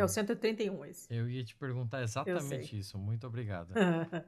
É 0.00 0.04
o 0.04 0.08
131 0.08 0.84
esse. 0.86 1.14
Eu 1.14 1.28
ia 1.28 1.44
te 1.44 1.54
perguntar 1.54 2.02
exatamente 2.02 2.78
isso. 2.78 2.96
Muito 2.96 3.26
obrigado. 3.26 3.74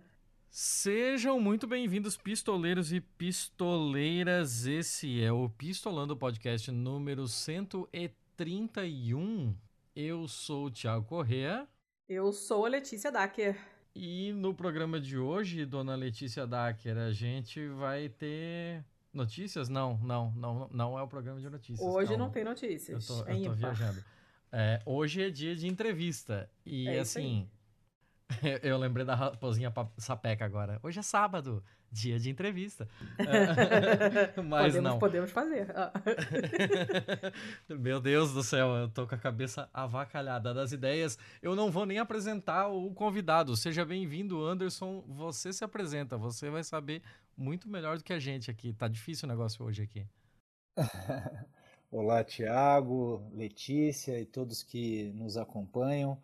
Sejam 0.50 1.40
muito 1.40 1.66
bem-vindos, 1.66 2.14
pistoleiros 2.14 2.92
e 2.92 3.00
pistoleiras. 3.00 4.66
Esse 4.66 5.24
é 5.24 5.32
o 5.32 5.48
Pistolando 5.48 6.14
Podcast 6.14 6.70
número 6.70 7.26
131. 7.26 9.56
Eu 9.96 10.28
sou 10.28 10.66
o 10.66 10.70
Thiago 10.70 11.06
Correa. 11.06 11.66
Eu 12.06 12.34
sou 12.34 12.66
a 12.66 12.68
Letícia 12.68 13.10
Dacker. 13.10 13.58
E 13.94 14.30
no 14.34 14.54
programa 14.54 15.00
de 15.00 15.16
hoje, 15.16 15.64
dona 15.64 15.94
Letícia 15.94 16.46
Dacker, 16.46 16.98
a 16.98 17.12
gente 17.12 17.66
vai 17.68 18.10
ter 18.10 18.84
notícias? 19.10 19.70
Não, 19.70 19.96
não, 20.02 20.30
não, 20.32 20.68
não 20.70 20.98
é 20.98 21.02
o 21.02 21.08
programa 21.08 21.40
de 21.40 21.48
notícias. 21.48 21.80
Hoje 21.80 22.10
calma. 22.10 22.24
não 22.24 22.30
tem 22.30 22.44
notícias. 22.44 23.08
Eu 23.08 23.16
tô, 23.16 23.26
é 23.26 23.38
eu 23.38 23.44
tô 23.44 23.52
viajando. 23.52 24.04
É, 24.52 24.82
hoje 24.84 25.22
é 25.22 25.30
dia 25.30 25.56
de 25.56 25.66
entrevista. 25.66 26.50
E 26.66 26.86
é 26.86 26.98
assim, 26.98 27.48
eu 28.62 28.76
lembrei 28.76 29.04
da 29.04 29.14
raposinha 29.14 29.72
sapeca 29.96 30.44
agora. 30.44 30.78
Hoje 30.82 30.98
é 30.98 31.02
sábado, 31.02 31.64
dia 31.90 32.18
de 32.18 32.28
entrevista. 32.28 32.86
Mas 34.44 34.66
podemos, 34.66 34.82
não. 34.82 34.98
Podemos 34.98 35.30
fazer. 35.30 35.68
Meu 37.66 37.98
Deus 37.98 38.34
do 38.34 38.42
céu, 38.42 38.68
eu 38.76 38.88
tô 38.90 39.06
com 39.06 39.14
a 39.14 39.18
cabeça 39.18 39.70
avacalhada 39.72 40.52
das 40.52 40.70
ideias. 40.70 41.18
Eu 41.40 41.56
não 41.56 41.70
vou 41.70 41.86
nem 41.86 41.98
apresentar 41.98 42.68
o 42.68 42.92
convidado. 42.92 43.56
Seja 43.56 43.86
bem-vindo, 43.86 44.44
Anderson. 44.44 45.02
Você 45.08 45.50
se 45.50 45.64
apresenta, 45.64 46.18
você 46.18 46.50
vai 46.50 46.62
saber 46.62 47.02
muito 47.34 47.70
melhor 47.70 47.96
do 47.96 48.04
que 48.04 48.12
a 48.12 48.18
gente 48.18 48.50
aqui. 48.50 48.74
Tá 48.74 48.86
difícil 48.86 49.26
o 49.26 49.32
negócio 49.32 49.64
hoje 49.64 49.82
aqui. 49.82 50.06
Olá, 51.94 52.24
Tiago, 52.24 53.22
Letícia 53.34 54.18
e 54.18 54.24
todos 54.24 54.62
que 54.62 55.12
nos 55.12 55.36
acompanham. 55.36 56.16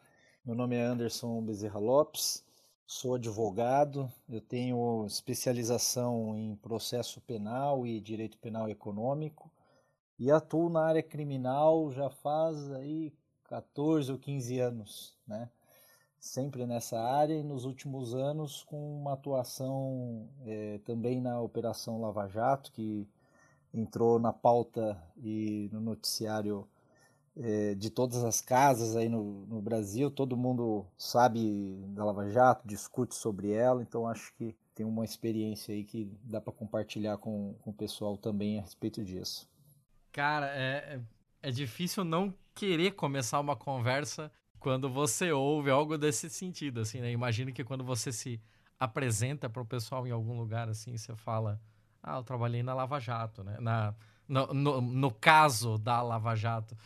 Meu 0.43 0.55
nome 0.55 0.75
é 0.75 0.81
Anderson 0.81 1.43
Bezerra 1.43 1.79
Lopes, 1.79 2.43
sou 2.87 3.17
advogado, 3.17 4.11
eu 4.31 4.41
tenho 4.41 5.05
especialização 5.05 6.35
em 6.35 6.57
processo 6.57 7.21
penal 7.21 7.87
e 7.87 8.01
direito 8.01 8.39
penal 8.39 8.67
econômico 8.71 9.53
e 10.19 10.31
atuo 10.31 10.71
na 10.71 10.87
área 10.87 11.03
criminal 11.03 11.93
já 11.93 12.09
faz 12.09 12.73
aí 12.73 13.13
14 13.45 14.11
ou 14.11 14.19
15 14.19 14.59
anos, 14.61 15.19
né? 15.27 15.51
Sempre 16.19 16.65
nessa 16.65 16.99
área 16.99 17.35
e 17.35 17.45
nos 17.45 17.67
últimos 17.67 18.15
anos 18.15 18.63
com 18.63 19.03
uma 19.03 19.13
atuação 19.13 20.31
é, 20.47 20.79
também 20.87 21.21
na 21.21 21.39
Operação 21.43 22.01
Lava 22.01 22.27
Jato, 22.27 22.73
que 22.73 23.07
entrou 23.73 24.19
na 24.19 24.33
pauta 24.33 25.01
e 25.17 25.69
no 25.73 25.81
noticiário 25.81 26.67
é, 27.37 27.75
de 27.75 27.91
todas 27.91 28.25
as 28.25 28.41
casas 28.41 28.97
aí 28.97 29.09
no, 29.09 29.47
no, 29.47 29.61
Brasil. 29.61 30.11
Todo 30.11 30.37
mundo 30.37 30.87
sabe 30.97 31.77
da 31.89 32.05
Lava 32.05 32.29
Jato, 32.31 32.67
discute 32.67 33.15
sobre 33.15 33.53
ela, 33.53 33.83
então 33.83 34.07
acho 34.07 34.33
que 34.35 34.55
tem 34.75 34.85
uma 34.85 35.05
experiência 35.05 35.75
aí 35.75 35.85
que 35.85 36.11
dá 36.23 36.41
para 36.41 36.53
compartilhar 36.53 37.17
com, 37.19 37.55
com 37.63 37.71
o 37.71 37.75
pessoal 37.75 38.17
também 38.17 38.59
a 38.59 38.63
respeito 38.63 39.05
disso. 39.05 39.49
Cara, 40.13 40.47
é, 40.47 41.01
é, 41.43 41.49
é 41.49 41.51
difícil 41.51 42.05
não 42.05 42.35
querer 42.55 42.93
começar 42.93 43.39
uma 43.41 43.55
conversa 43.55 44.31
quando 44.59 44.91
você 44.91 45.31
ouve 45.31 45.71
algo 45.71 45.97
desse 45.97 46.29
sentido, 46.29 46.81
assim, 46.81 47.01
né? 47.01 47.13
Imagino 47.13 47.53
que 47.53 47.63
quando 47.63 47.85
você 47.85 48.13
se 48.13 48.41
apresenta 48.79 49.49
para 49.49 49.63
o 49.63 49.67
pessoal 49.67 50.07
em 50.07 50.11
algum 50.11 50.37
lugar, 50.37 50.69
assim, 50.69 50.97
você 50.97 51.15
fala 51.15 51.61
ah, 52.09 52.19
eu 52.19 52.23
trabalhei 52.23 52.63
na 52.63 52.75
Lava 52.75 52.99
Jato, 52.99 53.45
né? 53.45 53.57
Na, 53.61 53.95
no, 54.27 54.47
no, 54.55 54.81
no 54.81 55.11
caso 55.11 55.79
da 55.79 56.03
Lava 56.03 56.35
Jato. 56.35 56.77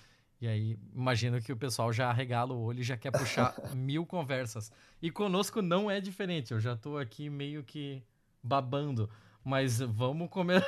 E 0.40 0.48
aí, 0.48 0.76
imagino 0.92 1.40
que 1.40 1.52
o 1.52 1.56
pessoal 1.56 1.92
já 1.92 2.10
arregala 2.10 2.52
o 2.52 2.60
olho 2.60 2.80
e 2.80 2.82
já 2.82 2.96
quer 2.96 3.12
puxar 3.12 3.54
mil 3.76 4.04
conversas. 4.04 4.72
E 5.00 5.10
conosco 5.10 5.62
não 5.62 5.88
é 5.88 6.00
diferente. 6.00 6.52
Eu 6.52 6.58
já 6.58 6.72
estou 6.72 6.98
aqui 6.98 7.30
meio 7.30 7.62
que 7.62 8.02
babando. 8.42 9.08
Mas 9.44 9.78
vamos 9.78 10.28
comer. 10.28 10.64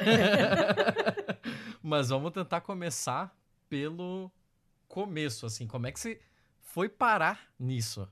mas 1.82 2.08
vamos 2.08 2.32
tentar 2.32 2.60
começar 2.60 3.36
pelo 3.68 4.30
começo, 4.86 5.46
assim. 5.46 5.66
Como 5.66 5.88
é 5.88 5.92
que 5.92 5.98
você 5.98 6.20
foi 6.60 6.88
parar 6.88 7.40
nisso? 7.58 8.08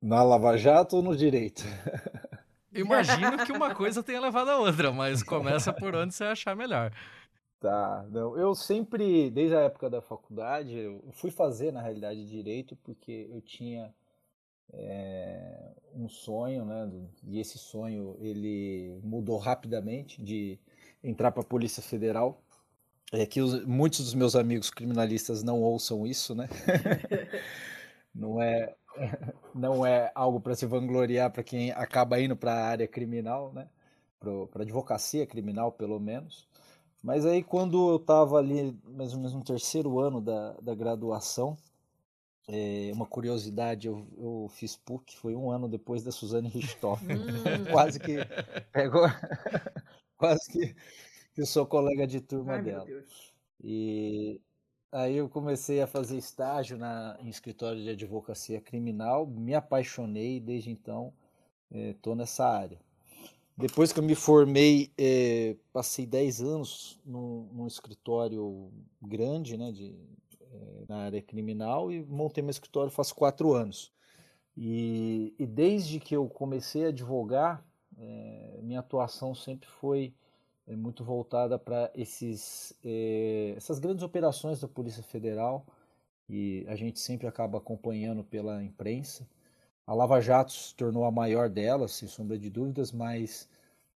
Na 0.00 0.22
Lava 0.22 0.56
Jato 0.58 0.96
ou 0.96 1.02
no 1.02 1.16
direito? 1.16 1.64
Imagino 2.80 3.38
que 3.44 3.52
uma 3.52 3.74
coisa 3.74 4.02
tenha 4.02 4.20
levado 4.20 4.48
a 4.48 4.58
outra, 4.58 4.92
mas 4.92 5.22
começa 5.22 5.72
por 5.72 5.94
onde 5.94 6.14
você 6.14 6.24
achar 6.24 6.56
melhor. 6.56 6.92
Tá, 7.60 8.06
não, 8.10 8.38
eu 8.38 8.54
sempre, 8.54 9.30
desde 9.30 9.56
a 9.56 9.62
época 9.62 9.90
da 9.90 10.00
faculdade, 10.00 10.76
eu 10.76 11.02
fui 11.12 11.30
fazer 11.30 11.72
na 11.72 11.82
realidade 11.82 12.24
direito 12.24 12.76
porque 12.76 13.28
eu 13.32 13.40
tinha 13.40 13.92
é, 14.72 15.72
um 15.92 16.08
sonho, 16.08 16.64
né? 16.64 16.88
E 17.26 17.40
esse 17.40 17.58
sonho 17.58 18.16
ele 18.20 19.00
mudou 19.02 19.38
rapidamente 19.38 20.22
de 20.22 20.58
entrar 21.02 21.32
para 21.32 21.42
a 21.42 21.46
Polícia 21.46 21.82
Federal. 21.82 22.40
É 23.10 23.24
que 23.24 23.40
os, 23.40 23.64
muitos 23.64 24.00
dos 24.04 24.14
meus 24.14 24.36
amigos 24.36 24.70
criminalistas 24.70 25.42
não 25.42 25.60
ouçam 25.60 26.06
isso, 26.06 26.34
né? 26.34 26.48
não 28.14 28.40
é 28.40 28.76
não 29.54 29.84
é 29.84 30.10
algo 30.14 30.40
para 30.40 30.54
se 30.54 30.66
vangloriar 30.66 31.30
para 31.30 31.42
quem 31.42 31.70
acaba 31.72 32.20
indo 32.20 32.36
para 32.36 32.52
a 32.52 32.66
área 32.66 32.88
criminal, 32.88 33.52
né? 33.52 33.68
Para 34.20 34.62
advocacia 34.62 35.26
criminal, 35.26 35.72
pelo 35.72 35.98
menos. 36.00 36.48
Mas 37.02 37.24
aí, 37.24 37.42
quando 37.42 37.90
eu 37.90 37.96
estava 37.96 38.38
ali, 38.38 38.76
mais 38.84 39.12
ou 39.12 39.18
menos 39.18 39.34
no 39.34 39.44
terceiro 39.44 40.00
ano 40.00 40.20
da, 40.20 40.52
da 40.60 40.74
graduação, 40.74 41.56
é, 42.48 42.90
uma 42.94 43.06
curiosidade, 43.06 43.86
eu, 43.86 44.06
eu 44.16 44.48
fiz 44.50 44.74
PUC, 44.76 45.16
foi 45.16 45.36
um 45.36 45.50
ano 45.50 45.68
depois 45.68 46.02
da 46.02 46.10
Suzane 46.10 46.48
Richthofen. 46.48 47.16
Hum. 47.16 47.64
quase 47.70 48.00
que 48.00 48.16
pegou, 48.72 49.04
quase 50.16 50.50
que, 50.50 50.74
que 51.34 51.42
eu 51.42 51.46
sou 51.46 51.66
colega 51.66 52.06
de 52.06 52.20
turma 52.20 52.54
Ai, 52.54 52.62
dela. 52.62 52.86
E 53.62 54.40
Aí 54.90 55.16
eu 55.16 55.28
comecei 55.28 55.82
a 55.82 55.86
fazer 55.86 56.16
estágio 56.16 56.78
na, 56.78 57.18
em 57.20 57.28
escritório 57.28 57.82
de 57.82 57.90
advocacia 57.90 58.60
criminal, 58.60 59.26
me 59.26 59.54
apaixonei 59.54 60.40
desde 60.40 60.70
então 60.70 61.12
estou 61.70 62.14
é, 62.14 62.16
nessa 62.16 62.46
área. 62.46 62.80
Depois 63.54 63.92
que 63.92 63.98
eu 63.98 64.02
me 64.02 64.14
formei, 64.14 64.90
é, 64.96 65.56
passei 65.72 66.06
10 66.06 66.42
anos 66.42 67.00
num, 67.04 67.48
num, 67.52 67.66
escritório 67.66 68.70
grande 69.02 69.58
né, 69.58 69.72
de, 69.72 69.94
é, 70.40 70.84
na 70.88 70.98
área 70.98 71.20
criminal 71.20 71.92
e 71.92 72.02
montei 72.04 72.42
meu 72.42 72.50
escritório 72.50 72.90
faz 72.90 73.12
quatro 73.12 73.52
anos. 73.52 73.92
E, 74.56 75.34
e 75.38 75.46
desde 75.46 76.00
que 76.00 76.16
eu 76.16 76.28
comecei 76.28 76.86
a 76.86 76.88
advogar, 76.88 77.64
minha 78.62 78.80
atuação 78.80 79.34
sempre 79.34 79.68
foi 79.68 80.14
é 80.68 80.76
muito 80.76 81.02
voltada 81.02 81.58
para 81.58 81.90
esses 81.94 82.74
é, 82.84 83.54
essas 83.56 83.78
grandes 83.78 84.02
operações 84.02 84.60
da 84.60 84.68
Polícia 84.68 85.02
Federal 85.02 85.66
e 86.28 86.64
a 86.68 86.76
gente 86.76 87.00
sempre 87.00 87.26
acaba 87.26 87.58
acompanhando 87.58 88.22
pela 88.22 88.62
imprensa. 88.62 89.26
A 89.86 89.94
Lava 89.94 90.20
Jato 90.20 90.52
se 90.52 90.74
tornou 90.74 91.04
a 91.04 91.10
maior 91.10 91.48
delas, 91.48 91.92
sem 91.92 92.06
sombra 92.06 92.38
de 92.38 92.50
dúvidas, 92.50 92.92
mas 92.92 93.48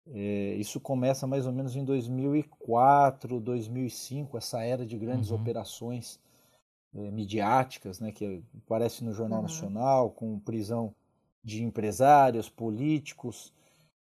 é, 0.06 0.54
isso 0.54 0.78
começa 0.80 1.26
mais 1.26 1.44
ou 1.44 1.52
menos 1.52 1.74
em 1.74 1.84
2004, 1.84 3.40
2005, 3.40 4.38
essa 4.38 4.62
era 4.62 4.86
de 4.86 4.96
grandes 4.96 5.30
uhum. 5.30 5.40
operações 5.40 6.20
é, 6.94 7.10
midiáticas, 7.10 7.98
né, 7.98 8.12
que 8.12 8.42
aparece 8.64 9.02
no 9.04 9.12
Jornal 9.12 9.40
uhum. 9.40 9.46
Nacional, 9.46 10.10
com 10.10 10.38
prisão 10.38 10.94
de 11.42 11.64
empresários, 11.64 12.48
políticos, 12.48 13.52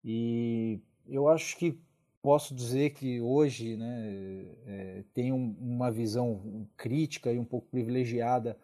e 0.04 0.80
eu 1.06 1.28
acho 1.28 1.58
que 1.58 1.78
posso 2.24 2.56
dizer 2.56 2.92
que 2.92 3.20
hoje 3.20 3.76
né, 3.76 4.46
é, 4.66 5.04
tenho 5.14 5.36
uma 5.36 5.92
visão 5.92 6.66
crítica 6.78 7.32
e 7.32 7.38
um 7.38 7.44
pouco 7.44 7.68
privilegiada 7.68 8.58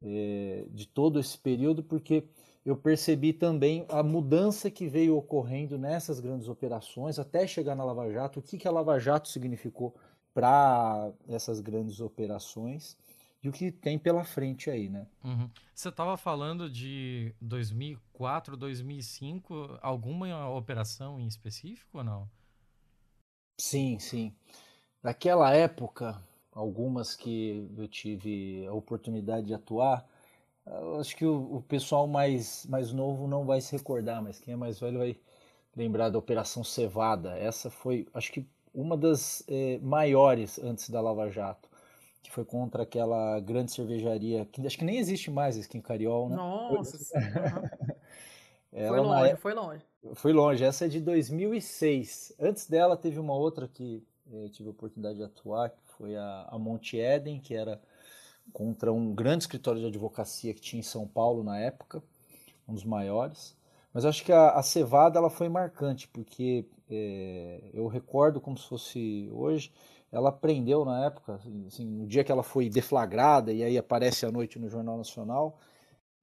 é, 0.00 0.64
de 0.70 0.86
todo 0.86 1.18
esse 1.18 1.36
período, 1.36 1.82
porque 1.82 2.24
eu 2.64 2.76
percebi 2.76 3.32
também 3.32 3.84
a 3.88 4.00
mudança 4.00 4.70
que 4.70 4.86
veio 4.86 5.16
ocorrendo 5.16 5.76
nessas 5.76 6.20
grandes 6.20 6.48
operações 6.48 7.18
até 7.18 7.48
chegar 7.48 7.74
na 7.74 7.82
Lava 7.82 8.08
Jato, 8.12 8.38
o 8.38 8.42
que, 8.42 8.56
que 8.56 8.68
a 8.68 8.70
Lava 8.70 8.96
Jato 9.00 9.28
significou 9.28 9.92
para 10.32 11.10
essas 11.28 11.60
grandes 11.60 12.00
operações 12.00 12.96
e 13.42 13.48
o 13.48 13.52
que 13.52 13.72
tem 13.72 13.98
pela 13.98 14.22
frente 14.22 14.70
aí, 14.70 14.88
né? 14.88 15.04
Uhum. 15.24 15.50
Você 15.74 15.88
estava 15.88 16.16
falando 16.16 16.70
de 16.70 17.34
2004, 17.40 18.56
2005, 18.56 19.78
alguma 19.82 20.48
operação 20.50 21.18
em 21.18 21.26
específico 21.26 21.98
ou 21.98 22.04
não? 22.04 22.28
Sim, 23.60 23.98
sim. 23.98 24.34
Naquela 25.02 25.54
época, 25.54 26.18
algumas 26.52 27.14
que 27.14 27.68
eu 27.76 27.86
tive 27.86 28.66
a 28.66 28.72
oportunidade 28.72 29.46
de 29.48 29.54
atuar, 29.54 30.06
acho 30.98 31.14
que 31.14 31.26
o, 31.26 31.56
o, 31.56 31.62
pessoal 31.62 32.06
mais, 32.06 32.64
mais 32.66 32.90
novo 32.90 33.28
não 33.28 33.44
vai 33.44 33.60
se 33.60 33.76
recordar, 33.76 34.22
mas 34.22 34.38
quem 34.40 34.54
é 34.54 34.56
mais 34.56 34.80
velho 34.80 34.98
vai 34.98 35.16
lembrar 35.76 36.08
da 36.08 36.18
Operação 36.18 36.64
Cevada. 36.64 37.36
Essa 37.38 37.70
foi, 37.70 38.08
acho 38.14 38.32
que, 38.32 38.46
uma 38.74 38.96
das 38.96 39.44
é, 39.46 39.78
maiores 39.82 40.58
antes 40.58 40.88
da 40.88 41.00
Lava 41.00 41.28
Jato, 41.28 41.68
que 42.22 42.30
foi 42.30 42.46
contra 42.46 42.84
aquela 42.84 43.40
grande 43.40 43.72
cervejaria, 43.72 44.46
que 44.46 44.66
acho 44.66 44.78
que 44.78 44.84
nem 44.84 44.98
existe 44.98 45.30
mais, 45.30 45.56
a 45.58 45.60
Skin 45.60 45.82
Cariol, 45.82 46.30
né? 46.30 46.36
Nossa 46.36 46.98
Foi 48.72 49.00
longe, 49.00 49.00
foi 49.00 49.00
longe. 49.00 49.36
Foi 49.36 49.54
longe, 49.54 49.84
essa 50.62 50.86
é 50.86 50.88
de 50.88 51.00
2006. 51.00 52.34
Antes 52.40 52.66
dela 52.66 52.96
teve 52.96 53.18
uma 53.18 53.34
outra 53.34 53.68
que 53.68 54.02
eh, 54.32 54.48
tive 54.50 54.68
a 54.68 54.72
oportunidade 54.72 55.18
de 55.18 55.24
atuar, 55.24 55.70
que 55.70 55.76
foi 55.96 56.16
a, 56.16 56.48
a 56.50 56.58
Monte 56.58 56.96
Eden, 56.96 57.40
que 57.40 57.54
era 57.54 57.80
contra 58.52 58.92
um 58.92 59.14
grande 59.14 59.44
escritório 59.44 59.80
de 59.80 59.86
advocacia 59.86 60.54
que 60.54 60.60
tinha 60.60 60.80
em 60.80 60.84
São 60.84 61.06
Paulo 61.06 61.44
na 61.44 61.58
época, 61.58 62.02
um 62.68 62.74
dos 62.74 62.84
maiores. 62.84 63.56
Mas 63.92 64.04
acho 64.04 64.24
que 64.24 64.32
a, 64.32 64.50
a 64.50 64.62
Cevada 64.62 65.18
ela 65.18 65.30
foi 65.30 65.48
marcante, 65.48 66.08
porque 66.08 66.64
é, 66.88 67.70
eu 67.72 67.86
recordo 67.86 68.40
como 68.40 68.56
se 68.56 68.66
fosse 68.66 69.28
hoje, 69.32 69.72
ela 70.12 70.32
prendeu 70.32 70.84
na 70.84 71.06
época, 71.06 71.40
assim, 71.66 71.84
no 71.84 72.06
dia 72.06 72.24
que 72.24 72.32
ela 72.32 72.42
foi 72.42 72.68
deflagrada 72.68 73.52
e 73.52 73.62
aí 73.62 73.78
aparece 73.78 74.26
à 74.26 74.32
noite 74.32 74.58
no 74.58 74.68
Jornal 74.68 74.96
Nacional, 74.96 75.58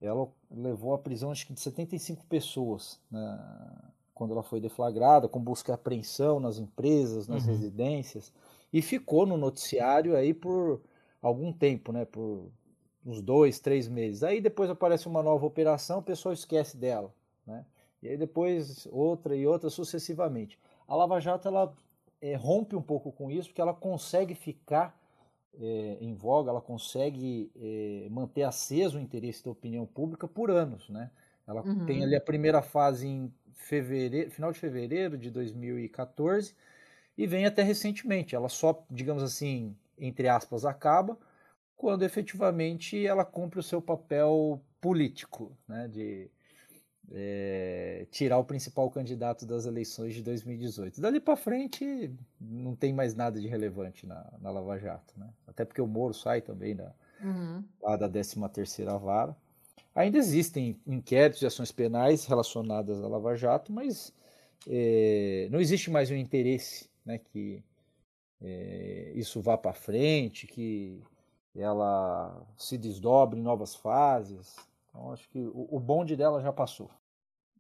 ela 0.02 0.28
levou 0.52 0.94
à 0.94 0.98
prisão 0.98 1.32
acho 1.32 1.48
que 1.48 1.54
de 1.54 1.60
75 1.60 2.26
pessoas, 2.26 3.00
né, 3.10 3.40
quando 4.14 4.34
ela 4.34 4.44
foi 4.44 4.60
deflagrada, 4.60 5.28
com 5.28 5.40
busca 5.40 5.72
e 5.72 5.76
apreensão 5.76 6.40
nas 6.40 6.60
empresas, 6.60 7.28
nas 7.28 7.44
uhum. 7.44 7.52
residências, 7.52 8.32
e 8.72 8.82
ficou 8.82 9.26
no 9.26 9.38
noticiário 9.38 10.16
aí 10.16 10.34
por 10.34 10.82
algum 11.22 11.52
tempo, 11.52 11.92
né, 11.92 12.06
por 12.06 12.50
uns 13.06 13.22
dois, 13.22 13.60
três 13.60 13.88
meses. 13.88 14.24
Aí 14.24 14.42
depois 14.42 14.70
aparece 14.70 15.08
uma 15.08 15.24
nova 15.24 15.46
operação, 15.46 16.00
o 16.00 16.04
pessoal 16.04 16.34
esquece 16.34 16.76
dela, 16.76 17.14
né? 17.46 17.66
E 18.02 18.10
aí 18.10 18.18
depois 18.18 18.88
outra 18.92 19.36
e 19.36 19.48
outra 19.48 19.70
sucessivamente. 19.70 20.60
A 20.88 20.96
Lava 20.96 21.20
Jato 21.20 21.48
ela 21.48 21.74
é, 22.22 22.36
rompe 22.36 22.76
um 22.76 22.82
pouco 22.82 23.12
com 23.12 23.32
isso, 23.32 23.50
porque 23.50 23.62
ela 23.62 23.74
consegue 23.74 24.36
ficar 24.36 24.97
é, 25.60 25.98
em 26.00 26.14
voga, 26.14 26.50
ela 26.50 26.62
consegue 26.62 27.52
é, 27.56 28.08
manter 28.10 28.44
aceso 28.44 28.98
o 28.98 29.02
interesse 29.02 29.44
da 29.44 29.52
opinião 29.52 29.86
pública 29.86 30.28
por 30.28 30.52
anos, 30.52 30.90
né? 30.90 31.10
Ela 31.48 31.62
uhum. 31.62 31.86
tem 31.86 32.04
ali 32.04 32.16
a 32.16 32.22
primeira 32.22 32.62
fase 32.62 33.08
em 33.08 33.34
fevereiro, 33.54 34.30
final 34.32 34.52
de 34.52 34.60
fevereiro 34.60 35.18
de 35.18 35.32
2014 35.32 36.54
e 37.18 37.26
vem 37.26 37.46
até 37.46 37.64
recentemente. 37.64 38.36
Ela 38.36 38.50
só, 38.50 38.86
digamos 38.90 39.24
assim, 39.24 39.76
entre 39.98 40.28
aspas, 40.28 40.66
acaba 40.66 41.18
quando 41.76 42.04
efetivamente 42.04 43.06
ela 43.06 43.24
cumpre 43.24 43.60
o 43.60 43.64
seu 43.64 43.82
papel 43.82 44.62
político, 44.82 45.52
né? 45.68 45.88
De 45.88 46.30
é, 47.14 48.06
tirar 48.12 48.38
o 48.38 48.44
principal 48.44 48.90
candidato 48.90 49.46
das 49.46 49.66
eleições 49.66 50.14
de 50.14 50.22
2018. 50.22 51.00
Dali 51.00 51.20
para 51.20 51.36
frente 51.36 52.12
não 52.40 52.76
tem 52.76 52.94
mais 52.94 53.16
nada 53.16 53.40
de 53.40 53.48
relevante 53.48 54.06
na, 54.06 54.26
na 54.42 54.52
Lava 54.52 54.78
Jato, 54.78 55.14
né? 55.18 55.30
Até 55.48 55.64
porque 55.64 55.82
o 55.82 55.88
Moro 55.88 56.14
sai 56.14 56.42
também 56.42 56.76
da, 56.76 56.94
uhum. 57.22 57.64
lá 57.82 57.96
da 57.96 58.10
13 58.10 58.36
terceira 58.50 58.98
vara. 58.98 59.36
Ainda 59.96 60.18
existem 60.18 60.80
inquéritos 60.86 61.42
e 61.42 61.46
ações 61.46 61.72
penais 61.72 62.26
relacionadas 62.26 63.04
à 63.04 63.08
Lava 63.08 63.36
Jato, 63.36 63.72
mas 63.72 64.14
é, 64.68 65.48
não 65.50 65.60
existe 65.60 65.90
mais 65.90 66.12
um 66.12 66.16
interesse 66.16 66.90
né, 67.06 67.18
que 67.18 67.64
é, 68.42 69.12
isso 69.16 69.42
vá 69.42 69.58
para 69.58 69.74
frente, 69.74 70.46
que 70.46 71.02
ela 71.56 72.46
se 72.56 72.78
desdobre 72.78 73.40
em 73.40 73.44
novas 73.44 73.76
fases. 73.76 74.56
Então, 74.98 75.14
acho 75.14 75.30
que 75.30 75.40
o, 75.40 75.68
o 75.70 75.80
bonde 75.80 76.16
dela 76.16 76.42
já 76.42 76.52
passou. 76.52 76.90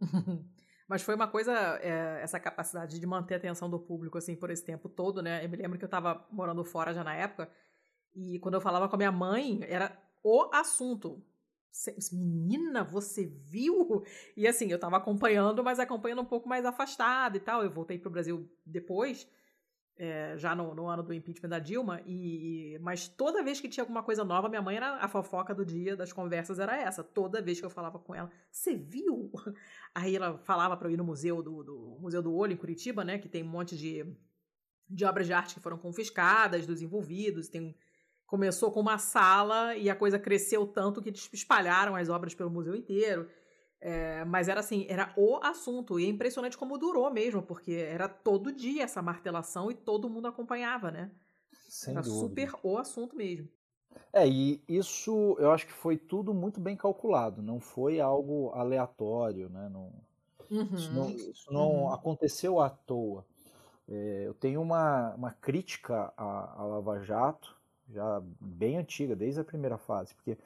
Mas 0.90 1.04
foi 1.04 1.14
uma 1.14 1.28
coisa, 1.28 1.54
é, 1.84 2.22
essa 2.24 2.40
capacidade 2.40 3.00
de 3.00 3.06
manter 3.06 3.36
a 3.36 3.38
atenção 3.38 3.70
do 3.70 3.80
público, 3.80 4.18
assim, 4.18 4.36
por 4.36 4.50
esse 4.50 4.66
tempo 4.66 4.90
todo, 4.90 5.22
né? 5.22 5.46
Eu 5.46 5.50
me 5.50 5.58
lembro 5.58 5.78
que 5.78 5.86
eu 5.86 5.90
tava 5.90 6.26
morando 6.32 6.64
fora 6.64 6.94
já 6.94 7.04
na 7.04 7.14
época, 7.14 7.52
e 8.16 8.40
quando 8.40 8.56
eu 8.56 8.62
falava 8.62 8.90
com 8.90 8.96
a 8.96 8.98
minha 8.98 9.12
mãe, 9.12 9.60
era 9.64 9.96
o 10.24 10.50
assunto. 10.52 11.24
Menina, 12.12 12.84
você 12.84 13.28
viu? 13.28 14.04
E 14.36 14.48
assim, 14.48 14.72
eu 14.72 14.80
tava 14.80 14.98
acompanhando, 14.98 15.64
mas 15.64 15.80
acompanhando 15.80 16.24
um 16.24 16.26
pouco 16.26 16.50
mais 16.50 16.66
afastado 16.66 17.36
e 17.36 17.40
tal. 17.40 17.64
Eu 17.64 17.70
voltei 17.70 18.00
pro 18.00 18.10
Brasil 18.10 18.50
depois 18.66 19.30
é, 19.98 20.38
já 20.38 20.56
no, 20.56 20.76
no, 20.76 20.88
ano 20.88 21.02
do 21.02 21.14
impeachment 21.14 21.50
da 21.50 21.60
Dilma, 21.60 22.02
e, 22.06 22.78
mas 22.82 23.08
toda 23.08 23.44
vez 23.44 23.60
que 23.60 23.68
tinha 23.68 23.84
alguma 23.84 24.04
coisa 24.04 24.24
nova, 24.24 24.48
minha 24.48 24.62
mãe 24.62 24.78
era 24.78 24.98
a 24.98 25.08
fofoca 25.08 25.56
do 25.56 25.66
dia 25.66 25.96
das 25.96 26.14
conversas 26.14 26.60
era 26.60 26.78
essa. 26.78 27.04
Toda 27.04 27.42
vez 27.42 27.60
que 27.60 27.66
eu 27.66 27.70
falava 27.70 27.98
com 27.98 28.14
ela, 28.14 28.30
você 28.52 28.76
viu? 28.76 29.32
Aí 29.96 30.16
ela 30.16 30.38
falava 30.40 30.78
para 30.78 30.88
eu 30.88 30.94
ir 30.94 30.98
no 30.98 31.04
museu 31.04 31.42
do, 31.42 31.64
do, 31.64 31.98
Museu 32.00 32.22
do 32.22 32.34
Olho 32.34 32.54
em 32.54 32.58
Curitiba, 32.58 33.04
né, 33.04 33.18
que 33.18 33.28
tem 33.28 33.44
um 33.44 33.48
monte 33.48 33.76
de, 33.76 34.06
de 34.88 35.04
obras 35.04 35.26
de 35.26 35.34
arte 35.34 35.56
que 35.56 35.60
foram 35.60 35.78
confiscadas 35.78 36.68
dos 36.68 36.82
envolvidos, 36.82 37.48
tem 37.48 37.76
começou 38.28 38.70
com 38.72 38.82
uma 38.82 38.98
sala 38.98 39.74
e 39.76 39.90
a 39.90 39.96
coisa 39.96 40.20
cresceu 40.20 40.68
tanto 40.68 41.02
que 41.02 41.10
espalharam 41.32 41.96
as 41.96 42.10
obras 42.10 42.36
pelo 42.36 42.52
museu 42.52 42.76
inteiro. 42.76 43.28
É, 43.80 44.26
mas 44.26 44.48
era 44.48 44.60
assim, 44.60 44.86
era 44.90 45.14
o 45.16 45.38
assunto. 45.44 46.00
E 46.00 46.06
é 46.06 46.10
impressionante 46.10 46.58
como 46.58 46.78
durou 46.78 47.10
mesmo, 47.12 47.42
porque 47.42 47.74
era 47.74 48.08
todo 48.08 48.52
dia 48.52 48.84
essa 48.84 49.02
martelação 49.02 49.70
e 49.72 49.76
todo 49.76 50.10
mundo 50.10 50.28
acompanhava, 50.28 50.92
né? 50.92 51.12
Sem 51.70 51.94
era 51.94 52.02
dúvida. 52.02 52.20
super 52.20 52.60
o 52.64 52.78
assunto 52.78 53.16
mesmo. 53.16 53.48
É, 54.14 54.28
e 54.28 54.62
isso 54.68 55.36
eu 55.40 55.52
acho 55.52 55.66
que 55.66 55.74
foi 55.74 55.98
tudo 55.98 56.34
muito 56.34 56.60
bem 56.60 56.76
calculado, 56.76 57.42
não 57.42 57.60
foi 57.60 58.00
algo 58.00 58.52
aleatório, 58.52 59.50
né? 59.50 59.70
Não, 59.70 59.92
uhum. 60.50 60.76
Isso 60.76 60.94
não, 60.94 61.10
isso 61.10 61.54
não 61.54 61.72
uhum. 61.72 61.94
aconteceu 61.94 62.60
à 62.60 62.70
toa. 62.70 63.26
É, 63.90 64.24
eu 64.26 64.34
tenho 64.34 64.62
uma, 64.62 65.14
uma 65.16 65.32
crítica 65.32 66.12
à, 66.18 66.62
à 66.62 66.66
Lava 66.66 67.00
Jato, 67.04 67.56
já 67.90 68.22
bem 68.42 68.78
antiga, 68.78 69.16
desde 69.16 69.40
a 69.40 69.46
primeira 69.46 69.78
fase, 69.78 70.14
porque 70.14 70.38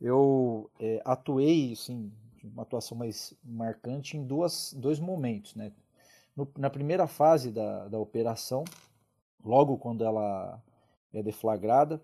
eu 0.00 0.70
é, 0.78 1.00
atuei, 1.04 1.72
assim, 1.72 2.12
uma 2.42 2.62
atuação 2.62 2.96
mais 2.96 3.34
marcante 3.44 4.16
em 4.16 4.24
duas, 4.24 4.74
dois 4.76 4.98
momentos. 4.98 5.54
Né? 5.54 5.72
No, 6.36 6.48
na 6.58 6.70
primeira 6.70 7.06
fase 7.06 7.50
da, 7.50 7.88
da 7.88 7.98
operação, 7.98 8.64
logo 9.44 9.76
quando 9.76 10.04
ela 10.04 10.60
é 11.12 11.22
deflagrada, 11.22 12.00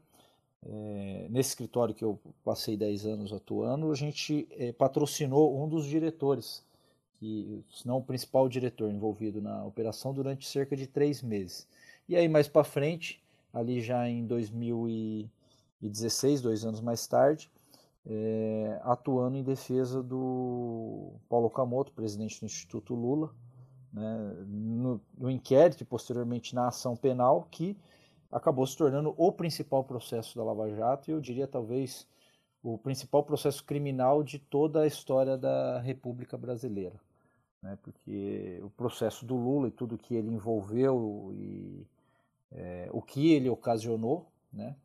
é, 0.67 1.29
nesse 1.31 1.51
escritório 1.51 1.95
que 1.95 2.05
eu 2.05 2.19
passei 2.45 2.77
10 2.77 3.07
anos 3.07 3.33
atuando, 3.33 3.91
a 3.91 3.95
gente 3.95 4.47
é, 4.51 4.73
patrocinou 4.73 5.63
um 5.63 5.69
dos 5.69 5.87
diretores, 5.87 6.63
que, 7.19 7.65
se 7.71 7.87
não 7.87 7.99
o 7.99 8.03
principal 8.03 8.49
diretor 8.49 8.91
envolvido 8.91 9.41
na 9.41 9.65
operação, 9.65 10.13
durante 10.13 10.49
cerca 10.49 10.77
de 10.77 10.87
três 10.87 11.23
meses. 11.23 11.67
E 12.09 12.17
aí, 12.17 12.29
mais 12.29 12.49
para 12.49 12.65
frente, 12.65 13.23
ali 13.53 13.81
já 13.81 14.09
em 14.09 14.27
2016, 14.27 16.41
dois 16.41 16.65
anos 16.65 16.81
mais 16.81 17.07
tarde, 17.07 17.49
é, 18.07 18.81
atuando 18.83 19.37
em 19.37 19.43
defesa 19.43 20.03
do 20.03 21.13
Paulo 21.29 21.47
Okamoto, 21.47 21.93
presidente 21.93 22.41
do 22.41 22.47
Instituto 22.47 22.95
Lula, 22.95 23.35
né, 23.93 24.45
no, 24.47 25.01
no, 25.17 25.31
inquérito 25.31 25.83
e 25.83 25.87
posteriormente 25.87 26.55
na 26.55 26.69
ação 26.69 26.97
penal, 26.97 27.47
que 27.51 27.77
acabou 28.31 28.67
se 28.67 28.77
tornando 28.77 29.15
o 29.17 29.33
principal 29.33 29.85
processo 29.85 30.37
da 30.37 30.45
Lava 30.45 30.71
Jato 30.71 31.11
e 31.11 31.13
eu 31.13 31.21
diria 31.21 31.47
talvez 31.47 32.07
o 32.63 32.77
principal 32.77 33.23
processo 33.23 33.65
criminal 33.65 34.23
de 34.23 34.39
toda 34.39 34.83
a 34.83 34.87
história 34.87 35.37
da 35.37 35.81
República 35.81 36.37
Brasileira. 36.37 37.01
Né, 37.61 37.77
porque 37.83 38.61
o 38.63 38.71
processo 38.71 39.27
do 39.27 39.35
Lula 39.35 39.69
e 39.69 39.73
tudo 39.73 39.99
que 39.99 40.15
ele 40.15 40.31
envolveu 40.31 41.33
e 41.35 41.85
é, 42.53 42.89
o 42.93 43.03
que 43.03 43.33
ele 43.33 43.49
ocasionou, 43.49 44.31
né, 44.53 44.77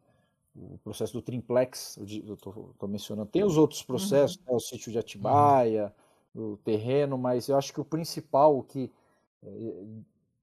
o 0.56 0.78
processo 0.80 1.14
do 1.14 1.22
Trimplex, 1.22 1.98
eu 1.98 2.36
estou 2.36 2.76
mencionando. 2.88 3.30
Tem 3.30 3.44
os 3.44 3.58
outros 3.58 3.82
processos, 3.82 4.38
uhum. 4.38 4.44
né, 4.48 4.54
o 4.54 4.60
sítio 4.60 4.92
de 4.92 5.00
Atibaia, 5.00 5.94
uhum. 6.34 6.54
o 6.54 6.58
terreno, 6.58 7.18
mas 7.18 7.48
eu 7.48 7.58
acho 7.58 7.74
que 7.74 7.82
o 7.82 7.86
principal, 7.86 8.58
o 8.58 8.64
que 8.64 8.92
é, 9.44 9.84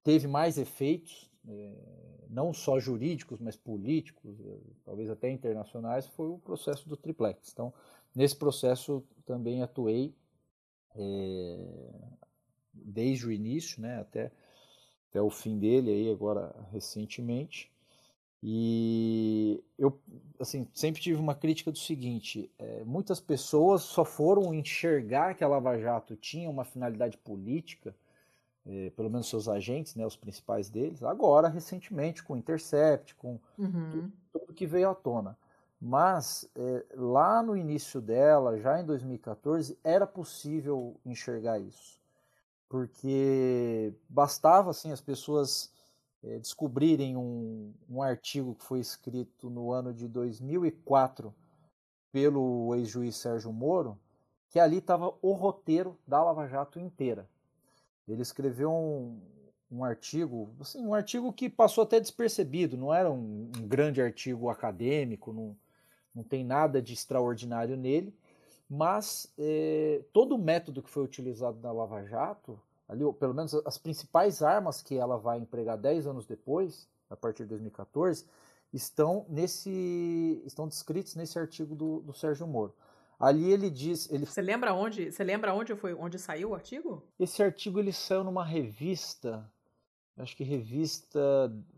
teve 0.03 0.27
mais 0.27 0.59
efeitos, 0.59 1.31
é, 1.49 1.73
não 2.29 2.53
só 2.53 2.79
jurídicos, 2.79 3.41
mas 3.41 3.57
políticos, 3.57 4.37
talvez 4.85 5.11
até 5.11 5.31
internacionais, 5.31 6.07
foi 6.07 6.29
o 6.29 6.39
processo 6.39 6.89
do 6.89 6.97
Triplex. 6.97 7.51
Então, 7.53 7.73
nesse 8.15 8.37
processo 8.37 9.05
também 9.25 9.63
atuei 9.63 10.15
é, 10.97 11.59
desde 12.73 13.27
o 13.27 13.33
início, 13.33 13.81
né, 13.81 14.01
até, 14.01 14.33
até 15.09 15.23
o 15.23 15.31
fim 15.31 15.59
dele, 15.59 15.91
aí 15.91 16.11
agora 16.11 16.55
recentemente. 16.73 17.71
E 18.43 19.63
eu, 19.79 20.01
assim, 20.39 20.67
sempre 20.73 21.01
tive 21.01 21.21
uma 21.21 21.35
crítica 21.35 21.71
do 21.71 21.79
seguinte: 21.79 22.51
é, 22.59 22.83
muitas 22.85 23.21
pessoas 23.21 23.83
só 23.83 24.05
foram 24.05 24.55
enxergar 24.55 25.35
que 25.35 25.45
a 25.45 25.49
Lava 25.49 25.79
Jato 25.79 26.17
tinha 26.17 26.49
uma 26.49 26.65
finalidade 26.65 27.19
política, 27.19 27.95
é, 28.65 28.91
pelo 28.91 29.11
menos 29.11 29.29
seus 29.29 29.47
agentes, 29.47 29.95
né, 29.95 30.07
os 30.07 30.17
principais 30.17 30.71
deles, 30.71 31.03
agora, 31.03 31.49
recentemente, 31.49 32.23
com 32.23 32.33
o 32.33 32.37
Intercept, 32.37 33.15
com 33.15 33.39
uhum. 33.59 33.91
tudo, 33.91 34.13
tudo, 34.33 34.55
que 34.55 34.67
veio 34.67 34.89
à 34.89 34.95
tona. 34.95 35.37
Mas 35.79 36.49
é, 36.57 36.85
lá 36.95 37.43
no 37.43 37.57
início 37.57 38.01
dela, 38.01 38.59
já 38.59 38.81
em 38.81 38.85
2014, 38.85 39.79
era 39.85 40.07
possível 40.07 40.97
enxergar 41.05 41.59
isso. 41.59 42.01
Porque 42.69 43.93
bastava 44.09 44.71
assim, 44.71 44.93
as 44.93 45.01
pessoas 45.01 45.73
é, 46.23 46.39
descobrirem 46.39 47.17
um, 47.17 47.73
um 47.89 48.03
artigo 48.03 48.55
que 48.55 48.65
foi 48.65 48.81
escrito 48.81 49.49
no 49.49 49.73
ano 49.73 49.93
de 49.93 50.07
2004 50.07 51.35
pelo 52.13 52.75
ex-juiz 52.75 53.17
Sérgio 53.17 53.53
Moro, 53.53 53.99
que 54.49 54.59
ali 54.59 54.79
estava 54.79 55.15
o 55.23 55.33
roteiro 55.33 55.97
da 56.07 56.23
Lava 56.23 56.47
Jato 56.47 56.79
inteira. 56.79 57.29
Ele 58.07 58.23
escreveu 58.23 58.73
um, 58.73 59.21
um 59.71 59.85
artigo, 59.85 60.51
assim, 60.61 60.85
um 60.85 60.93
artigo 60.93 61.33
que 61.33 61.49
passou 61.49 61.85
até 61.85 62.01
despercebido, 62.01 62.77
não 62.77 62.93
era 62.93 63.11
um, 63.11 63.51
um 63.57 63.69
grande 63.69 64.03
artigo 64.03 64.49
acadêmico, 64.49 65.33
não, 65.33 65.57
não 66.15 66.25
tem 66.25 66.45
nada 66.45 66.83
de 66.83 66.93
extraordinário 66.93 67.77
nele, 67.77 68.13
mas 68.69 69.33
é, 69.39 70.03
todo 70.13 70.35
o 70.35 70.39
método 70.39 70.83
que 70.83 70.91
foi 70.91 71.05
utilizado 71.05 71.61
na 71.61 71.71
Lava 71.71 72.05
Jato, 72.05 72.61
ali, 72.91 73.11
pelo 73.15 73.33
menos 73.33 73.55
as 73.65 73.79
principais 73.79 74.43
armas 74.43 74.83
que 74.83 74.97
ela 74.97 75.17
vai 75.17 75.39
empregar 75.39 75.79
10 75.79 76.09
anos 76.09 76.27
depois, 76.27 76.89
a 77.09 77.17
partir 77.17 77.45
de 77.45 77.51
2014, 77.51 78.27
estão 78.73 79.25
nesse 79.29 80.43
estão 80.45 80.67
descritos 80.67 81.15
nesse 81.15 81.39
artigo 81.39 81.75
do, 81.75 82.01
do 82.01 82.13
Sérgio 82.13 82.47
Moro. 82.47 82.75
Ali 83.19 83.53
ele 83.53 83.71
diz, 83.71 84.11
ele 84.11 84.27
Você 84.27 84.43
lembra 84.43 84.75
onde? 84.75 85.13
Você 85.13 85.23
lembra 85.23 85.55
onde 85.55 85.77
foi, 85.77 85.95
onde 85.95 86.19
saiu 86.19 86.51
o 86.51 86.55
artigo? 86.55 87.03
Esse 87.19 87.43
artigo 87.43 87.79
ele 87.79 87.93
saiu 87.93 88.25
numa 88.25 88.45
revista, 88.45 89.49
acho 90.17 90.37
que 90.37 90.43
revista, 90.43 91.21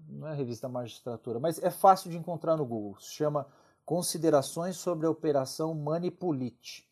não 0.09 0.29
é 0.29 0.35
revista 0.35 0.69
Magistratura, 0.69 1.39
mas 1.39 1.63
é 1.63 1.71
fácil 1.71 2.11
de 2.11 2.17
encontrar 2.17 2.57
no 2.57 2.65
Google. 2.65 2.97
Se 2.99 3.13
chama 3.13 3.47
Considerações 3.85 4.77
sobre 4.77 5.07
a 5.07 5.11
Operação 5.11 5.75
Manipulite. 5.75 6.89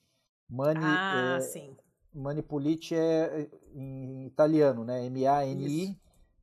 Mani, 0.48 0.80
ah, 0.82 1.36
é, 1.36 1.40
sim. 1.40 1.76
Manipulite 2.14 2.95
é 2.95 3.49
em 3.75 4.26
italiano, 4.26 4.85
né? 4.85 5.05
M-A-N-I. 5.07 5.99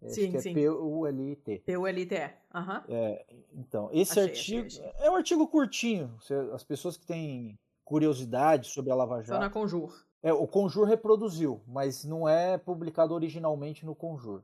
Sim, 0.05 0.31
que 0.31 0.41
sim. 0.41 0.51
é 0.51 0.53
P-U-L-I-T. 0.53 1.63
P-U-L-I-T, 1.65 2.33
aham. 2.53 2.83
Uhum. 2.87 2.95
É, 2.95 3.25
então, 3.55 3.89
esse 3.91 4.11
achei, 4.19 4.23
artigo 4.23 4.67
achei, 4.67 4.85
achei. 4.85 5.05
é 5.07 5.11
um 5.11 5.15
artigo 5.15 5.47
curtinho. 5.47 6.15
As 6.53 6.63
pessoas 6.63 6.95
que 6.97 7.05
têm 7.05 7.57
curiosidade 7.83 8.67
sobre 8.67 8.91
a 8.91 8.95
Lava 8.95 9.21
Jato. 9.21 9.33
Só 9.33 9.39
na 9.39 9.49
Conjur. 9.49 10.05
É, 10.21 10.33
o 10.33 10.45
Conjur 10.47 10.85
reproduziu, 10.85 11.61
mas 11.67 12.03
não 12.03 12.27
é 12.27 12.57
publicado 12.57 13.13
originalmente 13.13 13.85
no 13.85 13.95
Conjur. 13.95 14.43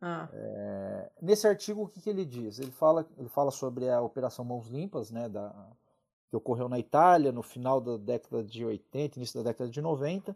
Ah. 0.00 0.28
É, 0.32 1.10
nesse 1.20 1.46
artigo, 1.46 1.82
o 1.82 1.88
que, 1.88 2.00
que, 2.00 2.10
ele 2.10 2.24
diz? 2.24 2.58
Ele 2.58 2.72
fala, 2.72 3.06
ele 3.16 3.28
fala 3.28 3.50
sobre 3.50 3.88
a 3.88 4.00
Operação 4.00 4.44
Mãos 4.44 4.68
Limpas, 4.68 5.10
né, 5.10 5.28
da, 5.28 5.54
que 6.32 6.36
ocorreu 6.36 6.66
na 6.66 6.78
Itália 6.78 7.30
no 7.30 7.42
final 7.42 7.78
da 7.78 7.98
década 7.98 8.42
de 8.42 8.64
80, 8.64 9.18
início 9.18 9.42
da 9.42 9.50
década 9.50 9.68
de 9.68 9.82
90. 9.82 10.34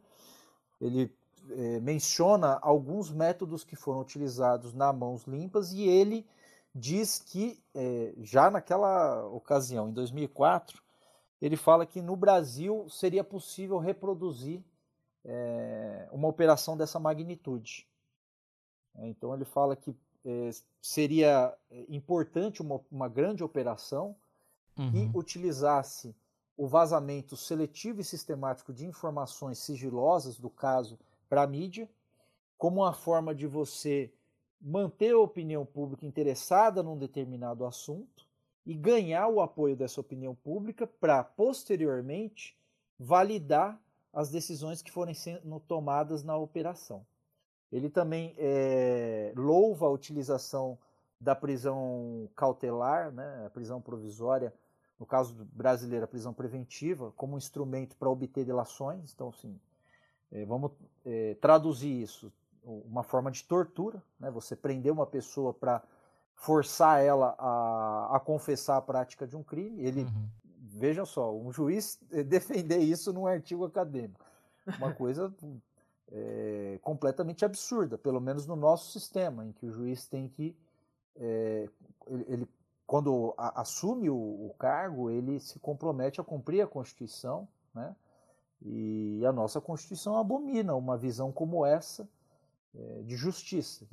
Ele 0.78 1.10
é, 1.48 1.80
menciona 1.80 2.58
alguns 2.60 3.10
métodos 3.10 3.64
que 3.64 3.74
foram 3.74 4.00
utilizados 4.00 4.74
na 4.74 4.92
Mãos 4.92 5.24
Limpas 5.24 5.72
e 5.72 5.84
ele 5.84 6.26
diz 6.74 7.18
que 7.18 7.58
é, 7.74 8.12
já 8.18 8.50
naquela 8.50 9.26
ocasião, 9.28 9.88
em 9.88 9.92
2004, 9.94 10.82
ele 11.40 11.56
fala 11.56 11.86
que 11.86 12.02
no 12.02 12.14
Brasil 12.14 12.86
seria 12.90 13.24
possível 13.24 13.78
reproduzir 13.78 14.62
é, 15.24 16.10
uma 16.12 16.28
operação 16.28 16.76
dessa 16.76 17.00
magnitude. 17.00 17.88
Então 18.98 19.32
ele 19.32 19.46
fala 19.46 19.74
que 19.74 19.96
é, 20.26 20.50
seria 20.82 21.56
importante 21.88 22.60
uma, 22.60 22.82
uma 22.92 23.08
grande 23.08 23.42
operação 23.42 24.14
uhum. 24.76 24.90
que 24.90 25.18
utilizasse 25.18 26.14
o 26.56 26.66
vazamento 26.66 27.36
seletivo 27.36 28.00
e 28.00 28.04
sistemático 28.04 28.72
de 28.72 28.86
informações 28.86 29.58
sigilosas 29.58 30.38
do 30.38 30.48
caso 30.48 30.98
para 31.28 31.42
a 31.42 31.46
mídia, 31.46 31.88
como 32.56 32.80
uma 32.80 32.92
forma 32.92 33.34
de 33.34 33.46
você 33.46 34.12
manter 34.60 35.12
a 35.12 35.18
opinião 35.18 35.66
pública 35.66 36.06
interessada 36.06 36.82
num 36.82 36.96
determinado 36.96 37.66
assunto 37.66 38.26
e 38.64 38.74
ganhar 38.74 39.28
o 39.28 39.40
apoio 39.40 39.76
dessa 39.76 40.00
opinião 40.00 40.34
pública 40.34 40.86
para, 40.86 41.22
posteriormente, 41.22 42.56
validar 42.98 43.80
as 44.12 44.30
decisões 44.30 44.80
que 44.80 44.90
forem 44.90 45.14
sendo 45.14 45.60
tomadas 45.60 46.24
na 46.24 46.36
operação. 46.36 47.06
Ele 47.70 47.90
também 47.90 48.34
é, 48.38 49.32
louva 49.36 49.86
a 49.86 49.90
utilização 49.90 50.78
da 51.20 51.34
prisão 51.34 52.28
cautelar, 52.34 53.12
né, 53.12 53.44
a 53.46 53.50
prisão 53.50 53.80
provisória, 53.80 54.54
no 54.98 55.06
caso 55.06 55.34
brasileiro, 55.52 56.04
a 56.04 56.08
prisão 56.08 56.32
preventiva, 56.32 57.12
como 57.16 57.36
instrumento 57.36 57.96
para 57.96 58.08
obter 58.08 58.44
delações. 58.44 59.12
Então, 59.12 59.28
assim, 59.28 59.58
é, 60.32 60.44
vamos 60.44 60.72
é, 61.04 61.34
traduzir 61.40 62.02
isso, 62.02 62.32
uma 62.64 63.02
forma 63.02 63.30
de 63.30 63.44
tortura, 63.44 64.02
né, 64.18 64.30
você 64.30 64.56
prender 64.56 64.92
uma 64.92 65.06
pessoa 65.06 65.54
para 65.54 65.82
forçar 66.34 67.00
ela 67.00 67.34
a, 67.38 68.16
a 68.16 68.20
confessar 68.20 68.76
a 68.76 68.82
prática 68.82 69.26
de 69.26 69.36
um 69.36 69.42
crime. 69.42 69.80
Ele, 69.80 70.02
uhum. 70.02 70.28
vejam 70.60 71.06
só, 71.06 71.34
um 71.34 71.52
juiz 71.52 71.98
defender 72.26 72.78
isso 72.78 73.12
num 73.12 73.26
artigo 73.26 73.64
acadêmico. 73.64 74.24
Uma 74.78 74.92
coisa 74.92 75.32
é, 76.10 76.78
completamente 76.82 77.44
absurda, 77.44 77.96
pelo 77.96 78.20
menos 78.20 78.46
no 78.46 78.56
nosso 78.56 78.90
sistema, 78.90 79.44
em 79.44 79.52
que 79.52 79.66
o 79.66 79.72
juiz 79.72 80.06
tem 80.06 80.28
que. 80.28 80.56
É, 81.16 81.68
ele, 82.08 82.24
ele, 82.28 82.48
quando 82.86 83.34
a, 83.36 83.60
assume 83.60 84.08
o, 84.08 84.16
o, 84.16 84.54
cargo, 84.58 85.10
ele 85.10 85.40
se 85.40 85.58
compromete 85.58 86.20
a 86.20 86.24
cumprir 86.24 86.62
a 86.62 86.66
Constituição, 86.66 87.48
né? 87.74 87.94
E 88.62 89.22
a 89.26 89.32
nossa 89.32 89.60
Constituição 89.60 90.16
abomina 90.16 90.74
uma 90.74 90.96
visão 90.96 91.30
como 91.30 91.66
essa 91.66 92.08
é, 92.74 93.02
de 93.02 93.16
justiça 93.16 93.86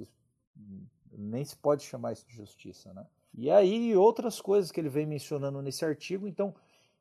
nem 1.17 1.43
se 1.45 1.55
pode 1.55 1.83
chamar 1.83 2.13
isso 2.13 2.25
de 2.27 2.35
justiça, 2.35 2.93
né? 2.93 3.05
E 3.33 3.49
aí 3.49 3.95
outras 3.95 4.39
coisas 4.39 4.71
que 4.71 4.79
ele 4.79 4.89
vem 4.89 5.05
mencionando 5.05 5.61
nesse 5.61 5.83
artigo. 5.83 6.27
Então, 6.27 6.53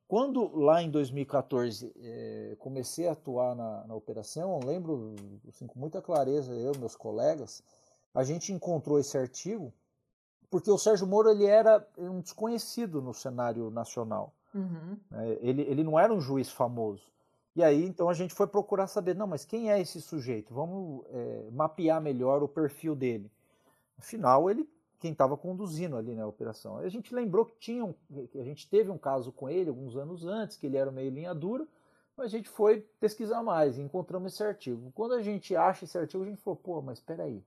quando 0.08 0.54
lá 0.56 0.82
em 0.82 0.90
2014 0.90 1.92
eh, 1.96 2.56
comecei 2.58 3.06
a 3.06 3.12
atuar 3.12 3.54
na, 3.54 3.86
na 3.86 3.94
operação, 3.94 4.60
lembro 4.64 5.14
assim, 5.48 5.66
com 5.66 5.78
muita 5.78 6.00
clareza, 6.00 6.54
eu 6.54 6.72
meus 6.78 6.96
colegas, 6.96 7.62
a 8.14 8.24
gente 8.24 8.52
encontrou 8.52 8.98
esse 8.98 9.16
artigo 9.16 9.72
porque 10.52 10.70
o 10.70 10.76
Sérgio 10.76 11.06
Moro 11.06 11.30
ele 11.30 11.46
era 11.46 11.82
um 11.96 12.20
desconhecido 12.20 13.00
no 13.00 13.14
cenário 13.14 13.70
nacional. 13.70 14.34
Uhum. 14.54 14.98
É, 15.10 15.38
ele, 15.40 15.62
ele 15.62 15.82
não 15.82 15.98
era 15.98 16.12
um 16.12 16.20
juiz 16.20 16.50
famoso. 16.50 17.10
E 17.56 17.64
aí, 17.64 17.82
então, 17.86 18.10
a 18.10 18.12
gente 18.12 18.34
foi 18.34 18.46
procurar 18.46 18.86
saber, 18.86 19.14
não, 19.14 19.26
mas 19.26 19.46
quem 19.46 19.72
é 19.72 19.80
esse 19.80 19.98
sujeito? 20.02 20.52
Vamos 20.52 21.06
é, 21.08 21.48
mapear 21.52 22.02
melhor 22.02 22.42
o 22.42 22.48
perfil 22.48 22.94
dele. 22.94 23.32
Afinal, 23.98 24.50
ele 24.50 24.68
quem 25.00 25.12
estava 25.12 25.38
conduzindo 25.38 25.96
ali 25.96 26.14
né, 26.14 26.22
a 26.22 26.26
operação. 26.26 26.76
A 26.76 26.88
gente 26.90 27.14
lembrou 27.14 27.46
que 27.46 27.56
tinha 27.58 27.84
um, 27.84 27.94
que 28.30 28.38
a 28.38 28.44
gente 28.44 28.68
teve 28.68 28.90
um 28.90 28.98
caso 28.98 29.32
com 29.32 29.48
ele 29.48 29.70
alguns 29.70 29.96
anos 29.96 30.26
antes, 30.26 30.58
que 30.58 30.66
ele 30.66 30.76
era 30.76 30.92
meio 30.92 31.10
linha 31.10 31.34
dura, 31.34 31.66
mas 32.14 32.26
a 32.26 32.28
gente 32.28 32.48
foi 32.48 32.86
pesquisar 33.00 33.42
mais 33.42 33.78
e 33.78 33.80
encontramos 33.80 34.34
esse 34.34 34.44
artigo. 34.44 34.92
Quando 34.94 35.14
a 35.14 35.22
gente 35.22 35.56
acha 35.56 35.86
esse 35.86 35.96
artigo, 35.96 36.22
a 36.22 36.26
gente 36.26 36.42
falou, 36.42 36.56
pô, 36.56 36.82
mas 36.82 36.98
espera 36.98 37.24
aí, 37.24 37.42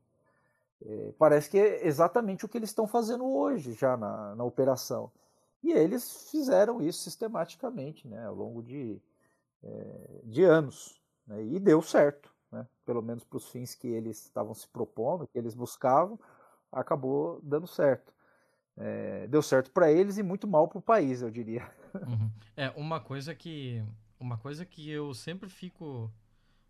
é, 0.83 1.13
parece 1.17 1.49
que 1.49 1.57
é 1.57 1.85
exatamente 1.85 2.45
o 2.45 2.49
que 2.49 2.57
eles 2.57 2.69
estão 2.69 2.87
fazendo 2.87 3.25
hoje 3.25 3.73
já 3.73 3.95
na, 3.95 4.35
na 4.35 4.43
operação. 4.43 5.11
E 5.63 5.71
eles 5.71 6.29
fizeram 6.29 6.81
isso 6.81 7.03
sistematicamente 7.03 8.07
né, 8.07 8.25
ao 8.25 8.35
longo 8.35 8.61
de, 8.61 9.01
é, 9.63 10.21
de 10.23 10.43
anos. 10.43 11.01
Né, 11.25 11.43
e 11.43 11.59
deu 11.59 11.81
certo, 11.81 12.31
né, 12.51 12.67
pelo 12.85 13.01
menos 13.01 13.23
para 13.23 13.37
os 13.37 13.49
fins 13.49 13.73
que 13.73 13.87
eles 13.87 14.25
estavam 14.25 14.53
se 14.53 14.67
propondo, 14.67 15.27
que 15.27 15.37
eles 15.37 15.55
buscavam 15.55 16.19
acabou 16.75 17.39
dando 17.41 17.65
certo. 17.65 18.13
É, 18.77 19.25
deu 19.27 19.41
certo 19.41 19.71
para 19.71 19.89
eles 19.89 20.17
e 20.17 20.23
muito 20.23 20.47
mal 20.47 20.67
para 20.67 20.77
o 20.77 20.81
país, 20.81 21.21
eu 21.21 21.31
diria. 21.31 21.69
Uhum. 21.93 22.29
É 22.57 22.69
uma 22.71 22.99
coisa 22.99 23.33
que 23.33 23.81
uma 24.19 24.37
coisa 24.37 24.65
que 24.65 24.89
eu 24.89 25.13
sempre 25.13 25.49
fico 25.49 26.11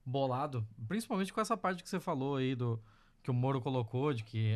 bolado, 0.05 0.65
principalmente 0.87 1.33
com 1.33 1.41
essa 1.41 1.57
parte 1.57 1.81
que 1.81 1.89
você 1.89 1.99
falou 1.99 2.35
aí 2.35 2.53
do 2.55 2.79
que 3.25 3.31
o 3.31 3.33
Moro 3.33 3.59
colocou 3.59 4.13
de 4.13 4.23
que 4.23 4.55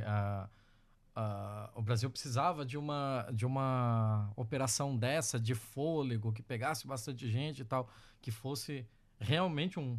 o 1.74 1.82
Brasil 1.82 2.08
precisava 2.08 2.64
de 2.64 2.78
uma 2.78 3.28
de 3.34 3.44
uma 3.44 4.32
operação 4.36 4.96
dessa 4.96 5.40
de 5.40 5.56
fôlego 5.56 6.32
que 6.32 6.44
pegasse 6.44 6.86
bastante 6.86 7.28
gente 7.28 7.64
e 7.64 7.66
tal, 7.66 7.90
que 8.22 8.30
fosse 8.30 8.86
realmente 9.20 9.80
um, 9.80 9.98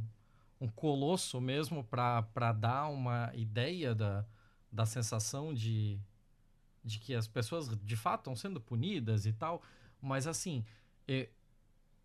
um 0.60 0.68
colosso 0.68 1.40
mesmo 1.40 1.82
para 1.82 2.52
dar 2.52 2.86
uma 2.88 3.32
ideia 3.34 3.92
da, 3.92 4.24
da 4.70 4.86
sensação 4.86 5.52
de, 5.52 5.98
de 6.84 7.00
que 7.00 7.12
as 7.12 7.26
pessoas 7.26 7.68
de 7.76 7.96
fato 7.96 8.20
estão 8.20 8.36
sendo 8.36 8.60
punidas 8.60 9.26
e 9.26 9.32
tal. 9.32 9.62
Mas 10.00 10.28
assim, 10.28 10.64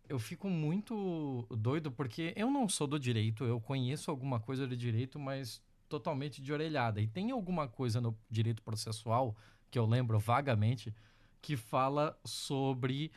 eu 0.08 0.18
fico 0.18 0.50
muito 0.50 1.46
doido 1.48 1.92
porque 1.92 2.34
eu 2.34 2.50
não 2.50 2.68
sou 2.68 2.88
do 2.88 2.98
direito, 2.98 3.44
eu 3.44 3.60
conheço 3.60 4.10
alguma 4.10 4.40
coisa 4.40 4.66
de 4.66 4.76
direito, 4.76 5.16
mas 5.16 5.62
totalmente 5.88 6.42
de 6.42 6.52
orelhada. 6.52 7.00
E 7.00 7.06
tem 7.06 7.30
alguma 7.30 7.68
coisa 7.68 8.00
no 8.00 8.16
direito 8.30 8.62
processual, 8.62 9.36
que 9.70 9.78
eu 9.78 9.86
lembro 9.86 10.18
vagamente, 10.18 10.94
que 11.40 11.56
fala 11.56 12.18
sobre 12.24 13.10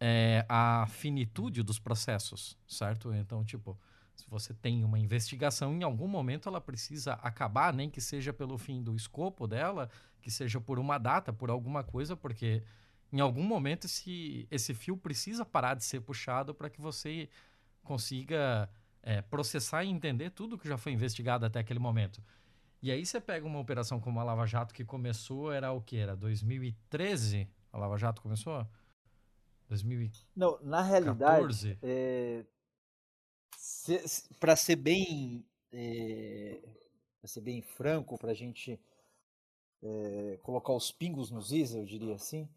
é, 0.00 0.44
a 0.48 0.86
finitude 0.88 1.62
dos 1.62 1.78
processos, 1.78 2.58
certo? 2.66 3.12
Então, 3.12 3.44
tipo, 3.44 3.78
Se 4.14 4.28
você 4.28 4.54
tem 4.54 4.84
uma 4.84 4.98
investigação, 4.98 5.74
em 5.74 5.82
algum 5.82 6.06
momento 6.06 6.48
ela 6.48 6.60
precisa 6.60 7.14
acabar, 7.14 7.72
nem 7.72 7.90
que 7.90 8.00
seja 8.00 8.32
pelo 8.32 8.56
fim 8.56 8.82
do 8.82 8.94
escopo 8.94 9.46
dela, 9.46 9.90
que 10.22 10.30
seja 10.30 10.60
por 10.60 10.78
uma 10.78 10.98
data, 10.98 11.32
por 11.32 11.50
alguma 11.50 11.82
coisa, 11.82 12.16
porque 12.16 12.62
em 13.12 13.20
algum 13.20 13.42
momento 13.42 13.86
esse, 13.86 14.46
esse 14.50 14.72
fio 14.72 14.96
precisa 14.96 15.44
parar 15.44 15.74
de 15.74 15.84
ser 15.84 16.00
puxado 16.00 16.54
para 16.54 16.70
que 16.70 16.80
você 16.80 17.28
consiga 17.82 18.68
é, 19.04 19.20
processar 19.20 19.84
e 19.84 19.90
entender 19.90 20.30
tudo 20.30 20.56
que 20.56 20.66
já 20.66 20.78
foi 20.78 20.92
investigado 20.92 21.44
até 21.44 21.60
aquele 21.60 21.78
momento. 21.78 22.22
E 22.82 22.90
aí 22.90 23.04
você 23.04 23.20
pega 23.20 23.46
uma 23.46 23.60
operação 23.60 24.00
como 24.00 24.18
a 24.18 24.24
Lava 24.24 24.46
Jato 24.46 24.74
que 24.74 24.84
começou, 24.84 25.52
era 25.52 25.70
o 25.72 25.80
que? 25.80 25.96
Era 25.98 26.16
2013? 26.16 27.46
A 27.70 27.78
Lava 27.78 27.98
Jato 27.98 28.22
começou? 28.22 28.66
2014? 29.68 30.26
Não, 30.34 30.58
na 30.62 30.82
realidade, 30.82 31.78
é, 31.82 32.44
se, 33.56 34.26
para 34.40 34.56
ser 34.56 34.76
bem 34.76 35.44
é, 35.70 36.60
para 37.20 37.28
ser 37.28 37.40
bem 37.42 37.60
franco, 37.60 38.18
para 38.18 38.30
a 38.30 38.34
gente 38.34 38.80
é, 39.82 40.38
colocar 40.42 40.72
os 40.72 40.90
pingos 40.90 41.30
nos 41.30 41.52
is, 41.52 41.74
eu 41.74 41.84
diria 41.84 42.14
assim, 42.14 42.48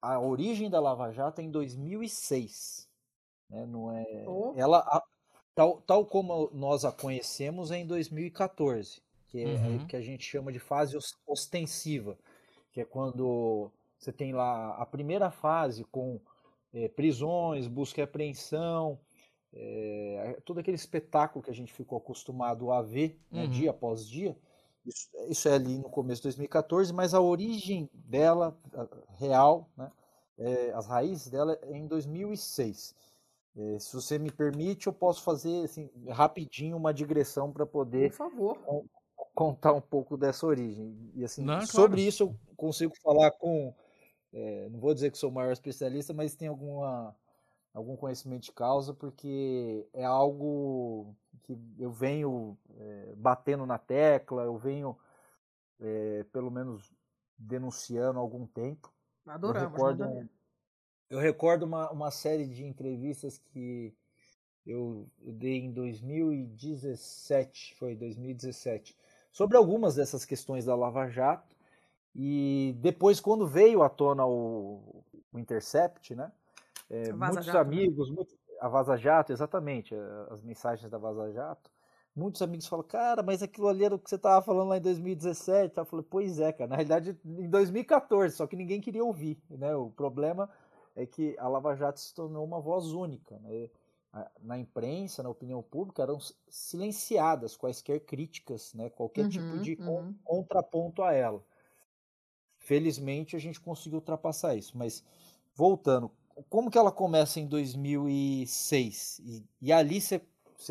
a 0.00 0.20
origem 0.20 0.70
da 0.70 0.80
Lava 0.80 1.10
Jato 1.12 1.40
é 1.40 1.44
em 1.44 1.50
2006. 1.50 2.88
Né? 3.48 3.66
Não 3.66 3.92
é, 3.92 4.24
oh. 4.26 4.54
ela, 4.56 4.78
a, 4.78 5.02
tal, 5.54 5.82
tal 5.82 6.06
como 6.06 6.50
nós 6.52 6.84
a 6.84 6.92
conhecemos, 6.92 7.70
é 7.70 7.78
em 7.78 7.86
2014, 7.86 9.02
que 9.28 9.40
é 9.40 9.46
uhum. 9.46 9.86
que 9.86 9.96
a 9.96 10.00
gente 10.00 10.24
chama 10.24 10.52
de 10.52 10.58
fase 10.58 10.96
ostensiva, 11.26 12.18
que 12.72 12.80
é 12.80 12.84
quando 12.84 13.70
você 13.98 14.12
tem 14.12 14.32
lá 14.32 14.74
a 14.76 14.86
primeira 14.86 15.30
fase 15.30 15.84
com 15.84 16.20
é, 16.72 16.88
prisões, 16.88 17.66
busca 17.68 18.00
e 18.00 18.04
apreensão, 18.04 18.98
é, 19.54 20.38
todo 20.44 20.60
aquele 20.60 20.76
espetáculo 20.76 21.44
que 21.44 21.50
a 21.50 21.54
gente 21.54 21.72
ficou 21.72 21.98
acostumado 21.98 22.72
a 22.72 22.80
ver 22.80 23.20
né, 23.30 23.44
uhum. 23.44 23.50
dia 23.50 23.70
após 23.70 24.06
dia. 24.08 24.36
Isso, 24.84 25.08
isso, 25.28 25.48
é 25.48 25.54
ali 25.54 25.78
no 25.78 25.88
começo 25.88 26.20
de 26.22 26.24
2014, 26.24 26.92
mas 26.92 27.14
a 27.14 27.20
origem 27.20 27.88
dela, 27.94 28.58
real, 29.16 29.70
né, 29.76 29.92
é, 30.38 30.72
as 30.72 30.86
raízes 30.86 31.28
dela 31.28 31.56
é 31.62 31.76
em 31.76 31.86
2006. 31.86 32.94
É, 33.56 33.78
se 33.78 33.94
você 33.94 34.18
me 34.18 34.30
permite, 34.30 34.86
eu 34.86 34.92
posso 34.92 35.22
fazer 35.22 35.64
assim, 35.64 35.90
rapidinho 36.08 36.76
uma 36.76 36.92
digressão 36.92 37.52
para 37.52 37.66
poder 37.66 38.10
Por 38.10 38.16
favor. 38.16 38.86
contar 39.34 39.72
um 39.74 39.80
pouco 39.80 40.16
dessa 40.16 40.46
origem. 40.46 41.10
E 41.14 41.24
assim, 41.24 41.44
Não, 41.44 41.60
sobre 41.62 41.96
claro. 41.96 42.08
isso 42.08 42.22
eu 42.24 42.36
consigo 42.56 42.94
falar 43.02 43.30
com, 43.32 43.74
é, 44.32 44.68
não 44.70 44.80
vou 44.80 44.94
dizer 44.94 45.10
que 45.10 45.18
sou 45.18 45.30
o 45.30 45.34
maior 45.34 45.52
especialista, 45.52 46.14
mas 46.14 46.34
tem 46.34 46.48
alguma 46.48 47.14
algum 47.74 47.96
conhecimento 47.96 48.44
de 48.44 48.52
causa, 48.52 48.92
porque 48.92 49.88
é 49.94 50.04
algo 50.04 51.14
que 51.42 51.58
eu 51.78 51.90
venho 51.90 52.56
é, 52.76 53.14
batendo 53.16 53.64
na 53.64 53.78
tecla, 53.78 54.42
eu 54.42 54.58
venho 54.58 54.96
é, 55.80 56.24
pelo 56.32 56.50
menos 56.50 56.92
denunciando 57.36 58.18
há 58.18 58.22
algum 58.22 58.46
tempo. 58.46 58.92
Adoramos, 59.26 59.78
eu 59.80 59.86
recordo, 59.86 60.28
eu 61.12 61.18
recordo 61.18 61.64
uma, 61.64 61.90
uma 61.90 62.10
série 62.10 62.46
de 62.46 62.64
entrevistas 62.64 63.36
que 63.36 63.94
eu, 64.66 65.06
eu 65.20 65.32
dei 65.34 65.58
em 65.58 65.70
2017, 65.70 67.74
foi 67.74 67.94
2017, 67.94 68.96
sobre 69.30 69.58
algumas 69.58 69.94
dessas 69.94 70.24
questões 70.24 70.64
da 70.64 70.74
Lava 70.74 71.10
Jato. 71.10 71.54
E 72.14 72.74
depois, 72.78 73.20
quando 73.20 73.46
veio 73.46 73.82
à 73.82 73.90
tona 73.90 74.24
o, 74.24 75.04
o 75.30 75.38
Intercept, 75.38 76.14
né? 76.14 76.32
É, 76.88 77.12
muitos 77.12 77.44
Jato, 77.44 77.58
né? 77.58 77.60
amigos, 77.60 78.08
né? 78.08 78.16
muito, 78.16 78.34
a 78.58 78.68
Vaza 78.68 78.96
Jato, 78.96 79.34
exatamente, 79.34 79.94
as 80.30 80.42
mensagens 80.42 80.90
da 80.90 80.96
Vaza 80.96 81.30
Jato. 81.30 81.70
Muitos 82.16 82.40
amigos 82.40 82.66
falam, 82.66 82.86
cara, 82.86 83.22
mas 83.22 83.42
aquilo 83.42 83.68
ali 83.68 83.84
era 83.84 83.94
o 83.94 83.98
que 83.98 84.08
você 84.08 84.16
estava 84.16 84.40
falando 84.40 84.68
lá 84.68 84.78
em 84.78 84.82
2017. 84.82 85.76
Eu 85.76 85.84
falei, 85.84 86.06
pois 86.08 86.40
é, 86.40 86.52
cara, 86.52 86.70
na 86.70 86.76
realidade 86.76 87.18
em 87.22 87.50
2014, 87.50 88.34
só 88.34 88.46
que 88.46 88.56
ninguém 88.56 88.80
queria 88.80 89.04
ouvir. 89.04 89.38
Né? 89.50 89.76
O 89.76 89.90
problema 89.90 90.48
é 90.94 91.06
que 91.06 91.36
a 91.38 91.48
Lava 91.48 91.74
Jato 91.74 92.00
se 92.00 92.14
tornou 92.14 92.44
uma 92.44 92.60
voz 92.60 92.86
única. 92.92 93.38
Né? 93.38 93.70
Na 94.40 94.58
imprensa, 94.58 95.22
na 95.22 95.30
opinião 95.30 95.62
pública, 95.62 96.02
eram 96.02 96.18
silenciadas 96.48 97.56
quaisquer 97.56 98.00
críticas, 98.00 98.74
né? 98.74 98.90
qualquer 98.90 99.28
tipo 99.28 99.44
uhum, 99.44 99.62
tipo 99.62 99.82
de 99.82 99.90
uhum. 99.90 100.14
contraponto 100.24 101.02
a 101.02 101.12
ela. 101.12 101.42
Felizmente 102.58 103.34
a 103.34 103.38
gente 103.38 103.60
conseguiu 103.60 103.98
ultrapassar 103.98 104.54
isso. 104.54 104.76
Mas 104.76 105.02
voltando, 105.54 106.10
como 106.48 106.70
que 106.70 106.78
ela 106.78 106.92
começa 106.92 107.40
em 107.40 107.46
2006? 107.46 109.20
E, 109.24 109.44
e 109.60 109.72
ali 109.72 110.00
você 110.00 110.20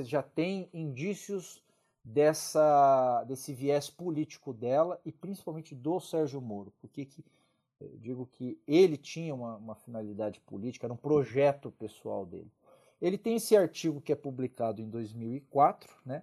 já 0.04 0.24
tem 0.24 0.70
indícios 0.74 1.62
dessa, 2.04 3.24
desse 3.26 3.54
viés 3.54 3.90
político 3.90 4.54
dela 4.54 5.00
e 5.06 5.12
principalmente 5.12 5.76
do 5.76 6.00
Sérgio 6.00 6.42
Moro. 6.42 6.74
Porque 6.80 7.06
que, 7.06 7.24
eu 7.82 7.98
digo 7.98 8.26
que 8.26 8.60
ele 8.68 8.98
tinha 8.98 9.34
uma, 9.34 9.58
uma 9.58 9.76
finalidade 9.76 10.40
política, 10.42 10.86
era 10.86 10.94
um 10.94 10.98
projeto 10.98 11.72
pessoal 11.72 12.26
dele. 12.26 12.52
Ele 13.02 13.18
tem 13.18 13.36
esse 13.36 13.56
artigo 13.56 14.00
que 14.00 14.12
é 14.12 14.16
publicado 14.16 14.82
em 14.82 14.90
2004, 14.90 15.90
né? 16.06 16.22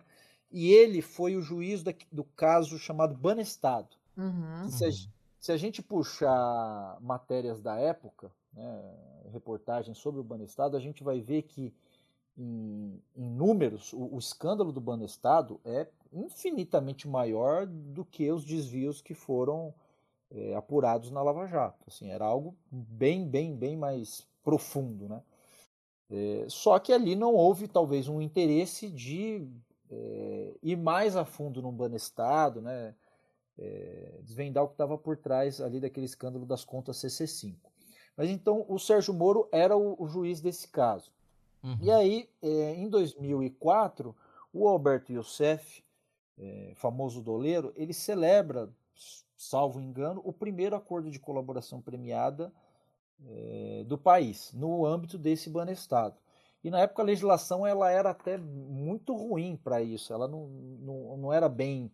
E 0.50 0.72
ele 0.72 1.02
foi 1.02 1.36
o 1.36 1.42
juiz 1.42 1.82
da, 1.82 1.92
do 2.10 2.24
caso 2.24 2.78
chamado 2.78 3.14
Banestado. 3.14 3.96
Uhum. 4.16 4.68
Se, 4.68 4.84
a, 4.84 4.90
se 5.38 5.52
a 5.52 5.56
gente 5.56 5.82
puxar 5.82 6.98
matérias 7.00 7.60
da 7.60 7.76
época, 7.76 8.30
né, 8.52 8.94
reportagens 9.30 9.98
sobre 9.98 10.20
o 10.20 10.24
Banestado, 10.24 10.76
a 10.76 10.80
gente 10.80 11.04
vai 11.04 11.20
ver 11.20 11.42
que 11.42 11.74
em, 12.36 13.02
em 13.16 13.30
números 13.30 13.92
o, 13.92 14.14
o, 14.14 14.18
escândalo 14.18 14.72
do 14.72 14.80
Banestado 14.80 15.60
é 15.64 15.88
infinitamente 16.12 17.08
maior 17.08 17.66
do 17.66 18.04
que 18.04 18.30
os 18.30 18.44
desvios 18.44 19.02
que 19.02 19.12
foram 19.12 19.74
é, 20.30 20.54
apurados 20.54 21.10
na 21.10 21.22
Lava 21.22 21.46
Jato. 21.46 21.84
Assim, 21.86 22.10
era 22.10 22.24
algo 22.24 22.56
bem, 22.70 23.28
bem, 23.28 23.56
bem 23.56 23.76
mais 23.76 24.26
profundo. 24.42 25.08
Né? 25.08 25.22
É, 26.10 26.46
só 26.48 26.78
que 26.78 26.92
ali 26.92 27.14
não 27.14 27.34
houve 27.34 27.68
talvez 27.68 28.08
um 28.08 28.20
interesse 28.20 28.88
de 28.88 29.46
é, 29.90 30.54
ir 30.62 30.76
mais 30.76 31.16
a 31.16 31.24
fundo 31.24 31.62
no 31.62 31.72
Banestado, 31.72 32.60
né? 32.60 32.94
É, 33.60 34.20
desvendar 34.22 34.62
o 34.62 34.68
que 34.68 34.74
estava 34.74 34.96
por 34.96 35.16
trás 35.16 35.60
ali 35.60 35.80
daquele 35.80 36.06
escândalo 36.06 36.46
das 36.46 36.64
contas 36.64 36.98
CC5. 36.98 37.56
Mas 38.16 38.30
então 38.30 38.64
o 38.68 38.78
Sérgio 38.78 39.12
Moro 39.12 39.48
era 39.50 39.76
o, 39.76 40.00
o 40.00 40.06
juiz 40.06 40.40
desse 40.40 40.68
caso. 40.68 41.10
Uhum. 41.62 41.76
E 41.80 41.90
aí, 41.90 42.30
é, 42.40 42.74
em 42.74 42.88
2004, 42.88 44.14
o 44.52 44.68
Alberto 44.68 45.12
Youssef, 45.12 45.82
é, 46.38 46.72
famoso 46.76 47.20
doleiro, 47.20 47.72
ele 47.74 47.92
celebra, 47.92 48.70
salvo 49.38 49.80
engano, 49.80 50.20
o 50.24 50.32
primeiro 50.32 50.74
acordo 50.74 51.10
de 51.10 51.18
colaboração 51.20 51.80
premiada 51.80 52.52
é, 53.24 53.84
do 53.86 53.96
país, 53.96 54.52
no 54.52 54.84
âmbito 54.84 55.16
desse 55.16 55.48
banestado. 55.48 56.16
E 56.62 56.70
na 56.70 56.80
época 56.80 57.02
a 57.02 57.04
legislação 57.04 57.64
ela 57.64 57.88
era 57.88 58.10
até 58.10 58.36
muito 58.36 59.14
ruim 59.14 59.56
para 59.56 59.80
isso, 59.80 60.12
ela 60.12 60.26
não, 60.26 60.48
não, 60.48 61.16
não 61.16 61.32
era 61.32 61.48
bem 61.48 61.90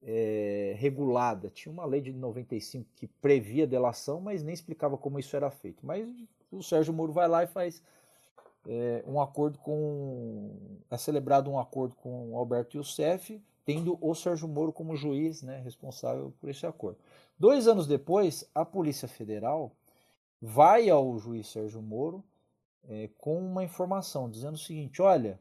é, 0.00 0.76
regulada. 0.78 1.50
Tinha 1.50 1.72
uma 1.72 1.84
lei 1.84 2.00
de 2.00 2.12
95 2.12 2.88
que 2.94 3.08
previa 3.08 3.66
delação, 3.66 4.20
mas 4.20 4.44
nem 4.44 4.54
explicava 4.54 4.96
como 4.96 5.18
isso 5.18 5.34
era 5.34 5.50
feito. 5.50 5.84
Mas 5.84 6.08
o 6.52 6.62
Sérgio 6.62 6.94
Moro 6.94 7.12
vai 7.12 7.26
lá 7.26 7.42
e 7.42 7.48
faz 7.48 7.82
é, 8.68 9.02
um 9.08 9.20
acordo 9.20 9.58
com. 9.58 10.78
É 10.88 10.96
celebrado 10.96 11.50
um 11.50 11.58
acordo 11.58 11.96
com 11.96 12.36
Alberto 12.36 12.76
Youssef, 12.76 13.42
tendo 13.66 13.98
o 14.00 14.14
Sérgio 14.14 14.46
Moro 14.46 14.72
como 14.72 14.96
juiz 14.96 15.42
né, 15.42 15.60
responsável 15.60 16.32
por 16.40 16.48
esse 16.48 16.64
acordo. 16.64 16.98
Dois 17.36 17.66
anos 17.66 17.86
depois, 17.86 18.48
a 18.54 18.64
Polícia 18.64 19.08
Federal 19.08 19.72
vai 20.40 20.88
ao 20.88 21.18
juiz 21.18 21.48
Sérgio 21.48 21.82
Moro 21.82 22.24
é, 22.88 23.10
com 23.18 23.38
uma 23.38 23.64
informação 23.64 24.30
dizendo 24.30 24.54
o 24.54 24.58
seguinte: 24.58 25.02
olha, 25.02 25.38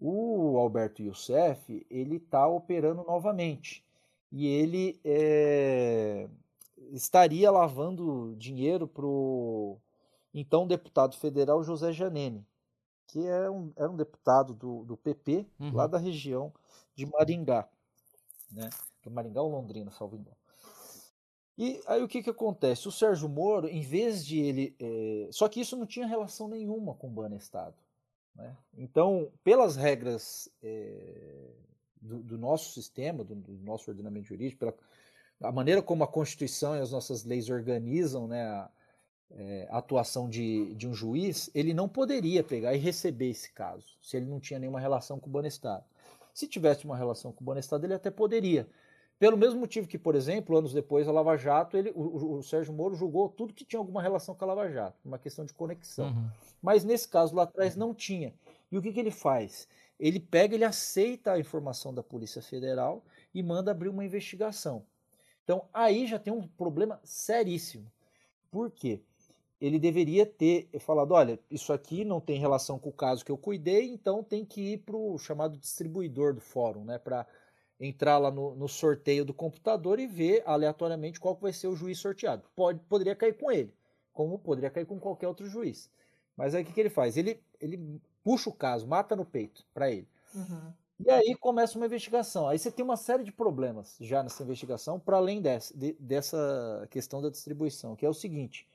o 0.00 0.58
Alberto 0.58 1.00
Youssef 1.02 1.86
ele 1.88 2.16
está 2.16 2.46
operando 2.48 3.04
novamente 3.04 3.84
e 4.32 4.46
ele 4.48 5.00
é, 5.04 6.28
estaria 6.90 7.48
lavando 7.50 8.34
dinheiro 8.36 8.88
para 8.88 9.06
o 9.06 9.78
então 10.34 10.66
deputado 10.66 11.16
federal 11.16 11.62
José 11.62 11.92
Janene, 11.92 12.44
que 13.12 13.26
é 13.26 13.50
um, 13.50 13.70
era 13.76 13.90
um 13.90 13.96
deputado 13.96 14.54
do, 14.54 14.84
do 14.86 14.96
PP 14.96 15.46
uhum. 15.60 15.74
lá 15.74 15.86
da 15.86 15.98
região 15.98 16.50
de 16.94 17.04
Maringá, 17.04 17.68
né? 18.50 18.70
Do 19.02 19.10
Maringá 19.10 19.42
ou 19.42 19.50
Londrina, 19.50 19.90
salvo 19.90 20.16
engano. 20.16 20.36
E 21.58 21.78
aí 21.86 22.02
o 22.02 22.08
que, 22.08 22.22
que 22.22 22.30
acontece? 22.30 22.88
O 22.88 22.92
Sérgio 22.92 23.28
Moro, 23.28 23.68
em 23.68 23.82
vez 23.82 24.24
de 24.24 24.40
ele. 24.40 24.74
É... 24.80 25.28
Só 25.30 25.46
que 25.46 25.60
isso 25.60 25.76
não 25.76 25.84
tinha 25.84 26.06
relação 26.06 26.48
nenhuma 26.48 26.94
com 26.94 27.08
o 27.08 27.10
Banestado. 27.10 27.76
Né? 28.34 28.56
Então, 28.78 29.30
pelas 29.44 29.76
regras 29.76 30.48
é, 30.62 31.50
do, 32.00 32.22
do 32.22 32.38
nosso 32.38 32.72
sistema, 32.72 33.22
do, 33.22 33.34
do, 33.34 33.52
nosso 33.62 33.90
ordenamento 33.90 34.28
jurídico, 34.28 34.60
pela 34.60 34.74
a 35.42 35.52
maneira 35.52 35.82
como 35.82 36.02
a 36.02 36.08
Constituição 36.08 36.74
e 36.74 36.80
as 36.80 36.92
nossas 36.92 37.24
leis 37.24 37.50
organizam 37.50 38.26
né, 38.26 38.42
a, 38.42 38.70
é, 39.36 39.68
atuação 39.70 40.28
de, 40.28 40.74
de 40.74 40.86
um 40.86 40.94
juiz, 40.94 41.50
ele 41.54 41.72
não 41.72 41.88
poderia 41.88 42.42
pegar 42.42 42.74
e 42.74 42.78
receber 42.78 43.30
esse 43.30 43.52
caso, 43.52 43.86
se 44.00 44.16
ele 44.16 44.26
não 44.26 44.40
tinha 44.40 44.58
nenhuma 44.58 44.80
relação 44.80 45.18
com 45.18 45.28
o 45.28 45.32
Banestado. 45.32 45.84
Se 46.34 46.46
tivesse 46.46 46.84
uma 46.84 46.96
relação 46.96 47.32
com 47.32 47.42
o 47.42 47.46
Banestado, 47.46 47.84
ele 47.84 47.94
até 47.94 48.10
poderia. 48.10 48.66
Pelo 49.18 49.36
mesmo 49.36 49.60
motivo 49.60 49.86
que, 49.86 49.98
por 49.98 50.14
exemplo, 50.14 50.56
anos 50.56 50.72
depois, 50.72 51.06
a 51.06 51.12
Lava 51.12 51.36
Jato, 51.36 51.76
ele, 51.76 51.92
o, 51.94 52.38
o 52.38 52.42
Sérgio 52.42 52.72
Moro 52.72 52.94
julgou 52.94 53.28
tudo 53.28 53.54
que 53.54 53.64
tinha 53.64 53.78
alguma 53.78 54.02
relação 54.02 54.34
com 54.34 54.44
a 54.44 54.48
Lava 54.48 54.68
Jato, 54.68 54.98
uma 55.04 55.18
questão 55.18 55.44
de 55.44 55.52
conexão. 55.52 56.08
Uhum. 56.08 56.30
Mas 56.60 56.84
nesse 56.84 57.06
caso 57.06 57.34
lá 57.34 57.44
atrás 57.44 57.76
não 57.76 57.94
tinha. 57.94 58.34
E 58.70 58.76
o 58.76 58.82
que, 58.82 58.92
que 58.92 58.98
ele 58.98 59.10
faz? 59.10 59.68
Ele 60.00 60.18
pega, 60.18 60.54
ele 60.54 60.64
aceita 60.64 61.32
a 61.32 61.38
informação 61.38 61.94
da 61.94 62.02
Polícia 62.02 62.42
Federal 62.42 63.04
e 63.32 63.42
manda 63.42 63.70
abrir 63.70 63.88
uma 63.88 64.04
investigação. 64.04 64.84
Então 65.44 65.68
aí 65.72 66.06
já 66.06 66.18
tem 66.18 66.32
um 66.32 66.46
problema 66.48 67.00
seríssimo. 67.04 67.86
Por 68.50 68.70
quê? 68.70 69.02
Ele 69.62 69.78
deveria 69.78 70.26
ter 70.26 70.68
falado: 70.80 71.12
olha, 71.12 71.38
isso 71.48 71.72
aqui 71.72 72.04
não 72.04 72.20
tem 72.20 72.36
relação 72.36 72.80
com 72.80 72.88
o 72.88 72.92
caso 72.92 73.24
que 73.24 73.30
eu 73.30 73.38
cuidei, 73.38 73.86
então 73.92 74.20
tem 74.20 74.44
que 74.44 74.72
ir 74.72 74.78
para 74.78 74.96
o 74.96 75.16
chamado 75.18 75.56
distribuidor 75.56 76.34
do 76.34 76.40
fórum, 76.40 76.84
né? 76.84 76.98
Para 76.98 77.24
entrar 77.78 78.18
lá 78.18 78.28
no, 78.28 78.56
no, 78.56 78.68
sorteio 78.68 79.24
do 79.24 79.32
computador 79.32 80.00
e 80.00 80.06
ver 80.08 80.42
aleatoriamente 80.44 81.20
qual 81.20 81.36
vai 81.36 81.52
ser 81.52 81.68
o 81.68 81.76
juiz 81.76 81.98
sorteado. 82.00 82.42
Pode, 82.56 82.80
poderia 82.88 83.14
cair 83.14 83.34
com 83.34 83.52
ele, 83.52 83.72
como 84.12 84.36
poderia 84.36 84.68
cair 84.68 84.84
com 84.84 84.98
qualquer 84.98 85.28
outro 85.28 85.48
juiz. 85.48 85.88
Mas 86.36 86.56
aí 86.56 86.64
o 86.64 86.66
que, 86.66 86.72
que 86.72 86.80
ele 86.80 86.90
faz? 86.90 87.16
Ele, 87.16 87.40
ele 87.60 88.00
puxa 88.24 88.50
o 88.50 88.52
caso, 88.52 88.86
mata 88.86 89.14
no 89.14 89.24
peito 89.24 89.64
para 89.72 89.88
ele. 89.92 90.08
Uhum. 90.34 90.72
E 90.98 91.10
aí 91.10 91.36
começa 91.36 91.78
uma 91.78 91.86
investigação. 91.86 92.48
Aí 92.48 92.58
você 92.58 92.70
tem 92.70 92.84
uma 92.84 92.96
série 92.96 93.22
de 93.22 93.30
problemas 93.30 93.96
já 94.00 94.24
nessa 94.24 94.42
investigação, 94.42 94.98
para 94.98 95.18
além 95.18 95.40
dessa, 95.40 95.76
de, 95.76 95.92
dessa 96.00 96.86
questão 96.90 97.22
da 97.22 97.30
distribuição, 97.30 97.94
que 97.94 98.04
é 98.04 98.08
o 98.08 98.14
seguinte. 98.14 98.68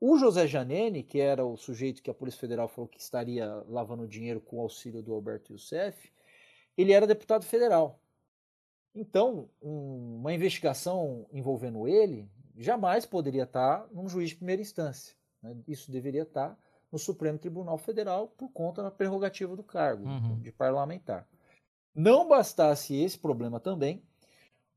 O 0.00 0.18
José 0.18 0.46
Janene, 0.46 1.02
que 1.02 1.20
era 1.20 1.44
o 1.44 1.56
sujeito 1.56 2.02
que 2.02 2.10
a 2.10 2.14
Polícia 2.14 2.40
Federal 2.40 2.68
falou 2.68 2.88
que 2.88 3.00
estaria 3.00 3.46
lavando 3.68 4.06
dinheiro 4.06 4.40
com 4.40 4.56
o 4.56 4.60
auxílio 4.60 5.02
do 5.02 5.14
Alberto 5.14 5.52
Youssef, 5.52 6.12
ele 6.76 6.92
era 6.92 7.06
deputado 7.06 7.44
federal. 7.44 8.00
Então, 8.94 9.48
um, 9.62 10.16
uma 10.20 10.32
investigação 10.32 11.26
envolvendo 11.32 11.88
ele 11.88 12.28
jamais 12.56 13.04
poderia 13.04 13.44
estar 13.44 13.86
num 13.90 14.08
juiz 14.08 14.30
de 14.30 14.36
primeira 14.36 14.62
instância. 14.62 15.16
Né? 15.42 15.56
Isso 15.66 15.90
deveria 15.90 16.22
estar 16.22 16.56
no 16.92 16.98
Supremo 16.98 17.38
Tribunal 17.38 17.76
Federal 17.76 18.28
por 18.28 18.48
conta 18.50 18.82
da 18.82 18.90
prerrogativa 18.90 19.56
do 19.56 19.64
cargo 19.64 20.06
uhum. 20.06 20.40
de 20.40 20.52
parlamentar. 20.52 21.26
Não 21.94 22.28
bastasse 22.28 22.94
esse 22.94 23.18
problema 23.18 23.58
também, 23.58 24.02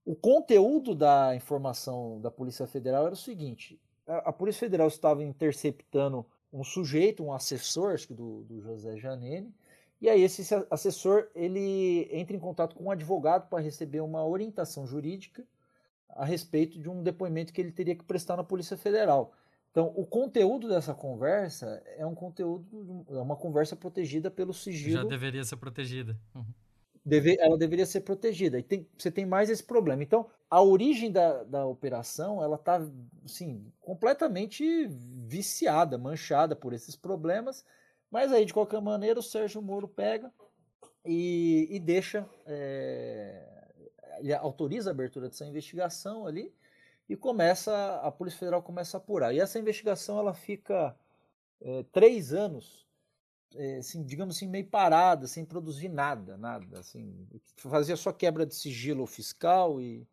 o 0.06 0.16
conteúdo 0.16 0.96
da 0.96 1.36
informação 1.36 2.22
da 2.22 2.32
Polícia 2.32 2.66
Federal 2.66 3.06
era 3.06 3.14
o 3.14 3.18
seguinte: 3.18 3.80
a, 4.08 4.30
a 4.30 4.34
Polícia 4.34 4.62
Federal 4.62 4.88
estava 4.88 5.24
interceptando 5.24 6.26
um 6.52 6.64
sujeito, 6.64 7.24
um 7.24 7.34
assessor 7.34 7.94
acho 7.94 8.08
que 8.08 8.14
do, 8.14 8.44
do 8.44 8.62
José 8.62 8.98
Janene, 8.98 9.54
e 10.00 10.10
aí 10.10 10.22
esse 10.22 10.44
assessor 10.70 11.28
ele 11.36 12.08
entra 12.12 12.36
em 12.36 12.40
contato 12.40 12.76
com 12.76 12.86
um 12.86 12.92
advogado 12.92 13.50
para 13.50 13.62
receber 13.62 14.00
uma 14.00 14.26
orientação 14.26 14.86
jurídica 14.86 15.44
a 16.10 16.24
respeito 16.24 16.80
de 16.80 16.90
um 16.90 17.04
depoimento 17.04 17.52
que 17.52 17.62
ele 17.62 17.72
teria 17.72 17.96
que 17.96 18.04
prestar 18.04 18.38
na 18.38 18.44
Polícia 18.44 18.78
Federal. 18.78 19.34
Então, 19.72 19.94
o 19.96 20.06
conteúdo 20.06 20.68
dessa 20.68 20.94
conversa 20.94 21.84
é 21.98 22.06
um 22.06 22.16
conteúdo, 22.16 23.06
é 23.10 23.20
uma 23.20 23.36
conversa 23.36 23.76
protegida 23.76 24.32
pelo 24.32 24.54
sigilo. 24.54 25.04
Já 25.04 25.04
deveria 25.04 25.44
ser 25.44 25.58
protegida. 25.58 26.18
Uhum. 26.34 26.46
Deve, 27.08 27.38
ela 27.40 27.58
deveria 27.58 27.86
ser 27.86 28.02
protegida. 28.02 28.60
E 28.60 28.64
tem, 28.64 28.86
você 28.98 29.10
tem 29.10 29.26
mais 29.26 29.50
esse 29.50 29.64
problema. 29.64 30.04
Então, 30.04 30.30
a 30.50 30.62
origem 30.62 31.10
da, 31.10 31.44
da 31.46 31.66
operação, 31.66 32.44
ela 32.44 32.58
está, 32.58 32.82
assim, 33.24 33.72
completamente 33.80 34.88
viciada, 35.26 35.98
manchada 35.98 36.54
por 36.54 36.74
esses 36.74 36.98
problemas. 36.98 37.64
Mas 38.12 38.34
aí, 38.34 38.44
de 38.44 38.54
qualquer 38.54 38.82
maneira, 38.82 39.22
o 39.22 39.24
Sérgio 39.24 39.62
Moro 39.62 39.88
pega 39.88 40.30
e, 41.06 41.68
e 41.72 41.80
deixa, 41.80 42.28
é, 42.46 43.48
ele 44.20 44.34
autoriza 44.34 44.90
a 44.90 44.94
abertura 44.94 45.30
dessa 45.30 45.46
investigação 45.46 46.28
ali 46.28 46.54
e 47.08 47.16
começa 47.16 48.02
a 48.04 48.12
Polícia 48.12 48.40
Federal 48.40 48.62
começa 48.62 48.98
a 48.98 49.00
apurar. 49.00 49.34
E 49.34 49.40
essa 49.40 49.60
investigação 49.60 50.20
ela 50.20 50.34
fica 50.34 50.94
é, 51.62 51.84
três 51.92 52.34
anos, 52.34 52.87
é, 53.56 53.78
assim, 53.78 54.04
digamos 54.04 54.36
assim, 54.36 54.48
meio 54.48 54.68
parada, 54.68 55.28
sem 55.28 55.46
produzir 55.46 55.90
nada, 55.90 56.38
nada. 56.38 56.80
Assim, 56.80 57.28
fazia 57.56 57.96
só 57.96 58.12
quebra 58.12 58.46
de 58.46 58.56
sigilo 58.56 59.06
fiscal 59.06 59.80
e 59.82 60.06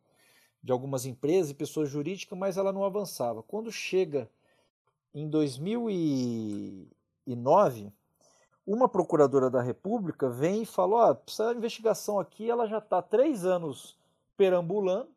de 0.63 0.71
algumas 0.71 1.05
empresas 1.05 1.51
e 1.51 1.55
pessoas 1.55 1.89
jurídicas, 1.89 2.37
mas 2.37 2.57
ela 2.57 2.73
não 2.73 2.83
avançava. 2.83 3.41
Quando 3.43 3.71
chega 3.71 4.29
em 5.13 5.29
2009, 5.29 7.93
uma 8.65 8.89
procuradora 8.89 9.49
da 9.49 9.61
República 9.61 10.29
vem 10.29 10.63
e 10.63 10.65
fala: 10.65 10.95
ó, 10.95 11.11
oh, 11.11 11.17
essa 11.27 11.53
investigação 11.53 12.19
aqui 12.19 12.49
ela 12.49 12.67
já 12.67 12.79
está 12.79 13.01
três 13.01 13.45
anos 13.45 13.97
perambulando 14.35 15.09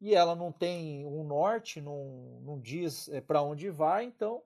e 0.00 0.14
ela 0.14 0.34
não 0.34 0.50
tem 0.52 1.06
um 1.06 1.24
norte, 1.24 1.80
não, 1.80 2.40
não 2.42 2.60
diz 2.60 3.08
é, 3.08 3.20
para 3.20 3.42
onde 3.42 3.70
vai, 3.70 4.04
então 4.04 4.42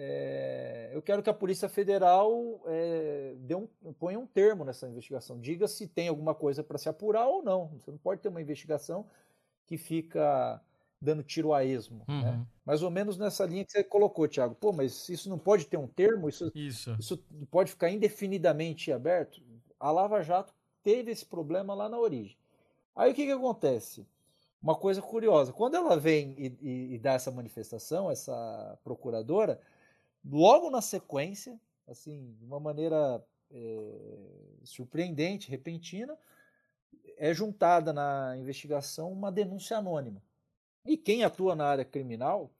é, 0.00 0.90
eu 0.92 1.02
quero 1.02 1.24
que 1.24 1.28
a 1.28 1.34
Polícia 1.34 1.68
Federal 1.68 2.62
é, 2.66 3.34
dê 3.38 3.56
um, 3.56 3.66
ponha 3.98 4.16
um 4.16 4.26
termo 4.28 4.64
nessa 4.64 4.88
investigação, 4.88 5.40
diga 5.40 5.66
se 5.66 5.88
tem 5.88 6.06
alguma 6.06 6.36
coisa 6.36 6.62
para 6.62 6.78
se 6.78 6.88
apurar 6.88 7.26
ou 7.26 7.42
não. 7.42 7.66
Você 7.80 7.90
não 7.90 7.98
pode 7.98 8.20
ter 8.20 8.28
uma 8.28 8.40
investigação 8.40 9.04
que 9.66 9.76
fica 9.76 10.62
dando 11.00 11.24
tiro 11.24 11.52
a 11.52 11.64
esmo. 11.64 12.04
Né? 12.06 12.14
Uhum. 12.14 12.22
Né? 12.22 12.46
Mais 12.64 12.80
ou 12.80 12.92
menos 12.92 13.18
nessa 13.18 13.44
linha 13.44 13.64
que 13.64 13.72
você 13.72 13.82
colocou, 13.82 14.28
Tiago. 14.28 14.54
Pô, 14.54 14.72
mas 14.72 15.08
isso 15.08 15.28
não 15.28 15.38
pode 15.38 15.66
ter 15.66 15.76
um 15.76 15.88
termo? 15.88 16.28
Isso, 16.28 16.52
isso. 16.54 16.94
isso 16.96 17.18
pode 17.50 17.72
ficar 17.72 17.90
indefinidamente 17.90 18.92
aberto? 18.92 19.42
A 19.80 19.90
Lava 19.90 20.22
Jato 20.22 20.54
teve 20.84 21.10
esse 21.10 21.26
problema 21.26 21.74
lá 21.74 21.88
na 21.88 21.98
origem. 21.98 22.36
Aí 22.94 23.10
o 23.10 23.14
que, 23.14 23.26
que 23.26 23.32
acontece? 23.32 24.06
uma 24.62 24.74
coisa 24.74 25.00
curiosa. 25.00 25.52
Quando 25.52 25.76
ela 25.76 25.96
vem 25.96 26.34
e, 26.36 26.46
e, 26.60 26.94
e, 26.94 26.98
dá 26.98 27.12
essa 27.12 27.30
manifestação, 27.30 28.10
essa 28.10 28.76
procuradora, 28.82 29.60
logo 30.30 30.70
na 30.70 30.80
sequência, 30.80 31.60
assim, 31.86 32.34
de 32.34 32.44
uma 32.44 32.60
maneira 32.60 33.24
é, 33.50 34.60
surpreendente, 34.64 35.50
repentina, 35.50 36.16
é 37.16 37.32
juntada 37.34 37.92
na 37.92 38.36
investigação 38.36 39.10
uma 39.10 39.32
denúncia 39.32 39.76
anônima. 39.76 40.22
E 40.84 40.96
quem 40.96 41.24
atua 41.24 41.54
na 41.54 41.66
área 41.66 41.84
criminal 41.84 42.52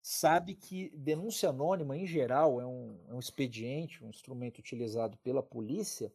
sabe 0.00 0.54
que 0.54 0.90
denúncia 0.96 1.50
anônima, 1.50 1.96
em 1.96 2.06
geral, 2.06 2.60
é 2.60 2.66
um, 2.66 2.98
é 3.08 3.14
um 3.14 3.18
expediente, 3.18 4.02
um 4.02 4.08
instrumento 4.08 4.58
utilizado 4.58 5.18
pela 5.18 5.42
polícia 5.42 6.12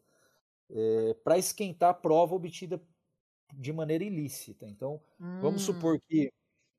é, 0.70 1.14
para 1.24 1.38
esquentar 1.38 1.92
a 1.92 1.94
prova 1.94 2.36
obtida 2.36 2.82
de 3.54 3.72
maneira 3.72 4.04
ilícita. 4.04 4.68
Então, 4.68 5.02
hum. 5.20 5.40
vamos 5.42 5.62
supor 5.62 6.00
que 6.08 6.32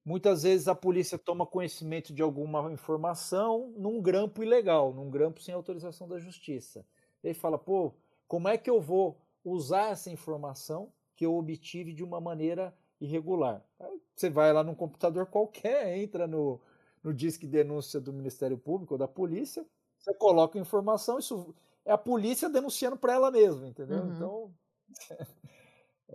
muitas 0.05 0.43
vezes 0.43 0.69
a 0.69 0.75
polícia 0.75 1.19
toma 1.19 1.47
conhecimento 1.47 2.13
de 2.13 2.23
alguma 2.23 2.71
informação 2.73 3.73
num 3.77 4.01
grampo 4.01 4.43
ilegal, 4.43 4.93
num 4.93 5.11
grampo 5.11 5.41
sem 5.41 5.55
autorização 5.55 6.09
da 6.09 6.19
justiça. 6.19 6.87
E 7.23 7.29
aí 7.29 7.35
fala, 7.35 7.59
pô, 7.59 7.95
como 8.29 8.49
é 8.49 8.59
que 8.59 8.69
eu 8.69 8.81
vou 8.81 9.19
usar 9.45 9.91
essa 9.91 10.11
informação 10.11 10.93
que 11.17 11.25
eu 11.25 11.35
obtive 11.35 11.93
de 11.93 12.05
uma 12.05 12.21
maneira 12.21 12.77
irregular? 13.01 13.65
Aí 13.81 14.01
você 14.15 14.29
vai 14.29 14.53
lá 14.53 14.63
num 14.63 14.75
computador 14.75 15.27
qualquer, 15.27 15.97
entra 15.97 16.27
no, 16.27 16.61
no 17.03 17.15
disque 17.15 17.47
denúncia 17.47 18.01
do 18.01 18.13
Ministério 18.13 18.59
Público 18.59 18.95
ou 18.95 18.99
da 18.99 19.09
polícia, 19.09 19.65
você 19.99 20.13
coloca 20.15 20.59
a 20.59 20.61
informação, 20.61 21.19
isso 21.19 21.55
é 21.85 21.93
a 21.93 21.99
polícia 21.99 22.49
denunciando 22.49 22.97
para 22.97 23.15
ela 23.15 23.31
mesma, 23.31 23.67
entendeu? 23.67 24.03
Uhum. 24.03 24.15
Então, 24.15 24.55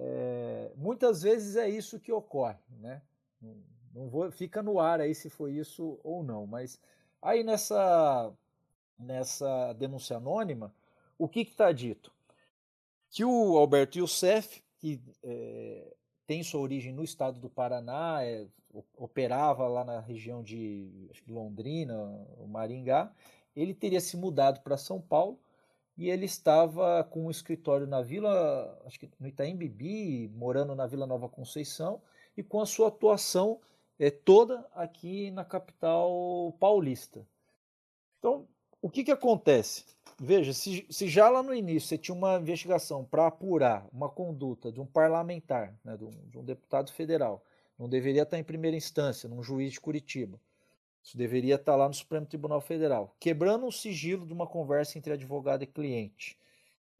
É, 0.01 0.71
muitas 0.77 1.21
vezes 1.21 1.55
é 1.55 1.69
isso 1.69 1.99
que 1.99 2.11
ocorre, 2.11 2.57
né? 2.69 3.01
Não 3.93 4.07
vou, 4.07 4.31
fica 4.31 4.61
no 4.61 4.79
ar 4.79 5.01
aí 5.01 5.15
se 5.15 5.29
foi 5.29 5.53
isso 5.53 5.99
ou 6.03 6.23
não, 6.23 6.45
mas 6.45 6.79
aí 7.21 7.43
nessa 7.43 8.31
nessa 8.99 9.73
denúncia 9.73 10.17
anônima, 10.17 10.73
o 11.17 11.27
que 11.27 11.41
está 11.41 11.71
dito? 11.71 12.11
Que 13.09 13.23
o 13.23 13.57
Alberto 13.57 13.97
Youssef, 13.97 14.61
que 14.77 15.01
é, 15.23 15.93
tem 16.27 16.43
sua 16.43 16.59
origem 16.59 16.93
no 16.93 17.03
estado 17.03 17.39
do 17.39 17.49
Paraná, 17.49 18.19
é, 18.23 18.45
operava 18.97 19.67
lá 19.67 19.83
na 19.83 19.99
região 19.99 20.43
de 20.43 21.09
Londrina, 21.27 21.95
Maringá, 22.47 23.11
ele 23.55 23.73
teria 23.73 23.99
se 23.99 24.15
mudado 24.15 24.59
para 24.61 24.77
São 24.77 25.01
Paulo 25.01 25.39
e 25.97 26.09
ele 26.09 26.25
estava 26.25 27.03
com 27.03 27.25
um 27.25 27.31
escritório 27.31 27.87
na 27.87 28.01
Vila, 28.01 28.79
acho 28.85 28.99
que 28.99 29.09
no 29.19 29.27
Itaim 29.27 29.55
Bibi, 29.55 30.29
morando 30.29 30.75
na 30.75 30.85
Vila 30.85 31.07
Nova 31.07 31.27
Conceição, 31.27 32.01
e 32.37 32.43
com 32.43 32.61
a 32.61 32.65
sua 32.65 32.87
atuação 32.87 33.59
é, 33.99 34.09
toda 34.09 34.65
aqui 34.73 35.29
na 35.31 35.43
capital 35.43 36.55
paulista. 36.59 37.27
Então, 38.17 38.47
o 38.81 38.89
que, 38.89 39.03
que 39.03 39.11
acontece? 39.11 39.85
Veja, 40.17 40.53
se, 40.53 40.85
se 40.89 41.07
já 41.07 41.29
lá 41.29 41.43
no 41.43 41.53
início 41.53 41.89
você 41.89 41.97
tinha 41.97 42.15
uma 42.15 42.37
investigação 42.37 43.03
para 43.03 43.27
apurar 43.27 43.87
uma 43.91 44.09
conduta 44.09 44.71
de 44.71 44.79
um 44.79 44.85
parlamentar, 44.85 45.77
né, 45.83 45.97
de, 45.97 46.05
um, 46.05 46.09
de 46.09 46.37
um 46.37 46.43
deputado 46.43 46.91
federal, 46.91 47.43
não 47.77 47.87
deveria 47.87 48.23
estar 48.23 48.37
em 48.37 48.43
primeira 48.43 48.75
instância, 48.75 49.29
num 49.29 49.43
juiz 49.43 49.73
de 49.73 49.79
Curitiba. 49.79 50.39
Isso 51.01 51.17
deveria 51.17 51.55
estar 51.55 51.75
lá 51.75 51.87
no 51.87 51.93
Supremo 51.93 52.25
Tribunal 52.25 52.59
Federal. 52.59 53.15
Quebrando 53.19 53.65
o 53.65 53.71
sigilo 53.71 54.25
de 54.25 54.33
uma 54.33 54.45
conversa 54.45 54.97
entre 54.97 55.13
advogado 55.13 55.63
e 55.63 55.67
cliente. 55.67 56.37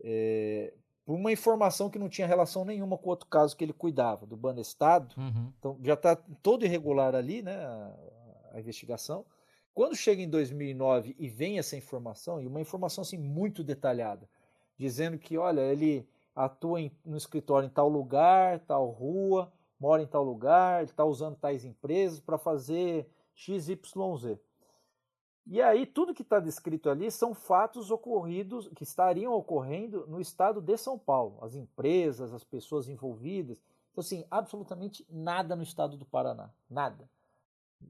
É, 0.02 0.74
por 1.10 1.16
uma 1.16 1.32
informação 1.32 1.90
que 1.90 1.98
não 1.98 2.08
tinha 2.08 2.28
relação 2.28 2.64
nenhuma 2.64 2.96
com 2.96 3.08
o 3.08 3.10
outro 3.10 3.26
caso 3.26 3.58
que 3.58 3.64
ele 3.64 3.74
cuidava, 3.74 4.28
do 4.28 4.38
Banestado. 4.38 5.16
Uhum. 5.18 5.52
Então 5.58 5.76
já 5.82 5.96
está 5.96 6.16
todo 6.16 6.64
irregular 6.64 7.16
ali, 7.16 7.42
né, 7.42 7.56
a, 7.56 7.96
a, 8.54 8.60
investigação. 8.60 9.26
Quando 9.74 9.96
chega 9.96 10.22
em 10.22 10.30
2009 10.30 11.16
e 11.18 11.28
vem 11.28 11.58
essa 11.58 11.76
informação, 11.76 12.40
e 12.40 12.46
uma 12.46 12.62
informação 12.62 13.02
assim 13.02 13.18
muito 13.18 13.64
detalhada, 13.64 14.30
dizendo 14.78 15.18
que, 15.18 15.36
olha, 15.36 15.62
ele 15.62 16.08
atua 16.36 16.80
em, 16.80 16.92
no 17.04 17.18
escritório 17.18 17.66
em 17.66 17.72
tal 17.72 17.90
lugar, 17.90 18.60
tal 18.60 18.86
rua, 18.92 19.52
mora 19.80 20.04
em 20.04 20.08
tal 20.08 20.24
lugar, 20.24 20.84
ele 20.84 20.92
está 20.92 21.06
usando 21.06 21.36
tais 21.38 21.66
empresas 21.66 22.20
para 22.20 22.38
fazer 22.38 23.10
XYZ. 23.34 24.38
E 25.52 25.60
aí, 25.64 25.84
tudo 25.88 26.14
que 26.14 26.22
está 26.22 26.40
descrito 26.40 26.92
ali 26.92 27.10
são 27.10 27.34
fatos 27.34 27.90
ocorridos, 27.90 28.70
que 28.76 28.84
estariam 28.84 29.34
ocorrendo 29.34 30.06
no 30.06 30.22
estado 30.22 30.62
de 30.62 30.78
São 30.78 30.98
Paulo. 30.98 31.44
As 31.44 31.56
empresas, 31.56 32.32
as 32.32 32.44
pessoas 32.44 32.88
envolvidas. 32.88 33.60
Então, 33.92 34.02
assim, 34.04 34.24
absolutamente 34.30 35.04
nada 35.10 35.56
no 35.56 35.64
estado 35.64 35.98
do 35.98 36.06
Paraná. 36.06 36.52
Nada. 36.70 37.10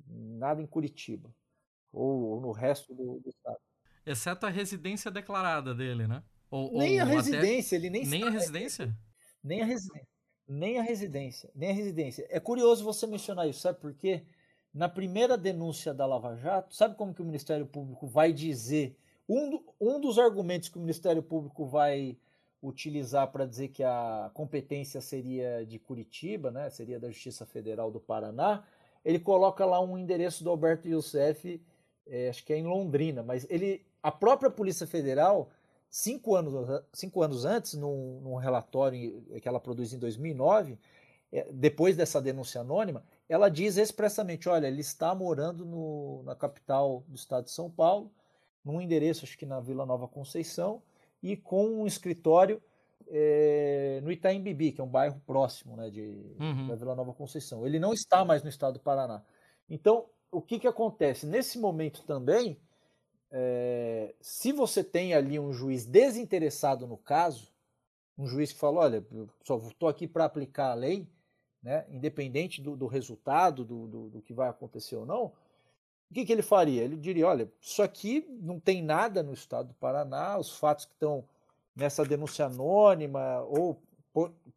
Nada 0.07 0.61
em 0.61 0.65
Curitiba. 0.65 1.29
Ou, 1.91 2.29
ou 2.29 2.41
no 2.41 2.53
resto 2.53 2.95
do, 2.95 3.19
do, 3.19 3.29
estado. 3.29 3.59
Exceto 4.05 4.45
a 4.45 4.49
residência 4.49 5.11
declarada 5.11 5.75
dele, 5.75 6.07
né? 6.07 6.23
Ou, 6.49 6.77
nem 6.77 6.95
ou 6.95 7.01
a 7.01 7.09
residência, 7.09 7.77
até... 7.77 7.87
ele 7.87 7.89
nem 7.89 8.07
Nem 8.07 8.23
a 8.23 8.29
residência? 8.29 8.97
Nem 9.43 9.61
a 9.61 9.65
residência. 9.65 10.07
Nem 10.47 10.79
a 10.79 10.81
residência. 10.81 11.51
Nem 11.53 11.71
a 11.71 11.73
residência. 11.73 12.25
É 12.29 12.39
curioso 12.39 12.85
você 12.85 13.05
mencionar 13.05 13.49
isso, 13.49 13.59
sabe 13.59 13.81
por 13.81 13.93
quê? 13.93 14.25
Na 14.73 14.87
primeira 14.87 15.37
denúncia 15.37 15.93
da 15.93 16.05
Lava 16.05 16.35
Jato, 16.35 16.75
sabe 16.75 16.95
como 16.95 17.13
que 17.13 17.21
o 17.21 17.25
Ministério 17.25 17.65
Público 17.65 18.07
vai 18.07 18.31
dizer? 18.31 18.95
Um, 19.27 19.63
um 19.79 19.99
dos 19.99 20.17
argumentos 20.17 20.69
que 20.69 20.77
o 20.77 20.81
Ministério 20.81 21.21
Público 21.23 21.65
vai 21.65 22.17
utilizar 22.61 23.31
para 23.31 23.45
dizer 23.45 23.69
que 23.69 23.83
a 23.83 24.29
competência 24.33 25.01
seria 25.01 25.65
de 25.65 25.79
Curitiba, 25.79 26.51
né, 26.51 26.69
seria 26.69 26.99
da 26.99 27.09
Justiça 27.09 27.45
Federal 27.45 27.89
do 27.89 27.99
Paraná, 27.99 28.63
ele 29.03 29.19
coloca 29.19 29.65
lá 29.65 29.79
um 29.79 29.97
endereço 29.97 30.43
do 30.43 30.49
Alberto 30.49 30.87
Youssef, 30.87 31.61
é, 32.05 32.29
acho 32.29 32.43
que 32.43 32.53
é 32.53 32.57
em 32.57 32.67
Londrina, 32.67 33.23
mas 33.23 33.45
ele, 33.49 33.85
a 34.03 34.11
própria 34.11 34.49
Polícia 34.49 34.85
Federal, 34.85 35.49
cinco 35.89 36.35
anos, 36.35 36.53
cinco 36.93 37.21
anos 37.21 37.45
antes, 37.45 37.75
num, 37.75 38.19
num 38.21 38.35
relatório 38.35 39.23
que 39.41 39.47
ela 39.47 39.59
produz 39.59 39.93
em 39.93 39.99
2009, 39.99 40.77
é, 41.31 41.47
depois 41.51 41.95
dessa 41.95 42.21
denúncia 42.21 42.61
anônima, 42.61 43.03
ela 43.29 43.47
diz 43.47 43.77
expressamente: 43.77 44.49
olha, 44.49 44.67
ele 44.67 44.81
está 44.81 45.13
morando 45.13 45.63
no, 45.63 46.23
na 46.23 46.35
capital 46.35 47.03
do 47.07 47.15
estado 47.15 47.45
de 47.45 47.51
São 47.51 47.69
Paulo, 47.69 48.11
num 48.65 48.81
endereço, 48.81 49.23
acho 49.23 49.37
que 49.37 49.45
na 49.45 49.59
Vila 49.59 49.85
Nova 49.85 50.07
Conceição, 50.07 50.81
e 51.21 51.37
com 51.37 51.65
um 51.67 51.85
escritório 51.85 52.61
é, 53.07 53.99
no 54.03 54.11
Itaim 54.11 54.41
Bibi, 54.41 54.71
que 54.71 54.81
é 54.81 54.83
um 54.83 54.89
bairro 54.89 55.21
próximo 55.25 55.77
né, 55.77 55.89
de, 55.89 56.35
uhum. 56.39 56.67
da 56.67 56.75
Vila 56.75 56.95
Nova 56.95 57.13
Conceição. 57.13 57.65
Ele 57.65 57.79
não 57.79 57.93
está 57.93 58.25
mais 58.25 58.43
no 58.43 58.49
estado 58.49 58.73
do 58.73 58.79
Paraná. 58.79 59.23
Então, 59.69 60.07
o 60.31 60.41
que, 60.41 60.59
que 60.59 60.67
acontece? 60.67 61.25
Nesse 61.25 61.59
momento 61.59 62.03
também, 62.03 62.59
é, 63.31 64.15
se 64.19 64.51
você 64.51 64.83
tem 64.83 65.13
ali 65.13 65.39
um 65.39 65.53
juiz 65.53 65.85
desinteressado 65.85 66.87
no 66.87 66.97
caso, 66.97 67.51
um 68.17 68.25
juiz 68.25 68.51
que 68.51 68.59
fala: 68.59 68.79
olha, 68.79 69.05
só 69.43 69.57
estou 69.57 69.87
aqui 69.87 70.07
para 70.07 70.25
aplicar 70.25 70.71
a 70.71 70.75
lei 70.75 71.07
né, 71.61 71.85
independente 71.89 72.61
do, 72.61 72.75
do 72.75 72.87
resultado, 72.87 73.65
do, 73.65 73.87
do, 73.87 74.09
do, 74.09 74.21
que 74.21 74.33
vai 74.33 74.49
acontecer 74.49 74.95
ou 74.95 75.05
não, 75.05 75.25
o 76.09 76.13
que, 76.13 76.25
que 76.25 76.31
ele 76.31 76.41
faria? 76.41 76.83
Ele 76.83 76.95
diria: 76.95 77.27
olha, 77.27 77.51
isso 77.61 77.83
aqui 77.83 78.25
não 78.41 78.59
tem 78.59 78.81
nada 78.81 79.21
no 79.21 79.33
estado 79.33 79.69
do 79.69 79.73
Paraná, 79.75 80.37
os 80.37 80.57
fatos 80.57 80.85
que 80.85 80.93
estão 80.93 81.23
nessa 81.75 82.03
denúncia 82.03 82.45
anônima, 82.45 83.41
ou 83.41 83.81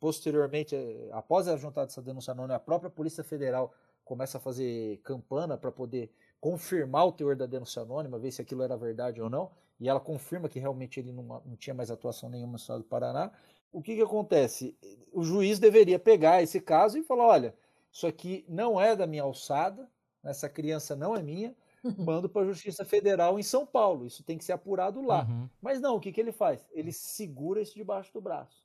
posteriormente, 0.01 0.75
eh, 0.75 1.09
após 1.13 1.47
a 1.47 1.57
juntada 1.57 1.87
dessa 1.87 2.01
denúncia 2.01 2.33
anônima, 2.33 2.57
a 2.57 2.61
própria 2.61 2.91
Polícia 2.91 3.23
Federal 3.23 3.73
começa 4.05 4.39
a 4.39 4.41
fazer 4.41 4.99
campana 5.05 5.57
para 5.57 5.71
poder 5.71 6.11
confirmar 6.41 7.07
o 7.07 7.13
teor 7.13 7.37
da 7.37 7.47
denúncia 7.47 7.83
anônima, 7.83 8.19
ver 8.19 8.33
se 8.33 8.43
aquilo 8.43 8.63
era 8.63 8.77
verdade 8.77 9.21
ou 9.21 9.31
não, 9.31 9.51
e 9.79 9.89
ela 9.89 10.01
confirma 10.01 10.49
que 10.49 10.59
realmente 10.59 10.99
ele 10.99 11.13
não, 11.13 11.23
não 11.23 11.57
tinha 11.57 11.75
mais 11.75 11.91
atuação 11.91 12.29
nenhuma 12.29 12.53
no 12.53 12.59
estado 12.59 12.79
do 12.79 12.89
Paraná 12.89 13.31
o 13.73 13.81
que, 13.83 13.97
que 13.97 14.03
acontece? 14.03 14.77
O 15.13 15.25
juiz 15.25 15.59
deveria 15.59 15.99
pegar 15.99 16.43
esse 16.43 16.61
caso 16.61 16.99
e 16.99 17.03
falar: 17.03 17.27
olha, 17.27 17.55
isso 17.91 18.07
aqui 18.07 18.45
não 18.47 18.81
é 18.81 18.95
da 18.95 19.07
minha 19.07 19.23
alçada, 19.23 19.89
essa 20.23 20.49
criança 20.49 20.95
não 20.95 21.17
é 21.17 21.23
minha, 21.23 21.57
mando 21.99 22.29
para 22.29 22.43
a 22.43 22.47
Justiça 22.47 22.85
Federal 22.85 23.39
em 23.39 23.43
São 23.43 23.67
Paulo, 23.67 24.07
isso 24.07 24.23
tem 24.23 24.37
que 24.37 24.45
ser 24.45 24.53
apurado 24.53 25.01
lá. 25.01 25.25
Uhum. 25.25 25.49
Mas 25.61 25.81
não, 25.81 25.97
o 25.97 26.01
que, 26.01 26.13
que 26.13 26.21
ele 26.21 26.33
faz? 26.33 26.65
Ele 26.71 26.93
segura 26.93 27.63
isso 27.63 27.75
debaixo 27.75 28.13
do 28.13 28.21
braço. 28.21 28.63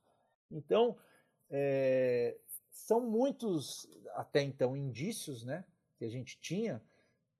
Então, 0.51 0.97
é, 1.49 2.37
são 2.69 3.01
muitos, 3.01 3.89
até 4.13 4.41
então, 4.41 4.75
indícios 4.75 5.43
né, 5.43 5.63
que 5.97 6.05
a 6.05 6.09
gente 6.09 6.37
tinha. 6.39 6.81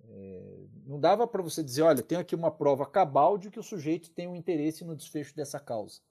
É, 0.09 0.65
não 0.85 0.99
dava 0.99 1.27
para 1.27 1.41
você 1.41 1.63
dizer, 1.63 1.81
olha, 1.81 2.03
tem 2.03 2.17
aqui 2.17 2.35
uma 2.35 2.51
prova 2.51 2.85
cabal 2.85 3.37
de 3.37 3.49
que 3.49 3.59
o 3.59 3.63
sujeito 3.63 4.09
tem 4.11 4.27
um 4.27 4.35
interesse 4.35 4.85
no 4.85 4.95
desfecho 4.95 5.35
dessa 5.35 5.59
causa 5.59 6.01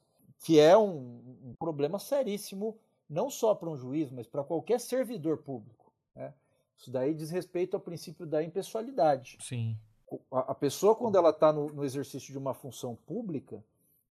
que 0.41 0.61
é 0.61 0.77
um, 0.77 1.41
um 1.45 1.55
problema 1.59 1.99
seríssimo, 1.99 2.79
não 3.09 3.31
só 3.31 3.55
para 3.55 3.71
um 3.71 3.77
juiz, 3.77 4.11
mas 4.11 4.27
para 4.27 4.45
qualquer 4.45 4.81
servidor 4.81 5.39
público. 5.39 5.93
Né? 6.15 6.33
Isso 6.77 6.91
daí 6.91 7.15
diz 7.15 7.31
respeito 7.31 7.75
ao 7.75 7.81
princípio 7.81 8.27
da 8.27 8.43
impessoalidade. 8.43 9.39
Sim. 9.41 9.77
A, 10.31 10.53
a 10.53 10.55
pessoa, 10.55 10.95
quando 10.95 11.17
ela 11.17 11.31
está 11.31 11.53
no, 11.53 11.69
no 11.69 11.85
exercício 11.85 12.33
de 12.33 12.39
uma 12.39 12.55
função 12.55 12.95
pública, 12.95 13.65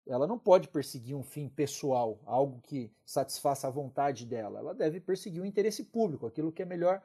ela 0.07 0.27
não 0.27 0.37
pode 0.37 0.67
perseguir 0.67 1.15
um 1.15 1.23
fim 1.23 1.49
pessoal, 1.49 2.19
algo 2.25 2.61
que 2.61 2.91
satisfaça 3.05 3.67
a 3.67 3.71
vontade 3.71 4.25
dela. 4.25 4.59
Ela 4.59 4.73
deve 4.73 4.99
perseguir 4.99 5.41
o 5.41 5.45
interesse 5.45 5.83
público, 5.83 6.27
aquilo 6.27 6.51
que 6.51 6.61
é 6.61 6.65
melhor 6.65 7.01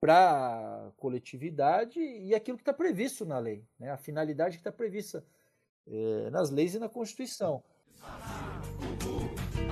para 0.00 0.86
a 0.86 0.92
coletividade 0.96 1.98
e 2.00 2.34
aquilo 2.34 2.56
que 2.56 2.62
está 2.62 2.72
previsto 2.72 3.26
na 3.26 3.38
lei, 3.38 3.64
né? 3.78 3.90
a 3.90 3.96
finalidade 3.96 4.56
que 4.56 4.60
está 4.60 4.72
prevista 4.72 5.24
é, 5.86 6.30
nas 6.30 6.50
leis 6.50 6.74
e 6.74 6.78
na 6.78 6.88
Constituição. 6.88 7.62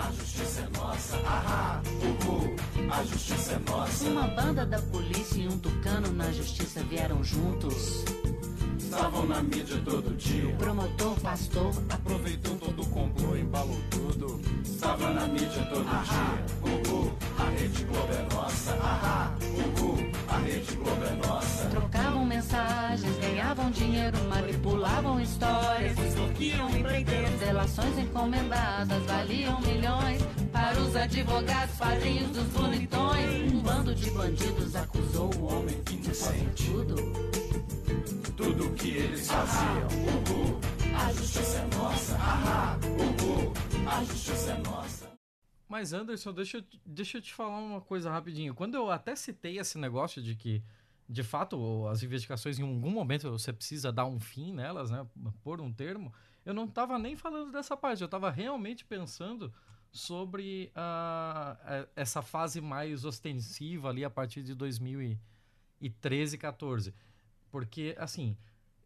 A 0.07 0.12
justiça 0.12 0.61
é 0.61 0.79
nossa, 0.79 1.16
ahá, 1.16 1.83
uhul, 2.01 2.55
a 2.92 3.03
justiça 3.03 3.53
é 3.55 3.59
nossa. 3.69 4.05
Uma 4.05 4.29
banda 4.29 4.64
da 4.64 4.79
polícia 4.79 5.40
e 5.40 5.49
um 5.49 5.59
tucano 5.59 6.12
na 6.12 6.31
justiça 6.31 6.81
vieram 6.85 7.25
juntos. 7.25 8.05
Estavam 8.79 9.27
na 9.27 9.42
mídia 9.42 9.83
todo 9.85 10.16
dia. 10.16 10.49
O 10.49 10.57
promotor, 10.59 11.19
pastor, 11.21 11.73
aproveitou 11.90 12.55
todo 12.55 12.83
o 12.83 12.87
complô, 12.87 13.37
embalou 13.37 13.81
tudo. 13.90 14.40
Estava 14.62 15.11
na 15.11 15.27
mídia 15.27 15.64
todo 15.64 15.88
ahá, 15.88 16.37
dia. 16.62 16.73
Uhul, 16.73 17.12
a 17.37 17.45
rede 17.51 17.85
Globo 17.85 18.12
é 18.12 18.35
nossa, 18.35 18.73
ahá, 18.75 19.35
uhul, 19.42 20.12
a 20.29 20.38
rede 20.38 20.75
Globo 20.77 21.05
é 21.05 21.27
nossa. 21.27 21.64
Trocavam 21.69 22.25
mensagens, 22.25 23.19
ganhavam 23.19 23.73
dinheiro, 23.73 24.15
manipulavam 24.27 25.21
histórias, 25.21 25.99
extorquiam 25.99 26.71
empreiteiros. 26.71 27.41
Delações 27.41 27.99
encomendadas 27.99 29.03
valiam 29.05 29.61
milhões 29.61 30.23
para 30.53 30.79
os 30.81 30.95
advogados, 30.97 31.77
padrinhos 31.77 32.31
dos 32.31 32.47
bonitões. 32.49 33.53
Um 33.53 33.61
bando 33.61 33.95
de 33.95 34.11
bandidos 34.11 34.77
acusou 34.77 35.35
o 35.37 35.45
homem 35.47 35.83
inocente. 35.91 36.65
Tudo 36.65 36.97
tudo 38.37 38.71
que 38.75 38.91
eles 38.91 39.27
faziam. 39.29 39.89
Uhul, 39.89 40.61
a 40.95 41.12
justiça 41.12 41.59
é 41.59 41.77
nossa. 41.77 42.15
Ahá, 42.15 42.79
uhul, 42.85 43.53
a 43.91 44.05
justiça 44.05 44.53
é 44.53 44.59
nossa. 44.59 45.11
Mas 45.69 45.93
Anderson, 45.93 46.33
deixa 46.33 46.59
eu, 46.59 46.65
deixa 46.85 47.19
eu 47.19 47.23
te 47.23 47.35
falar 47.35 47.59
uma 47.59 47.81
coisa 47.81 48.11
rapidinho. 48.11 48.55
Quando 48.55 48.75
eu 48.75 48.91
até 48.91 49.17
citei 49.17 49.59
esse 49.59 49.79
negócio 49.79 50.23
de 50.23 50.37
que, 50.37 50.62
de 51.09 51.23
fato, 51.23 51.87
as 51.88 52.03
investigações 52.03 52.59
em 52.59 52.62
algum 52.62 52.90
momento 52.90 53.31
você 53.31 53.53
precisa 53.53 53.92
dar 53.92 54.07
um 54.07 54.19
fim 54.19 54.53
nelas, 54.53 54.90
né? 54.90 55.07
Por 55.42 55.61
um 55.61 55.73
termo, 55.73 56.12
eu 56.45 56.53
não 56.53 56.64
estava 56.64 56.99
nem 56.99 57.16
falando 57.16 57.53
dessa 57.53 57.77
parte, 57.77 58.03
eu 58.03 58.07
estava 58.07 58.31
realmente 58.31 58.85
pensando 58.85 59.53
sobre 59.90 60.73
uh, 60.77 61.88
essa 61.95 62.23
fase 62.23 62.61
mais 62.61 63.05
ostensiva 63.05 63.88
ali 63.88 64.05
a 64.05 64.11
partir 64.11 64.42
de 64.42 64.55
2013, 64.55 66.38
14. 66.38 66.95
Porque, 67.51 67.95
assim, 67.99 68.37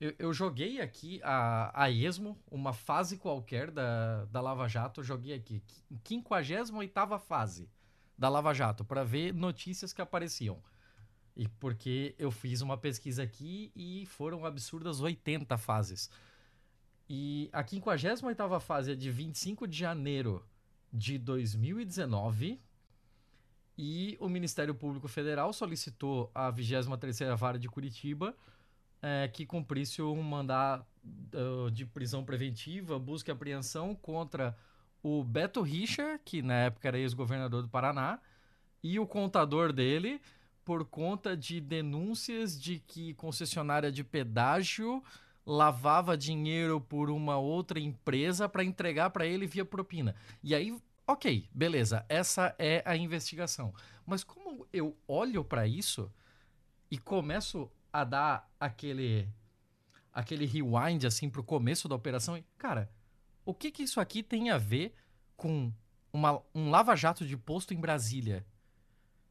eu, 0.00 0.14
eu, 0.18 0.32
joguei 0.32 0.80
aqui 0.80 1.20
a, 1.22 1.84
a 1.84 1.90
esmo, 1.90 2.38
uma 2.50 2.72
fase 2.72 3.16
qualquer 3.16 3.70
da, 3.70 4.24
da 4.26 4.40
Lava 4.40 4.68
Jato, 4.68 5.02
joguei 5.02 5.34
aqui, 5.34 5.62
58 6.04 7.18
fase 7.18 7.68
da 8.16 8.28
Lava 8.28 8.54
Jato, 8.54 8.84
para 8.84 9.02
ver 9.02 9.34
notícias 9.34 9.92
que 9.92 10.00
apareciam. 10.00 10.62
E 11.36 11.48
porque 11.48 12.14
eu 12.18 12.30
fiz 12.30 12.60
uma 12.60 12.76
pesquisa 12.76 13.22
aqui 13.22 13.70
e 13.74 14.06
foram 14.06 14.44
absurdas 14.44 15.00
80 15.00 15.56
fases. 15.56 16.10
E 17.08 17.48
a 17.52 17.66
58 17.66 18.60
fase 18.60 18.92
é 18.92 18.94
de 18.94 19.10
25 19.10 19.66
de 19.66 19.78
janeiro 19.78 20.44
de 20.92 21.18
2019. 21.18 22.60
E 23.78 24.16
o 24.20 24.28
Ministério 24.28 24.74
Público 24.74 25.08
Federal 25.08 25.52
solicitou 25.52 26.30
a 26.34 26.52
23ª 26.52 27.34
Vara 27.36 27.58
de 27.58 27.68
Curitiba 27.68 28.36
é, 29.02 29.28
que 29.28 29.46
cumprisse 29.46 30.02
um 30.02 30.22
mandado 30.22 30.84
de 31.72 31.86
prisão 31.86 32.22
preventiva, 32.22 32.98
busca 32.98 33.30
e 33.30 33.32
apreensão 33.32 33.94
contra 33.94 34.56
o 35.02 35.24
Beto 35.24 35.62
Richer, 35.62 36.20
que 36.24 36.42
na 36.42 36.54
época 36.54 36.88
era 36.88 36.98
ex-governador 36.98 37.62
do 37.62 37.68
Paraná, 37.68 38.20
e 38.82 38.98
o 38.98 39.06
contador 39.06 39.72
dele, 39.72 40.20
por 40.70 40.84
conta 40.84 41.36
de 41.36 41.60
denúncias 41.60 42.56
de 42.56 42.78
que 42.78 43.12
concessionária 43.14 43.90
de 43.90 44.04
pedágio 44.04 45.02
lavava 45.44 46.16
dinheiro 46.16 46.80
por 46.80 47.10
uma 47.10 47.36
outra 47.36 47.80
empresa 47.80 48.48
para 48.48 48.62
entregar 48.62 49.10
para 49.10 49.26
ele 49.26 49.48
via 49.48 49.64
propina. 49.64 50.14
E 50.40 50.54
aí, 50.54 50.80
ok, 51.08 51.48
beleza, 51.52 52.06
essa 52.08 52.54
é 52.56 52.84
a 52.86 52.96
investigação. 52.96 53.74
Mas 54.06 54.22
como 54.22 54.64
eu 54.72 54.96
olho 55.08 55.42
para 55.42 55.66
isso 55.66 56.08
e 56.88 56.96
começo 56.96 57.68
a 57.92 58.04
dar 58.04 58.48
aquele 58.60 59.28
aquele 60.12 60.46
rewind 60.46 61.04
assim 61.04 61.28
pro 61.28 61.42
começo 61.42 61.88
da 61.88 61.96
operação, 61.96 62.38
e, 62.38 62.44
cara, 62.56 62.88
o 63.44 63.52
que 63.52 63.72
que 63.72 63.82
isso 63.82 63.98
aqui 63.98 64.22
tem 64.22 64.50
a 64.50 64.56
ver 64.56 64.94
com 65.36 65.72
uma, 66.12 66.40
um 66.54 66.70
lava-jato 66.70 67.26
de 67.26 67.36
posto 67.36 67.74
em 67.74 67.80
Brasília? 67.80 68.46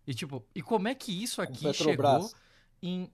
E 0.09 0.13
tipo, 0.15 0.43
e 0.55 0.61
como 0.63 0.87
é 0.87 0.95
que 0.95 1.11
isso 1.11 1.39
aqui 1.39 1.71
chegou 1.71 2.31
em 2.81 3.11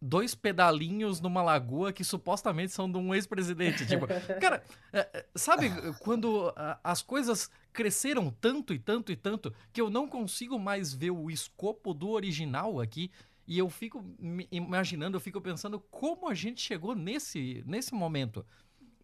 dois 0.00 0.34
pedalinhos 0.34 1.20
numa 1.20 1.42
lagoa 1.42 1.92
que 1.92 2.02
supostamente 2.02 2.72
são 2.72 2.90
de 2.90 2.96
um 2.96 3.14
ex-presidente. 3.14 3.86
Tipo, 3.86 4.06
cara, 4.40 4.64
é, 4.90 5.00
é, 5.12 5.26
sabe 5.34 5.70
quando 6.00 6.50
as 6.82 7.02
coisas 7.02 7.50
cresceram 7.74 8.34
tanto 8.40 8.72
e 8.72 8.78
tanto 8.78 9.12
e 9.12 9.16
tanto 9.16 9.52
que 9.70 9.78
eu 9.78 9.90
não 9.90 10.08
consigo 10.08 10.58
mais 10.58 10.94
ver 10.94 11.10
o 11.10 11.30
escopo 11.30 11.92
do 11.92 12.08
original 12.08 12.80
aqui 12.80 13.10
e 13.46 13.58
eu 13.58 13.68
fico 13.68 14.02
imaginando, 14.50 15.18
eu 15.18 15.20
fico 15.20 15.42
pensando 15.42 15.78
como 15.90 16.26
a 16.26 16.32
gente 16.32 16.62
chegou 16.62 16.94
nesse, 16.94 17.62
nesse 17.66 17.92
momento. 17.92 18.46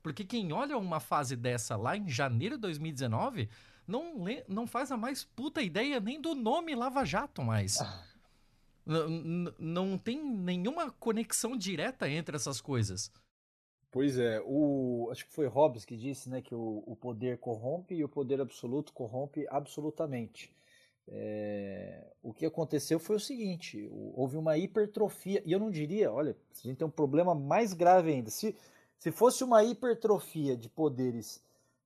Porque 0.02 0.24
quem 0.24 0.54
olha 0.54 0.78
uma 0.78 1.00
fase 1.00 1.36
dessa 1.36 1.76
lá 1.76 1.98
em 1.98 2.08
janeiro 2.08 2.54
de 2.54 2.62
2019 2.62 3.50
não, 3.90 4.24
não 4.48 4.66
faz 4.66 4.90
a 4.90 4.96
mais 4.96 5.24
puta 5.24 5.60
ideia 5.60 6.00
nem 6.00 6.20
do 6.20 6.34
nome 6.34 6.74
Lava 6.74 7.04
Jato 7.04 7.42
mais. 7.42 7.80
Ah 7.80 8.10
não 9.58 9.96
tem 9.96 10.22
nenhuma 10.22 10.90
conexão 10.90 11.56
direta 11.56 12.08
entre 12.08 12.36
essas 12.36 12.60
coisas. 12.60 13.10
Pois 13.90 14.18
é, 14.18 14.40
o, 14.44 15.08
acho 15.10 15.26
que 15.26 15.32
foi 15.32 15.46
Hobbes 15.46 15.84
que 15.84 15.96
disse 15.96 16.28
né, 16.28 16.40
que 16.40 16.54
o, 16.54 16.82
o 16.86 16.96
poder 16.96 17.38
corrompe 17.38 17.94
e 17.94 18.04
o 18.04 18.08
poder 18.08 18.40
absoluto 18.40 18.92
corrompe 18.92 19.46
absolutamente. 19.48 20.54
É, 21.08 22.06
o 22.22 22.32
que 22.32 22.46
aconteceu 22.46 23.00
foi 23.00 23.16
o 23.16 23.20
seguinte: 23.20 23.88
houve 24.14 24.36
uma 24.36 24.56
hipertrofia, 24.56 25.42
e 25.44 25.50
eu 25.50 25.58
não 25.58 25.70
diria, 25.70 26.12
olha, 26.12 26.36
a 26.52 26.66
gente 26.66 26.76
tem 26.76 26.86
um 26.86 26.90
problema 26.90 27.34
mais 27.34 27.72
grave 27.72 28.12
ainda. 28.12 28.30
Se, 28.30 28.54
se 28.96 29.10
fosse 29.10 29.42
uma 29.42 29.64
hipertrofia 29.64 30.56
de 30.56 30.68
poderes 30.68 31.42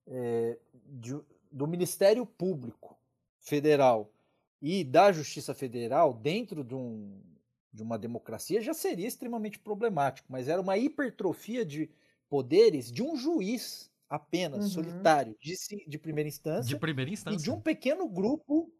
é, 0.07 0.59
de, 0.87 1.19
do 1.55 1.69
Ministério 1.69 2.27
Público 2.27 2.99
Federal 3.39 4.13
e 4.61 4.83
da 4.83 5.13
Justiça 5.13 5.55
Federal 5.55 6.13
dentro 6.13 6.65
de, 6.65 6.75
um, 6.75 7.21
de 7.73 7.81
uma 7.81 7.97
democracia 7.97 8.61
já 8.61 8.75
seria 8.75 9.07
extremamente 9.07 9.61
problemático, 9.61 10.27
mas 10.29 10.49
era 10.49 10.61
uma 10.61 10.77
hipertrofia 10.77 11.65
de 11.65 11.89
poderes 12.29 12.91
de 12.91 13.05
um 13.05 13.17
juiz 13.17 13.89
apenas, 14.09 14.65
uhum. 14.65 14.71
solitário, 14.83 15.37
de, 15.41 15.55
de 15.87 15.99
primeira 15.99 16.29
instância. 16.29 16.69
De 16.69 16.77
primeira 16.77 17.11
instância. 17.11 17.39
E 17.39 17.43
de 17.43 17.51
um 17.51 17.61
pequeno 17.61 18.09
grupo 18.09 18.73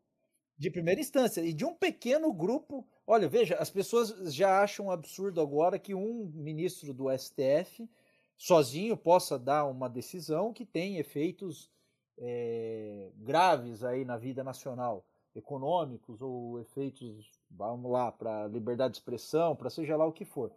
de 0.59 0.69
primeira 0.69 1.01
instância. 1.01 1.43
E 1.43 1.53
de 1.53 1.65
um 1.65 1.75
pequeno 1.75 2.33
grupo. 2.33 2.85
Olha, 3.07 3.29
veja, 3.29 3.55
as 3.57 3.71
pessoas 3.71 4.35
já 4.35 4.63
acham 4.63 4.91
absurdo 4.91 5.41
agora 5.41 5.79
que 5.79 5.95
um 5.95 6.31
ministro 6.35 6.93
do 6.93 7.07
STF 7.17 7.89
sozinho 8.37 8.97
possa 8.97 9.39
dar 9.39 9.65
uma 9.67 9.89
decisão 9.89 10.53
que 10.53 10.65
tem 10.65 10.99
efeitos 10.99 11.71
é, 12.19 13.11
graves 13.17 13.83
aí 13.83 14.05
na 14.05 14.17
vida 14.17 14.45
nacional 14.45 15.05
econômicos 15.35 16.23
ou 16.23 16.61
efeitos, 16.61 17.41
vamos 17.51 17.91
lá, 17.91 18.13
para 18.13 18.47
liberdade 18.47 18.93
de 18.93 18.99
expressão, 18.99 19.57
para 19.57 19.69
seja 19.69 19.97
lá 19.97 20.07
o 20.07 20.13
que 20.13 20.25
for. 20.25 20.53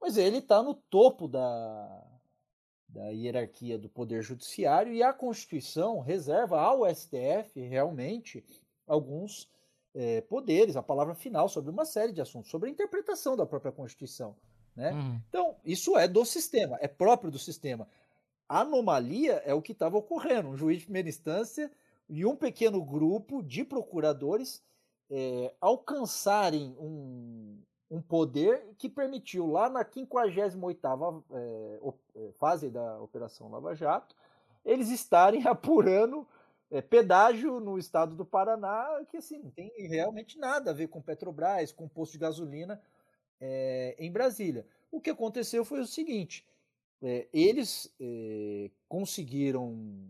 Mas 0.00 0.16
ele 0.16 0.38
está 0.38 0.62
no 0.62 0.74
topo 0.74 1.26
da, 1.26 2.06
da 2.88 3.08
hierarquia 3.08 3.78
do 3.78 3.88
Poder 3.88 4.22
Judiciário 4.22 4.92
e 4.92 5.02
a 5.02 5.12
Constituição 5.12 6.00
reserva 6.00 6.60
ao 6.60 6.88
STF 6.94 7.60
realmente 7.60 8.44
alguns 8.86 9.48
é, 9.94 10.20
poderes, 10.22 10.76
a 10.76 10.82
palavra 10.82 11.14
final 11.14 11.48
sobre 11.48 11.70
uma 11.70 11.84
série 11.84 12.12
de 12.12 12.20
assuntos, 12.20 12.50
sobre 12.50 12.68
a 12.68 12.72
interpretação 12.72 13.36
da 13.36 13.44
própria 13.44 13.72
Constituição. 13.72 14.36
Né? 14.74 14.92
Uhum. 14.92 15.20
Então, 15.28 15.56
isso 15.64 15.98
é 15.98 16.06
do 16.06 16.24
sistema, 16.24 16.78
é 16.80 16.88
próprio 16.88 17.30
do 17.30 17.38
sistema. 17.38 17.88
Anomalia 18.50 19.34
é 19.44 19.54
o 19.54 19.62
que 19.62 19.70
estava 19.70 19.96
ocorrendo. 19.96 20.48
Um 20.48 20.56
juiz 20.56 20.80
de 20.80 20.84
primeira 20.86 21.08
instância 21.08 21.70
e 22.08 22.26
um 22.26 22.34
pequeno 22.34 22.84
grupo 22.84 23.44
de 23.44 23.64
procuradores 23.64 24.60
é, 25.08 25.54
alcançarem 25.60 26.74
um, 26.80 27.62
um 27.88 28.02
poder 28.02 28.74
que 28.76 28.88
permitiu, 28.88 29.46
lá 29.46 29.70
na 29.70 29.84
58ª 29.84 31.22
é, 31.30 31.80
é, 32.16 32.32
fase 32.40 32.68
da 32.68 33.00
Operação 33.00 33.48
Lava 33.48 33.72
Jato, 33.72 34.16
eles 34.64 34.90
estarem 34.90 35.46
apurando 35.48 36.26
é, 36.72 36.82
pedágio 36.82 37.60
no 37.60 37.78
estado 37.78 38.16
do 38.16 38.24
Paraná, 38.24 39.00
que 39.08 39.18
assim, 39.18 39.38
não 39.38 39.50
tem 39.50 39.70
realmente 39.86 40.36
nada 40.36 40.72
a 40.72 40.74
ver 40.74 40.88
com 40.88 41.00
Petrobras, 41.00 41.70
com 41.70 41.86
posto 41.86 42.14
de 42.14 42.18
gasolina 42.18 42.82
é, 43.40 43.94
em 43.96 44.10
Brasília. 44.10 44.66
O 44.90 45.00
que 45.00 45.10
aconteceu 45.10 45.64
foi 45.64 45.80
o 45.80 45.86
seguinte, 45.86 46.44
é, 47.02 47.26
eles 47.32 47.94
conseguiram 48.88 50.08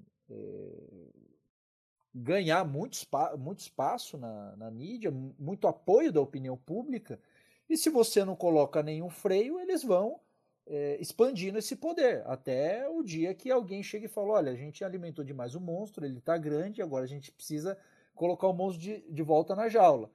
ganhar 2.14 2.64
muito, 2.64 2.98
muito 3.38 3.60
espaço 3.60 4.18
na, 4.18 4.56
na 4.56 4.70
mídia, 4.70 5.10
muito 5.10 5.66
apoio 5.66 6.12
da 6.12 6.20
opinião 6.20 6.56
pública, 6.56 7.20
e 7.68 7.76
se 7.76 7.88
você 7.88 8.24
não 8.24 8.34
coloca 8.34 8.82
nenhum 8.82 9.08
freio, 9.08 9.60
eles 9.60 9.84
vão 9.84 10.18
é, 10.66 10.96
expandindo 11.00 11.56
esse 11.56 11.76
poder, 11.76 12.22
até 12.26 12.88
o 12.88 13.02
dia 13.02 13.32
que 13.32 13.48
alguém 13.48 13.80
chega 13.80 14.06
e 14.06 14.08
fala: 14.08 14.32
olha, 14.32 14.52
a 14.52 14.56
gente 14.56 14.84
alimentou 14.84 15.24
demais 15.24 15.54
o 15.54 15.60
monstro, 15.60 16.04
ele 16.04 16.18
está 16.18 16.36
grande, 16.36 16.82
agora 16.82 17.04
a 17.04 17.08
gente 17.08 17.30
precisa 17.30 17.78
colocar 18.12 18.48
o 18.48 18.52
monstro 18.52 18.82
de, 18.82 19.00
de 19.08 19.22
volta 19.22 19.54
na 19.54 19.68
jaula. 19.68 20.10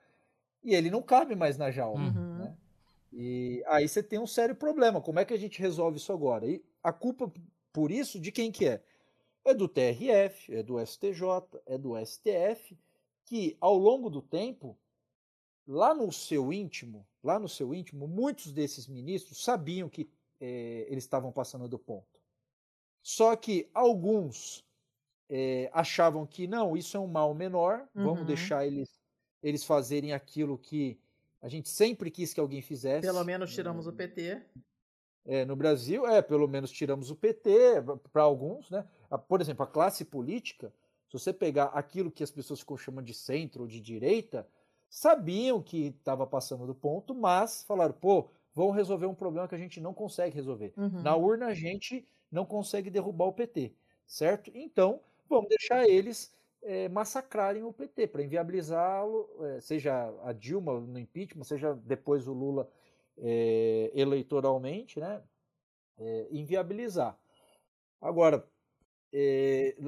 E 0.62 0.76
ele 0.76 0.90
não 0.90 1.02
cabe 1.02 1.36
mais 1.36 1.58
na 1.58 1.72
jaula. 1.72 2.00
Uhum. 2.00 2.35
E 3.18 3.64
aí 3.68 3.88
você 3.88 4.04
tem 4.04 4.20
um 4.20 4.28
sério 4.28 4.54
problema. 4.54 5.00
Como 5.02 5.20
é 5.20 5.26
que 5.26 5.34
a 5.34 5.38
gente 5.38 5.62
resolve 5.62 5.98
isso 5.98 6.12
agora? 6.12 6.46
E 6.46 6.62
a 6.84 6.92
culpa 6.92 7.32
por 7.72 7.90
isso 7.90 8.20
de 8.20 8.30
quem 8.30 8.52
que 8.52 8.68
é? 8.68 8.84
é 9.46 9.54
do 9.54 9.70
TRF, 9.70 10.54
é 10.54 10.62
do 10.62 10.84
STJ, 10.86 11.22
é 11.66 11.78
do 11.78 11.94
STF, 12.04 12.78
que 13.24 13.56
ao 13.62 13.78
longo 13.78 14.10
do 14.10 14.22
tempo, 14.22 14.78
lá 15.66 15.94
no 15.94 16.12
seu 16.12 16.52
íntimo, 16.52 17.08
lá 17.24 17.40
no 17.40 17.48
seu 17.48 17.74
íntimo, 17.74 18.06
muitos 18.08 18.52
desses 18.52 18.88
ministros 18.88 19.44
sabiam 19.44 19.88
que 19.88 20.10
é, 20.42 20.86
eles 20.90 21.06
estavam 21.06 21.32
passando 21.32 21.70
do 21.70 21.80
ponto. 21.80 22.20
Só 23.02 23.36
que 23.36 23.70
alguns 23.74 24.66
é, 25.30 25.70
achavam 25.72 26.26
que 26.26 26.48
não, 26.48 26.76
isso 26.76 26.98
é 26.98 27.00
um 27.00 27.08
mal 27.08 27.34
menor, 27.34 27.88
uhum. 27.96 28.04
vamos 28.04 28.26
deixar 28.26 28.66
eles, 28.66 29.00
eles 29.42 29.64
fazerem 29.64 30.12
aquilo 30.12 30.58
que 30.58 31.00
a 31.42 31.48
gente 31.48 31.70
sempre 31.70 32.10
quis 32.10 32.34
que 32.34 32.40
alguém 32.40 32.62
fizesse. 32.62 33.02
Pelo 33.06 33.24
menos 33.24 33.54
tiramos 33.54 33.88
o 33.88 33.94
PT. 33.94 34.42
É, 35.26 35.44
no 35.44 35.56
Brasil, 35.56 36.06
é, 36.06 36.22
pelo 36.22 36.48
menos 36.48 36.72
tiramos 36.72 37.10
o 37.10 37.16
PT, 37.16 37.84
para 38.14 38.22
alguns, 38.22 38.70
né? 38.70 38.86
Por 39.28 39.42
exemplo, 39.42 39.64
a 39.64 39.68
classe 39.68 40.06
política, 40.06 40.72
se 41.08 41.14
você 41.14 41.34
pegar 41.34 41.66
aquilo 41.66 42.12
que 42.12 42.24
as 42.24 42.30
pessoas 42.30 42.60
ficam 42.60 42.78
chamando 42.78 43.06
de 43.06 43.14
centro 43.14 43.64
ou 43.64 43.68
de 43.68 43.82
direita, 43.82 44.48
sabiam 44.88 45.62
que 45.62 45.88
estava 45.88 46.28
passando 46.28 46.68
do 46.68 46.76
ponto, 46.76 47.16
mas 47.16 47.64
falaram, 47.64 47.94
pô, 47.94 48.30
vamos 48.54 48.76
resolver 48.76 49.08
um 49.08 49.16
problema 49.16 49.48
que 49.48 49.56
a 49.56 49.58
gente 49.58 49.82
não 49.82 49.94
consegue 49.94 50.36
resolver. 50.36 50.74
Uhum. 50.78 51.02
Na 51.02 51.16
urna 51.16 51.48
a 51.48 51.54
gente 51.54 52.08
não 52.32 52.46
consegue 52.46 52.90
derrubar 52.90 53.26
o 53.26 53.34
PT, 53.34 53.74
certo? 54.06 54.52
Então, 54.54 55.02
vamos 55.28 55.50
deixar 55.50 55.88
eles 55.88 56.35
é, 56.66 56.90
massacrarem 56.90 57.64
o 57.64 57.72
PT 57.72 58.08
para 58.08 58.24
inviabilizá-lo, 58.24 59.30
é, 59.46 59.60
seja 59.62 60.14
a 60.24 60.34
Dilma 60.34 60.80
no 60.80 61.00
impeachment, 61.00 61.44
seja 61.44 61.74
depois 61.74 62.28
o 62.28 62.34
Lula 62.34 62.70
é, 63.18 63.92
eleitoralmente, 63.94 65.00
né, 65.00 65.22
inviabilizar. 66.30 67.18
Agora, 68.02 68.46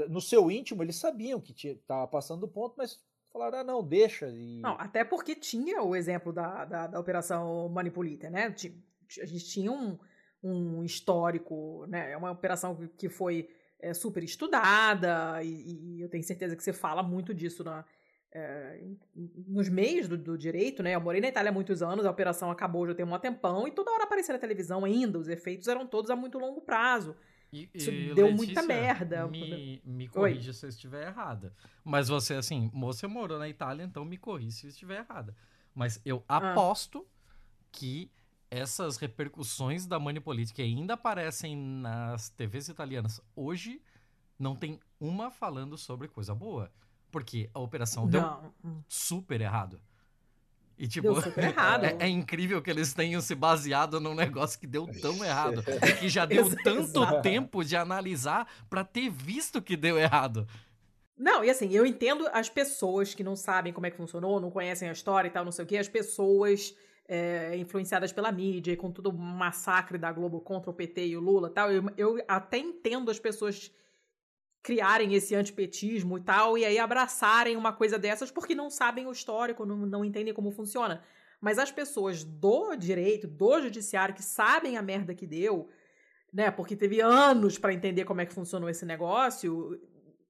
no 0.08 0.22
seu 0.22 0.50
íntimo, 0.50 0.82
eles 0.82 0.96
sabiam 0.96 1.42
que 1.42 1.54
estava 1.68 2.08
passando 2.08 2.42
do 2.42 2.48
ponto, 2.48 2.76
mas 2.78 3.04
falaram, 3.30 3.60
ah, 3.60 3.64
não, 3.64 3.84
deixa. 3.84 4.30
E... 4.30 4.62
Não, 4.62 4.80
até 4.80 5.04
porque 5.04 5.36
tinha 5.36 5.84
o 5.84 5.96
exemplo 5.96 6.32
da, 6.32 6.64
da, 6.64 6.88
da 6.88 7.00
Operação 7.00 7.68
Manipulita, 7.68 8.30
né? 8.30 8.46
A 8.46 9.26
gente 9.26 9.46
tinha 9.46 9.70
um, 9.70 9.98
um 10.42 10.84
histórico, 10.84 11.86
né? 11.88 12.12
É 12.12 12.18
uma 12.18 12.32
operação 12.32 12.76
que 12.98 13.10
foi 13.10 13.50
é, 13.80 13.94
super 13.94 14.24
estudada, 14.24 15.42
e, 15.44 15.98
e, 15.98 16.02
eu 16.02 16.10
tenho 16.10 16.24
certeza 16.24 16.56
que 16.56 16.64
você 16.64 16.74
fala 16.74 17.04
muito 17.04 17.34
disso 17.34 17.64
na, 17.64 17.86
é, 18.32 18.82
nos 19.48 19.70
meios 19.70 20.08
do, 20.08 20.18
do, 20.18 20.38
direito, 20.38 20.82
né? 20.82 20.96
Eu 20.96 21.02
morei 21.02 21.22
na 21.22 21.28
Itália 21.28 21.50
há 21.50 21.54
muitos 21.54 21.82
anos, 21.82 22.06
a 22.06 22.12
operação 22.12 22.52
acabou 22.52 22.88
já 22.88 22.96
tem 22.96 23.06
um 23.06 23.20
tempão, 23.20 23.68
e 23.68 23.72
toda 23.72 23.92
hora 23.92 24.04
aparecia 24.04 24.34
na 24.34 24.40
televisão 24.40 24.84
ainda, 24.84 25.20
os 25.20 25.28
efeitos 25.28 25.68
eram 25.68 25.86
todos 25.86 26.10
a 26.10 26.16
muito 26.16 26.38
longo 26.38 26.62
prazo. 26.62 27.16
E, 27.52 27.70
Isso 27.74 27.90
e, 27.90 28.14
deu 28.14 28.28
Letícia, 28.28 28.46
muita 28.46 28.62
merda. 28.62 29.28
Me, 29.28 29.82
me 29.86 30.08
corrija 30.08 30.52
se 30.52 30.66
eu 30.66 30.70
estiver 30.70 31.08
errada. 31.08 31.54
Mas 31.84 32.10
você, 32.10 32.34
assim, 32.34 32.70
você 32.74 33.08
morou 33.08 33.40
na 33.40 33.48
Itália, 33.48 33.84
então 33.84 34.04
me 34.04 34.18
corrija 34.18 34.52
se 34.52 34.66
eu 34.66 34.70
estiver 34.70 35.00
errada. 35.00 35.34
Mas 35.74 36.02
eu 36.06 36.24
ah. 36.28 36.52
aposto 36.52 37.08
que 37.72 38.12
essas 38.50 38.98
repercussões 38.98 39.86
da 39.86 40.00
money 40.00 40.22
política 40.22 40.62
ainda 40.62 40.94
aparecem 40.94 41.56
nas 41.56 42.30
TVs 42.30 42.70
italianas 42.70 43.22
hoje, 43.36 43.82
não 44.40 44.56
tem 44.56 44.80
uma 45.00 45.30
falando 45.30 45.78
sobre 45.78 46.08
coisa 46.08 46.34
boa. 46.34 46.72
Porque 47.12 47.50
a 47.54 47.60
operação 47.60 48.04
não. 48.04 48.10
deu 48.10 48.54
super 48.88 49.42
errado. 49.42 49.80
E, 50.78 50.88
tipo, 50.88 51.08
é, 51.40 52.06
é, 52.06 52.08
incrível 52.08 52.62
que 52.62 52.70
eles 52.70 52.94
tenham 52.94 53.20
se 53.20 53.34
baseado 53.34 54.00
num 54.00 54.14
negócio 54.14 54.60
que 54.60 54.68
deu 54.68 54.86
tão 55.02 55.24
errado. 55.26 55.64
E 55.82 55.94
que 55.94 56.10
já 56.10 56.26
deu 56.26 56.48
tanto 56.64 57.22
tempo 57.22 57.64
de 57.64 57.76
analisar 57.76 58.48
para 58.70 58.84
ter 58.84 59.10
visto 59.10 59.62
que 59.62 59.76
deu 59.76 59.98
errado. 59.98 60.48
Não, 61.18 61.44
e 61.44 61.50
assim, 61.50 61.72
eu 61.72 61.84
entendo 61.84 62.30
as 62.32 62.48
pessoas 62.48 63.16
que 63.16 63.24
não 63.24 63.36
sabem 63.36 63.74
como 63.74 63.88
é 63.88 63.92
que 63.92 63.98
funcionou, 63.98 64.40
não 64.40 64.52
conhecem 64.52 64.88
a 64.88 64.92
história 64.92 65.28
e 65.28 65.32
tal, 65.32 65.44
não 65.44 65.52
sei 65.52 65.66
o 65.66 65.68
quê, 65.68 65.78
as 65.78 65.88
pessoas 65.88 66.76
é, 67.08 67.56
influenciadas 67.58 68.12
pela 68.12 68.32
mídia 68.32 68.74
e 68.74 68.78
com 68.78 68.92
todo 68.92 69.10
o 69.10 69.18
massacre 69.18 69.98
da 69.98 70.12
Globo 70.12 70.42
contra 70.42 70.70
o 70.70 70.74
PT 70.74 71.08
e 71.08 71.18
o 71.18 71.22
Lula 71.22 71.50
tal, 71.50 71.72
eu, 71.72 71.84
eu 71.96 72.24
até 72.28 72.58
entendo 72.58 73.10
as 73.10 73.20
pessoas 73.20 73.72
criarem 74.62 75.14
esse 75.14 75.34
antipetismo 75.34 76.18
e 76.18 76.22
tal, 76.22 76.58
e 76.58 76.66
aí 76.66 76.78
abraçarem 76.78 77.56
uma 77.56 77.72
coisa 77.72 77.98
dessas 77.98 78.30
porque 78.30 78.54
não 78.54 78.70
sabem 78.70 79.08
o 79.08 79.12
histórico, 79.12 79.66
não, 79.66 79.78
não 79.78 80.04
entendem 80.04 80.34
como 80.34 80.52
funciona. 80.52 81.02
Mas 81.40 81.58
as 81.58 81.72
pessoas 81.72 82.24
do 82.24 82.76
direito, 82.76 83.28
do 83.28 83.62
judiciário, 83.62 84.14
que 84.14 84.24
sabem 84.24 84.76
a 84.76 84.82
merda 84.82 85.14
que 85.14 85.26
deu, 85.26 85.70
né, 86.34 86.52
porque 86.52 86.76
teve 86.76 87.00
anos 87.00 87.58
para 87.58 87.74
entender 87.74 88.04
como 88.04 88.20
é 88.20 88.26
que 88.26 88.34
funcionou 88.34 88.70
esse 88.70 88.86
negócio, 88.86 89.80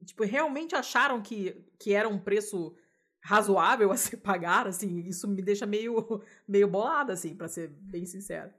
tipo, 0.05 0.23
realmente 0.23 0.75
acharam 0.75 1.21
que, 1.21 1.65
que 1.79 1.93
era 1.93 2.07
um 2.07 2.19
preço 2.19 2.75
razoável 3.27 3.91
a 3.91 3.97
se 3.97 4.15
pagar, 4.15 4.67
assim, 4.67 4.99
isso 4.99 5.27
me 5.27 5.41
deixa 5.41 5.65
meio, 5.65 6.21
meio 6.47 6.67
bolada, 6.67 7.13
assim, 7.13 7.35
para 7.35 7.49
ser 7.49 7.67
bem 7.69 8.05
sincero. 8.05 8.51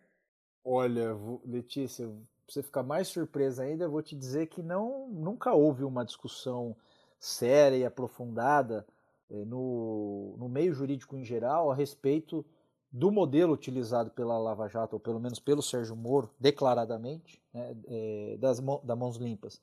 Olha, 0.63 1.17
Letícia, 1.47 2.07
pra 2.07 2.15
você 2.47 2.63
ficar 2.63 2.83
mais 2.83 3.09
surpresa 3.09 3.63
ainda, 3.63 3.85
eu 3.85 3.91
vou 3.91 4.03
te 4.03 4.15
dizer 4.15 4.49
que 4.49 4.63
não, 4.63 5.09
nunca 5.09 5.55
houve 5.55 5.85
uma 5.85 6.05
discussão 6.05 6.77
séria 7.19 7.77
e 7.79 7.85
aprofundada 7.87 8.87
eh, 9.31 9.45
no, 9.47 10.37
no 10.37 10.49
meio 10.49 10.75
jurídico 10.75 11.17
em 11.17 11.25
geral 11.25 11.71
a 11.71 11.75
respeito 11.75 12.45
do 12.93 13.11
modelo 13.11 13.55
utilizado 13.55 14.11
pela 14.11 14.39
Lava 14.39 14.69
Jato, 14.69 14.97
ou 14.97 15.01
pelo 15.01 15.19
menos 15.19 15.39
pelo 15.39 15.63
Sérgio 15.63 15.97
Moro, 15.97 16.31
declaradamente, 16.39 17.43
né, 17.53 17.75
é, 17.87 18.37
das, 18.39 18.61
da 18.83 18.95
Mãos 18.95 19.17
Limpas. 19.17 19.61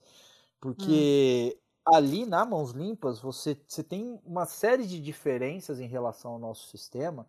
Porque 0.59 1.55
hum. 1.55 1.64
Ali 1.85 2.25
na 2.25 2.43
Mãos 2.45 2.71
Limpas 2.71 3.19
você, 3.19 3.57
você 3.67 3.83
tem 3.83 4.19
uma 4.25 4.45
série 4.45 4.87
de 4.87 4.99
diferenças 4.99 5.79
em 5.79 5.87
relação 5.87 6.31
ao 6.31 6.39
nosso 6.39 6.67
sistema, 6.69 7.27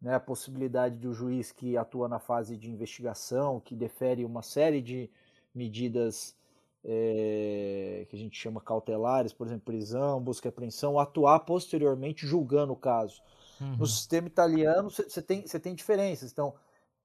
né, 0.00 0.14
a 0.14 0.20
possibilidade 0.20 0.96
de 0.96 1.06
o 1.06 1.10
um 1.10 1.14
juiz 1.14 1.52
que 1.52 1.76
atua 1.76 2.08
na 2.08 2.18
fase 2.18 2.56
de 2.56 2.70
investigação, 2.70 3.60
que 3.60 3.74
defere 3.76 4.24
uma 4.24 4.42
série 4.42 4.80
de 4.80 5.10
medidas 5.54 6.34
é, 6.82 8.06
que 8.08 8.16
a 8.16 8.18
gente 8.18 8.38
chama 8.38 8.60
cautelares, 8.60 9.32
por 9.32 9.46
exemplo, 9.46 9.66
prisão, 9.66 10.20
busca 10.22 10.48
e 10.48 10.50
apreensão, 10.50 10.98
atuar 10.98 11.40
posteriormente 11.40 12.26
julgando 12.26 12.72
o 12.72 12.76
caso. 12.76 13.22
Uhum. 13.60 13.76
No 13.76 13.86
sistema 13.86 14.26
italiano, 14.26 14.90
você 14.90 15.20
tem, 15.20 15.42
tem 15.42 15.74
diferenças. 15.74 16.32
Então, 16.32 16.54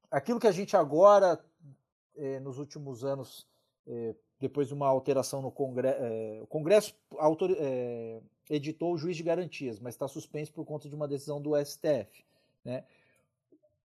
aquilo 0.09 0.39
que 0.39 0.47
a 0.47 0.51
gente 0.51 0.77
agora, 0.77 1.43
é, 2.15 2.39
nos 2.39 2.57
últimos 2.57 3.03
anos, 3.03 3.45
é, 3.85 4.15
depois 4.45 4.67
de 4.67 4.73
uma 4.73 4.87
alteração 4.87 5.41
no 5.41 5.51
Congresso, 5.51 5.99
o 6.41 6.47
Congresso 6.47 6.95
autor, 7.17 7.49
editou 8.49 8.93
o 8.93 8.97
juiz 8.97 9.17
de 9.17 9.23
garantias, 9.23 9.79
mas 9.79 9.95
está 9.95 10.07
suspenso 10.07 10.53
por 10.53 10.63
conta 10.65 10.87
de 10.87 10.93
uma 10.93 11.07
decisão 11.07 11.41
do 11.41 11.53
STF. 11.63 12.23
Né? 12.63 12.83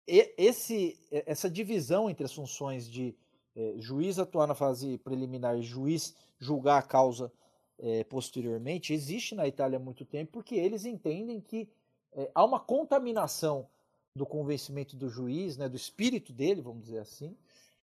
E, 0.08 0.34
esse, 0.38 0.97
essa 1.12 1.49
divisão 1.49 2.10
entre 2.10 2.26
as 2.26 2.34
funções 2.34 2.89
de 2.89 3.16
é, 3.55 3.74
juiz 3.78 4.18
atuar 4.20 4.47
na 4.47 4.55
fase 4.55 4.97
preliminar 4.99 5.58
e 5.58 5.62
juiz 5.64 6.16
julgar 6.39 6.78
a 6.78 6.84
causa 6.84 7.32
é, 7.80 8.03
posteriormente 8.03 8.93
existe 8.93 9.36
na 9.36 9.47
Itália 9.47 9.78
há 9.78 9.80
muito 9.80 10.05
tempo 10.05 10.32
porque 10.32 10.55
eles 10.55 10.86
entendem 10.86 11.41
que 11.41 11.68
é, 12.14 12.32
há 12.34 12.45
uma 12.45 12.60
contaminação 12.60 13.68
do 14.16 14.26
convencimento 14.26 14.95
do 14.95 15.10
juiz, 15.10 15.58
né, 15.58 15.70
do 15.70 15.76
espírito 15.76 16.34
dele, 16.34 16.62
vamos 16.62 16.84
dizer 16.84 16.99
assim, 16.99 17.36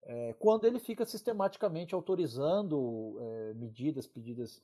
é, 0.07 0.35
quando 0.39 0.67
ele 0.67 0.79
fica 0.79 1.05
sistematicamente 1.05 1.95
autorizando 1.95 3.17
é, 3.21 3.55
medidas 3.55 4.07
pedidas, 4.07 4.63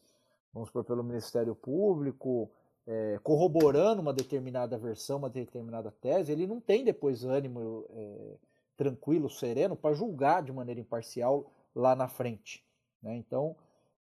vamos 0.52 0.68
supor, 0.68 0.84
pelo 0.84 1.02
Ministério 1.02 1.54
Público, 1.54 2.50
é, 2.86 3.18
corroborando 3.22 4.02
uma 4.02 4.12
determinada 4.12 4.76
versão, 4.76 5.18
uma 5.18 5.30
determinada 5.30 5.90
tese, 6.00 6.32
ele 6.32 6.46
não 6.46 6.60
tem 6.60 6.84
depois 6.84 7.24
ânimo 7.24 7.86
é, 7.90 8.36
tranquilo, 8.76 9.30
sereno, 9.30 9.76
para 9.76 9.94
julgar 9.94 10.42
de 10.42 10.52
maneira 10.52 10.80
imparcial 10.80 11.50
lá 11.74 11.94
na 11.94 12.08
frente. 12.08 12.64
Né? 13.02 13.16
Então, 13.16 13.56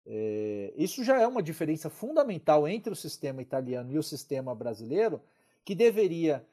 é, 0.05 0.73
isso 0.77 1.05
já 1.05 1.21
é 1.21 1.27
uma 1.27 1.43
diferença 1.43 1.89
fundamental 1.89 2.67
entre 2.67 2.93
o 2.93 2.97
sistema 2.97 3.41
italiano 3.41 3.93
e 3.93 3.99
o 3.99 4.03
sistema 4.03 4.55
brasileiro, 4.55 5.21
que 5.65 5.75
deveria 5.75 6.45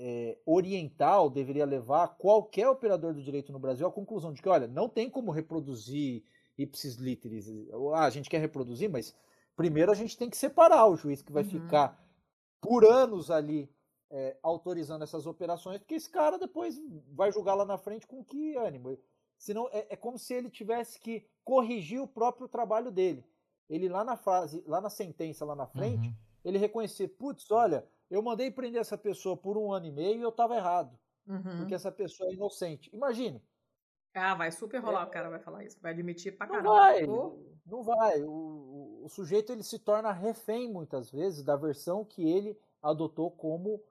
é, 0.00 0.38
orientar 0.46 1.20
ou 1.20 1.28
deveria 1.28 1.66
levar 1.66 2.16
qualquer 2.16 2.68
operador 2.68 3.12
do 3.12 3.22
direito 3.22 3.52
no 3.52 3.58
Brasil 3.58 3.84
à 3.84 3.90
conclusão 3.90 4.32
de 4.32 4.40
que, 4.40 4.48
olha, 4.48 4.68
não 4.68 4.88
tem 4.88 5.10
como 5.10 5.32
reproduzir 5.32 6.22
ipsis 6.56 6.94
literis. 6.94 7.48
Ah, 7.94 8.04
a 8.04 8.10
gente 8.10 8.30
quer 8.30 8.38
reproduzir, 8.38 8.88
mas 8.88 9.12
primeiro 9.56 9.90
a 9.90 9.94
gente 9.96 10.16
tem 10.16 10.30
que 10.30 10.36
separar 10.36 10.86
o 10.86 10.96
juiz 10.96 11.20
que 11.20 11.32
vai 11.32 11.42
uhum. 11.42 11.50
ficar 11.50 12.00
por 12.60 12.84
anos 12.84 13.28
ali 13.28 13.68
é, 14.08 14.36
autorizando 14.40 15.02
essas 15.02 15.26
operações, 15.26 15.78
porque 15.78 15.96
esse 15.96 16.08
cara 16.08 16.38
depois 16.38 16.80
vai 17.10 17.32
julgar 17.32 17.54
lá 17.54 17.64
na 17.64 17.76
frente 17.76 18.06
com 18.06 18.24
que 18.24 18.56
ânimo. 18.56 18.96
Senão 19.36 19.68
é, 19.72 19.86
é 19.90 19.96
como 19.96 20.16
se 20.16 20.32
ele 20.32 20.48
tivesse 20.48 21.00
que 21.00 21.26
corrigir 21.44 22.00
o 22.00 22.06
próprio 22.06 22.46
trabalho 22.46 22.92
dele. 22.92 23.24
Ele 23.68 23.88
lá 23.88 24.04
na 24.04 24.16
fase, 24.16 24.62
lá 24.64 24.80
na 24.80 24.90
sentença, 24.90 25.44
lá 25.44 25.56
na 25.56 25.66
frente, 25.66 26.08
uhum. 26.08 26.14
ele 26.44 26.58
reconhecer, 26.58 27.08
putz, 27.08 27.50
olha, 27.50 27.84
eu 28.10 28.22
mandei 28.22 28.50
prender 28.50 28.80
essa 28.80 28.96
pessoa 28.96 29.36
por 29.36 29.56
um 29.56 29.72
ano 29.72 29.86
e 29.86 29.92
meio 29.92 30.18
e 30.18 30.22
eu 30.22 30.30
estava 30.30 30.56
errado. 30.56 30.98
Uhum. 31.26 31.58
Porque 31.58 31.74
essa 31.74 31.92
pessoa 31.92 32.30
é 32.30 32.34
inocente. 32.34 32.90
Imagine. 32.94 33.42
Ah, 34.14 34.34
vai 34.34 34.50
super 34.50 34.78
rolar, 34.80 35.02
é, 35.02 35.04
o 35.04 35.10
cara 35.10 35.28
vai 35.28 35.38
falar 35.38 35.64
isso. 35.64 35.78
Vai 35.80 35.92
admitir 35.92 36.36
pra 36.36 36.46
caramba. 36.46 36.68
Não 36.68 36.76
vai, 36.76 37.06
não 37.66 37.82
vai. 37.82 38.22
O, 38.22 39.02
o, 39.04 39.08
sujeito 39.08 39.52
ele 39.52 39.62
se 39.62 39.78
torna 39.78 40.10
refém 40.10 40.70
muitas 40.72 41.10
vezes 41.10 41.44
da 41.44 41.56
versão 41.56 42.04
que 42.04 42.28
ele 42.28 42.58
adotou 42.82 43.30
como 43.30 43.82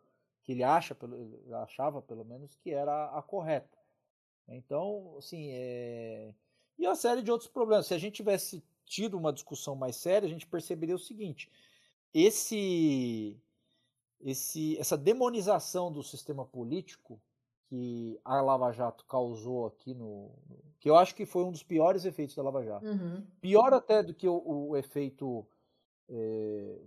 que 0.44 0.54
ele 0.54 0.64
acha, 0.64 0.98
ele 1.04 1.54
achava 1.56 2.02
pelo 2.02 2.26
menos 2.26 2.56
que 2.56 2.72
era 2.72 3.18
a 3.18 3.22
correta. 3.22 3.78
Então, 4.48 5.16
assim, 5.18 5.50
é... 5.52 6.34
e 6.78 6.86
a 6.86 6.96
série 6.96 7.22
de 7.22 7.32
outros 7.32 7.50
problemas. 7.50 7.86
Se 7.86 7.94
a 7.94 7.98
gente 7.98 8.16
tivesse 8.16 8.64
tido 8.86 9.18
uma 9.18 9.34
discussão 9.34 9.76
mais 9.76 9.98
séria, 9.98 10.26
a 10.26 10.30
gente 10.30 10.48
perceberia 10.48 10.96
o 10.96 11.00
seguinte: 11.00 11.52
esse, 12.14 13.40
esse, 14.22 14.78
essa 14.78 14.98
demonização 14.98 15.92
do 15.92 16.04
sistema 16.04 16.46
político 16.46 17.20
que 17.66 18.20
a 18.24 18.42
Lava 18.42 18.72
Jato 18.72 19.06
causou 19.06 19.66
aqui 19.68 19.94
no, 19.94 20.32
que 20.80 20.90
eu 20.90 20.96
acho 20.96 21.14
que 21.14 21.26
foi 21.26 21.44
um 21.44 21.52
dos 21.52 21.64
piores 21.64 22.06
efeitos 22.06 22.36
da 22.36 22.44
Lava 22.44 22.64
Jato. 22.64 22.86
Uhum. 22.86 23.24
Pior 23.42 23.74
até 23.74 24.02
do 24.02 24.14
que 24.14 24.28
o, 24.28 24.70
o 24.70 24.78
efeito 24.78 25.46
é, 26.10 26.80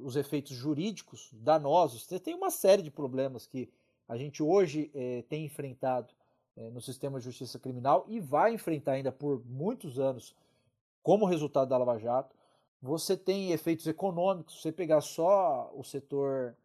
os 0.00 0.16
efeitos 0.16 0.54
jurídicos 0.56 1.30
danosos. 1.32 2.04
Você 2.04 2.18
tem 2.18 2.34
uma 2.34 2.50
série 2.50 2.82
de 2.82 2.90
problemas 2.90 3.46
que 3.46 3.70
a 4.08 4.16
gente 4.16 4.42
hoje 4.42 4.90
é, 4.94 5.22
tem 5.22 5.44
enfrentado 5.44 6.12
é, 6.56 6.70
no 6.70 6.80
sistema 6.80 7.18
de 7.18 7.24
justiça 7.24 7.58
criminal 7.58 8.04
e 8.08 8.20
vai 8.20 8.52
enfrentar 8.52 8.92
ainda 8.92 9.12
por 9.12 9.44
muitos 9.46 9.98
anos 9.98 10.34
como 11.02 11.24
resultado 11.24 11.68
da 11.68 11.78
Lava 11.78 11.98
Jato. 11.98 12.34
Você 12.82 13.16
tem 13.16 13.52
efeitos 13.52 13.86
econômicos, 13.86 14.60
você 14.60 14.70
pegar 14.70 15.00
só 15.00 15.72
o 15.74 15.82
setor 15.82 16.56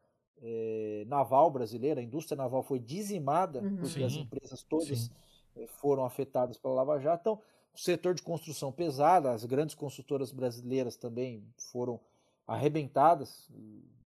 é, 0.41 1.03
naval 1.07 1.51
brasileira, 1.51 2.01
a 2.01 2.03
indústria 2.03 2.35
naval 2.35 2.63
foi 2.63 2.79
dizimada, 2.79 3.61
uhum. 3.61 3.77
porque 3.77 3.99
Sim. 3.99 4.03
as 4.03 4.13
empresas 4.13 4.63
todas 4.63 4.99
Sim. 4.99 5.09
Eh, 5.55 5.67
foram 5.67 6.03
afetadas 6.03 6.57
pela 6.57 6.73
Lava 6.73 6.99
Jato. 6.99 7.21
Então, 7.21 7.41
o 7.73 7.79
setor 7.79 8.13
de 8.13 8.21
construção 8.21 8.71
pesada, 8.71 9.31
as 9.31 9.45
grandes 9.45 9.75
construtoras 9.75 10.31
brasileiras 10.31 10.95
também 10.95 11.45
foram 11.71 11.99
arrebentadas. 12.47 13.49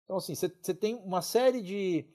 Então, 0.03 0.17
assim, 0.17 0.33
você 0.33 0.73
tem 0.73 0.95
uma 0.95 1.21
série 1.21 1.61
de 1.61 2.05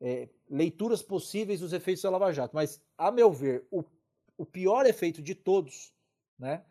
é, 0.00 0.28
leituras 0.48 1.02
possíveis 1.02 1.60
dos 1.60 1.72
efeitos 1.72 2.02
da 2.02 2.10
Lava 2.10 2.32
Jato, 2.32 2.54
mas, 2.54 2.80
a 2.96 3.10
meu 3.10 3.32
ver, 3.32 3.66
o, 3.70 3.84
o 4.36 4.46
pior 4.46 4.86
efeito 4.86 5.20
de 5.22 5.34
todos 5.34 5.92
né, 6.38 6.64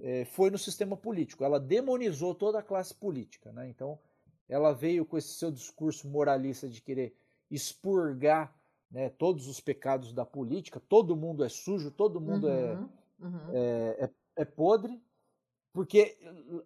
é, 0.00 0.24
foi 0.24 0.50
no 0.50 0.58
sistema 0.58 0.96
político. 0.96 1.44
Ela 1.44 1.60
demonizou 1.60 2.34
toda 2.34 2.58
a 2.58 2.62
classe 2.62 2.94
política. 2.94 3.52
Né? 3.52 3.68
Então, 3.68 3.98
ela 4.48 4.72
veio 4.72 5.04
com 5.04 5.18
esse 5.18 5.34
seu 5.34 5.50
discurso 5.50 6.08
moralista 6.08 6.68
de 6.68 6.80
querer 6.80 7.14
expurgar 7.50 8.54
né, 8.90 9.10
todos 9.10 9.46
os 9.46 9.60
pecados 9.60 10.12
da 10.12 10.24
política, 10.24 10.80
todo 10.80 11.16
mundo 11.16 11.44
é 11.44 11.48
sujo, 11.48 11.90
todo 11.90 12.20
mundo 12.20 12.48
é, 12.48 12.74
Uhum, 12.74 12.88
uhum. 13.20 13.50
é, 13.52 14.04
é, 14.04 14.10
é 14.42 14.44
podre, 14.44 15.02
porque 15.72 16.16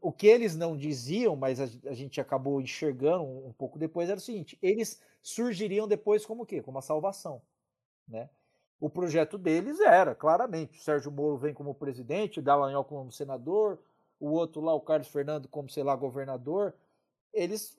o 0.01 0.13
que 0.13 0.27
eles 0.27 0.57
não 0.57 0.77
diziam, 0.77 1.35
mas 1.35 1.61
a, 1.61 1.65
a 1.89 1.95
gente 1.95 2.21
acabou 2.21 2.61
enxergando 2.61 3.25
um, 3.25 3.49
um 3.49 3.53
pouco 3.53 3.79
depois, 3.79 4.09
era 4.09 4.19
o 4.19 4.23
seguinte: 4.23 4.59
eles 4.63 5.01
surgiriam 5.21 5.89
depois 5.89 6.25
como 6.25 6.43
o 6.43 6.47
quê? 6.47 6.63
Como 6.63 6.79
a 6.79 6.83
salvação. 6.83 7.43
Né? 8.07 8.29
O 8.81 8.91
projeto 8.91 9.39
deles 9.39 9.81
era, 9.81 10.15
claramente, 10.15 10.79
o 10.79 10.83
Sérgio 10.83 11.11
Moro 11.11 11.37
vem 11.37 11.55
como 11.55 11.75
presidente, 11.75 12.41
o 12.41 12.43
Dallagnol 12.43 12.85
como 12.85 13.13
senador, 13.13 13.79
o 14.19 14.31
outro 14.31 14.61
lá, 14.61 14.75
o 14.75 14.81
Carlos 14.81 15.09
Fernando, 15.09 15.49
como, 15.49 15.69
sei 15.69 15.83
lá, 15.83 15.95
governador. 15.95 16.75
Eles 17.33 17.79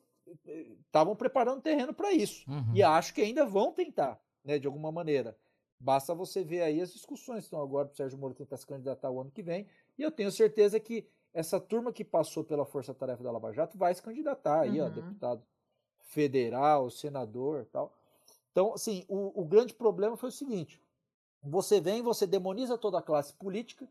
estavam 0.85 1.15
preparando 1.15 1.61
terreno 1.61 1.93
para 1.93 2.11
isso. 2.11 2.49
Uhum. 2.49 2.73
E 2.73 2.81
acho 2.83 3.13
que 3.13 3.21
ainda 3.21 3.45
vão 3.45 3.71
tentar, 3.71 4.19
né, 4.43 4.57
de 4.57 4.67
alguma 4.67 4.91
maneira. 4.91 5.37
Basta 5.79 6.15
você 6.15 6.43
ver 6.43 6.61
aí 6.61 6.79
as 6.79 6.93
discussões 6.93 7.39
que 7.39 7.43
estão 7.45 7.61
agora 7.61 7.87
para 7.87 7.93
o 7.93 7.97
Sérgio 7.97 8.17
Moro 8.17 8.33
tentar 8.33 8.55
se 8.57 8.65
candidatar 8.65 9.09
o 9.09 9.19
ano 9.19 9.31
que 9.31 9.43
vem. 9.43 9.67
E 9.97 10.01
eu 10.01 10.11
tenho 10.11 10.31
certeza 10.31 10.79
que 10.79 11.05
essa 11.33 11.59
turma 11.59 11.91
que 11.91 12.05
passou 12.05 12.43
pela 12.43 12.65
Força 12.65 12.93
Tarefa 12.93 13.23
da 13.23 13.31
Lava 13.31 13.51
Jato 13.51 13.77
vai 13.77 13.93
se 13.93 14.01
candidatar 14.01 14.61
aí, 14.61 14.79
ó, 14.79 14.85
Uhum. 14.85 14.91
deputado 14.91 15.43
federal, 15.99 16.89
senador 16.89 17.65
tal. 17.65 17.93
Então, 18.51 18.73
assim, 18.73 19.03
o, 19.07 19.41
o 19.41 19.43
grande 19.43 19.73
problema 19.73 20.15
foi 20.15 20.29
o 20.29 20.31
seguinte: 20.31 20.81
você 21.41 21.81
vem, 21.81 22.01
você 22.01 22.25
demoniza 22.25 22.77
toda 22.77 22.99
a 22.99 23.01
classe 23.01 23.33
política, 23.33 23.87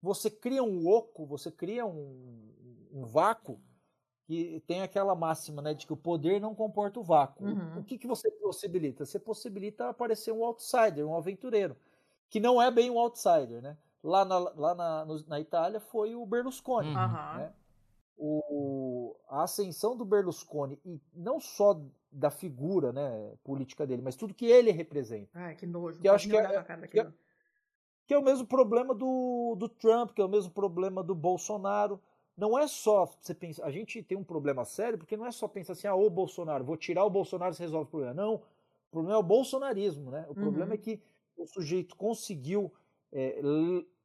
você 0.00 0.30
cria 0.30 0.62
um 0.62 0.86
oco, 0.86 1.26
você 1.26 1.50
cria 1.50 1.84
um, 1.84 2.52
um 2.92 3.04
vácuo 3.04 3.60
que 4.26 4.62
tem 4.66 4.80
aquela 4.82 5.14
máxima 5.14 5.60
né, 5.60 5.74
de 5.74 5.86
que 5.86 5.92
o 5.92 5.96
poder 5.96 6.40
não 6.40 6.54
comporta 6.54 6.98
o 6.98 7.02
vácuo. 7.02 7.44
Uhum. 7.44 7.80
O 7.80 7.84
que, 7.84 7.98
que 7.98 8.06
você 8.06 8.30
possibilita? 8.30 9.04
Você 9.04 9.18
possibilita 9.18 9.88
aparecer 9.88 10.32
um 10.32 10.44
outsider, 10.44 11.06
um 11.06 11.14
aventureiro, 11.16 11.76
que 12.30 12.40
não 12.40 12.60
é 12.60 12.70
bem 12.70 12.90
um 12.90 12.98
outsider. 12.98 13.60
Né? 13.60 13.76
Lá, 14.02 14.24
na, 14.24 14.38
lá 14.38 14.74
na, 14.74 15.04
no- 15.04 15.26
na 15.26 15.38
Itália 15.40 15.78
foi 15.78 16.14
o 16.14 16.24
Berlusconi. 16.24 16.88
Uhum. 16.88 17.36
Né? 17.38 17.52
O, 18.16 19.16
a 19.28 19.42
ascensão 19.42 19.96
do 19.96 20.04
Berlusconi, 20.04 20.78
e 20.84 21.00
não 21.12 21.40
só 21.40 21.78
da 22.10 22.30
figura 22.30 22.92
né, 22.92 23.32
política 23.42 23.84
dele, 23.86 24.02
mas 24.02 24.14
tudo 24.16 24.32
que 24.32 24.46
ele 24.46 24.70
representa. 24.70 25.28
Ai, 25.34 25.54
que 25.56 25.66
nojo. 25.66 26.00
Que 26.00 26.08
eu 26.08 26.14
acho 26.14 26.28
que 26.28 26.36
é- 26.36 26.86
que 26.88 27.00
é- 27.00 27.12
que 28.06 28.14
é 28.14 28.18
o 28.18 28.22
mesmo 28.22 28.46
problema 28.46 28.94
do, 28.94 29.56
do 29.58 29.68
Trump, 29.68 30.12
que 30.12 30.20
é 30.20 30.24
o 30.24 30.28
mesmo 30.28 30.50
problema 30.52 31.02
do 31.02 31.14
Bolsonaro. 31.14 32.00
Não 32.36 32.58
é 32.58 32.66
só 32.66 33.06
você 33.06 33.36
a 33.62 33.70
gente 33.70 34.02
tem 34.02 34.18
um 34.18 34.24
problema 34.24 34.64
sério, 34.64 34.98
porque 34.98 35.16
não 35.16 35.26
é 35.26 35.32
só 35.32 35.46
pensar 35.46 35.72
assim, 35.74 35.86
ah, 35.86 35.94
o 35.94 36.10
Bolsonaro, 36.10 36.64
vou 36.64 36.76
tirar 36.76 37.04
o 37.04 37.10
Bolsonaro 37.10 37.54
e 37.54 37.58
resolve 37.58 37.86
o 37.86 37.90
problema. 37.90 38.14
Não, 38.14 38.34
o 38.34 38.42
problema 38.90 39.16
é 39.16 39.20
o 39.20 39.22
bolsonarismo, 39.22 40.10
né? 40.10 40.26
O 40.28 40.34
problema 40.34 40.74
Uhum. 40.74 40.74
é 40.74 40.78
que 40.78 41.00
o 41.36 41.46
sujeito 41.46 41.96
conseguiu, 41.96 42.72
é, 43.12 43.40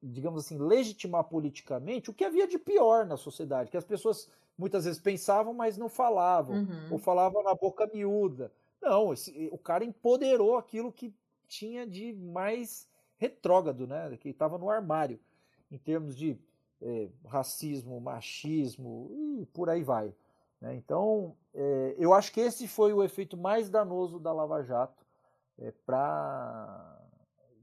digamos 0.01 0.45
assim, 0.45 0.57
legitimar 0.57 1.23
politicamente 1.25 2.09
o 2.09 2.13
que 2.13 2.23
havia 2.23 2.47
de 2.47 2.57
pior 2.57 3.05
na 3.05 3.17
sociedade, 3.17 3.69
que 3.71 3.77
as 3.77 3.83
pessoas 3.85 4.29
muitas 4.57 4.85
vezes 4.85 4.99
pensavam, 5.01 5.53
mas 5.53 5.77
não 5.77 5.89
falavam, 5.89 6.61
Uhum. 6.61 6.89
ou 6.89 6.97
falavam 6.97 7.43
na 7.43 7.53
boca 7.55 7.87
miúda. 7.93 8.51
Não, 8.81 9.13
esse- 9.13 9.49
o 9.51 9.57
cara 9.57 9.83
empoderou 9.85 10.57
aquilo 10.57 10.91
que 10.91 11.13
tinha 11.47 11.85
de 11.85 12.13
mais 12.13 12.87
retrógrado, 13.17 13.85
né? 13.87 14.15
Que 14.17 14.29
estava 14.29 14.57
no 14.57 14.69
armário, 14.69 15.19
em 15.71 15.77
termos 15.77 16.15
de 16.15 16.37
eh, 16.81 17.09
racismo, 17.25 17.99
machismo 17.99 19.09
e 19.39 19.45
por 19.47 19.69
aí 19.69 19.83
vai. 19.83 20.13
né? 20.61 20.75
Então, 20.75 21.35
eh, 21.53 21.95
eu 21.97 22.13
acho 22.13 22.31
que 22.31 22.39
esse 22.39 22.67
foi 22.67 22.93
o 22.93 23.03
efeito 23.03 23.37
mais 23.37 23.69
danoso 23.69 24.19
da 24.19 24.31
Lava 24.31 24.63
Jato 24.63 25.05
para 25.85 26.95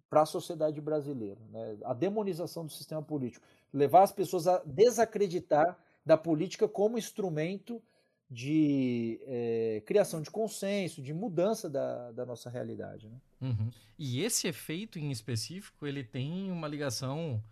para 0.08 0.22
a 0.22 0.26
sociedade 0.26 0.80
brasileira, 0.80 1.40
né? 1.50 1.76
a 1.84 1.92
demonização 1.92 2.64
do 2.64 2.72
sistema 2.72 3.02
político, 3.02 3.44
levar 3.72 4.02
as 4.02 4.12
pessoas 4.12 4.46
a 4.46 4.62
desacreditar 4.64 5.76
da 6.04 6.16
política 6.16 6.68
como 6.68 6.96
instrumento 6.96 7.82
de 8.30 9.20
eh, 9.24 9.82
criação 9.86 10.20
de 10.20 10.30
consenso, 10.30 11.00
de 11.00 11.12
mudança 11.12 11.68
da, 11.68 12.10
da 12.12 12.26
nossa 12.26 12.50
realidade. 12.50 13.08
Né? 13.08 13.16
Uhum. 13.40 13.70
E 13.98 14.22
esse 14.22 14.48
efeito 14.48 14.98
em 14.98 15.10
específico, 15.10 15.86
ele 15.86 16.02
tem 16.02 16.50
uma 16.50 16.66
ligação 16.66 17.42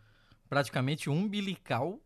praticamente 0.54 1.10
umbilical 1.10 1.98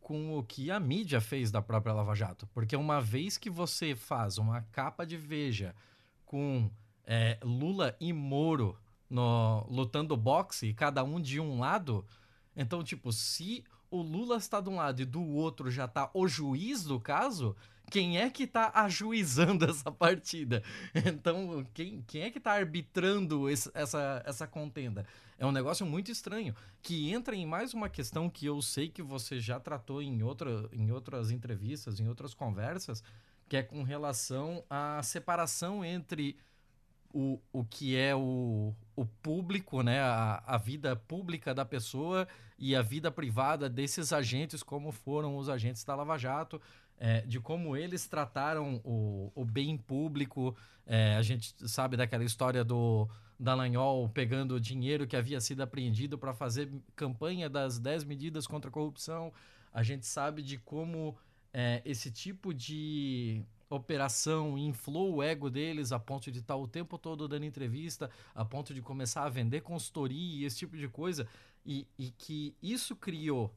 com 0.00 0.38
o 0.38 0.42
que 0.42 0.70
a 0.70 0.80
mídia 0.80 1.20
fez 1.20 1.50
da 1.50 1.60
própria 1.60 1.92
Lava 1.92 2.14
Jato. 2.14 2.46
Porque 2.54 2.74
uma 2.74 2.98
vez 2.98 3.36
que 3.36 3.50
você 3.50 3.94
faz 3.94 4.38
uma 4.38 4.62
capa 4.72 5.04
de 5.04 5.18
Veja 5.18 5.74
com 6.24 6.70
é, 7.04 7.38
Lula 7.42 7.94
e 8.00 8.10
Moro 8.10 8.74
no- 9.10 9.66
lutando 9.68 10.16
boxe, 10.16 10.72
cada 10.72 11.04
um 11.04 11.20
de 11.20 11.38
um 11.38 11.60
lado, 11.60 12.02
então, 12.56 12.82
tipo, 12.82 13.12
se 13.12 13.64
o 13.90 14.00
Lula 14.00 14.38
está 14.38 14.62
de 14.62 14.70
um 14.70 14.76
lado 14.76 15.02
e 15.02 15.04
do 15.04 15.22
outro 15.22 15.70
já 15.70 15.86
tá 15.86 16.10
o 16.14 16.26
juiz 16.26 16.82
do 16.84 16.98
caso, 16.98 17.54
quem 17.90 18.18
é 18.18 18.30
que 18.30 18.46
tá 18.46 18.70
ajuizando 18.74 19.64
essa 19.68 19.90
partida? 19.90 20.62
Então, 20.94 21.64
quem, 21.74 22.02
quem 22.06 22.22
é 22.22 22.30
que 22.30 22.40
tá 22.40 22.52
arbitrando 22.52 23.48
esse- 23.50 23.70
essa, 23.74 24.22
essa 24.24 24.46
contenda? 24.46 25.04
É 25.38 25.44
um 25.46 25.52
negócio 25.52 25.84
muito 25.86 26.10
estranho, 26.10 26.54
que 26.82 27.10
entra 27.10 27.34
em 27.34 27.46
mais 27.46 27.74
uma 27.74 27.88
questão 27.88 28.28
que 28.30 28.46
eu 28.46 28.60
sei 28.62 28.88
que 28.88 29.02
você 29.02 29.40
já 29.40 29.58
tratou 29.58 30.00
em, 30.02 30.22
outra, 30.22 30.68
em 30.72 30.90
outras 30.90 31.30
entrevistas, 31.30 31.98
em 32.00 32.08
outras 32.08 32.34
conversas, 32.34 33.02
que 33.48 33.56
é 33.56 33.62
com 33.62 33.82
relação 33.82 34.64
à 34.70 35.02
separação 35.02 35.84
entre 35.84 36.36
o, 37.12 37.40
o 37.52 37.64
que 37.64 37.96
é 37.96 38.14
o, 38.14 38.74
o 38.94 39.04
público, 39.04 39.82
né? 39.82 40.00
A, 40.00 40.42
a 40.46 40.56
vida 40.58 40.94
pública 40.94 41.52
da 41.54 41.64
pessoa 41.64 42.28
e 42.58 42.76
a 42.76 42.82
vida 42.82 43.10
privada 43.10 43.68
desses 43.68 44.12
agentes, 44.12 44.62
como 44.62 44.92
foram 44.92 45.36
os 45.36 45.48
agentes 45.48 45.82
da 45.84 45.94
Lava 45.94 46.16
Jato, 46.18 46.60
é, 47.00 47.22
de 47.22 47.40
como 47.40 47.74
eles 47.74 48.06
trataram 48.06 48.80
o, 48.84 49.32
o 49.34 49.42
bem 49.42 49.78
público. 49.78 50.54
É, 50.86 51.16
a 51.16 51.22
gente 51.22 51.54
sabe 51.66 51.96
daquela 51.96 52.22
história 52.22 52.62
do 52.62 53.08
Dallagnol 53.38 54.06
pegando 54.10 54.56
o 54.56 54.60
dinheiro 54.60 55.06
que 55.06 55.16
havia 55.16 55.40
sido 55.40 55.62
apreendido 55.62 56.18
para 56.18 56.34
fazer 56.34 56.70
campanha 56.94 57.48
das 57.48 57.78
10 57.78 58.04
medidas 58.04 58.46
contra 58.46 58.68
a 58.68 58.72
corrupção. 58.72 59.32
A 59.72 59.82
gente 59.82 60.06
sabe 60.06 60.42
de 60.42 60.58
como 60.58 61.16
é, 61.54 61.80
esse 61.86 62.10
tipo 62.10 62.52
de 62.52 63.42
operação 63.70 64.58
inflou 64.58 65.14
o 65.14 65.22
ego 65.22 65.48
deles 65.48 65.92
a 65.92 65.98
ponto 65.98 66.30
de 66.30 66.40
estar 66.40 66.56
o 66.56 66.68
tempo 66.68 66.98
todo 66.98 67.26
dando 67.26 67.46
entrevista, 67.46 68.10
a 68.34 68.44
ponto 68.44 68.74
de 68.74 68.82
começar 68.82 69.22
a 69.22 69.28
vender 69.28 69.62
consultoria 69.62 70.42
e 70.42 70.44
esse 70.44 70.58
tipo 70.58 70.76
de 70.76 70.88
coisa, 70.88 71.26
e, 71.64 71.86
e 71.96 72.10
que 72.10 72.54
isso 72.60 72.94
criou 72.96 73.54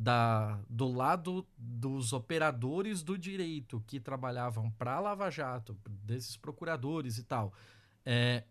da, 0.00 0.58
do 0.66 0.90
lado 0.90 1.46
dos 1.58 2.14
operadores 2.14 3.02
do 3.02 3.18
direito 3.18 3.84
que 3.86 4.00
trabalhavam 4.00 4.70
para 4.70 4.98
Lava 4.98 5.30
Jato, 5.30 5.76
desses 5.86 6.38
procuradores 6.38 7.18
e 7.18 7.22
tal, 7.22 7.52
é, 8.06 8.44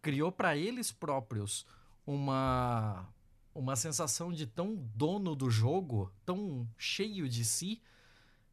criou 0.00 0.32
para 0.32 0.56
eles 0.56 0.90
próprios 0.90 1.66
uma, 2.06 3.06
uma 3.54 3.76
sensação 3.76 4.32
de 4.32 4.46
tão 4.46 4.76
dono 4.94 5.36
do 5.36 5.50
jogo, 5.50 6.10
tão 6.24 6.66
cheio 6.78 7.28
de 7.28 7.44
si, 7.44 7.82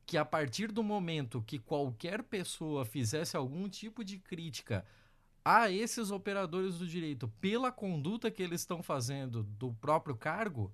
que 0.06 0.18
a 0.18 0.26
partir 0.26 0.74
do 0.74 0.84
momento 0.84 1.42
que 1.42 1.58
qualquer 1.58 2.22
pessoa 2.22 2.84
fizesse 2.84 3.38
algum 3.38 3.70
tipo 3.70 4.04
de 4.04 4.20
crítica 4.20 4.86
a 5.44 5.72
esses 5.72 6.12
operadores 6.12 6.80
do 6.80 6.86
direito 6.86 7.30
pela 7.40 7.72
conduta 7.72 8.30
que 8.30 8.44
eles 8.44 8.60
estão 8.60 8.84
fazendo 8.84 9.42
do 9.42 9.74
próprio 9.76 10.18
cargo, 10.18 10.70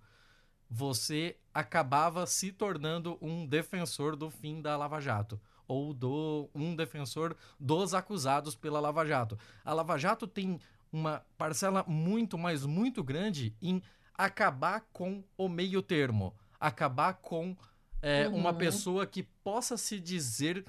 você 0.69 1.38
acabava 1.60 2.26
se 2.28 2.51
tornando 2.51 3.18
um 3.20 3.45
defensor 3.45 4.16
do 4.16 4.30
fim 4.30 4.62
da 4.62 4.78
Lava 4.78 4.99
Jato 5.01 5.39
ou 5.68 5.91
do 5.91 6.47
um 6.53 6.76
defensor 6.76 7.36
dos 7.60 7.93
acusados 7.95 8.55
pela 8.55 8.80
Lava 8.80 9.03
Jato. 9.05 9.38
A 9.66 9.74
Lava 9.74 9.97
Jato 9.97 10.28
tem 10.28 10.60
uma 10.91 11.26
parcela 11.36 11.84
muito, 11.88 12.38
mas 12.38 12.64
muito 12.64 13.03
grande 13.03 13.55
em 13.60 13.82
acabar 14.16 14.82
com 14.93 15.24
o 15.36 15.49
meio 15.49 15.82
termo, 15.82 16.34
acabar 16.60 17.16
com 17.16 17.58
é, 18.03 18.28
uma 18.28 18.51
Uhum. 18.51 18.58
pessoa 18.58 19.08
que 19.08 19.24
possa 19.24 19.76
se 19.78 19.99
dizer. 19.99 20.64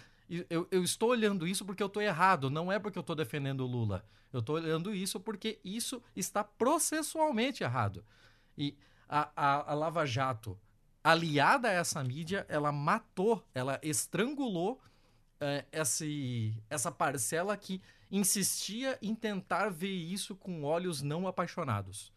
Eu, 0.48 0.66
eu 0.70 0.82
estou 0.82 1.10
olhando 1.10 1.46
isso 1.46 1.64
porque 1.66 1.82
eu 1.82 1.86
estou 1.86 2.02
errado, 2.02 2.48
não 2.50 2.72
é 2.72 2.78
porque 2.78 2.98
eu 2.98 3.02
estou 3.02 3.14
defendendo 3.14 3.60
o 3.60 3.66
Lula. 3.66 4.02
Eu 4.32 4.40
estou 4.40 4.56
olhando 4.56 4.94
isso 4.94 5.20
porque 5.20 5.58
isso 5.62 6.02
está 6.16 6.42
processualmente 6.42 7.62
errado. 7.62 8.02
E 8.56 8.74
a, 9.08 9.30
a, 9.36 9.72
a 9.72 9.74
Lava 9.74 10.04
Jato, 10.04 10.58
aliada 11.10 11.68
a 11.68 11.72
essa 11.72 12.02
mídia, 12.04 12.44
ela 12.48 12.70
matou, 12.70 13.42
ela 13.54 13.80
estrangulou 13.82 14.80
é, 15.40 15.64
esse, 15.72 16.54
essa 16.68 16.92
parcela 16.92 17.56
que 17.56 17.80
insistia 18.10 18.98
em 19.00 19.14
tentar 19.14 19.70
ver 19.70 19.88
isso 19.92 20.36
com 20.36 20.64
olhos 20.64 21.00
não 21.00 21.26
apaixonados. 21.26 22.12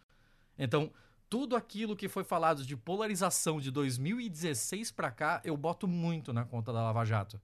Então, 0.57 0.91
tudo 1.29 1.55
aquilo 1.55 1.95
que 1.95 2.09
foi 2.09 2.25
falado 2.25 2.65
de 2.65 2.75
polarização 2.75 3.61
de 3.61 3.71
2016 3.71 4.91
para 4.91 5.09
cá, 5.09 5.41
eu 5.45 5.55
boto 5.55 5.87
muito 5.87 6.33
na 6.33 6.43
conta 6.43 6.73
da 6.73 6.83
Lava 6.83 7.05
Jato. 7.05 7.39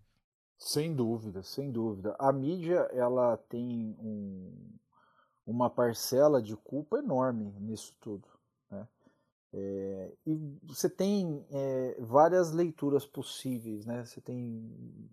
Sem 0.57 0.93
dúvida, 0.93 1.43
sem 1.43 1.71
dúvida. 1.71 2.15
A 2.19 2.33
mídia 2.33 2.89
ela 2.91 3.37
tem 3.37 3.95
um, 3.99 4.51
uma 5.45 5.69
parcela 5.69 6.41
de 6.41 6.57
culpa 6.57 6.97
enorme 6.97 7.53
nisso 7.59 7.95
tudo. 8.01 8.27
É, 9.53 10.13
e 10.25 10.35
você 10.63 10.89
tem 10.89 11.45
é, 11.49 11.97
várias 11.99 12.51
leituras 12.51 13.05
possíveis, 13.05 13.85
né? 13.85 14.03
Você 14.05 14.21
tem 14.21 15.09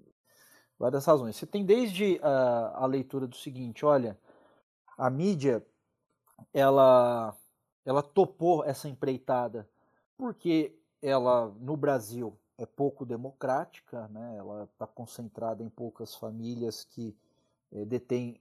várias 0.79 1.05
razões. 1.07 1.37
Você 1.37 1.47
tem 1.47 1.65
desde 1.65 2.19
a, 2.23 2.83
a 2.83 2.87
leitura 2.87 3.27
do 3.27 3.37
seguinte, 3.37 3.85
olha, 3.85 4.19
a 4.97 5.09
mídia 5.11 5.65
ela 6.53 7.37
ela 7.85 8.03
topou 8.03 8.65
essa 8.65 8.89
empreitada 8.89 9.69
porque 10.17 10.75
ela 11.03 11.55
no 11.61 11.77
Brasil 11.77 12.37
é 12.57 12.65
pouco 12.65 13.05
democrática, 13.05 14.09
né? 14.09 14.37
ela 14.39 14.65
está 14.65 14.87
concentrada 14.87 15.63
em 15.63 15.69
poucas 15.69 16.15
famílias 16.15 16.85
que 16.85 17.17
é, 17.73 17.85
detêm, 17.85 18.41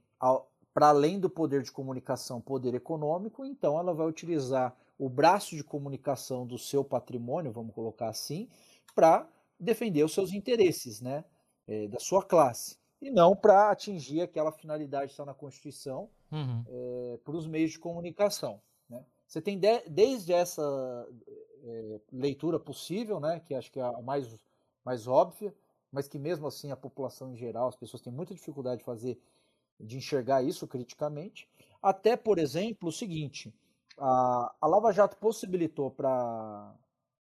para 0.72 0.88
além 0.88 1.18
do 1.20 1.28
poder 1.28 1.62
de 1.62 1.72
comunicação, 1.72 2.40
poder 2.40 2.74
econômico, 2.74 3.44
então 3.44 3.78
ela 3.78 3.92
vai 3.92 4.06
utilizar 4.06 4.74
o 4.98 5.08
braço 5.08 5.56
de 5.56 5.64
comunicação 5.64 6.46
do 6.46 6.58
seu 6.58 6.84
patrimônio, 6.84 7.52
vamos 7.52 7.74
colocar 7.74 8.08
assim, 8.08 8.48
para 8.94 9.28
defender 9.58 10.04
os 10.04 10.12
seus 10.12 10.32
interesses, 10.32 11.00
né? 11.00 11.24
É, 11.66 11.88
da 11.88 11.98
sua 11.98 12.22
classe, 12.22 12.76
e 13.00 13.10
não 13.10 13.34
para 13.34 13.70
atingir 13.70 14.20
aquela 14.20 14.52
finalidade 14.52 15.06
que 15.06 15.12
está 15.12 15.24
na 15.24 15.32
Constituição 15.32 16.10
uhum. 16.30 16.62
é, 16.68 17.18
para 17.24 17.34
os 17.34 17.46
meios 17.46 17.72
de 17.72 17.78
comunicação. 17.78 18.60
Né? 18.88 19.02
Você 19.26 19.40
tem 19.40 19.58
de, 19.58 19.80
desde 19.88 20.34
essa 20.34 20.62
é, 21.62 22.00
leitura 22.12 22.60
possível, 22.60 23.18
né, 23.18 23.40
que 23.40 23.54
acho 23.54 23.72
que 23.72 23.80
é 23.80 23.82
a 23.82 24.02
mais, 24.02 24.36
mais 24.84 25.06
óbvia, 25.06 25.54
mas 25.90 26.06
que 26.06 26.18
mesmo 26.18 26.46
assim 26.46 26.70
a 26.70 26.76
população 26.76 27.32
em 27.32 27.36
geral, 27.36 27.68
as 27.68 27.76
pessoas 27.76 28.02
têm 28.02 28.12
muita 28.12 28.34
dificuldade 28.34 28.80
de 28.80 28.84
fazer, 28.84 29.18
de 29.80 29.96
enxergar 29.96 30.42
isso 30.42 30.66
criticamente, 30.66 31.48
até, 31.82 32.16
por 32.16 32.38
exemplo, 32.38 32.88
o 32.88 32.92
seguinte, 32.92 33.54
a, 33.98 34.54
a 34.60 34.66
Lava 34.66 34.92
Jato 34.92 35.16
possibilitou 35.16 35.90
para 35.90 36.74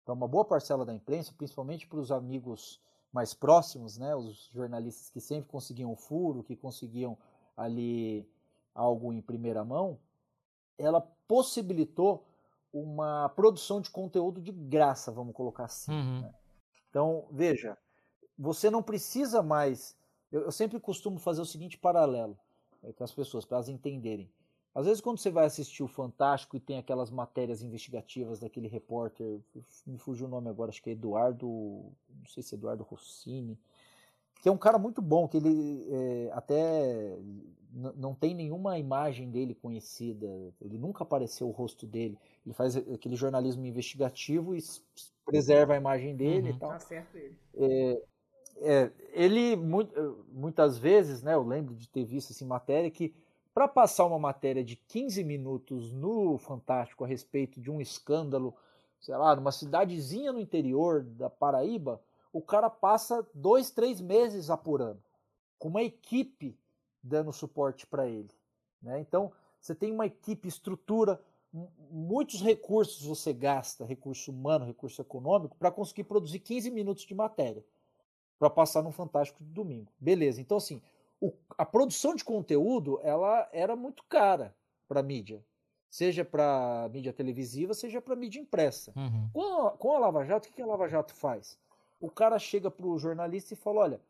uma 0.08 0.28
boa 0.28 0.46
parcela 0.46 0.86
da 0.86 0.94
imprensa, 0.94 1.34
principalmente 1.38 1.88
para 1.88 2.00
os 2.00 2.12
amigos 2.12 2.82
mais 3.12 3.34
próximos, 3.34 3.98
né, 3.98 4.16
os 4.16 4.50
jornalistas 4.54 5.10
que 5.10 5.20
sempre 5.20 5.50
conseguiam 5.50 5.92
o 5.92 5.96
furo, 5.96 6.44
que 6.44 6.56
conseguiam 6.56 7.18
ali 7.58 8.30
algo 8.74 9.12
em 9.12 9.22
primeira 9.22 9.64
mão, 9.66 10.00
ela 10.78 11.02
possibilitou 11.28 12.26
uma 12.72 13.30
produção 13.30 13.82
de 13.82 13.90
conteúdo 13.90 14.40
de 14.40 14.52
graça, 14.52 15.12
vamos 15.12 15.34
colocar 15.34 15.66
assim. 15.66 15.92
Uhum. 15.92 16.22
Né? 16.22 16.34
Então, 16.90 17.28
veja, 17.32 17.78
você 18.38 18.70
não 18.70 18.82
precisa 18.82 19.42
mais. 19.42 19.98
Eu, 20.32 20.42
eu 20.42 20.52
sempre 20.52 20.80
costumo 20.80 21.18
fazer 21.20 21.42
o 21.42 21.46
seguinte 21.46 21.78
paralelo 21.78 22.38
é, 22.84 22.94
com 22.94 23.04
as 23.04 23.12
pessoas, 23.12 23.44
para 23.44 23.58
elas 23.58 23.70
entenderem. 23.70 24.32
Às 24.74 24.86
vezes, 24.86 25.02
quando 25.02 25.18
você 25.18 25.32
vai 25.32 25.46
assistir 25.46 25.84
o 25.84 25.88
Fantástico 25.88 26.56
e 26.56 26.60
tem 26.60 26.78
aquelas 26.78 27.10
matérias 27.10 27.62
investigativas 27.62 28.40
daquele 28.40 28.68
repórter, 28.68 29.40
me 29.86 29.98
fugiu 29.98 30.28
o 30.28 30.30
nome 30.30 30.50
agora, 30.50 30.70
acho 30.70 30.82
que 30.82 30.92
é 30.92 30.94
Eduardo, 30.94 31.48
não 31.48 32.26
sei 32.28 32.44
se 32.44 32.54
é 32.54 32.58
Eduardo 32.58 32.84
Rossini, 32.84 33.60
que 34.42 34.48
é 34.48 34.52
um 34.52 34.58
cara 34.58 34.78
muito 34.78 35.02
bom, 35.02 35.28
que 35.28 35.38
ele 35.38 35.86
é, 35.90 36.32
até 36.34 37.18
não 37.72 38.16
tem 38.16 38.34
nenhuma 38.34 38.80
imagem 38.80 39.30
dele 39.30 39.54
conhecida, 39.54 40.28
ele 40.60 40.78
nunca 40.78 41.04
apareceu 41.04 41.48
o 41.48 41.52
rosto 41.52 41.86
dele. 41.86 42.18
Ele 42.46 42.54
faz 42.54 42.76
aquele 42.76 43.16
jornalismo 43.16 43.66
investigativo 43.66 44.56
e 44.56 44.64
preserva 45.24 45.74
a 45.74 45.78
imagem 45.78 46.16
dele 46.16 46.50
uhum. 46.50 46.56
e 46.56 46.60
tal. 46.60 46.70
Tá 46.70 46.80
certo 46.80 47.16
ele. 47.16 47.36
É, 47.56 48.02
é, 48.62 48.92
ele 49.14 49.56
muitas 49.56 50.78
vezes, 50.78 51.22
né, 51.22 51.36
eu 51.36 51.44
lembro 51.44 51.76
de 51.76 51.88
ter 51.88 52.04
visto 52.04 52.32
assim 52.32 52.46
matéria 52.46 52.90
que 52.90 53.14
para 53.60 53.68
passar 53.68 54.06
uma 54.06 54.18
matéria 54.18 54.64
de 54.64 54.78
15 54.78 55.22
minutos 55.22 55.92
no 55.92 56.38
Fantástico 56.38 57.04
a 57.04 57.08
respeito 57.08 57.60
de 57.60 57.70
um 57.70 57.82
escândalo, 57.82 58.56
sei 59.02 59.14
lá, 59.18 59.36
numa 59.36 59.52
cidadezinha 59.52 60.32
no 60.32 60.40
interior 60.40 61.04
da 61.04 61.30
Paraíba, 61.30 62.02
o 62.32 62.42
cara 62.42 62.70
passa 62.70 63.28
dois, 63.34 63.70
três 63.70 64.00
meses 64.00 64.50
apurando, 64.50 65.04
com 65.58 65.68
uma 65.68 65.84
equipe 65.84 66.58
dando 67.04 67.34
suporte 67.34 67.86
para 67.86 68.08
ele. 68.08 68.30
Né? 68.82 69.02
Então, 69.02 69.30
você 69.60 69.76
tem 69.76 69.92
uma 69.92 70.06
equipe, 70.06 70.48
estrutura, 70.48 71.22
muitos 71.92 72.42
recursos 72.42 73.06
você 73.06 73.34
gasta, 73.34 73.84
recurso 73.84 74.32
humano, 74.32 74.64
recurso 74.64 75.02
econômico, 75.02 75.58
para 75.58 75.70
conseguir 75.70 76.06
produzir 76.06 76.40
15 76.40 76.72
minutos 76.72 77.04
de 77.04 77.14
matéria 77.14 77.66
para 78.40 78.50
passar 78.50 78.82
no 78.82 78.92
Fantástico 78.94 79.44
de 79.44 79.52
domingo. 79.52 79.92
Beleza, 80.00 80.40
então 80.40 80.56
assim, 80.56 80.82
o, 81.22 81.34
a 81.58 81.66
produção 81.66 82.16
de 82.16 82.24
conteúdo 82.24 83.00
ela 83.04 83.48
era 83.52 83.76
muito 83.76 84.04
cara 84.06 84.56
para 84.88 85.04
mídia, 85.04 85.44
seja 85.90 86.24
para 86.24 86.90
mídia 86.92 87.14
televisiva, 87.14 87.74
seja 87.74 88.02
para 88.02 88.16
mídia 88.16 88.40
impressa. 88.40 88.94
Uhum. 88.96 89.30
Com, 89.34 89.68
a, 89.68 89.72
com 89.72 89.96
a 89.96 90.00
Lava 90.00 90.26
Jato, 90.26 90.48
o 90.48 90.52
que 90.52 90.62
a 90.62 90.66
Lava 90.66 90.88
Jato 90.88 91.14
faz? 91.14 91.58
O 92.00 92.10
cara 92.10 92.40
chega 92.40 92.72
para 92.72 92.86
o 92.86 92.98
jornalista 92.98 93.54
e 93.54 93.58
fala: 93.58 93.82
olha, 93.82 94.02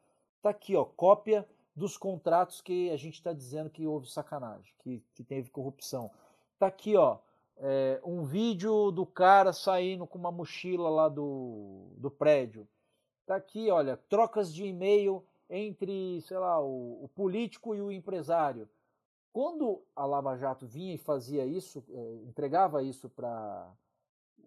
tá 0.41 0.49
aqui, 0.51 0.75
ó, 0.75 0.85
cópia 0.85 1.47
dos 1.75 1.97
contratos 1.97 2.61
que 2.61 2.89
a 2.91 2.97
gente 2.97 3.15
está 3.15 3.33
dizendo 3.33 3.69
que 3.69 3.87
houve 3.87 4.09
sacanagem, 4.09 4.73
que, 4.79 5.03
que 5.13 5.23
teve 5.23 5.49
corrupção. 5.49 6.11
Tá 6.57 6.67
aqui, 6.67 6.95
ó, 6.95 7.19
é, 7.57 7.99
um 8.03 8.23
vídeo 8.23 8.91
do 8.91 9.05
cara 9.05 9.53
saindo 9.53 10.05
com 10.05 10.17
uma 10.17 10.31
mochila 10.31 10.89
lá 10.89 11.09
do, 11.09 11.93
do 11.97 12.11
prédio. 12.11 12.67
Tá 13.25 13.35
aqui, 13.35 13.69
olha, 13.69 13.97
trocas 14.09 14.53
de 14.53 14.65
e-mail 14.65 15.23
entre, 15.49 16.21
sei 16.21 16.37
lá, 16.37 16.61
o, 16.61 17.03
o, 17.03 17.09
político 17.09 17.73
e 17.73 17.81
o 17.81 17.91
empresário. 17.91 18.69
Quando 19.33 19.81
a 19.95 20.05
Lava 20.05 20.35
Jato 20.37 20.65
vinha 20.67 20.93
e 20.93 20.97
fazia 20.97 21.45
isso, 21.45 21.83
é, 21.89 22.15
entregava 22.27 22.83
isso 22.83 23.09
para 23.09 23.71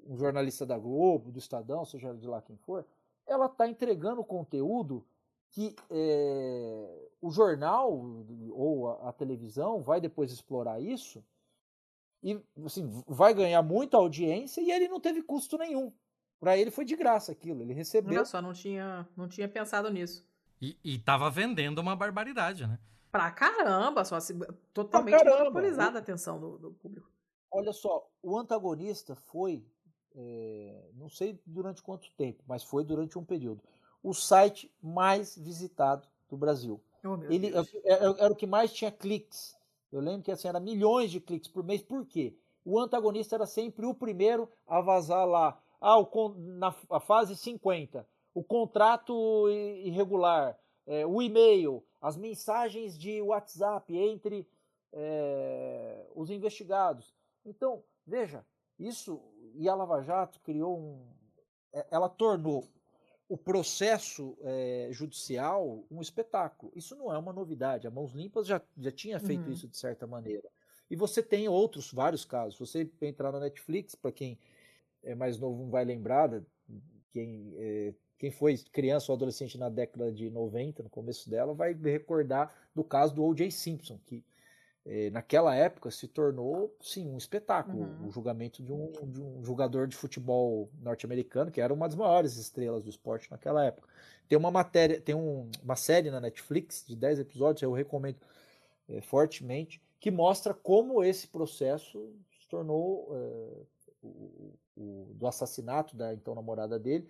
um 0.07 0.17
jornalista 0.17 0.67
da 0.67 0.79
Globo, 0.79 1.31
do 1.31 1.39
Estadão, 1.39 1.85
seja 1.85 2.15
de 2.15 2.27
lá 2.27 2.43
quem 2.43 2.57
for, 2.57 2.85
ela 3.27 3.47
está 3.47 3.69
entregando 3.69 4.25
conteúdo 4.25 5.05
que 5.51 5.77
é, 5.91 7.09
o 7.21 7.31
jornal 7.31 7.93
ou 8.51 8.89
a, 8.89 9.11
a, 9.11 9.13
televisão 9.13 9.83
vai 9.83 10.01
depois 10.01 10.33
explorar 10.33 10.81
isso 10.81 11.23
e 12.23 12.41
assim, 12.65 13.03
vai 13.07 13.35
ganhar 13.35 13.63
muita 13.63 13.97
audiência 13.97 14.61
e 14.61 14.71
ele 14.71 14.89
não 14.89 15.01
teve 15.01 15.23
custo 15.23 15.59
nenhum. 15.59 15.93
Para 16.41 16.57
ele 16.57 16.71
foi 16.71 16.85
de 16.85 16.97
graça 16.97 17.33
aquilo, 17.33 17.63
ele 17.63 17.73
recebeu. 17.73 18.15
Olha 18.15 18.25
só, 18.25 18.41
não 18.41 18.53
tinha, 18.53 19.07
não 19.17 19.29
tinha 19.29 19.49
pensado 19.49 19.91
nisso. 19.91 20.27
E, 20.63 20.79
e 20.85 20.99
tava 20.99 21.29
vendendo 21.29 21.81
uma 21.81 21.97
barbaridade, 21.97 22.65
né? 22.65 22.79
Pra 23.11 23.33
caramba, 23.33 24.05
só 24.05 24.15
assim, 24.15 24.39
totalmente 24.73 25.25
monopolizada 25.25 25.99
a 25.99 26.01
atenção 26.01 26.39
do, 26.39 26.57
do, 26.57 26.71
público. 26.71 27.11
Olha 27.51 27.73
só, 27.73 28.09
o 28.23 28.39
antagonista 28.39 29.17
foi, 29.17 29.67
é, 30.15 30.89
não 30.95 31.09
sei 31.09 31.39
durante 31.45 31.83
quanto 31.83 32.09
tempo, 32.13 32.45
mas 32.47 32.63
foi 32.63 32.85
durante 32.85 33.19
um 33.19 33.25
período, 33.25 33.61
o 34.05 34.15
site 34.15 34.73
mais 34.81 35.37
visitado 35.37 36.07
do 36.31 36.37
Brasil. 36.37 36.81
Oh, 37.05 37.19
ele 37.25 37.49
era, 37.49 37.67
é, 37.85 37.93
é, 37.95 38.25
era 38.25 38.33
o 38.33 38.37
que 38.37 38.47
mais 38.47 38.73
tinha 38.73 38.93
cliques. 38.93 39.57
Eu 39.91 40.01
lembro 40.01 40.23
que 40.23 40.31
assim, 40.31 40.47
era 40.47 40.61
milhões 40.61 41.11
de 41.11 41.21
cliques 41.21 41.51
por 41.51 41.65
mês. 41.65 41.83
Por 41.83 42.07
quê? 42.07 42.37
O 42.65 42.79
antagonista 42.79 43.35
era 43.35 43.47
sempre 43.47 43.85
o 43.85 43.95
primeiro 43.95 44.49
a 44.67 44.81
vazar 44.81 45.27
lá. 45.27 45.61
Ah, 45.81 45.99
o, 45.99 46.35
na 46.39 46.75
a 46.89 47.01
fase 47.01 47.37
50, 47.37 48.07
o 48.35 48.43
contrato 48.43 49.49
irregular, 49.51 50.59
é, 50.87 51.07
o 51.07 51.21
e-mail, 51.21 51.85
as 52.01 52.17
mensagens 52.17 52.99
de 52.99 53.21
WhatsApp 53.23 53.97
entre 53.97 54.49
é, 54.93 56.07
os 56.15 56.31
investigados. 56.31 57.15
Então, 57.45 57.83
veja, 58.07 58.45
isso 58.79 59.21
e 59.55 59.69
a 59.69 59.75
Lava 59.75 60.03
Jato 60.03 60.41
criou 60.41 60.79
um. 60.79 61.07
É, 61.73 61.87
ela 61.91 62.09
tornou 62.09 62.69
o 63.29 63.37
processo 63.37 64.37
é, 64.43 64.89
judicial 64.91 65.85
um 65.91 66.01
espetáculo. 66.01 66.73
Isso 66.75 66.95
não 66.97 67.13
é 67.13 67.17
uma 67.17 67.33
novidade. 67.33 67.87
A 67.87 67.91
Mãos 67.91 68.13
Limpas 68.13 68.47
já, 68.47 68.61
já 68.77 68.91
tinha 68.91 69.19
feito 69.19 69.47
uhum. 69.47 69.53
isso 69.53 69.69
de 69.69 69.77
certa 69.77 70.07
maneira. 70.07 70.49
E 70.91 70.97
você 70.97 71.23
tem 71.23 71.49
outros, 71.49 71.91
vários 71.91 72.25
casos. 72.25 72.59
Você 72.59 72.91
entrar 73.01 73.33
na 73.33 73.41
Netflix, 73.41 73.95
para 73.95 74.13
quem 74.13 74.39
é 75.03 75.15
mais 75.15 75.39
novo 75.39 75.63
não 75.63 75.71
vai 75.71 75.85
lembrar, 75.85 76.43
quem, 77.11 77.55
é, 77.57 77.95
quem 78.23 78.31
foi 78.31 78.57
criança 78.57 79.11
ou 79.11 79.17
adolescente 79.17 79.59
na 79.59 79.69
década 79.69 80.13
de 80.13 80.31
90, 80.31 80.85
no 80.85 80.89
começo 80.89 81.29
dela, 81.29 81.53
vai 81.53 81.73
recordar 81.73 82.55
do 82.73 82.85
caso 82.85 83.13
do 83.13 83.25
O.J. 83.25 83.51
Simpson, 83.51 83.99
que 84.07 84.23
é, 84.87 85.11
naquela 85.11 85.57
época 85.57 85.91
se 85.91 86.07
tornou 86.07 86.73
sim 86.81 87.09
um 87.09 87.19
espetáculo 87.19 87.83
uhum. 87.83 88.07
o 88.07 88.11
julgamento 88.13 88.63
de 88.63 88.73
um, 88.73 88.93
de 89.11 89.21
um 89.21 89.45
jogador 89.45 89.89
de 89.89 89.97
futebol 89.97 90.71
norte-americano 90.81 91.51
que 91.51 91.61
era 91.61 91.75
uma 91.75 91.89
das 91.89 91.97
maiores 91.97 92.37
estrelas 92.37 92.85
do 92.85 92.91
esporte 92.91 93.29
naquela 93.31 93.65
época 93.65 93.89
tem 94.29 94.37
uma 94.37 94.51
matéria 94.51 95.01
tem 95.01 95.15
um, 95.15 95.49
uma 95.63 95.77
série 95.77 96.11
na 96.11 96.21
Netflix 96.21 96.85
de 96.85 96.97
10 96.97 97.21
episódios 97.21 97.63
eu 97.63 97.73
recomendo 97.73 98.19
é, 98.89 99.01
fortemente 99.01 99.81
que 100.01 100.11
mostra 100.11 100.53
como 100.53 101.05
esse 101.05 101.29
processo 101.29 102.13
se 102.41 102.49
tornou 102.49 103.09
é, 103.13 103.63
o, 104.03 104.53
o, 104.77 105.15
do 105.15 105.29
assassinato 105.29 105.95
da 105.97 106.13
então 106.13 106.35
namorada 106.35 106.77
dele 106.77 107.09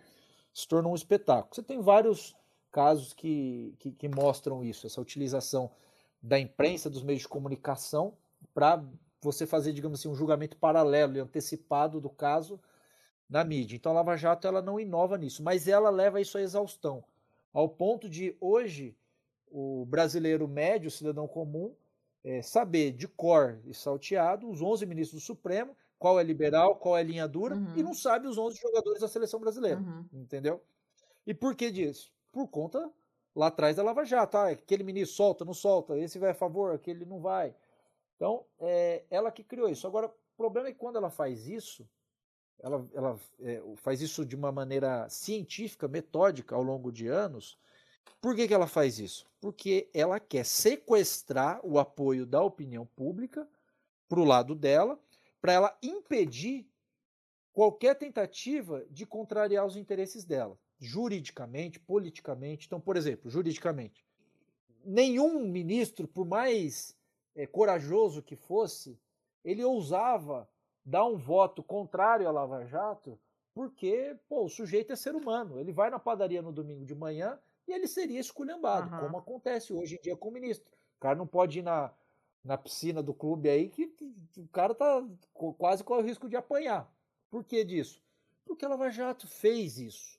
se 0.53 0.69
tornou 0.69 0.93
um 0.93 0.97
espetáculo 0.97 1.55
você 1.55 1.63
tem 1.63 1.81
vários 1.81 2.35
casos 2.73 3.13
que, 3.13 3.75
que, 3.79 3.93
que 3.93 4.09
mostram 4.09 4.65
isso, 4.65 4.87
essa 4.87 5.01
utilização 5.01 5.71
da 6.23 6.39
imprensa, 6.39 6.89
dos 6.89 7.03
meios 7.03 7.23
de 7.23 7.29
comunicação, 7.29 8.17
para 8.55 8.83
você 9.21 9.47
fazer, 9.47 9.73
digamos 9.73 10.01
assim, 10.01 10.09
um 10.09 10.15
julgamento 10.15 10.57
paralelo 10.57 11.17
e 11.17 11.21
antecipado 11.21 12.01
do 12.01 12.09
caso 12.09 12.59
na 13.29 13.45
mídia. 13.45 13.77
Então 13.77 13.93
a 13.93 13.97
Lava 13.97 14.17
Jato 14.17 14.47
ela 14.47 14.63
não 14.63 14.81
inova 14.81 15.19
nisso, 15.19 15.43
mas 15.43 15.69
ela 15.69 15.91
leva 15.91 16.21
isso 16.21 16.39
à 16.39 16.43
exaustão, 16.43 17.05
ao 17.53 17.69
ponto 17.69 18.09
de 18.09 18.37
hoje 18.41 18.97
o 19.51 19.85
brasileiro 19.85 20.49
médio, 20.49 20.89
o 20.89 20.91
cidadão 20.91 21.29
comum, 21.29 21.75
é, 22.25 22.41
saber 22.41 22.93
de 22.93 23.07
cor 23.07 23.61
e 23.67 23.75
salteado 23.75 24.49
os 24.49 24.63
11 24.63 24.87
ministros 24.87 25.23
do 25.23 25.27
Supremo, 25.27 25.77
qual 26.03 26.19
é 26.19 26.25
liberal, 26.25 26.75
qual 26.75 26.99
é 26.99 27.03
linha 27.05 27.29
dura, 27.29 27.55
uhum. 27.55 27.77
e 27.77 27.83
não 27.83 27.95
sabe 27.95 28.27
os 28.27 28.37
11 28.37 28.61
jogadores 28.61 29.01
da 29.01 29.07
seleção 29.07 29.39
brasileira, 29.39 29.79
uhum. 29.79 30.05
entendeu? 30.13 30.61
E 31.25 31.33
por 31.33 31.55
que 31.55 31.71
disso? 31.71 32.13
Por 32.33 32.49
conta 32.49 32.91
lá 33.37 33.47
atrás 33.47 33.77
da 33.77 33.85
Lava 33.85 34.05
Jato, 34.05 34.37
ah, 34.37 34.49
aquele 34.49 34.83
ministro 34.83 35.15
solta, 35.15 35.45
não 35.45 35.55
solta, 35.55 35.97
esse 35.97 36.19
vai 36.19 36.31
a 36.31 36.35
favor, 36.35 36.75
aquele 36.75 37.05
não 37.05 37.21
vai. 37.21 37.55
Então, 38.17 38.45
é 38.59 39.05
ela 39.11 39.31
que 39.31 39.45
criou 39.45 39.69
isso. 39.69 39.87
Agora, 39.87 40.09
o 40.09 40.37
problema 40.37 40.71
é 40.71 40.73
que 40.73 40.79
quando 40.79 40.97
ela 40.97 41.09
faz 41.09 41.47
isso, 41.47 41.89
ela, 42.59 42.85
ela 42.93 43.17
é, 43.39 43.63
faz 43.77 44.01
isso 44.01 44.27
de 44.27 44.35
uma 44.35 44.51
maneira 44.51 45.09
científica, 45.09 45.87
metódica, 45.87 46.57
ao 46.57 46.65
longo 46.65 46.91
de 46.91 47.07
anos, 47.07 47.57
por 48.21 48.35
que, 48.35 48.49
que 48.49 48.55
ela 48.55 48.67
faz 48.67 48.99
isso? 48.99 49.25
Porque 49.41 49.89
ela 49.95 50.19
quer 50.19 50.45
sequestrar 50.45 51.61
o 51.63 51.79
apoio 51.79 52.27
da 52.27 52.43
opinião 52.43 52.87
pública 52.87 53.47
para 54.09 54.19
o 54.19 54.25
lado 54.25 54.57
dela, 54.57 54.99
para 55.43 55.53
ela 55.53 55.79
impedir 55.83 56.71
qualquer 57.53 57.97
tentativa 57.97 58.87
de 58.89 59.05
contrariar 59.05 59.67
os 59.67 59.77
interesses 59.77 60.25
dela, 60.25 60.57
juridicamente, 60.79 61.81
politicamente. 61.81 62.67
Então, 62.67 62.81
por 62.81 62.97
exemplo, 62.97 63.29
juridicamente, 63.29 64.07
nenhum 64.85 65.45
ministro, 65.49 66.07
por 66.07 66.25
mais 66.25 66.97
é, 67.35 67.45
corajoso 67.45 68.23
que 68.23 68.37
fosse, 68.37 68.99
ele 69.45 69.65
ousava 69.65 70.49
dar 70.85 71.05
um 71.05 71.19
voto 71.19 71.63
contrário 71.63 72.29
à 72.29 72.31
Lava 72.31 72.65
Jato, 72.65 73.19
porque 73.53 74.17
pô, 74.29 74.45
o 74.45 74.49
sujeito 74.49 74.93
é 74.93 74.97
ser 74.97 75.15
humano. 75.15 75.59
Ele 75.59 75.73
vai 75.73 75.91
na 75.91 75.99
padaria 75.99 76.41
no 76.41 76.53
domingo 76.53 76.85
de 76.87 76.95
manhã 76.95 77.39
e 77.67 77.73
ele 77.73 77.89
seria 77.89 78.21
esculhambado, 78.21 78.95
uhum. 78.95 79.01
como 79.01 79.19
acontece 79.19 79.73
hoje 79.73 79.97
em 79.97 80.01
dia 80.01 80.17
com 80.17 80.29
o 80.29 80.33
ministro. 80.33 80.71
O 80.97 81.01
cara 81.01 81.17
não 81.17 81.27
pode 81.27 81.59
ir 81.59 81.63
na, 81.63 81.93
na 82.45 82.59
piscina 82.59 83.03
do 83.03 83.15
clube 83.15 83.49
aí 83.49 83.69
que 83.69 83.93
o 84.37 84.49
cara 84.49 84.75
tá 84.75 85.05
quase 85.59 85.85
com 85.85 85.95
o 85.95 86.03
risco 86.03 86.29
de 86.29 86.37
apanhar. 86.37 86.93
Por 87.31 87.45
que 87.45 87.65
disso? 87.65 88.03
Porque 88.45 88.65
a 88.65 88.69
Lava 88.69 88.91
Jato 88.91 89.27
fez 89.27 89.79
isso. 89.79 90.19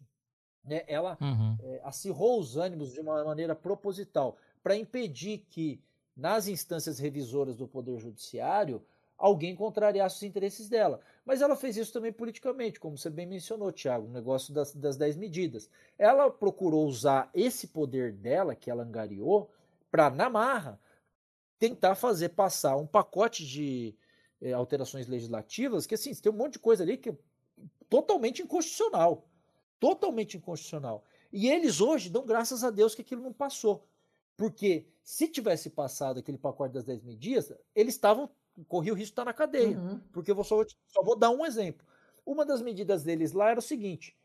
Né? 0.63 0.84
Ela 0.88 1.17
uhum. 1.19 1.57
é, 1.61 1.82
acirrou 1.84 2.39
os 2.39 2.57
ânimos 2.57 2.93
de 2.93 3.01
uma 3.01 3.24
maneira 3.24 3.53
proposital 3.53 4.38
para 4.63 4.78
impedir 4.78 5.45
que, 5.49 5.82
nas 6.15 6.47
instâncias 6.47 6.99
revisoras 6.99 7.57
do 7.57 7.67
Poder 7.67 7.97
Judiciário, 7.99 8.82
alguém 9.17 9.55
contrariasse 9.55 10.17
os 10.17 10.24
interesses 10.24 10.69
dela. 10.69 11.01
Mas 11.26 11.41
ela 11.41 11.55
fez 11.55 11.78
isso 11.78 11.93
também 11.93 12.11
politicamente, 12.11 12.80
como 12.80 12.97
você 12.97 13.09
bem 13.09 13.26
mencionou, 13.26 13.71
Tiago, 13.71 14.07
o 14.07 14.11
negócio 14.11 14.53
das, 14.53 14.74
das 14.74 14.97
10 14.97 15.17
medidas. 15.17 15.69
Ela 15.97 16.30
procurou 16.30 16.88
usar 16.88 17.30
esse 17.34 17.67
poder 17.67 18.13
dela, 18.13 18.55
que 18.55 18.71
ela 18.71 18.84
angariou, 18.84 19.51
para, 19.91 20.09
na 20.09 20.30
marra, 20.30 20.80
tentar 21.64 21.95
fazer 21.95 22.30
passar 22.30 22.76
um 22.76 22.86
pacote 22.86 23.45
de 23.45 23.95
é, 24.41 24.51
alterações 24.51 25.07
legislativas 25.07 25.86
que, 25.86 25.95
assim, 25.95 26.14
tem 26.14 26.30
um 26.30 26.36
monte 26.36 26.53
de 26.53 26.59
coisa 26.59 26.84
ali 26.84 26.97
que 26.97 27.11
é 27.11 27.16
totalmente 27.89 28.41
inconstitucional. 28.41 29.30
Totalmente 29.80 30.36
inconstitucional. 30.36 31.05
E 31.32 31.49
eles 31.49 31.80
hoje 31.80 32.09
dão 32.09 32.26
graças 32.26 32.66
a 32.66 32.70
Deus 32.70 32.93
que 32.93 33.01
aquilo 33.01 33.24
não 33.24 33.32
passou. 33.32 33.88
Porque 34.36 34.86
se 35.01 35.26
tivesse 35.30 35.70
passado 35.70 36.20
aquele 36.20 36.38
pacote 36.38 36.74
das 36.74 36.84
10 36.84 37.01
medidas, 37.01 37.53
eles 37.74 37.93
estavam 37.93 38.30
corria 38.68 38.91
o 38.91 38.95
risco 38.95 39.07
de 39.07 39.14
estar 39.14 39.26
na 39.26 39.34
cadeia. 39.34 39.78
Uhum. 39.78 40.01
Porque 40.11 40.32
eu 40.32 40.36
vou 40.36 40.43
só, 40.43 40.61
só, 40.86 41.01
vou 41.01 41.16
dar 41.16 41.30
um 41.30 41.45
exemplo. 41.45 41.88
Uma 42.26 42.45
das 42.45 42.61
medidas 42.61 43.03
deles 43.03 43.32
lá 43.32 43.51
era 43.51 43.59
o 43.59 43.64
seguinte: 43.64 44.18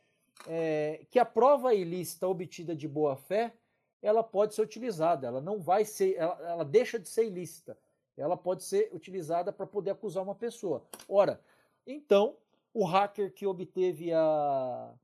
é, 0.49 1.07
que 1.09 1.21
a 1.21 1.25
prova 1.25 1.73
ilícita 1.73 2.27
obtida 2.27 2.75
de 2.75 2.89
boa 2.89 3.15
fé 3.15 3.55
ela 4.03 4.23
pode 4.23 4.55
ser 4.55 4.63
utilizada, 4.63 5.27
ela 5.27 5.41
não 5.41 5.61
vai 5.61 5.85
ser, 5.85 6.17
ela, 6.17 6.39
ela 6.49 6.65
deixa 6.65 6.99
de 6.99 7.09
ser 7.09 7.27
ilícita, 7.27 7.77
ela 8.17 8.37
pode 8.37 8.65
ser 8.65 8.91
utilizada 8.93 9.53
para 9.53 9.67
poder 9.67 9.91
acusar 9.91 10.23
uma 10.23 10.35
pessoa. 10.35 10.85
Ora, 11.09 11.41
então 11.87 12.37
o 12.73 12.85
hacker 12.85 13.33
que 13.33 13.47
obteve 13.47 14.13
a 14.13 14.95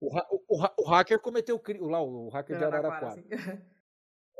o, 0.00 0.16
o, 0.48 0.66
o 0.78 0.84
hacker 0.84 1.20
cometeu 1.20 1.58
crime 1.58 1.86
lá 1.86 2.00
o 2.02 2.28
hacker 2.28 2.58
de 2.58 2.64
Araraquara. 2.64 3.22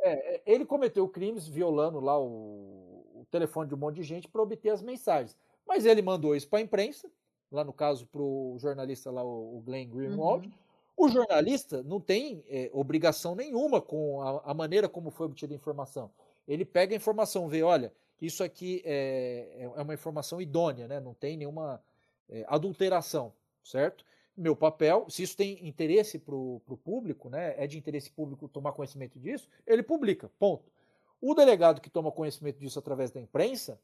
É, 0.03 0.37
é, 0.37 0.41
ele 0.47 0.65
cometeu 0.65 1.07
crimes 1.07 1.47
violando 1.47 1.99
lá 1.99 2.19
o 2.19 2.91
o 3.21 3.25
telefone 3.25 3.67
de 3.67 3.75
um 3.75 3.77
monte 3.77 3.95
de 3.97 4.03
gente 4.03 4.27
para 4.27 4.41
obter 4.41 4.69
as 4.69 4.81
mensagens. 4.81 5.37
Mas 5.65 5.85
ele 5.85 6.01
mandou 6.01 6.35
isso 6.35 6.49
para 6.49 6.59
a 6.59 6.61
imprensa, 6.61 7.09
lá 7.51 7.63
no 7.63 7.71
caso 7.71 8.07
para 8.07 8.21
o 8.21 8.57
jornalista 8.59 9.11
lá, 9.11 9.23
o 9.23 9.61
Glenn 9.63 9.87
Greenwald. 9.87 10.47
Uhum. 10.47 10.53
O 10.95 11.09
jornalista 11.09 11.81
não 11.83 11.99
tem 11.99 12.43
é, 12.47 12.69
obrigação 12.73 13.35
nenhuma 13.35 13.81
com 13.81 14.21
a, 14.21 14.51
a, 14.51 14.53
maneira 14.53 14.87
como 14.87 15.09
foi 15.09 15.25
obtida 15.25 15.53
a 15.53 15.55
informação. 15.55 16.11
Ele 16.47 16.65
pega 16.65 16.93
a 16.93 16.97
informação, 16.97 17.47
vê, 17.47 17.63
olha, 17.63 17.93
isso 18.21 18.43
aqui 18.43 18.81
é, 18.85 19.47
é, 19.57 19.63
é 19.63 19.81
uma 19.81 19.93
informação 19.93 20.41
idônea, 20.41 20.87
né? 20.87 20.99
não 20.99 21.13
tem 21.13 21.37
nenhuma 21.37 21.81
é, 22.29 22.45
adulteração, 22.47 23.33
certo? 23.63 24.05
Meu 24.35 24.55
papel, 24.55 25.05
se 25.09 25.23
isso 25.23 25.35
tem 25.35 25.67
interesse 25.67 26.17
para 26.17 26.35
o 26.35 26.79
público, 26.83 27.29
né, 27.29 27.53
é 27.57 27.67
de 27.67 27.77
interesse 27.77 28.09
público 28.09 28.47
tomar 28.47 28.71
conhecimento 28.71 29.19
disso, 29.19 29.49
ele 29.67 29.83
publica, 29.83 30.31
ponto. 30.39 30.71
O 31.19 31.35
delegado 31.35 31.81
que 31.81 31.89
toma 31.89 32.11
conhecimento 32.11 32.57
disso 32.57 32.79
através 32.79 33.11
da 33.11 33.19
imprensa, 33.19 33.79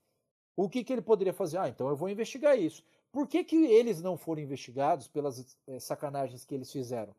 o 0.55 0.67
que, 0.67 0.83
que 0.83 0.91
ele 0.91 1.01
poderia 1.01 1.33
fazer? 1.33 1.57
Ah, 1.59 1.69
então 1.69 1.87
eu 1.89 1.95
vou 1.95 2.09
investigar 2.09 2.57
isso. 2.57 2.83
Por 3.17 3.27
que, 3.27 3.43
que 3.43 3.55
eles 3.65 3.99
não 3.99 4.15
foram 4.15 4.43
investigados 4.43 5.07
pelas 5.07 5.57
é, 5.67 5.79
sacanagens 5.79 6.45
que 6.45 6.53
eles 6.53 6.71
fizeram? 6.71 7.15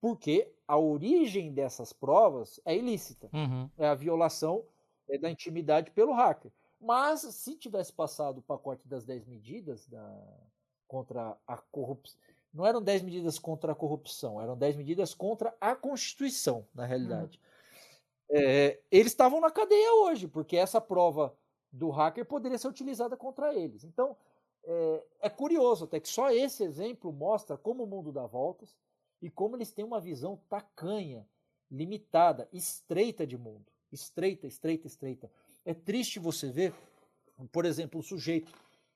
Porque 0.00 0.50
a 0.66 0.78
origem 0.78 1.52
dessas 1.52 1.92
provas 1.92 2.58
é 2.64 2.74
ilícita. 2.74 3.28
Uhum. 3.30 3.68
É 3.76 3.86
a 3.86 3.94
violação 3.94 4.64
é, 5.06 5.18
da 5.18 5.30
intimidade 5.30 5.90
pelo 5.90 6.14
hacker. 6.14 6.50
Mas 6.80 7.20
se 7.20 7.56
tivesse 7.56 7.92
passado 7.92 8.38
o 8.38 8.42
pacote 8.42 8.88
das 8.88 9.04
10 9.04 9.26
medidas 9.26 9.86
da, 9.86 10.24
contra 10.88 11.36
a 11.46 11.58
corrupção. 11.58 12.18
Não 12.50 12.64
eram 12.64 12.80
10 12.82 13.02
medidas 13.02 13.38
contra 13.38 13.72
a 13.72 13.74
corrupção, 13.74 14.40
eram 14.40 14.56
10 14.56 14.76
medidas 14.76 15.12
contra 15.12 15.54
a 15.60 15.76
Constituição, 15.76 16.66
na 16.74 16.86
realidade. 16.86 17.38
Uhum 17.38 17.54
é, 18.30 18.80
eles 18.90 19.12
estavam 19.12 19.40
na 19.40 19.50
cadeia 19.50 19.92
hoje, 19.94 20.26
porque 20.26 20.56
essa 20.56 20.80
prova 20.80 21.36
do 21.70 21.90
hacker 21.90 22.24
poderia 22.24 22.58
ser 22.58 22.68
utilizada 22.68 23.16
contra 23.16 23.54
eles. 23.54 23.84
Então, 23.84 24.16
é, 24.66 25.04
é, 25.22 25.30
curioso 25.30 25.84
até 25.84 26.00
que 26.00 26.08
só 26.08 26.30
esse 26.30 26.64
exemplo 26.64 27.12
mostra 27.12 27.56
como 27.56 27.84
o 27.84 27.86
mundo 27.86 28.12
dá 28.12 28.26
voltas 28.26 28.76
e 29.20 29.30
como 29.30 29.56
eles 29.56 29.72
têm 29.72 29.84
uma 29.84 30.00
visão 30.00 30.40
tacanha, 30.48 31.26
limitada, 31.70 32.48
estreita 32.52 33.26
de 33.26 33.36
mundo. 33.36 33.66
Estreita, 33.92 34.46
estreita, 34.46 34.86
estreita. 34.86 35.30
É 35.64 35.72
triste 35.72 36.18
você 36.18 36.50
ver, 36.50 36.74
por 37.52 37.64
exemplo, 37.64 38.00
um 38.00 38.02
sujeito 38.02 38.52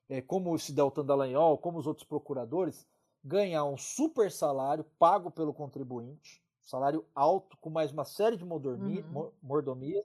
é, 0.09 0.21
como 0.21 0.55
esse 0.57 0.73
Deltan 0.73 1.05
Dallagnol, 1.05 1.59
como 1.59 1.79
os 1.79 1.87
outros 1.87 2.07
procuradores, 2.07 2.87
ganhar 3.23 3.65
um 3.65 3.77
super 3.77 4.31
salário 4.31 4.85
pago 4.99 5.31
pelo 5.31 5.53
contribuinte, 5.53 6.43
salário 6.63 7.05
alto, 7.15 7.57
com 7.59 7.71
mais 7.71 7.93
uma 7.93 8.05
série 8.05 8.37
de 8.37 8.45
mordomia, 8.45 9.05
uhum. 9.07 9.31
mordomias, 9.43 10.05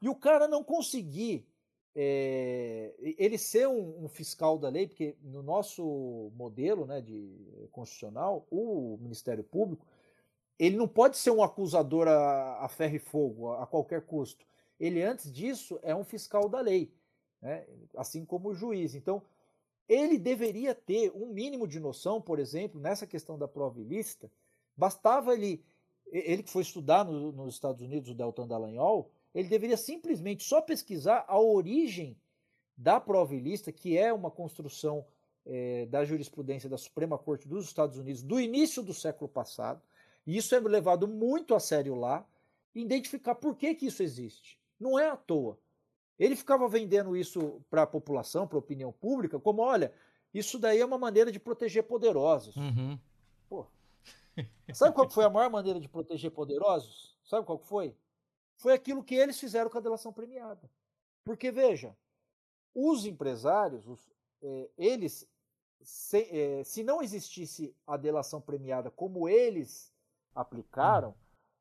e 0.00 0.08
o 0.08 0.14
cara 0.14 0.46
não 0.46 0.62
conseguir 0.62 1.46
é, 1.94 2.92
ele 2.98 3.38
ser 3.38 3.68
um, 3.68 4.04
um, 4.04 4.08
fiscal 4.08 4.58
da 4.58 4.68
lei, 4.68 4.86
porque 4.86 5.16
no 5.22 5.42
nosso 5.42 6.32
modelo 6.34 6.86
né, 6.86 7.00
de 7.00 7.68
constitucional, 7.70 8.46
o 8.50 8.98
Ministério 9.00 9.44
Público, 9.44 9.86
ele 10.58 10.76
não 10.76 10.88
pode 10.88 11.16
ser 11.16 11.30
um 11.30 11.42
acusador 11.42 12.08
a, 12.08 12.64
a 12.64 12.68
ferro 12.68 12.96
e 12.96 12.98
fogo, 12.98 13.52
a, 13.52 13.62
a, 13.62 13.66
qualquer 13.66 14.02
custo. 14.02 14.44
Ele, 14.78 15.02
antes 15.02 15.32
disso, 15.32 15.78
é 15.82 15.94
um 15.94 16.04
fiscal 16.04 16.48
da 16.48 16.60
lei, 16.60 16.92
né, 17.40 17.64
assim 17.96 18.24
como 18.24 18.48
o 18.48 18.54
juiz. 18.54 18.94
Então, 18.94 19.22
ele 19.88 20.18
deveria 20.18 20.74
ter 20.74 21.12
um 21.14 21.26
mínimo 21.26 21.68
de 21.68 21.78
noção, 21.78 22.20
por 22.20 22.38
exemplo, 22.40 22.80
nessa 22.80 23.06
questão 23.06 23.38
da 23.38 23.46
prova 23.46 23.80
ilícita, 23.80 24.30
bastava 24.76 25.34
ele 25.34 25.64
ele 26.12 26.42
que 26.42 26.50
foi 26.50 26.62
estudar 26.62 27.04
no, 27.04 27.32
nos 27.32 27.54
Estados 27.54 27.82
Unidos, 27.82 28.10
o 28.10 28.14
Deltan 28.14 28.46
Dallagnol, 28.46 29.10
ele 29.34 29.48
deveria 29.48 29.76
simplesmente 29.76 30.44
só 30.44 30.60
pesquisar 30.60 31.24
a 31.26 31.38
origem 31.38 32.16
da 32.76 33.00
prova 33.00 33.34
ilícita, 33.34 33.72
que 33.72 33.96
é 33.98 34.12
uma 34.12 34.30
construção 34.30 35.04
é, 35.46 35.86
da 35.86 36.04
jurisprudência 36.04 36.68
da 36.68 36.78
Suprema 36.78 37.18
Corte 37.18 37.48
dos 37.48 37.66
Estados 37.66 37.98
Unidos 37.98 38.22
do 38.22 38.40
início 38.40 38.82
do 38.82 38.94
século 38.94 39.28
passado, 39.28 39.82
e 40.26 40.36
isso 40.36 40.54
é 40.54 40.60
levado 40.60 41.06
muito 41.06 41.54
a 41.54 41.60
sério 41.60 41.94
lá, 41.94 42.26
identificar 42.74 43.34
por 43.34 43.56
que, 43.56 43.74
que 43.74 43.86
isso 43.86 44.02
existe. 44.02 44.58
Não 44.80 44.98
é 44.98 45.08
à 45.08 45.16
toa. 45.16 45.58
Ele 46.18 46.36
ficava 46.36 46.68
vendendo 46.68 47.16
isso 47.16 47.60
para 47.68 47.82
a 47.82 47.86
população, 47.86 48.46
para 48.46 48.56
a 48.56 48.60
opinião 48.60 48.92
pública, 48.92 49.38
como: 49.38 49.62
olha, 49.62 49.92
isso 50.32 50.58
daí 50.58 50.80
é 50.80 50.84
uma 50.84 50.98
maneira 50.98 51.30
de 51.30 51.38
proteger 51.38 51.82
poderosos. 51.82 52.56
Uhum. 52.56 52.98
Pô, 53.48 53.66
Sabe 54.72 54.94
qual 54.94 55.08
foi 55.08 55.24
a 55.24 55.30
maior 55.30 55.50
maneira 55.50 55.78
de 55.78 55.88
proteger 55.88 56.30
poderosos? 56.30 57.16
Sabe 57.24 57.46
qual 57.46 57.58
foi? 57.58 57.94
Foi 58.56 58.72
aquilo 58.72 59.02
que 59.02 59.14
eles 59.14 59.38
fizeram 59.38 59.70
com 59.70 59.78
a 59.78 59.80
delação 59.80 60.12
premiada. 60.12 60.70
Porque, 61.24 61.50
veja, 61.50 61.96
os 62.74 63.06
empresários, 63.06 63.86
os, 63.86 64.10
é, 64.42 64.70
eles, 64.76 65.28
se, 65.80 66.22
é, 66.30 66.64
se, 66.64 66.82
não 66.82 67.02
existisse 67.02 67.74
a 67.86 67.96
delação 67.96 68.40
premiada 68.40 68.90
como 68.90 69.28
eles 69.28 69.92
aplicaram, 70.34 71.10
hum. 71.10 71.14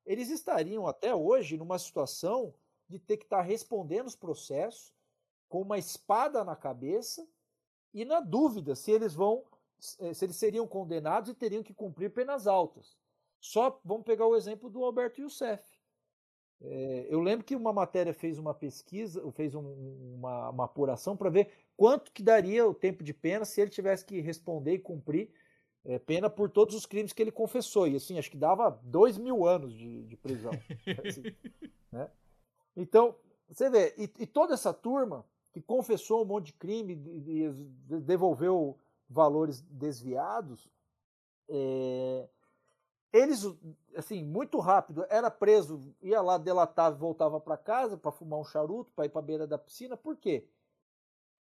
eles 0.05 0.29
estariam 0.29 0.87
até 0.87 1.13
hoje 1.13 1.57
numa 1.57 1.79
situação 1.79 2.53
de 2.89 2.99
ter 2.99 3.17
que 3.17 3.23
estar 3.23 3.41
respondendo 3.41 4.07
os 4.07 4.15
processos 4.15 4.93
com 5.47 5.61
uma 5.61 5.77
espada 5.77 6.43
na 6.43 6.55
cabeça 6.55 7.27
e 7.93 8.03
na 8.03 8.19
dúvida 8.19 8.75
se 8.75 8.91
eles 8.91 9.13
vão 9.13 9.43
eh, 9.99 10.13
se 10.13 10.25
eles 10.25 10.35
seriam 10.35 10.67
condenados 10.67 11.29
e 11.29 11.33
teriam 11.33 11.63
que 11.63 11.73
cumprir 11.73 12.11
penas 12.11 12.47
altas. 12.47 12.97
Só 13.39 13.79
vamos 13.83 14.05
pegar 14.05 14.25
o 14.25 14.35
exemplo 14.35 14.69
do 14.69 14.83
Alberto 14.83 15.21
Youssef. 15.21 15.72
É, 16.61 17.07
eu 17.09 17.19
lembro 17.19 17.45
que 17.45 17.55
uma 17.55 17.73
matéria 17.73 18.13
fez 18.13 18.37
uma 18.37 18.53
pesquisa, 18.53 19.21
fez 19.31 19.53
um, 19.53 20.15
uma, 20.15 20.49
uma 20.49 20.65
apuração 20.65 21.17
para 21.17 21.29
ver 21.29 21.49
quanto 21.75 22.11
que 22.11 22.23
daria 22.23 22.65
o 22.65 22.73
tempo 22.73 23.03
de 23.03 23.13
pena 23.13 23.43
se 23.45 23.59
ele 23.59 23.69
tivesse 23.69 24.05
que 24.05 24.21
responder 24.21 24.75
e 24.75 24.79
cumprir 24.79 25.29
é, 25.85 25.99
pena 25.99 26.29
por 26.29 26.49
todos 26.49 26.75
os 26.75 26.85
crimes 26.85 27.13
que 27.13 27.21
ele 27.21 27.31
confessou. 27.31 27.87
E 27.87 27.95
assim, 27.95 28.17
acho 28.17 28.31
que 28.31 28.37
dava 28.37 28.79
dois 28.83 29.17
mil 29.17 29.45
anos 29.45 29.73
de, 29.73 30.03
de 30.03 30.15
prisão. 30.15 30.51
assim, 31.05 31.23
né? 31.91 32.09
Então, 32.75 33.15
você 33.47 33.69
vê, 33.69 33.93
e, 33.97 34.03
e, 34.19 34.25
toda 34.25 34.53
essa 34.53 34.73
turma 34.73 35.25
que 35.51 35.61
confessou 35.61 36.23
um 36.23 36.25
monte 36.25 36.47
de 36.47 36.53
crime 36.53 36.93
e, 36.93 37.49
devolveu 38.01 38.77
valores 39.07 39.61
desviados, 39.61 40.67
é, 41.47 42.27
eles, 43.13 43.43
assim, 43.95 44.23
muito 44.23 44.59
rápido, 44.59 45.05
era 45.07 45.29
preso, 45.29 45.93
ia 46.01 46.19
lá, 46.19 46.39
delatava, 46.39 46.97
voltava 46.97 47.39
para 47.39 47.55
casa 47.55 47.95
para 47.95 48.11
fumar 48.11 48.39
um 48.39 48.43
charuto, 48.43 48.91
para 48.95 49.05
ir 49.05 49.09
para 49.09 49.19
a 49.19 49.23
beira 49.23 49.45
da 49.45 49.57
piscina. 49.57 49.95
Por 49.95 50.17
quê? 50.17 50.47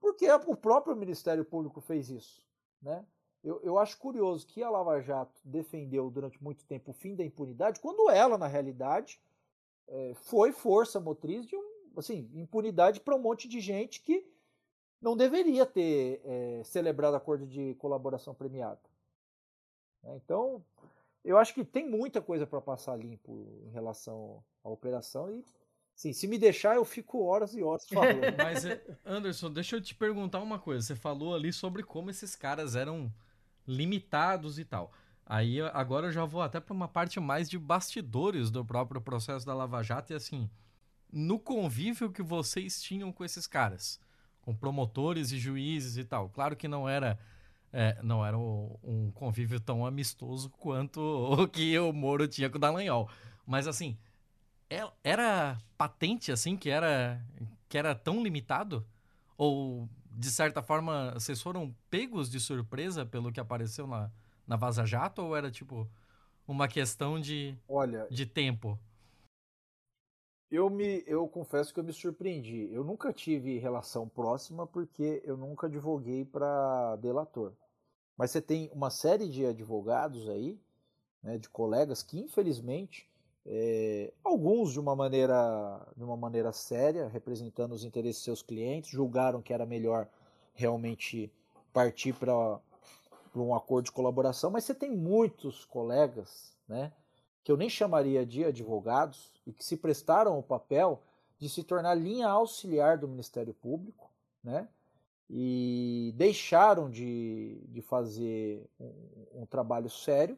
Porque 0.00 0.28
o 0.46 0.56
próprio 0.56 0.96
Ministério 0.96 1.44
Público 1.44 1.80
fez 1.80 2.10
isso, 2.10 2.44
né? 2.82 3.06
Eu, 3.42 3.60
eu 3.62 3.78
acho 3.78 3.96
curioso 3.96 4.46
que 4.46 4.62
a 4.62 4.68
Lava 4.68 5.00
Jato 5.00 5.40
defendeu 5.44 6.10
durante 6.10 6.42
muito 6.42 6.64
tempo 6.66 6.90
o 6.90 6.94
fim 6.94 7.14
da 7.14 7.24
impunidade, 7.24 7.80
quando 7.80 8.10
ela, 8.10 8.36
na 8.36 8.46
realidade, 8.46 9.20
é, 9.88 10.12
foi 10.14 10.52
força 10.52 11.00
motriz 11.00 11.46
de 11.46 11.56
um, 11.56 11.92
assim, 11.96 12.30
impunidade 12.34 13.00
para 13.00 13.14
um 13.14 13.18
monte 13.18 13.48
de 13.48 13.60
gente 13.60 14.02
que 14.02 14.26
não 15.00 15.16
deveria 15.16 15.64
ter 15.64 16.20
é, 16.24 16.62
celebrado 16.64 17.16
acordo 17.16 17.46
de 17.46 17.74
colaboração 17.76 18.34
premiada. 18.34 18.80
Né? 20.02 20.16
Então, 20.16 20.62
eu 21.24 21.38
acho 21.38 21.54
que 21.54 21.64
tem 21.64 21.88
muita 21.88 22.20
coisa 22.20 22.46
para 22.46 22.60
passar 22.60 22.96
limpo 22.96 23.46
em 23.66 23.70
relação 23.70 24.42
à 24.62 24.68
operação 24.68 25.30
e 25.30 25.44
Sim, 25.94 26.14
se 26.14 26.26
me 26.26 26.38
deixar, 26.38 26.76
eu 26.76 26.84
fico 26.84 27.22
horas 27.22 27.54
e 27.54 27.62
horas 27.62 27.86
falando. 27.86 28.22
Mas, 28.38 28.64
é, 28.64 28.82
Anderson, 29.04 29.52
deixa 29.52 29.76
eu 29.76 29.82
te 29.82 29.94
perguntar 29.94 30.40
uma 30.40 30.58
coisa. 30.58 30.86
Você 30.86 30.96
falou 30.96 31.34
ali 31.34 31.52
sobre 31.52 31.82
como 31.82 32.08
esses 32.08 32.34
caras 32.34 32.74
eram 32.74 33.12
limitados 33.68 34.58
e 34.58 34.64
tal. 34.64 34.92
Aí 35.26 35.60
agora 35.60 36.06
eu 36.06 36.12
já 36.12 36.24
vou 36.24 36.40
até 36.40 36.58
para 36.58 36.72
uma 36.72 36.88
parte 36.88 37.20
mais 37.20 37.50
de 37.50 37.58
bastidores 37.58 38.50
do 38.50 38.64
próprio 38.64 38.98
processo 38.98 39.44
da 39.44 39.52
Lava 39.52 39.82
Jato 39.82 40.14
e 40.14 40.16
assim, 40.16 40.48
no 41.12 41.38
convívio 41.38 42.10
que 42.10 42.22
vocês 42.22 42.80
tinham 42.80 43.12
com 43.12 43.22
esses 43.22 43.46
caras 43.46 44.00
com 44.40 44.54
promotores 44.54 45.32
e 45.32 45.38
juízes 45.38 45.96
e 45.96 46.04
tal. 46.04 46.28
Claro 46.30 46.56
que 46.56 46.66
não 46.66 46.88
era 46.88 47.18
é, 47.72 48.00
não 48.02 48.24
era 48.24 48.36
um 48.38 49.10
convívio 49.14 49.60
tão 49.60 49.86
amistoso 49.86 50.50
quanto 50.50 51.00
o 51.38 51.48
que 51.48 51.78
o 51.78 51.92
Moro 51.92 52.26
tinha 52.26 52.50
com 52.50 52.56
o 52.56 52.60
Dallagnol. 52.60 53.08
Mas 53.46 53.66
assim, 53.66 53.96
é, 54.68 54.86
era 55.02 55.58
patente 55.76 56.30
assim 56.30 56.56
que 56.56 56.70
era 56.70 57.20
que 57.68 57.78
era 57.78 57.94
tão 57.94 58.22
limitado? 58.22 58.86
Ou 59.36 59.88
de 60.10 60.30
certa 60.30 60.62
forma 60.62 61.12
vocês 61.14 61.40
foram 61.40 61.74
pegos 61.88 62.30
de 62.30 62.40
surpresa 62.40 63.06
pelo 63.06 63.32
que 63.32 63.40
apareceu 63.40 63.86
na, 63.86 64.10
na 64.46 64.56
Vaza 64.56 64.84
Jato 64.84 65.22
ou 65.22 65.36
era 65.36 65.50
tipo 65.50 65.88
uma 66.46 66.66
questão 66.66 67.20
de 67.20 67.56
Olha, 67.68 68.06
de 68.10 68.26
tempo? 68.26 68.78
Eu 70.50 70.68
me, 70.68 71.04
eu 71.06 71.28
confesso 71.28 71.72
que 71.72 71.78
eu 71.78 71.84
me 71.84 71.92
surpreendi. 71.92 72.68
Eu 72.72 72.82
nunca 72.82 73.12
tive 73.12 73.58
relação 73.58 74.08
próxima 74.08 74.66
porque 74.66 75.22
eu 75.24 75.36
nunca 75.36 75.68
advoguei 75.68 76.24
para 76.24 76.96
delator. 76.96 77.52
Mas 78.16 78.32
você 78.32 78.40
tem 78.40 78.68
uma 78.74 78.90
série 78.90 79.28
de 79.28 79.46
advogados 79.46 80.28
aí, 80.28 80.60
né, 81.22 81.38
de 81.38 81.48
colegas 81.48 82.02
que 82.02 82.18
infelizmente 82.18 83.08
é, 83.46 84.12
alguns 84.22 84.72
de 84.72 84.80
uma 84.80 84.94
maneira 84.94 85.86
de 85.96 86.04
uma 86.04 86.16
maneira 86.16 86.52
séria, 86.52 87.08
representando 87.08 87.72
os 87.72 87.84
interesses 87.84 88.20
de 88.20 88.24
seus 88.24 88.42
clientes, 88.42 88.90
julgaram 88.90 89.40
que 89.40 89.52
era 89.52 89.64
melhor 89.64 90.08
realmente 90.52 91.32
partir 91.72 92.12
para 92.12 92.60
um 93.34 93.54
acordo 93.54 93.86
de 93.86 93.92
colaboração, 93.92 94.50
mas 94.50 94.64
você 94.64 94.74
tem 94.74 94.90
muitos 94.90 95.64
colegas, 95.64 96.56
né, 96.68 96.92
que 97.42 97.50
eu 97.50 97.56
nem 97.56 97.68
chamaria 97.68 98.24
de 98.24 98.44
advogados 98.44 99.32
e 99.46 99.52
que 99.52 99.64
se 99.64 99.76
prestaram 99.76 100.38
o 100.38 100.42
papel 100.42 101.02
de 101.38 101.48
se 101.48 101.64
tornar 101.64 101.94
linha 101.94 102.28
auxiliar 102.28 102.98
do 102.98 103.08
Ministério 103.08 103.54
Público, 103.54 104.10
né? 104.44 104.68
E 105.28 106.12
deixaram 106.16 106.90
de, 106.90 107.62
de 107.68 107.80
fazer 107.80 108.68
um, 108.78 109.42
um 109.42 109.46
trabalho 109.46 109.88
sério 109.88 110.36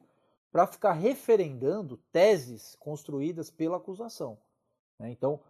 para 0.52 0.66
ficar 0.66 0.92
referendando 0.92 1.96
teses 2.12 2.76
construídas 2.78 3.50
pela 3.50 3.78
acusação. 3.78 4.36
Né? 4.98 5.10
Então, 5.10 5.40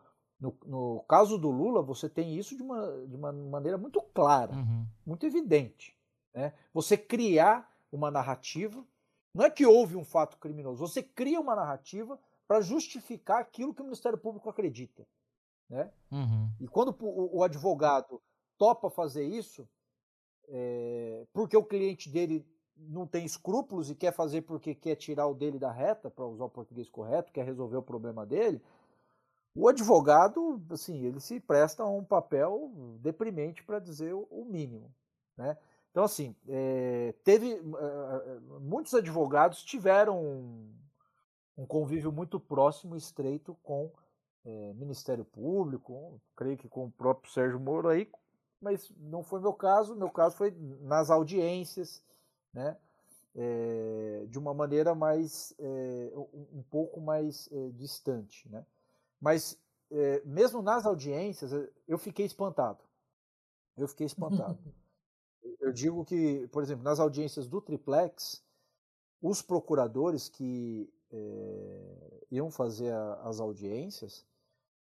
no, 0.40 0.57
no, 0.64 1.05
caso 1.09 1.36
do 1.36 1.50
Lula, 1.50 1.82
você 1.82 2.09
tem 2.09 2.36
isso 2.36 2.57
de 2.57 2.62
uma, 2.62 3.07
de 3.07 3.16
uma 3.16 3.32
maneira 3.32 3.76
muito 3.76 4.00
clara, 4.00 4.55
uhum. 4.55 4.86
muito 5.05 5.26
evidente. 5.26 5.98
Né? 6.32 6.53
Você 6.72 6.96
criar 6.96 7.68
uma 7.90 8.11
narrativa 8.11 8.84
não 9.35 9.45
é 9.45 9.51
que 9.51 9.64
houve 9.64 9.97
um 9.97 10.05
fato 10.05 10.37
criminoso, 10.39 10.78
você 10.78 11.03
cria 11.03 11.41
uma 11.41 11.57
narrativa 11.57 12.18
para 12.47 12.61
justificar 12.61 13.41
aquilo 13.41 13.74
que 13.74 13.80
o 13.80 13.85
Ministério 13.85 14.18
Público 14.18 14.49
acredita. 14.51 15.07
Né? 15.68 15.91
Uhum. 16.11 16.51
E 16.61 16.68
quando 16.68 16.95
o, 17.01 17.39
o, 17.39 17.43
advogado 17.43 18.20
topa 18.59 18.91
fazer 18.91 19.24
isso, 19.24 19.66
é, 20.49 21.26
porque 21.33 21.57
o 21.57 21.64
cliente 21.64 22.11
dele 22.11 22.47
não 22.76 23.07
tem 23.07 23.24
escrúpulos 23.24 23.91
e 23.91 23.95
quer 23.95 24.12
fazer 24.12 24.43
porque 24.43 24.74
quer 24.74 24.97
tirar 24.97 25.26
o 25.26 25.35
dele 25.35 25.59
da 25.59 25.72
reta, 25.72 26.11
para 26.11 26.26
usar 26.26 26.45
o 26.45 26.51
português 26.51 26.91
correto, 26.91 27.33
quer 27.33 27.45
resolver 27.45 27.76
o 27.76 27.83
problema 27.83 28.26
dele, 28.26 28.61
o 29.55 29.68
advogado, 29.68 30.62
assim, 30.70 31.05
ele 31.05 31.20
se 31.20 31.39
presta 31.39 31.83
a 31.83 31.89
um 31.89 32.05
papel 32.05 32.70
deprimente 33.01 33.62
para 33.62 33.78
dizer 33.78 34.12
o 34.14 34.45
mínimo, 34.45 34.95
né? 35.37 35.57
Então, 35.93 36.05
assim, 36.05 36.34
é, 36.49 37.14
teve. 37.22 37.53
É, 37.53 38.40
muitos 38.61 38.95
advogados 38.95 39.62
tiveram 39.62 40.24
um, 40.24 40.74
um, 41.59 41.66
convívio 41.66 42.11
muito 42.11 42.40
próximo 42.40 42.95
e 42.95 42.99
estreito 42.99 43.55
com 43.62 43.93
é, 44.43 44.72
Ministério 44.72 45.24
Público, 45.24 46.18
creio 46.34 46.57
que 46.57 46.66
com 46.66 46.86
o 46.86 46.90
próprio 46.90 47.30
Sérgio 47.30 47.61
Moro 47.61 47.90
aí, 47.90 48.11
mas 48.59 48.90
não 48.97 49.22
foi 49.22 49.38
meu 49.38 49.53
caso. 49.53 49.95
Meu 49.95 50.09
caso 50.09 50.34
foi 50.34 50.51
nas 50.80 51.11
audiências, 51.11 52.03
né? 52.55 52.76
É, 53.34 54.26
de 54.28 54.38
uma 54.38 54.53
maneira 54.55 54.95
mais 54.95 55.55
é, 55.59 56.12
um, 56.32 56.62
pouco 56.70 57.01
mais 57.01 57.51
é, 57.53 57.68
distante, 57.70 58.49
né? 58.49 58.64
Mas 59.20 59.61
mesmo 60.24 60.62
nas 60.62 60.86
audiências 60.86 61.53
eu 61.86 61.99
fiquei 61.99 62.24
espantado. 62.24 62.82
Eu 63.76 63.86
fiquei 63.86 64.07
espantado. 64.07 64.59
Eu 65.62 65.72
digo 65.72 66.04
que, 66.04 66.48
por 66.48 66.62
exemplo, 66.62 66.82
nas 66.82 66.98
audiências 66.98 67.46
do 67.46 67.60
triplex, 67.60 68.42
os 69.22 69.40
procuradores 69.40 70.28
que 70.28 70.92
é, 71.12 72.24
iam 72.32 72.50
fazer 72.50 72.92
a, 72.92 73.20
as 73.22 73.38
audiências, 73.38 74.26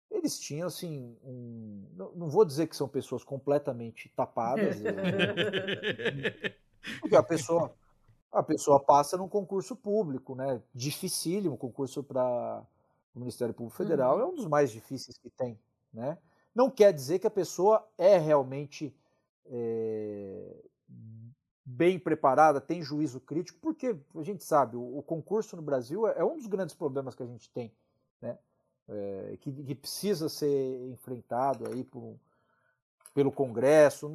eles 0.09 0.39
tinham 0.39 0.67
assim, 0.67 1.17
um, 1.23 1.85
não, 1.93 2.11
não, 2.13 2.29
vou 2.29 2.45
dizer 2.45 2.67
que 2.67 2.77
são 2.77 2.87
pessoas 2.87 3.25
completamente 3.25 4.07
tapadas, 4.15 4.77
porque 7.01 7.15
a 7.15 7.23
pessoa 7.23 7.75
a 8.31 8.43
pessoa 8.43 8.79
passa 8.79 9.17
num 9.17 9.27
concurso 9.27 9.75
público, 9.75 10.35
né? 10.35 10.61
Dificílimo, 10.73 11.57
concurso 11.57 12.03
para 12.03 12.63
o 13.13 13.19
Ministério 13.19 13.53
Público 13.53 13.75
Federal 13.75 14.17
uhum. 14.17 14.21
é 14.21 14.25
um 14.27 14.35
dos 14.35 14.45
mais 14.45 14.71
difíceis 14.71 15.17
que 15.17 15.29
tem, 15.29 15.59
né? 15.93 16.17
Não 16.53 16.69
quer 16.69 16.93
dizer 16.93 17.19
que 17.19 17.27
a 17.27 17.31
pessoa 17.31 17.87
é 17.97 18.17
realmente 18.17 18.95
é, 19.49 20.55
bem 21.65 21.99
preparada, 21.99 22.59
tem 22.61 22.81
juízo 22.81 23.19
crítico, 23.19 23.59
porque 23.61 23.95
a 24.15 24.23
gente 24.23 24.43
sabe, 24.43 24.75
o, 24.75 24.97
o 24.97 25.03
concurso 25.03 25.55
no 25.55 25.61
Brasil 25.61 26.07
é, 26.07 26.19
é, 26.19 26.23
um 26.23 26.35
dos 26.35 26.47
grandes 26.47 26.75
problemas 26.75 27.15
que 27.15 27.23
a 27.23 27.27
gente 27.27 27.49
tem, 27.49 27.71
né? 28.21 28.37
É, 28.87 29.37
que, 29.39 29.51
que, 29.51 29.75
precisa 29.75 30.27
ser 30.27 30.89
enfrentado 30.89 31.67
aí 31.67 31.83
por, 31.83 32.15
pelo 33.13 33.31
Congresso 33.31 34.11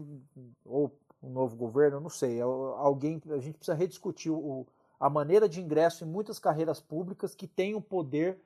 ou 0.64 0.92
um 1.22 1.30
novo 1.30 1.56
governo, 1.56 2.00
não 2.00 2.10
sei, 2.10 2.40
alguém, 2.40 3.22
a 3.30 3.38
gente 3.38 3.56
precisa 3.56 3.76
rediscutir 3.76 4.32
o, 4.32 4.66
a 4.98 5.08
maneira 5.08 5.48
de 5.48 5.60
ingresso 5.60 6.04
em 6.04 6.08
muitas 6.08 6.38
carreiras 6.38 6.80
públicas 6.80 7.34
que 7.34 7.46
têm 7.46 7.74
um 7.74 7.80
poder 7.80 8.38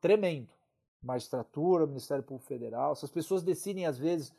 tremendo. 0.00 0.48
Magistratura, 1.02 1.86
Ministério 1.86 2.22
Público 2.22 2.46
Federal, 2.46 2.92
essas 2.92 3.10
pessoas 3.10 3.42
decidem, 3.42 3.86
às 3.86 3.98
vezes, 3.98 4.32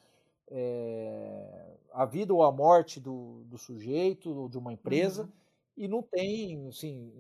é, 0.56 1.78
a 1.92 2.06
vida 2.06 2.32
ou 2.32 2.44
a 2.44 2.52
morte 2.52 3.00
do, 3.00 3.44
do 3.46 3.58
sujeito 3.58 4.30
ou 4.30 4.48
de 4.48 4.58
uma 4.58 4.72
empresa 4.72 5.24
uhum. 5.24 5.32
e 5.76 5.88
não 5.88 6.04
tem 6.04 6.68
assim, 6.68 7.12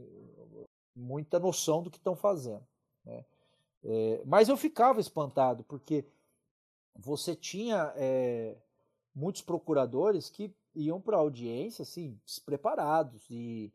muita 0.95 1.39
noção 1.39 1.81
do 1.81 1.89
que 1.89 1.97
estão 1.97 2.15
fazendo. 2.15 2.63
Né? 3.03 3.25
É, 3.83 4.21
mas 4.23 4.49
eu 4.49 4.55
ficava 4.55 5.01
espantado, 5.01 5.63
porque 5.63 6.05
você 6.95 7.35
tinha 7.35 7.91
é, 7.95 8.55
muitos 9.15 9.41
procuradores 9.41 10.29
que 10.29 10.53
iam 10.75 11.01
para 11.01 11.17
a 11.17 11.19
audiência 11.19 11.81
assim, 11.81 12.19
despreparados 12.23 13.25
e 13.31 13.73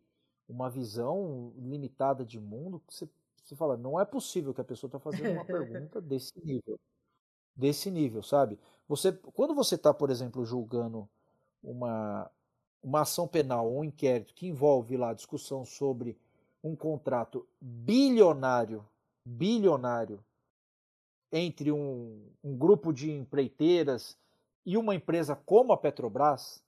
uma 0.49 0.71
visão 0.71 1.53
limitada 1.57 2.25
de 2.25 2.39
mundo 2.39 2.81
que 2.87 2.95
você, 2.95 3.09
você 3.45 3.57
fala, 3.57 3.77
não 3.77 4.01
é 4.01 4.05
possível 4.05 4.55
que 4.55 4.61
a 4.61 4.65
pessoa 4.65 4.89
está 4.89 5.01
fazendo 5.01 5.33
uma 5.33 5.45
pergunta 5.45 6.01
desse 6.01 6.33
nível. 6.45 6.79
Desse 7.57 7.91
nível, 7.91 8.23
sabe? 8.23 8.57
Você, 8.89 9.13
quando 9.13 9.55
você 9.55 9.75
está, 9.75 9.93
por 9.93 10.11
exemplo, 10.11 10.45
julgando 10.47 11.09
uma, 11.63 12.31
uma 12.83 13.03
ação 13.03 13.29
penal 13.29 13.71
ou 13.71 13.81
um 13.81 13.85
inquérito 13.85 14.35
que 14.35 14.47
envolve 14.47 14.97
lá 14.97 15.13
discussão 15.13 15.65
sobre 15.65 16.17
um 16.65 16.75
contrato 16.75 17.47
bilionário, 17.61 18.85
bilionário, 19.25 20.25
entre 21.31 21.71
um, 21.71 22.27
um 22.43 22.57
grupo 22.57 22.93
de 22.93 23.11
empreiteiras 23.11 24.17
e 24.65 24.77
uma 24.77 24.95
empresa 24.95 25.37
como 25.37 25.73
a 25.73 25.77
Petrobras, 25.77 26.63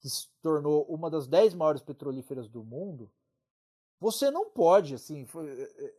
que 0.00 0.08
se 0.08 0.28
tornou 0.42 0.84
uma 0.84 1.10
das 1.10 1.26
dez 1.26 1.54
maiores 1.54 1.82
petrolíferas 1.82 2.46
do 2.46 2.62
mundo, 2.62 3.10
você 3.98 4.30
não 4.30 4.48
pode, 4.48 4.94
assim, 4.94 5.24
foi, 5.24 5.48
eh, 5.48 5.74
eh, 5.78 5.94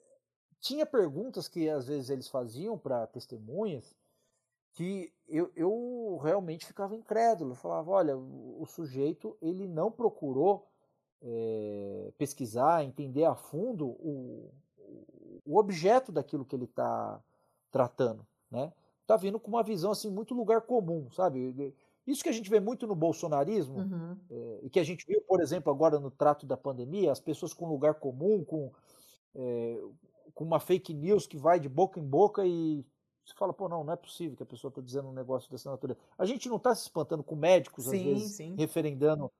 tinha 0.61 0.85
perguntas 0.85 1.47
que 1.47 1.67
às 1.69 1.87
vezes 1.87 2.09
eles 2.09 2.29
faziam 2.29 2.77
para 2.77 3.07
testemunhas 3.07 3.93
que 4.73 5.11
eu, 5.27 5.51
eu 5.55 6.19
realmente 6.23 6.65
ficava 6.65 6.95
incrédulo, 6.95 7.51
eu 7.51 7.55
falava, 7.55 7.91
olha, 7.91 8.17
o, 8.17 8.61
o 8.61 8.65
sujeito 8.65 9.37
ele 9.41 9.67
não 9.67 9.91
procurou 9.91 10.67
é, 11.21 12.11
pesquisar, 12.17 12.83
entender 12.83 13.25
a 13.25 13.35
fundo 13.35 13.87
o, 13.87 14.51
o 15.45 15.57
objeto 15.57 16.11
daquilo 16.11 16.45
que 16.45 16.55
ele 16.55 16.65
está 16.65 17.21
tratando, 17.71 18.25
né? 18.49 18.71
Tá 19.05 19.17
vindo 19.17 19.39
com 19.39 19.49
uma 19.49 19.63
visão 19.63 19.91
assim 19.91 20.09
muito 20.09 20.35
lugar 20.35 20.61
comum, 20.61 21.09
sabe? 21.11 21.73
Isso 22.05 22.23
que 22.23 22.29
a 22.29 22.33
gente 22.33 22.49
vê 22.49 22.59
muito 22.59 22.85
no 22.85 22.95
bolsonarismo 22.95 23.79
uhum. 23.79 24.17
é, 24.29 24.59
e 24.63 24.69
que 24.69 24.79
a 24.79 24.83
gente 24.83 25.05
viu, 25.05 25.21
por 25.27 25.41
exemplo, 25.41 25.71
agora 25.71 25.99
no 25.99 26.11
trato 26.11 26.45
da 26.45 26.55
pandemia, 26.55 27.11
as 27.11 27.19
pessoas 27.19 27.53
com 27.53 27.67
lugar 27.67 27.95
comum, 27.95 28.43
com 28.43 28.71
é, 29.35 29.79
com 30.33 30.43
uma 30.43 30.59
fake 30.59 30.93
news 30.93 31.27
que 31.27 31.37
vai 31.37 31.59
de 31.59 31.67
boca 31.67 31.99
em 31.99 32.03
boca 32.03 32.45
e 32.45 32.85
você 33.29 33.35
fala, 33.35 33.53
pô, 33.53 33.69
não, 33.69 33.83
não 33.83 33.93
é 33.93 33.95
possível 33.95 34.35
que 34.35 34.43
a 34.43 34.45
pessoa 34.45 34.69
está 34.69 34.81
dizendo 34.81 35.07
um 35.07 35.13
negócio 35.13 35.49
dessa 35.49 35.69
natureza. 35.69 35.99
A 36.17 36.25
gente 36.25 36.49
não 36.49 36.57
está 36.57 36.73
se 36.75 36.83
espantando 36.83 37.23
com 37.23 37.35
médicos, 37.35 37.85
sim, 37.85 37.97
às 37.97 38.03
vezes, 38.03 38.35
sim. 38.35 38.55
referendando 38.55 39.31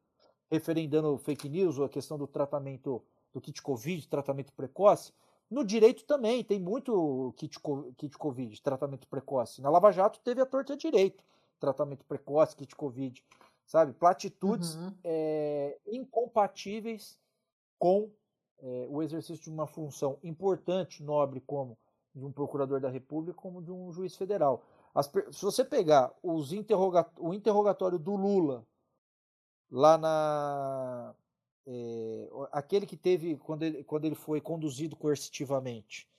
referendando 0.52 1.18
fake 1.20 1.48
news 1.48 1.78
ou 1.78 1.86
a 1.86 1.90
questão 1.90 2.18
do 2.18 2.26
tratamento 2.26 3.04
do 3.32 3.40
kit 3.40 3.62
Covid, 3.62 4.08
tratamento 4.08 4.52
precoce. 4.54 5.14
No 5.50 5.64
direito 5.64 6.06
também, 6.06 6.44
tem 6.44 6.60
muito 6.60 7.34
kit, 7.38 7.60
kit 7.98 8.18
Covid, 8.18 8.62
tratamento 8.62 9.08
precoce. 9.08 9.62
Na 9.62 9.70
Lava 9.70 9.92
Jato 9.92 10.20
teve 10.20 10.42
a 10.42 10.46
torta 10.46 10.76
direito, 10.76 11.24
tratamento 11.60 12.06
precoce, 12.06 12.56
kit 12.56 12.76
Covid, 12.76 13.24
sabe? 13.66 13.94
Platitudes 13.94 14.76
uhum. 14.76 14.94
é, 15.04 15.78
incompatíveis 15.88 17.20
com 17.78 18.12
é, 18.62 18.88
o 18.90 19.02
exercício 19.02 19.44
de 19.44 19.50
uma 19.52 19.68
função 19.68 20.18
importante, 20.24 21.04
nobre, 21.04 21.42
como 21.42 21.78
de 22.16 22.26
um 22.26 22.32
procurador 22.32 22.80
da 22.80 22.90
República, 22.90 23.40
como 23.40 23.62
de 23.62 23.72
um 23.72 23.92
juiz 23.92 24.16
federal. 24.16 24.64
As, 24.94 25.08
se 25.08 25.42
você 25.42 25.64
pegar 25.64 26.12
os 26.24 26.52
o 26.52 27.34
interrogatório 27.34 28.00
do 28.00 28.16
Lula 28.16 28.66
lá 29.72 29.98
na. 29.98 31.16
É, 31.66 32.30
aquele 32.52 32.86
que 32.86 32.98
teve 32.98 33.38
quando 33.38 33.64
ele, 33.64 33.84
quando 33.84 34.06
ele 34.06 34.16
foi 34.16 34.42
conduzido 34.42 34.96
coercitivamente 34.96 36.10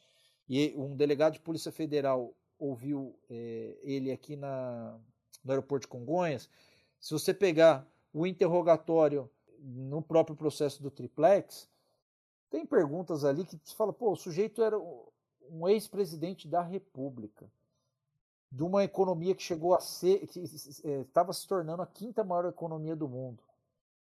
e 0.48 0.74
um 0.76 0.94
delegado 0.94 1.34
de 1.34 1.40
Polícia 1.40 1.72
Federal 1.72 2.34
ouviu 2.58 3.18
é, 3.28 3.78
ele 3.82 4.12
aqui 4.12 4.36
na, 4.36 4.98
no 5.44 5.50
aeroporto 5.50 5.86
de 5.86 5.88
Congonhas. 5.88 6.48
Se 7.00 7.12
você 7.12 7.32
pegar 7.32 7.86
o 8.12 8.26
interrogatório 8.26 9.30
no 9.58 10.02
próprio 10.02 10.36
processo 10.36 10.82
do 10.82 10.90
triplex, 10.90 11.68
tem 12.50 12.66
perguntas 12.66 13.24
ali 13.24 13.44
que 13.44 13.58
você 13.62 13.74
fala, 13.74 13.92
pô, 13.92 14.12
o 14.12 14.16
sujeito 14.16 14.62
era 14.62 14.76
um 15.50 15.68
ex-presidente 15.68 16.48
da 16.48 16.62
República, 16.62 17.50
de 18.50 18.62
uma 18.62 18.82
economia 18.82 19.34
que 19.34 19.42
chegou 19.42 19.74
a 19.74 19.80
ser, 19.80 20.26
que 20.26 20.40
estava 20.40 21.32
se 21.32 21.46
tornando 21.46 21.82
a 21.82 21.86
quinta 21.86 22.24
maior 22.24 22.46
economia 22.46 22.96
do 22.96 23.08
mundo. 23.08 23.42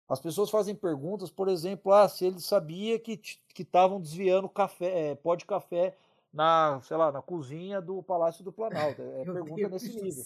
As 0.09 0.21
pessoas 0.21 0.51
fazem 0.51 0.75
perguntas, 0.75 1.31
por 1.31 1.49
exemplo, 1.49 1.93
ah, 1.93 2.09
se 2.09 2.25
ele 2.25 2.41
sabia 2.41 2.99
que 2.99 3.21
estavam 3.59 4.01
desviando 4.01 4.49
café, 4.49 5.11
é, 5.11 5.15
pó 5.17 5.35
de 5.35 5.45
café 5.45 5.97
na, 6.37 6.78
sei 6.82 6.99
lá, 6.99 7.11
na 7.11 7.22
cozinha 7.22 7.80
do 7.80 8.03
Palácio 8.03 8.45
do 8.45 8.53
Planalto. 8.53 9.01
É 9.01 9.24
pergunta 9.24 9.55
Deus 9.55 9.72
nesse 9.72 10.03
nível. 10.03 10.22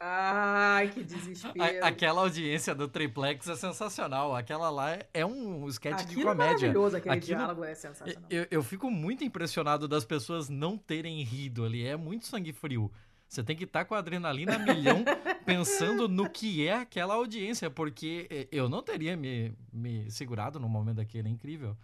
Ai, 0.00 0.88
que 0.88 1.04
desespero. 1.04 1.84
A, 1.84 1.88
aquela 1.88 2.22
audiência 2.22 2.74
do 2.74 2.88
Triplex 2.88 3.46
é 3.48 3.54
sensacional. 3.54 4.34
Aquela 4.34 4.70
lá 4.70 4.98
é 5.12 5.26
um 5.26 5.68
sketch 5.68 6.00
Aquilo 6.00 6.20
de 6.20 6.24
comédia. 6.24 6.42
É 6.42 6.56
maravilhoso, 6.56 6.96
aquele 6.96 7.14
Aquilo, 7.14 7.38
diálogo 7.38 7.64
é 7.64 7.74
sensacional. 7.74 8.22
Eu, 8.30 8.46
eu 8.50 8.62
fico 8.62 8.90
muito 8.90 9.22
impressionado 9.22 9.86
das 9.86 10.06
pessoas 10.06 10.48
não 10.48 10.78
terem 10.78 11.22
rido 11.22 11.62
ali. 11.62 11.86
É 11.86 11.94
muito 11.94 12.26
sangue 12.26 12.54
frio. 12.54 12.90
Você 13.28 13.44
tem 13.44 13.54
que 13.54 13.64
estar 13.64 13.80
tá 13.80 13.84
com 13.84 13.94
a 13.94 13.98
adrenalina 13.98 14.54
a 14.54 14.58
milhão 14.58 15.04
pensando 15.44 16.08
no 16.08 16.30
que 16.30 16.66
é 16.66 16.78
aquela 16.78 17.12
audiência, 17.12 17.70
porque 17.70 18.26
eh, 18.30 18.48
eu 18.50 18.70
não 18.70 18.82
teria 18.82 19.16
me, 19.18 19.52
me 19.70 20.10
segurado 20.10 20.58
no 20.58 20.68
momento 20.68 20.96
daquele, 20.96 21.28
é 21.28 21.30
incrível. 21.30 21.76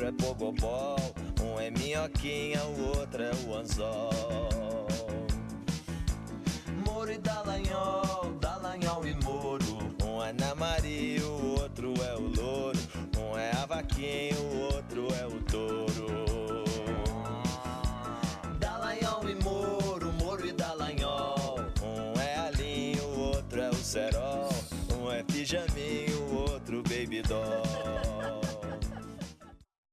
Outro 0.00 0.06
é 0.06 0.12
pogobol. 0.12 0.96
Um 1.42 1.60
é 1.60 1.70
minhoquinha, 1.70 2.64
o 2.64 2.98
outro 2.98 3.22
é 3.22 3.30
o 3.46 3.54
anzol. 3.54 4.86
Moro 6.86 7.12
e 7.12 7.18
Dallagnol, 7.18 8.32
Dallagnol 8.40 9.06
e 9.06 9.14
Moro. 9.24 9.78
Um 10.02 10.22
é 10.22 10.32
na 10.32 10.54
Maria, 10.54 11.24
o 11.24 11.60
outro 11.60 11.94
é 12.02 12.14
o 12.14 12.20
louro. 12.20 12.78
Um 13.18 13.36
é 13.36 13.50
a 13.50 13.66
vaquinha, 13.66 14.34
o 14.36 14.74
outro 14.74 15.08
é 15.14 15.26
o 15.26 15.40
touro. 15.42 15.89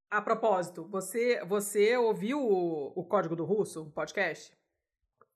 A 0.09 0.21
propósito, 0.21 0.87
você, 0.87 1.43
você 1.45 1.97
ouviu 1.97 2.39
o, 2.39 2.93
o 2.95 3.03
Código 3.03 3.35
do 3.35 3.43
Russo, 3.43 3.83
o 3.83 3.91
podcast? 3.91 4.55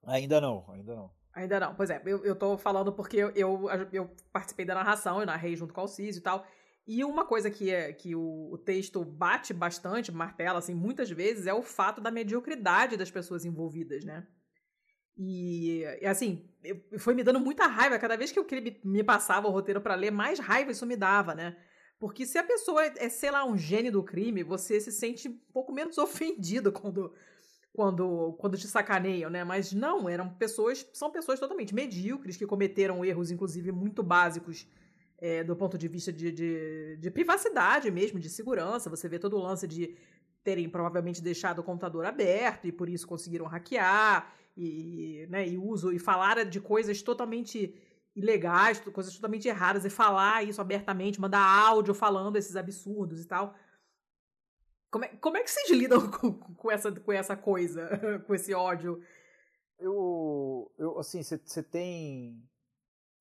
Ainda 0.06 0.40
não, 0.40 0.66
ainda 0.70 0.96
não. 0.96 1.12
Ainda 1.34 1.60
não. 1.60 1.76
Pois 1.76 1.90
é, 1.90 2.02
eu, 2.06 2.24
eu 2.24 2.36
tô 2.36 2.58
falando 2.58 2.94
porque 2.94 3.18
eu, 3.18 3.30
eu, 3.32 3.70
eu 3.92 4.10
participei 4.32 4.66
da 4.66 4.74
narração, 4.74 5.20
eu 5.20 5.26
narrei 5.26 5.56
junto 5.56 5.74
com 5.74 5.82
o 5.82 5.84
Alcísio 5.84 6.20
e 6.20 6.24
tal. 6.24 6.46
E 6.88 7.04
uma 7.04 7.26
coisa 7.26 7.52
que, 7.52 7.70
é, 7.70 7.94
que 7.94 8.16
o, 8.16 8.50
o, 8.52 8.58
texto 8.58 9.04
bate 9.06 9.54
bastante, 9.54 10.12
martela, 10.12 10.60
assim, 10.60 10.74
muitas 10.74 11.10
vezes, 11.10 11.48
é 11.48 11.54
o 11.54 11.62
fato 11.62 12.02
da 12.02 12.10
mediocridade 12.10 12.98
das 12.98 13.12
pessoas 13.12 13.46
envolvidas, 13.46 14.04
né? 14.04 14.26
E, 15.16 15.84
e 16.02 16.06
assim, 16.06 16.50
eu, 16.64 16.82
foi 16.98 17.14
me 17.14 17.24
dando 17.24 17.40
muita 17.40 17.68
raiva. 17.68 18.00
Cada 18.00 18.18
vez 18.18 18.32
que 18.32 18.40
eu 18.40 18.48
me, 18.50 18.82
me 18.84 19.04
passava 19.04 19.48
o 19.48 19.52
roteiro 19.52 19.80
para 19.80 19.96
ler, 19.96 20.12
mais 20.12 20.40
raiva 20.40 20.72
isso 20.72 20.86
me 20.86 20.96
dava, 20.96 21.36
né? 21.36 21.56
Porque 22.02 22.26
se 22.26 22.40
a 22.40 22.44
pessoa 22.44 22.84
é, 22.84 22.94
é, 22.98 23.10
sei 23.10 23.30
lá, 23.30 23.46
um 23.46 23.56
gênio 23.56 23.92
do 23.92 24.02
crime, 24.02 24.42
você 24.42 24.82
se 24.82 24.92
sente 24.92 25.30
um 25.30 25.38
pouco 25.54 25.72
menos 25.72 26.00
ofendido 26.00 26.72
quando 26.72 27.14
quando, 27.72 28.34
quando 28.34 28.58
te 28.58 28.68
sacaneiam, 28.68 29.30
né? 29.30 29.46
Mas 29.46 29.72
não, 29.72 30.10
eram 30.10 30.28
pessoas, 30.34 30.86
são 30.92 31.10
pessoas 31.10 31.40
totalmente 31.40 31.74
medíocres 31.74 32.36
que 32.36 32.46
cometeram 32.46 33.06
erros, 33.06 33.32
inclusive, 33.32 33.72
muito 33.72 34.04
básicos 34.04 34.68
é, 35.18 35.42
do 35.42 35.56
ponto 35.56 35.78
de 35.78 35.88
vista 35.88 36.12
de, 36.12 36.32
de, 36.34 36.98
de, 36.98 37.12
privacidade 37.12 37.90
mesmo, 37.90 38.20
de 38.20 38.30
segurança. 38.30 38.90
Você 38.90 39.08
vê 39.08 39.18
todo 39.18 39.38
o 39.38 39.42
lance 39.42 39.68
de 39.68 39.96
terem 40.44 40.68
provavelmente 40.68 41.22
deixado 41.22 41.60
o 41.60 41.64
computador 41.64 42.04
aberto 42.06 42.68
e 42.68 42.74
por 42.74 42.90
isso 42.90 43.08
conseguiram 43.08 43.46
hackear 43.46 44.36
e, 44.58 45.26
né, 45.30 45.48
e 45.48 45.58
uso 45.58 45.94
e 45.94 46.00
falar 46.00 46.44
de 46.44 46.60
coisas 46.60 47.02
totalmente 47.02 47.74
ilegais, 48.16 48.80
coisas 48.80 49.16
totalmente 49.16 49.48
erradas 49.48 49.86
e 49.86 49.90
falar 49.90 50.44
isso 50.44 50.62
abertamente, 50.62 51.22
mandar 51.22 51.44
áudio 51.44 51.94
falando 51.94 52.36
esses 52.36 52.56
absurdos 52.56 53.22
e 53.22 53.28
tal. 53.28 53.56
Como 54.90 55.06
é, 55.06 55.08
como 55.08 55.38
é 55.38 55.44
que 55.44 55.50
vocês 55.50 55.70
lidam 55.70 56.02
com, 56.12 56.34
com, 56.34 56.72
essa, 56.72 56.92
com 56.92 57.12
essa 57.12 57.36
coisa, 57.36 57.90
com 58.28 58.36
esse 58.36 58.54
ódio? 58.54 59.02
Eu, 59.80 60.72
eu 60.78 61.00
assim, 61.00 61.24
você 61.24 61.64
tem. 61.64 62.44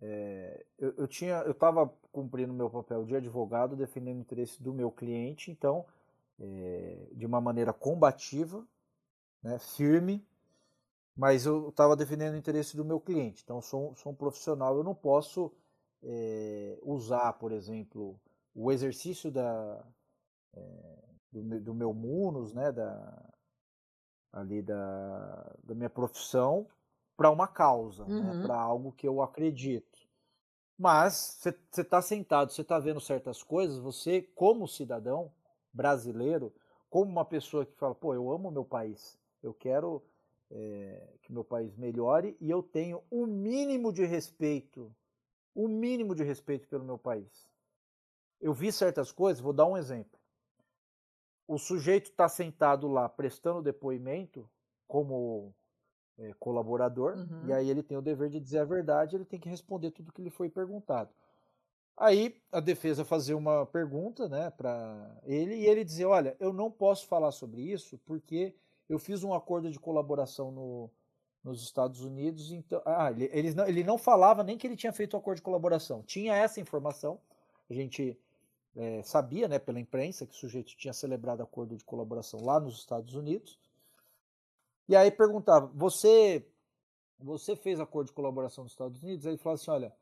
É, 0.02 0.66
eu, 0.78 0.94
eu 0.98 1.08
tinha, 1.08 1.36
eu 1.42 1.52
estava 1.52 1.86
cumprindo 2.10 2.52
meu 2.52 2.68
papel 2.68 3.04
de 3.04 3.14
advogado, 3.14 3.76
defendendo 3.76 4.18
o 4.18 4.20
interesse 4.20 4.62
do 4.62 4.72
meu 4.74 4.90
cliente, 4.90 5.50
então, 5.50 5.86
é, 6.38 7.08
de 7.12 7.24
uma 7.24 7.40
maneira 7.40 7.72
combativa, 7.72 8.66
né, 9.42 9.58
firme, 9.58 10.26
mas 11.20 11.44
eu 11.44 11.68
estava 11.68 11.94
defendendo 11.94 12.32
o 12.32 12.38
interesse 12.38 12.74
do 12.74 12.82
meu 12.82 12.98
cliente. 12.98 13.42
Então, 13.44 13.60
sou, 13.60 13.94
sou 13.94 14.10
um 14.10 14.14
profissional, 14.14 14.74
eu 14.74 14.82
não 14.82 14.94
posso 14.94 15.52
é, 16.02 16.78
usar, 16.82 17.34
por 17.34 17.52
exemplo, 17.52 18.18
o 18.54 18.72
exercício 18.72 19.30
da, 19.30 19.84
é, 20.54 21.04
do, 21.30 21.60
do, 21.60 21.74
meu 21.74 21.92
munus, 21.92 22.54
né, 22.54 22.72
da, 22.72 23.22
ali 24.32 24.62
da, 24.62 25.56
da 25.62 25.74
minha 25.74 25.90
profissão, 25.90 26.66
para 27.18 27.30
uma 27.30 27.46
causa, 27.46 28.06
né, 28.06 28.14
uhum. 28.14 28.38
né, 28.38 28.42
para 28.42 28.58
algo 28.58 28.90
que 28.90 29.06
eu 29.06 29.20
acredito. 29.20 29.98
Mas 30.78 31.38
você 31.38 31.82
está 31.82 32.00
sentado, 32.00 32.50
você 32.50 32.62
está 32.62 32.78
vendo 32.78 32.98
certas 32.98 33.42
coisas, 33.42 33.76
você, 33.76 34.22
como 34.34 34.66
cidadão 34.66 35.30
brasileiro, 35.70 36.50
como 36.88 37.10
uma 37.10 37.26
pessoa 37.26 37.66
que 37.66 37.76
fala, 37.76 37.94
pô, 37.94 38.14
eu 38.14 38.32
amo 38.32 38.50
meu 38.50 38.64
país, 38.64 39.18
eu 39.42 39.52
quero 39.52 40.02
é, 40.50 41.14
que 41.22 41.32
meu 41.32 41.44
país 41.44 41.76
melhore 41.76 42.36
e 42.40 42.50
eu 42.50 42.62
tenho 42.62 43.02
o 43.10 43.22
um 43.22 43.26
mínimo 43.26 43.92
de 43.92 44.04
respeito, 44.04 44.94
o 45.54 45.64
um 45.64 45.68
mínimo 45.68 46.14
de 46.14 46.22
respeito 46.22 46.66
pelo 46.68 46.84
meu 46.84 46.98
país. 46.98 47.48
Eu 48.40 48.52
vi 48.52 48.72
certas 48.72 49.12
coisas, 49.12 49.42
vou 49.42 49.52
dar 49.52 49.66
um 49.66 49.76
exemplo. 49.76 50.18
O 51.46 51.58
sujeito 51.58 52.10
está 52.10 52.28
sentado 52.28 52.88
lá 52.88 53.08
prestando 53.08 53.62
depoimento 53.62 54.48
como 54.86 55.54
é, 56.18 56.32
colaborador, 56.34 57.16
uhum. 57.16 57.46
e 57.46 57.52
aí 57.52 57.70
ele 57.70 57.82
tem 57.82 57.96
o 57.96 58.02
dever 58.02 58.30
de 58.30 58.40
dizer 58.40 58.58
a 58.58 58.64
verdade, 58.64 59.16
ele 59.16 59.24
tem 59.24 59.40
que 59.40 59.48
responder 59.48 59.90
tudo 59.90 60.12
que 60.12 60.22
lhe 60.22 60.30
foi 60.30 60.48
perguntado. 60.48 61.10
Aí 61.96 62.40
a 62.50 62.60
defesa 62.60 63.04
fazer 63.04 63.34
uma 63.34 63.66
pergunta 63.66 64.26
né, 64.28 64.50
para 64.50 65.20
ele 65.24 65.54
e 65.54 65.66
ele 65.66 65.84
dizer: 65.84 66.06
Olha, 66.06 66.34
eu 66.40 66.52
não 66.52 66.70
posso 66.70 67.06
falar 67.06 67.30
sobre 67.30 67.60
isso 67.60 67.98
porque 68.06 68.54
eu 68.90 68.98
fiz 68.98 69.22
um 69.22 69.32
acordo 69.32 69.70
de 69.70 69.78
colaboração 69.78 70.50
no, 70.50 70.90
nos 71.44 71.62
Estados 71.62 72.00
Unidos. 72.00 72.50
Então, 72.50 72.82
ah, 72.84 73.08
ele, 73.12 73.30
ele, 73.32 73.54
não, 73.54 73.66
ele 73.68 73.84
não 73.84 73.96
falava 73.96 74.42
nem 74.42 74.58
que 74.58 74.66
ele 74.66 74.76
tinha 74.76 74.92
feito 74.92 75.14
o 75.14 75.16
um 75.16 75.20
acordo 75.20 75.36
de 75.36 75.42
colaboração. 75.42 76.02
Tinha 76.02 76.34
essa 76.34 76.60
informação, 76.60 77.20
a 77.70 77.72
gente 77.72 78.18
é, 78.74 79.00
sabia 79.04 79.46
né, 79.46 79.60
pela 79.60 79.78
imprensa 79.78 80.26
que 80.26 80.34
o 80.34 80.36
sujeito 80.36 80.76
tinha 80.76 80.92
celebrado 80.92 81.40
acordo 81.40 81.76
de 81.76 81.84
colaboração 81.84 82.44
lá 82.44 82.58
nos 82.58 82.78
Estados 82.78 83.14
Unidos. 83.14 83.60
E 84.88 84.96
aí 84.96 85.08
perguntava: 85.12 85.70
Você, 85.72 86.44
você 87.16 87.54
fez 87.54 87.78
acordo 87.78 88.08
de 88.08 88.12
colaboração 88.12 88.64
nos 88.64 88.72
Estados 88.72 89.00
Unidos? 89.00 89.24
Aí 89.24 89.34
ele 89.34 89.38
falava 89.38 89.60
assim: 89.60 89.70
Olha, 89.70 89.94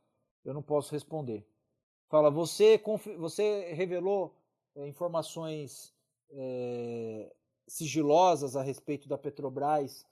eu 0.46 0.54
não 0.54 0.62
posso 0.62 0.92
responder. 0.92 1.46
Fala, 2.08 2.30
você, 2.30 2.82
você 3.18 3.74
revelou 3.74 4.34
é, 4.74 4.86
informações 4.86 5.94
é, 6.30 7.30
sigilosas 7.68 8.56
a 8.56 8.62
respeito 8.62 9.08
da 9.08 9.16
Petrobras 9.16 10.04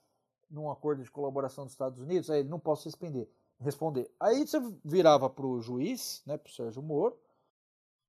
num 0.49 0.71
acordo 0.71 1.03
de 1.03 1.11
colaboração 1.11 1.65
dos 1.65 1.73
Estados 1.73 1.99
Unidos? 1.99 2.29
Aí 2.29 2.39
ele 2.39 2.49
não 2.49 2.59
posso 2.59 2.85
responder. 2.85 3.29
responder. 3.59 4.09
Aí 4.19 4.47
você 4.47 4.59
virava 4.85 5.29
para 5.29 5.45
o 5.45 5.61
juiz, 5.61 6.23
né, 6.25 6.37
para 6.37 6.49
o 6.49 6.53
Sérgio 6.53 6.81
Moro, 6.81 7.17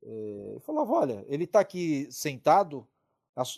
é, 0.03 0.55
e 0.57 0.61
falava: 0.61 0.93
olha, 0.93 1.25
ele 1.27 1.45
está 1.45 1.61
aqui 1.61 2.07
sentado 2.11 2.87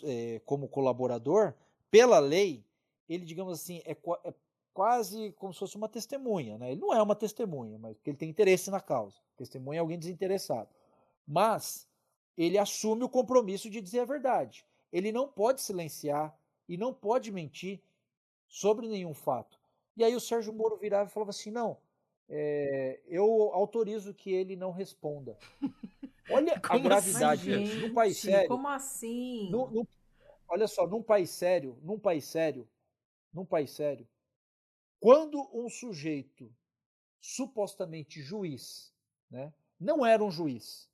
é, 0.03 0.41
como 0.45 0.67
colaborador, 0.67 1.53
pela 1.89 2.19
lei, 2.19 2.65
ele, 3.07 3.25
digamos 3.25 3.59
assim, 3.59 3.81
é, 3.85 3.91
é 4.23 4.33
quase 4.73 5.33
como 5.33 5.53
se 5.53 5.59
fosse 5.59 5.75
uma 5.75 5.89
testemunha. 5.89 6.57
Né? 6.57 6.71
Ele 6.71 6.81
não 6.81 6.93
é 6.93 7.01
uma 7.01 7.15
testemunha, 7.15 7.77
mas 7.77 7.97
ele 8.05 8.17
tem 8.17 8.29
interesse 8.29 8.71
na 8.71 8.79
causa. 8.79 9.17
Testemunha 9.35 9.77
é 9.77 9.81
alguém 9.81 9.99
desinteressado. 9.99 10.69
Mas 11.27 11.87
ele 12.37 12.57
assume 12.57 13.03
o 13.03 13.09
compromisso 13.09 13.69
de 13.69 13.81
dizer 13.81 13.99
a 13.99 14.05
verdade. 14.05 14.65
Ele 14.91 15.11
não 15.11 15.27
pode 15.27 15.61
silenciar 15.61 16.37
e 16.67 16.77
não 16.77 16.93
pode 16.93 17.31
mentir 17.31 17.81
sobre 18.47 18.87
nenhum 18.87 19.13
fato. 19.13 19.59
E 19.95 20.03
aí 20.03 20.15
o 20.15 20.19
Sérgio 20.19 20.53
Moro 20.53 20.77
virava 20.77 21.09
e 21.09 21.13
falava 21.13 21.31
assim: 21.31 21.51
não, 21.51 21.77
é, 22.29 23.01
eu 23.07 23.25
autorizo 23.53 24.13
que 24.13 24.31
ele 24.31 24.55
não 24.55 24.71
responda. 24.71 25.37
Olha 26.29 26.59
como 26.61 26.79
a 26.79 26.83
gravidade 26.83 27.53
assim, 27.53 27.75
num 27.81 27.93
país 27.93 28.17
sério. 28.17 28.47
Como 28.47 28.67
assim? 28.67 29.49
No, 29.49 29.69
no, 29.69 29.87
olha 30.47 30.67
só, 30.67 30.87
num 30.87 31.03
país 31.03 31.29
sério, 31.29 31.77
num 31.81 31.99
país 31.99 32.25
sério, 32.25 32.67
num 33.33 33.45
país 33.45 33.71
sério, 33.71 34.07
quando 34.99 35.49
um 35.53 35.67
sujeito, 35.67 36.53
supostamente 37.19 38.21
juiz, 38.21 38.93
né, 39.29 39.53
não 39.79 40.05
era 40.05 40.23
um 40.23 40.31
juiz, 40.31 40.89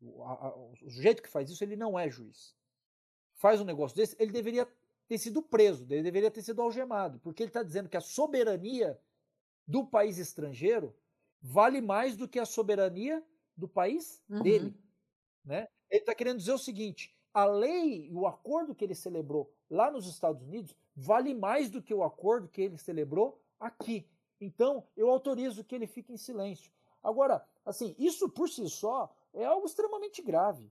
o, 0.00 0.22
a, 0.22 0.56
o 0.56 0.76
sujeito 0.76 1.22
que 1.22 1.28
faz 1.28 1.48
isso, 1.50 1.62
ele 1.62 1.76
não 1.76 1.98
é 1.98 2.10
juiz, 2.10 2.54
faz 3.38 3.60
um 3.60 3.64
negócio 3.64 3.96
desse, 3.96 4.14
ele 4.18 4.30
deveria 4.30 4.68
ter 5.08 5.16
sido 5.18 5.42
preso, 5.42 5.86
ele 5.88 6.02
deveria 6.02 6.30
ter 6.30 6.42
sido 6.42 6.60
algemado, 6.60 7.18
porque 7.20 7.42
ele 7.42 7.50
está 7.50 7.62
dizendo 7.62 7.88
que 7.88 7.96
a 7.96 8.00
soberania 8.00 9.00
do 9.66 9.86
país 9.86 10.18
estrangeiro 10.18 10.94
vale 11.40 11.80
mais 11.80 12.16
do 12.16 12.28
que 12.28 12.38
a 12.38 12.44
soberania 12.44 13.24
do 13.56 13.66
país 13.66 14.22
uhum. 14.28 14.42
dele. 14.42 14.76
Né? 15.44 15.66
Ele 15.90 16.00
está 16.00 16.14
querendo 16.14 16.38
dizer 16.38 16.52
o 16.52 16.58
seguinte: 16.58 17.16
a 17.32 17.44
lei, 17.44 18.10
o 18.12 18.26
acordo 18.26 18.74
que 18.74 18.84
ele 18.84 18.94
celebrou 18.94 19.50
lá 19.70 19.90
nos 19.90 20.06
Estados 20.06 20.42
Unidos 20.42 20.76
vale 20.94 21.32
mais 21.32 21.70
do 21.70 21.82
que 21.82 21.94
o 21.94 22.02
acordo 22.02 22.48
que 22.48 22.60
ele 22.60 22.76
celebrou 22.76 23.40
aqui. 23.58 24.06
Então, 24.40 24.86
eu 24.96 25.08
autorizo 25.10 25.64
que 25.64 25.74
ele 25.74 25.86
fique 25.86 26.12
em 26.12 26.16
silêncio. 26.16 26.72
Agora, 27.02 27.44
assim, 27.64 27.94
isso 27.98 28.28
por 28.28 28.48
si 28.48 28.68
só 28.68 29.14
é 29.32 29.44
algo 29.44 29.66
extremamente 29.66 30.20
grave. 30.22 30.70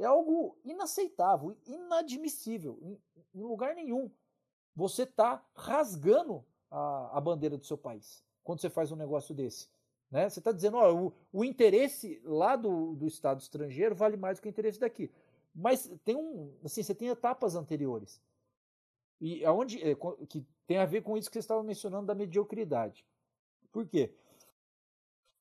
É 0.00 0.06
algo 0.06 0.56
inaceitável, 0.64 1.54
inadmissível, 1.66 2.78
em, 2.80 2.98
em 3.34 3.42
lugar 3.42 3.74
nenhum. 3.74 4.10
Você 4.74 5.02
está 5.02 5.44
rasgando 5.54 6.42
a, 6.70 7.18
a, 7.18 7.20
bandeira 7.20 7.58
do 7.58 7.66
seu 7.66 7.76
país 7.76 8.24
quando 8.42 8.62
você 8.62 8.70
faz 8.70 8.90
um 8.90 8.96
negócio 8.96 9.34
desse. 9.34 9.68
Né? 10.10 10.26
Você 10.26 10.38
está 10.40 10.52
dizendo, 10.52 10.78
ó, 10.78 10.90
o, 10.94 11.12
o, 11.30 11.44
interesse 11.44 12.18
lá 12.24 12.56
do, 12.56 12.94
do 12.94 13.06
Estado 13.06 13.42
estrangeiro 13.42 13.94
vale 13.94 14.16
mais 14.16 14.38
do 14.38 14.42
que 14.42 14.48
o 14.48 14.50
interesse 14.50 14.80
daqui. 14.80 15.10
Mas 15.54 15.92
tem 16.02 16.16
um, 16.16 16.50
assim, 16.64 16.82
você 16.82 16.94
tem 16.94 17.08
etapas 17.08 17.54
anteriores. 17.54 18.22
E 19.20 19.44
aonde 19.44 19.82
é, 19.86 19.94
que 20.26 20.46
tem 20.66 20.78
a 20.78 20.86
ver 20.86 21.02
com 21.02 21.18
isso 21.18 21.28
que 21.28 21.34
você 21.34 21.40
estava 21.40 21.62
mencionando 21.62 22.06
da 22.06 22.14
mediocridade. 22.14 23.04
Por 23.70 23.86
quê? 23.86 24.14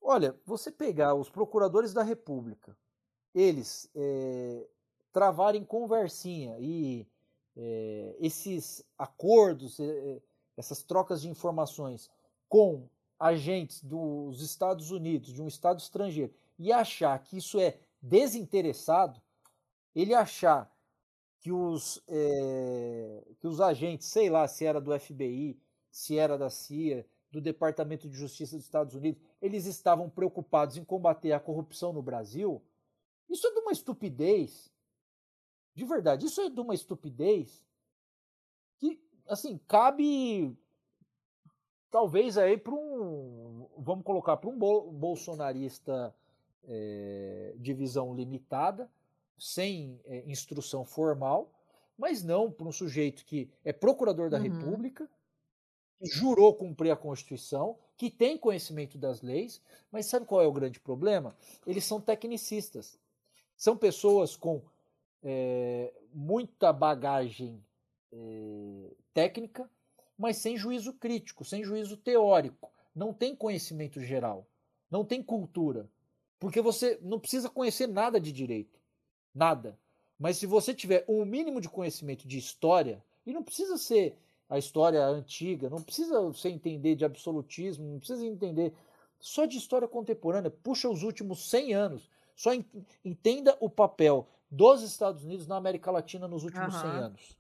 Olha, 0.01 0.37
você 0.45 0.69
pegar 0.69 1.15
os 1.15 1.29
procuradores 1.29 1.93
da 1.93 2.03
República, 2.03 2.75
eles 3.33 3.89
é, 3.95 4.67
travarem 5.11 5.63
conversinha 5.63 6.57
e 6.59 7.07
é, 7.55 8.15
esses 8.19 8.83
acordos, 8.97 9.79
é, 9.79 10.21
essas 10.55 10.83
trocas 10.83 11.21
de 11.21 11.29
informações 11.29 12.09
com 12.47 12.87
agentes 13.19 13.83
dos 13.83 14.41
Estados 14.41 14.91
Unidos, 14.91 15.33
de 15.33 15.41
um 15.41 15.47
Estado 15.47 15.79
estrangeiro, 15.79 16.33
e 16.57 16.71
achar 16.71 17.19
que 17.19 17.37
isso 17.37 17.59
é 17.59 17.77
desinteressado, 18.01 19.21
ele 19.93 20.13
achar 20.13 20.71
que 21.39 21.51
os, 21.51 22.01
é, 22.07 23.23
que 23.39 23.47
os 23.47 23.61
agentes, 23.61 24.07
sei 24.07 24.29
lá 24.29 24.47
se 24.47 24.65
era 24.65 24.79
do 24.79 24.97
FBI, 24.97 25.59
se 25.91 26.17
era 26.17 26.37
da 26.37 26.49
CIA, 26.49 27.05
do 27.31 27.39
Departamento 27.39 28.09
de 28.09 28.17
Justiça 28.17 28.55
dos 28.55 28.65
Estados 28.65 28.95
Unidos, 28.95 29.21
eles 29.41 29.65
estavam 29.65 30.09
preocupados 30.09 30.77
em 30.77 30.83
combater 30.83 31.31
a 31.31 31.39
corrupção 31.39 31.93
no 31.93 32.01
Brasil, 32.01 32.61
isso 33.29 33.47
é 33.47 33.53
de 33.53 33.59
uma 33.59 33.71
estupidez. 33.71 34.71
De 35.75 35.85
verdade, 35.85 36.25
isso 36.25 36.41
é 36.41 36.49
de 36.49 36.59
uma 36.59 36.73
estupidez 36.73 37.65
que, 38.77 38.99
assim, 39.27 39.57
cabe 39.67 40.57
talvez 41.89 42.37
aí 42.37 42.57
para 42.57 42.73
um, 42.73 43.67
vamos 43.77 44.03
colocar 44.03 44.37
para 44.37 44.49
um 44.49 44.57
bolsonarista 44.57 46.13
é, 46.67 47.53
de 47.57 47.73
visão 47.73 48.13
limitada, 48.13 48.89
sem 49.37 49.99
é, 50.05 50.23
instrução 50.29 50.85
formal, 50.85 51.51
mas 51.97 52.23
não 52.23 52.51
para 52.51 52.67
um 52.67 52.71
sujeito 52.71 53.25
que 53.25 53.49
é 53.63 53.73
procurador 53.73 54.29
da 54.29 54.37
uhum. 54.37 54.43
República, 54.43 55.09
que 55.97 56.05
jurou 56.05 56.53
cumprir 56.53 56.91
a 56.91 56.95
Constituição, 56.95 57.77
que 57.97 58.09
tem 58.09 58.37
conhecimento 58.37 58.97
das 58.97 59.21
leis, 59.21 59.61
mas 59.91 60.05
sabe 60.05 60.25
qual 60.25 60.41
é 60.41 60.47
o 60.47 60.53
grande 60.53 60.79
problema? 60.79 61.35
Eles 61.65 61.83
são 61.83 61.99
tecnicistas. 61.99 62.97
São 63.59 63.75
pessoas 63.75 64.37
com 64.37 64.61
é, 65.21 65.93
muita 66.13 66.71
bagagem 66.71 67.61
é, 68.09 68.95
técnica, 69.13 69.69
mas 70.17 70.37
sem 70.37 70.55
juízo 70.55 70.93
crítico, 70.93 71.43
sem 71.43 71.61
juízo 71.61 71.97
teórico. 71.97 72.71
Não 72.95 73.13
tem 73.13 73.35
conhecimento 73.35 73.99
geral, 73.99 74.47
não 74.89 75.03
tem 75.03 75.21
cultura. 75.21 75.89
Porque 76.39 76.61
você 76.61 76.97
não 77.01 77.19
precisa 77.19 77.49
conhecer 77.49 77.85
nada 77.85 78.17
de 78.17 78.31
direito. 78.31 78.79
Nada. 79.35 79.77
Mas 80.17 80.37
se 80.37 80.45
você 80.45 80.73
tiver 80.73 81.03
um 81.05 81.25
mínimo 81.25 81.59
de 81.59 81.67
conhecimento 81.67 82.25
de 82.25 82.37
história, 82.37 83.03
e 83.25 83.33
não 83.33 83.43
precisa 83.43 83.77
ser 83.77 84.17
a 84.49 84.57
história 84.57 85.05
antiga, 85.05 85.69
não 85.69 85.81
precisa 85.81 86.21
você 86.21 86.47
entender 86.47 86.95
de 86.95 87.03
absolutismo, 87.03 87.91
não 87.91 87.99
precisa 87.99 88.25
entender 88.25 88.73
só 89.19 89.45
de 89.45 89.57
história 89.57 89.85
contemporânea, 89.85 90.49
puxa 90.49 90.87
os 90.87 91.03
últimos 91.03 91.49
100 91.49 91.73
anos, 91.73 92.09
só 92.39 92.51
entenda 93.03 93.57
o 93.59 93.69
papel 93.69 94.25
dos 94.49 94.81
Estados 94.81 95.25
Unidos 95.25 95.45
na 95.45 95.57
América 95.57 95.91
Latina 95.91 96.25
nos 96.25 96.45
últimos 96.45 96.73
uhum. 96.73 96.81
100 96.81 96.89
anos. 96.91 97.37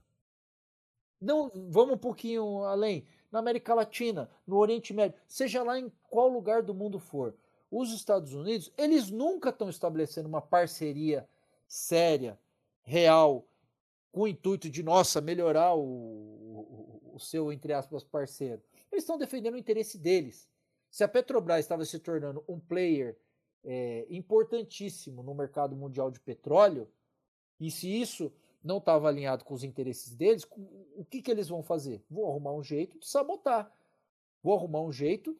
Não, 1.21 1.49
vamos 1.69 1.95
um 1.95 1.97
pouquinho 1.97 2.65
além. 2.65 3.07
Na 3.31 3.39
América 3.39 3.73
Latina, 3.73 4.29
no 4.45 4.57
Oriente 4.57 4.93
Médio, 4.93 5.17
seja 5.25 5.63
lá 5.63 5.79
em 5.79 5.89
qual 6.09 6.27
lugar 6.27 6.61
do 6.61 6.73
mundo 6.73 6.99
for, 6.99 7.33
os 7.71 7.93
Estados 7.93 8.33
Unidos, 8.33 8.73
eles 8.77 9.09
nunca 9.09 9.51
estão 9.51 9.69
estabelecendo 9.69 10.27
uma 10.27 10.41
parceria 10.41 11.25
séria, 11.65 12.37
real, 12.81 13.47
com 14.11 14.23
o 14.23 14.27
intuito 14.27 14.69
de, 14.69 14.83
nossa, 14.83 15.21
melhorar 15.21 15.75
o, 15.75 15.81
o, 15.81 17.11
o 17.13 17.19
seu, 17.21 17.53
entre 17.53 17.71
aspas, 17.71 18.03
parceiro. 18.03 18.61
Eles 18.91 19.03
estão 19.03 19.17
defendendo 19.17 19.53
o 19.53 19.59
interesse 19.59 19.97
deles. 19.97 20.45
Se 20.89 21.05
a 21.05 21.07
Petrobras 21.07 21.61
estava 21.61 21.85
se 21.85 21.99
tornando 21.99 22.43
um 22.49 22.59
player 22.59 23.15
é, 23.63 24.05
importantíssimo 24.09 25.23
no 25.23 25.33
mercado 25.33 25.75
mundial 25.75 26.09
de 26.11 26.19
petróleo, 26.19 26.89
e 27.59 27.69
se 27.69 27.89
isso 27.89 28.31
não 28.63 28.77
estava 28.77 29.07
alinhado 29.07 29.45
com 29.45 29.53
os 29.53 29.63
interesses 29.63 30.15
deles, 30.15 30.45
o 30.95 31.05
que, 31.05 31.21
que 31.21 31.31
eles 31.31 31.47
vão 31.47 31.63
fazer? 31.63 32.03
Vou 32.09 32.29
arrumar 32.29 32.53
um 32.53 32.63
jeito 32.63 32.99
de 32.99 33.07
sabotar. 33.07 33.71
Vou 34.43 34.55
arrumar 34.55 34.81
um 34.81 34.91
jeito 34.91 35.37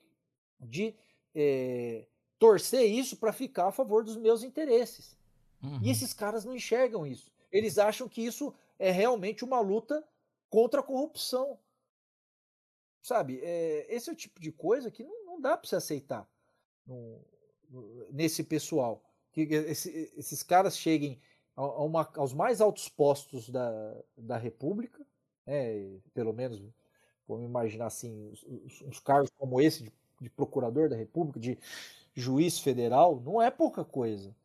de 0.60 0.96
é, 1.36 2.08
torcer 2.38 2.90
isso 2.90 3.18
para 3.18 3.34
ficar 3.34 3.68
a 3.68 3.72
favor 3.72 4.04
dos 4.04 4.18
meus 4.18 4.44
interesses. 4.44 5.18
Uhum. 5.62 5.82
E 5.84 5.90
esses 5.90 6.14
caras 6.14 6.46
não 6.46 6.56
enxergam 6.56 7.06
isso. 7.06 7.32
Eles 7.52 7.78
acham 7.78 8.08
que 8.08 8.22
isso 8.22 8.54
é 8.78 8.92
realmente 8.92 9.44
uma 9.44 9.60
luta 9.60 10.06
contra 10.50 10.80
a 10.80 10.84
corrupção. 10.84 11.60
Sabe? 13.02 13.40
É, 13.42 13.86
esse 13.94 14.10
é 14.10 14.14
o 14.14 14.16
tipo 14.16 14.40
de 14.40 14.52
coisa 14.52 14.92
que 14.92 15.04
não, 15.04 15.26
não 15.26 15.42
dá 15.42 15.58
para 15.58 15.68
se 15.68 15.76
aceitar 15.76 16.30
no, 16.86 17.22
nesse 18.12 18.44
pessoal. 18.44 19.04
Que 19.32 19.42
esse, 19.42 20.12
esses 20.18 20.44
caras 20.44 20.78
cheguem 20.78 21.20
a, 21.56 21.84
uma, 21.84 22.10
aos 22.16 22.34
mais 22.34 22.62
altos 22.62 22.90
postos 22.90 23.50
da, 23.50 23.96
da 24.18 24.38
República, 24.38 25.06
né, 25.46 26.00
pelo 26.14 26.34
menos, 26.34 26.62
vamos 27.28 27.46
imaginar 27.46 27.88
assim, 27.88 28.32
uns, 28.32 28.82
uns 28.82 29.00
cargos 29.00 29.30
como 29.38 29.62
esse 29.62 29.84
de, 29.84 29.94
de 30.22 30.30
procurador 30.30 30.90
da 30.90 30.96
República, 30.96 31.40
de 31.40 31.58
juiz 32.16 32.60
federal, 32.60 33.20
não 33.20 33.42
é 33.42 33.52
pouca 33.52 33.84
coisa. 33.84 34.36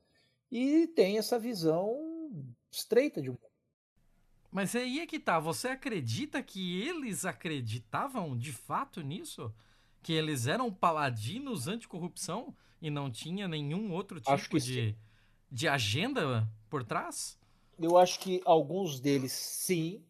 E 0.50 0.86
tem 0.88 1.18
essa 1.18 1.38
visão 1.38 2.32
estreita 2.70 3.20
de 3.20 3.30
um. 3.30 3.36
Mas 4.50 4.74
aí 4.76 5.00
é 5.00 5.06
que 5.06 5.18
tá. 5.18 5.40
Você 5.40 5.68
acredita 5.68 6.42
que 6.42 6.80
eles 6.82 7.24
acreditavam 7.24 8.36
de 8.36 8.52
fato 8.52 9.00
nisso? 9.00 9.52
Que 10.00 10.12
eles 10.12 10.46
eram 10.46 10.72
paladinos 10.72 11.66
anticorrupção 11.66 12.54
e 12.84 12.90
não 12.90 13.10
tinha 13.10 13.48
nenhum 13.48 13.94
outro 13.94 14.20
tipo 14.20 14.60
de, 14.60 14.94
de 15.50 15.66
agenda 15.66 16.46
por 16.68 16.84
trás? 16.84 17.38
Eu 17.80 17.96
acho 17.96 18.20
que 18.20 18.42
alguns 18.44 19.00
deles 19.00 19.32
sim. 19.32 20.04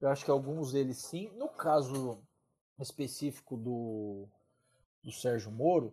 Eu 0.00 0.08
acho 0.08 0.24
que 0.24 0.30
alguns 0.30 0.70
deles 0.70 0.98
sim. 0.98 1.28
No 1.36 1.48
caso 1.48 2.22
específico 2.78 3.56
do, 3.56 4.28
do 5.02 5.10
Sérgio 5.10 5.50
Moro, 5.50 5.92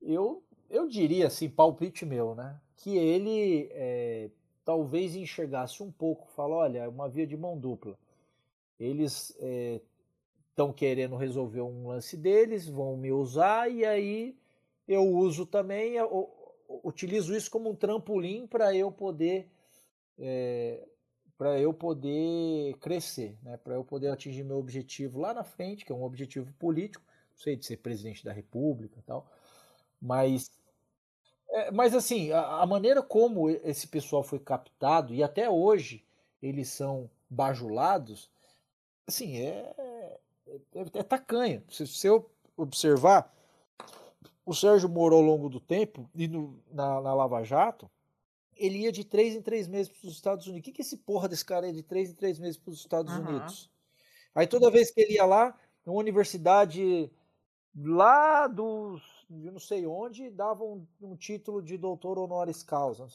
eu, 0.00 0.44
eu 0.70 0.86
diria 0.86 1.26
assim, 1.26 1.50
palpite 1.50 2.06
meu, 2.06 2.36
né? 2.36 2.60
Que 2.76 2.96
ele 2.96 3.68
é, 3.72 4.30
talvez 4.64 5.16
enxergasse 5.16 5.82
um 5.82 5.90
pouco, 5.90 6.30
fala, 6.36 6.54
olha, 6.54 6.78
é 6.84 6.88
uma 6.88 7.08
via 7.08 7.26
de 7.26 7.36
mão 7.36 7.58
dupla. 7.58 7.98
Eles 8.78 9.30
estão 10.50 10.70
é, 10.70 10.72
querendo 10.72 11.16
resolver 11.16 11.62
um 11.62 11.88
lance 11.88 12.16
deles, 12.16 12.68
vão 12.68 12.96
me 12.96 13.10
usar 13.10 13.68
e 13.68 13.84
aí 13.84 14.36
eu 14.86 15.02
uso 15.02 15.46
também, 15.46 15.94
eu, 15.94 16.30
utilizo 16.84 17.34
isso 17.34 17.50
como 17.50 17.70
um 17.70 17.74
trampolim 17.74 18.46
para 18.46 18.74
eu 18.74 18.90
poder 18.90 19.50
é, 20.18 20.86
para 21.36 21.60
eu 21.60 21.74
poder 21.74 22.74
crescer, 22.78 23.36
né? 23.42 23.58
para 23.58 23.74
eu 23.74 23.84
poder 23.84 24.08
atingir 24.08 24.42
meu 24.42 24.56
objetivo 24.56 25.20
lá 25.20 25.34
na 25.34 25.44
frente, 25.44 25.84
que 25.84 25.92
é 25.92 25.94
um 25.94 26.02
objetivo 26.02 26.50
político, 26.54 27.04
não 27.32 27.38
sei 27.38 27.56
de 27.56 27.66
ser 27.66 27.76
presidente 27.76 28.24
da 28.24 28.32
República, 28.32 29.02
tal, 29.06 29.30
mas 30.00 30.50
é, 31.50 31.70
mas 31.70 31.94
assim, 31.94 32.32
a, 32.32 32.62
a, 32.62 32.66
maneira 32.66 33.02
como 33.02 33.48
esse 33.50 33.86
pessoal 33.86 34.22
foi 34.22 34.38
captado, 34.38 35.14
e 35.14 35.22
até 35.22 35.48
hoje 35.48 36.04
eles 36.42 36.68
são 36.68 37.10
bajulados, 37.28 38.30
assim, 39.06 39.38
é, 39.38 40.18
é, 40.46 40.80
é 40.94 41.02
tacanha. 41.02 41.62
Se, 41.68 41.86
se 41.86 42.06
eu 42.06 42.30
observar, 42.56 43.32
o 44.46 44.54
Sérgio 44.54 44.88
Moro 44.88 45.16
ao 45.16 45.20
longo 45.20 45.48
do 45.48 45.60
tempo, 45.60 46.08
e 46.14 46.28
no, 46.28 46.62
na, 46.72 47.00
na 47.00 47.12
Lava 47.12 47.42
Jato, 47.42 47.90
ele 48.56 48.78
ia 48.78 48.92
de 48.92 49.04
três 49.04 49.34
em 49.34 49.42
três 49.42 49.66
meses 49.66 49.90
para 49.92 50.08
os 50.08 50.14
Estados 50.14 50.46
Unidos. 50.46 50.60
O 50.60 50.64
que, 50.64 50.72
que 50.72 50.82
esse 50.82 50.96
porra 50.96 51.28
desse 51.28 51.44
cara 51.44 51.66
ia 51.66 51.72
de 51.72 51.82
três 51.82 52.08
em 52.08 52.14
três 52.14 52.38
meses 52.38 52.56
para 52.56 52.70
os 52.70 52.78
Estados 52.78 53.12
uhum. 53.12 53.28
Unidos? 53.28 53.68
Aí 54.34 54.46
toda 54.46 54.70
vez 54.70 54.90
que 54.90 55.00
ele 55.00 55.14
ia 55.14 55.26
lá, 55.26 55.58
uma 55.84 55.98
universidade 55.98 57.10
lá 57.74 58.46
dos 58.46 59.02
de 59.28 59.50
não 59.50 59.58
sei 59.58 59.84
onde, 59.84 60.30
davam 60.30 60.86
um, 61.00 61.10
um 61.10 61.16
título 61.16 61.60
de 61.60 61.76
doutor 61.76 62.16
honoris 62.16 62.62
causa. 62.62 63.08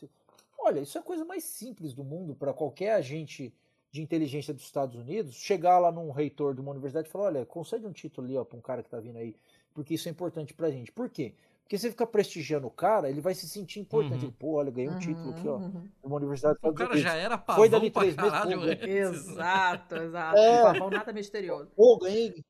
Olha, 0.58 0.82
isso 0.82 0.98
é 0.98 1.02
a 1.02 1.04
coisa 1.04 1.24
mais 1.24 1.46
simples 1.46 1.94
do 1.94 2.04
mundo 2.04 2.36
para 2.36 2.54
qualquer 2.54 2.94
agente 2.94 3.54
de 3.92 4.02
inteligência 4.02 4.54
dos 4.54 4.64
Estados 4.64 4.96
Unidos 4.96 5.36
chegar 5.36 5.78
lá 5.78 5.92
num 5.92 6.12
reitor 6.12 6.56
de 6.56 6.62
uma 6.62 6.72
universidade 6.72 7.08
e 7.08 7.12
falar: 7.12 7.26
olha, 7.26 7.46
concede 7.46 7.86
um 7.86 7.92
título 7.92 8.26
ali 8.26 8.46
para 8.46 8.58
um 8.58 8.62
cara 8.62 8.82
que 8.82 8.88
está 8.88 9.00
vindo 9.00 9.18
aí, 9.18 9.36
porque 9.74 9.94
isso 9.96 10.08
é 10.08 10.12
importante 10.12 10.54
para 10.54 10.68
a 10.68 10.72
gente. 10.72 10.92
Por 10.92 11.10
quê? 11.10 11.34
Porque 11.64 11.78
você 11.78 11.90
fica 11.90 12.06
prestigiando 12.06 12.68
o 12.68 12.72
cara, 12.72 13.10
ele 13.10 13.22
vai 13.22 13.34
se 13.34 13.48
sentir 13.48 13.80
importante. 13.80 14.26
Uhum. 14.26 14.32
Pô, 14.32 14.54
olha, 14.56 14.70
ganhei 14.70 14.90
um 14.90 14.94
uhum, 14.94 15.00
título 15.00 15.30
aqui, 15.32 15.48
ó. 15.48 15.56
Uhum. 15.56 15.90
Uma 16.04 16.18
universidade. 16.18 16.60
O 16.62 16.74
cara 16.74 16.98
já 16.98 17.14
era 17.16 17.38
pavão 17.38 17.62
Foi 17.62 17.70
dali 17.70 17.90
três 17.90 18.16
meses. 18.16 19.24
Pô, 19.24 19.32
exato, 19.32 19.96
exato. 19.96 20.36
É, 20.40 20.62
pavão 20.64 20.90
nada 20.90 21.14
misterioso. 21.14 21.72
Pô, 21.74 21.98
ganhei, 21.98 22.44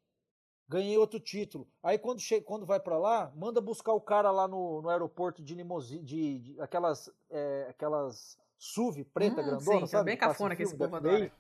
ganhei 0.68 0.98
outro 0.98 1.20
título. 1.20 1.68
Aí 1.84 2.00
quando, 2.00 2.20
chega, 2.20 2.44
quando 2.44 2.66
vai 2.66 2.80
para 2.80 2.98
lá, 2.98 3.32
manda 3.36 3.62
buscar 3.62 3.94
o 3.94 4.02
cara 4.02 4.32
lá 4.32 4.48
no, 4.48 4.82
no 4.82 4.90
aeroporto 4.90 5.44
de 5.44 5.54
limousine, 5.54 6.04
de, 6.04 6.40
de 6.40 6.62
aquelas, 6.62 7.08
é, 7.30 7.68
aquelas 7.70 8.40
SUV 8.62 9.04
preta 9.06 9.42
hum, 9.42 9.46
grandona, 9.46 9.80
sim, 9.80 9.88
sabe? 9.88 10.12
É 10.12 10.14
bem 10.14 10.18
cafona 10.18 10.56
que 10.56 10.62
esse 10.62 10.78
povo 10.78 10.96
adora. 10.96 11.32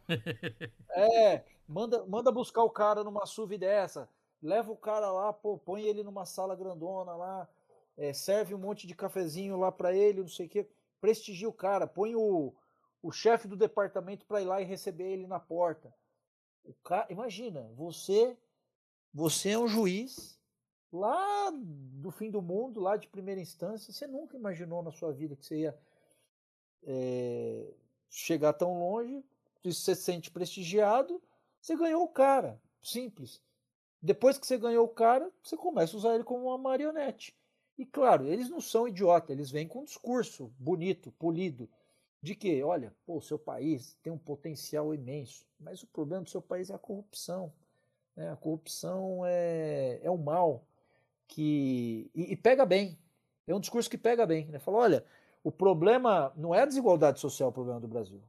É, 0.89 1.43
manda, 1.68 2.03
manda 2.07 2.31
buscar 2.31 2.64
o 2.64 2.69
cara 2.69 3.03
numa 3.03 3.27
SUV 3.27 3.60
dessa, 3.60 4.10
leva 4.41 4.72
o 4.72 4.76
cara 4.76 5.11
lá, 5.11 5.31
pô, 5.31 5.56
põe 5.56 5.84
ele 5.84 6.02
numa 6.02 6.26
sala 6.26 6.56
grandona 6.56 7.15
lá, 7.15 7.48
é, 7.95 8.11
serve 8.11 8.56
um 8.56 8.57
monte 8.57 8.88
de 8.88 8.95
cafezinho 8.95 9.56
lá 9.56 9.72
para 9.72 9.95
ele, 9.95 10.22
não 10.22 10.27
sei 10.27 10.48
o 10.48 10.49
quê, 10.49 10.68
prestigia 10.99 11.48
o 11.48 11.53
cara, 11.53 11.85
põe 11.85 12.15
o, 12.15 12.56
o 13.03 13.11
chefe 13.11 13.48
do 13.48 13.56
departamento 13.56 14.26
para 14.26 14.41
ir 14.41 14.45
lá 14.45 14.60
e 14.60 14.65
receber 14.65 15.11
ele 15.11 15.27
na 15.27 15.39
porta. 15.39 15.93
O 16.65 16.73
cara, 16.84 17.06
imagina, 17.11 17.69
você 17.76 18.35
você 19.14 19.52
é 19.52 19.60
um 19.60 19.68
juiz 19.68 20.39
lá 20.91 21.52
do 21.53 22.10
fim 22.10 22.31
do 22.31 22.41
mundo, 22.41 22.80
lá 22.80 22.98
de 22.98 23.07
primeira 23.07 23.39
instância. 23.39 23.93
Você 23.93 24.07
nunca 24.07 24.35
imaginou 24.35 24.81
na 24.81 24.91
sua 24.91 25.14
vida 25.14 25.35
que 25.35 25.45
você 25.45 25.60
ia 25.60 25.77
é, 26.83 27.73
chegar 28.09 28.53
tão 28.53 28.79
longe. 28.79 29.23
Você 29.63 29.95
se 29.95 30.01
sente 30.03 30.31
prestigiado. 30.31 31.21
Você 31.61 31.75
ganhou 31.75 32.03
o 32.03 32.09
cara. 32.09 32.59
Simples. 32.81 33.41
Depois 34.01 34.37
que 34.37 34.47
você 34.47 34.57
ganhou 34.57 34.85
o 34.85 34.89
cara, 34.89 35.31
você 35.43 35.55
começa 35.55 35.95
a 35.95 35.97
usar 35.97 36.15
ele 36.15 36.23
como 36.23 36.47
uma 36.47 36.57
marionete. 36.57 37.35
E 37.77 37.85
claro, 37.85 38.27
eles 38.27 38.49
não 38.49 38.59
são 38.59 38.87
idiotas, 38.87 39.29
eles 39.29 39.51
vêm 39.51 39.67
com 39.67 39.81
um 39.81 39.85
discurso 39.85 40.51
bonito, 40.57 41.11
polido, 41.13 41.69
de 42.21 42.35
que, 42.35 42.61
olha, 42.63 42.93
o 43.07 43.21
seu 43.21 43.39
país 43.39 43.97
tem 44.03 44.11
um 44.11 44.17
potencial 44.17 44.93
imenso, 44.93 45.45
mas 45.59 45.81
o 45.81 45.87
problema 45.87 46.23
do 46.23 46.29
seu 46.29 46.41
país 46.41 46.69
é 46.69 46.75
a 46.75 46.79
corrupção. 46.79 47.51
Né? 48.15 48.31
A 48.31 48.35
corrupção 48.35 49.23
é, 49.25 49.99
é 50.03 50.11
um 50.11 50.17
mal 50.17 50.63
que. 51.27 52.11
E, 52.13 52.33
e, 52.33 52.35
pega 52.35 52.65
bem. 52.65 52.97
É 53.47 53.55
um 53.55 53.59
discurso 53.59 53.89
que 53.89 53.97
pega 53.97 54.25
bem. 54.25 54.45
Né? 54.47 54.59
Fala, 54.59 54.77
olha, 54.77 55.05
o 55.43 55.51
problema 55.51 56.31
não 56.35 56.53
é 56.53 56.61
a 56.61 56.65
desigualdade 56.65 57.19
social 57.19 57.49
o 57.49 57.53
problema 57.53 57.80
do 57.80 57.88
Brasil. 57.88 58.22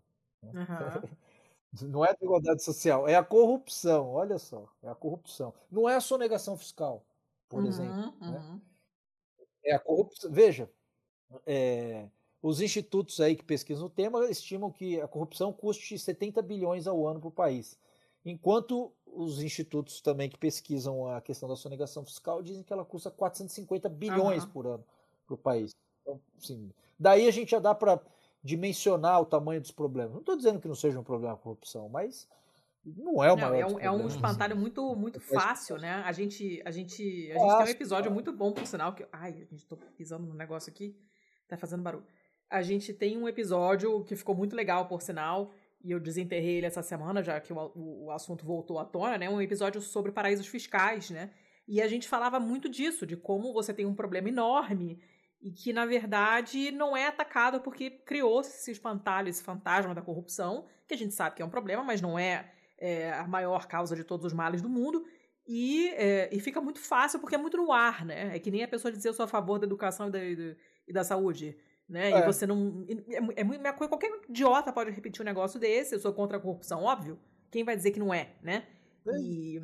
Uhum. 0.43 0.53
Não 1.81 2.05
é 2.05 2.11
a 2.11 2.13
desigualdade 2.13 2.63
social, 2.63 3.09
é 3.09 3.15
a 3.15 3.25
corrupção. 3.25 4.11
Olha 4.11 4.39
só, 4.39 4.69
é 4.83 4.91
a 4.91 4.95
corrupção. 4.95 5.55
Não 5.71 5.89
é 5.89 5.95
a 5.95 6.03
sonegação 6.03 6.55
fiscal, 6.55 7.03
por 7.49 7.63
uhum, 7.63 7.69
exemplo. 7.69 7.97
Né? 7.97 8.13
Uhum. 8.21 8.31
Né? 8.31 8.61
É 9.65 9.75
a 9.75 9.79
corrupção. 9.79 10.31
Veja, 10.31 10.71
é, 11.47 12.11
os 12.43 12.61
institutos 12.61 13.21
aí 13.21 13.35
que 13.35 13.45
pesquisam 13.45 13.87
o 13.87 13.91
tema 13.91 14.27
estimam 14.27 14.71
que 14.71 15.01
a 15.01 15.09
corrupção 15.09 15.51
custe 15.51 15.99
70 15.99 16.43
bilhões 16.43 16.87
ao 16.87 17.07
ano 17.07 17.21
para 17.21 17.29
o 17.29 17.33
país. 17.33 17.79
Enquanto 18.23 18.93
os 19.07 19.43
institutos 19.43 20.01
também 20.01 20.29
que 20.29 20.39
pesquisam 20.39 21.09
a 21.09 21.21
questão 21.21 21.49
da 21.49 21.57
sonegação 21.57 22.05
fiscal 22.05 22.43
dizem 22.43 22.63
que 22.63 22.73
ela 22.73 22.85
custa 22.85 23.11
450 23.11 23.89
bilhões 23.89 24.45
por 24.45 24.67
ano 24.67 24.85
para 25.27 25.35
o 25.35 25.39
país. 25.39 25.73
Então, 26.03 26.21
assim, 26.37 26.71
daí 26.99 27.27
a 27.27 27.31
gente 27.31 27.53
já 27.53 27.59
dá 27.59 27.75
para 27.75 28.01
dimensionar 28.43 29.21
o 29.21 29.27
tamanho 29.27 29.61
dos 29.61 29.71
problemas. 29.71 30.13
Não 30.13 30.21
estou 30.21 30.37
dizendo 30.37 30.61
que 30.61 30.69
não 30.69 30.75
seja 30.75 30.99
um 30.99 31.05
problema 31.05 31.35
a 31.35 31.39
corrupção, 31.39 31.89
mas 31.89 32.29
não 32.85 33.23
é 33.23 33.33
o 33.33 33.37
maior. 33.37 33.71
Não, 33.71 33.79
é, 33.81 33.91
um, 33.91 34.01
é 34.01 34.03
um 34.03 34.09
espantalho 34.09 34.57
muito, 34.57 34.95
muito 34.97 35.21
fácil, 35.21 35.79
né? 35.79 36.03
A 36.05 36.13
gente, 36.13 36.61
a 36.65 36.71
gente, 36.71 37.31
a 37.31 37.39
gente 37.39 37.57
tem 37.57 37.67
um 37.67 37.69
episódio 37.69 38.11
muito 38.11 38.33
bom, 38.33 38.53
por 38.53 38.67
sinal, 38.67 38.93
que. 38.93 39.07
Ai, 39.13 39.31
a 39.31 39.55
gente 39.55 39.67
tô 39.67 39.77
pisando 39.77 40.27
no 40.27 40.35
negócio 40.35 40.71
aqui, 40.71 40.97
tá 41.47 41.57
fazendo 41.57 41.83
barulho. 41.83 42.05
A 42.51 42.61
gente 42.61 42.93
tem 42.93 43.17
um 43.17 43.29
episódio 43.29 44.03
que 44.05 44.17
ficou 44.17 44.35
muito 44.35 44.55
legal, 44.57 44.87
por 44.87 45.01
sinal, 45.01 45.53
e 45.83 45.93
eu 45.93 46.01
desenterrei 46.01 46.57
ele 46.57 46.67
essa 46.67 46.83
semana, 46.83 47.23
já 47.23 47.41
que 47.41 47.53
o, 47.53 47.73
o, 47.75 48.05
o 48.07 48.11
assunto 48.11 48.45
voltou 48.45 48.79
à 48.79 48.85
tona, 48.85 49.17
né? 49.17 49.31
Um 49.31 49.41
episódio 49.41 49.81
sobre 49.81 50.11
paraísos 50.11 50.49
fiscais, 50.49 51.11
né? 51.11 51.31
E 51.69 51.81
a 51.81 51.87
gente 51.87 52.09
falava 52.09 52.41
muito 52.41 52.69
disso, 52.69 53.07
de 53.07 53.17
como 53.17 53.53
você 53.53 53.73
tem 53.73 53.87
um 53.87 53.95
problema 53.95 54.29
enorme 54.29 55.01
e 55.43 55.51
que, 55.51 55.73
na 55.73 55.85
verdade, 55.85 56.71
não 56.71 56.97
é 56.97 57.09
atacado 57.09 57.61
porque 57.61 57.91
criou-se 57.91 58.51
esse 58.51 58.71
espantalho, 58.71 59.29
esse 59.29 59.43
fantasma 59.43 59.95
da 59.95 60.01
corrupção, 60.01 60.67
que 60.87 60.95
a 60.95 60.97
gente 60.97 61.13
sabe 61.13 61.37
que 61.37 61.43
é 61.43 61.45
um 61.45 61.51
problema, 61.51 61.83
mas 61.83 62.01
não 62.01 62.19
é 62.19 62.53
é, 62.83 63.13
a 63.13 63.27
maior 63.29 63.67
causa 63.67 63.95
de 63.95 64.03
todos 64.03 64.27
os 64.27 64.33
males 64.33 64.61
do 64.61 64.69
mundo. 64.69 65.05
E, 65.47 65.89
é, 65.91 66.29
e 66.33 66.41
fica 66.41 66.61
muito 66.61 66.81
fácil 66.81 67.21
porque 67.21 67.35
é 67.35 67.39
muito 67.39 67.57
no 67.57 67.73
ar, 67.73 68.05
né? 68.05 68.37
É 68.37 68.39
que 68.39 68.51
nem 68.51 68.63
a 68.63 68.69
pessoa 68.69 68.91
dizer 68.91 69.09
eu 69.09 69.15
sou 69.15 69.25
a 69.25 69.29
favor 69.29 69.59
da 69.59 69.67
educação 69.67 70.09
e 70.09 70.11
da, 70.11 70.25
e 70.25 70.93
da 70.93 71.05
saúde. 71.05 71.57
Né? 71.89 72.11
É. 72.11 72.19
E 72.19 72.27
você 72.27 72.47
não. 72.47 72.85
É, 73.37 73.41
é, 73.41 73.73
qualquer 73.73 74.11
idiota 74.29 74.73
pode 74.73 74.91
repetir 74.91 75.23
um 75.23 75.25
negócio 75.25 75.61
desse, 75.61 75.95
eu 75.95 76.01
sou 76.01 76.13
contra 76.13 76.37
a 76.37 76.41
corrupção, 76.41 76.83
óbvio. 76.83 77.19
Quem 77.51 77.65
vai 77.65 77.77
dizer 77.77 77.91
que 77.91 78.01
não 78.01 78.13
é, 78.15 78.35
né? 78.43 78.67
E, 79.21 79.61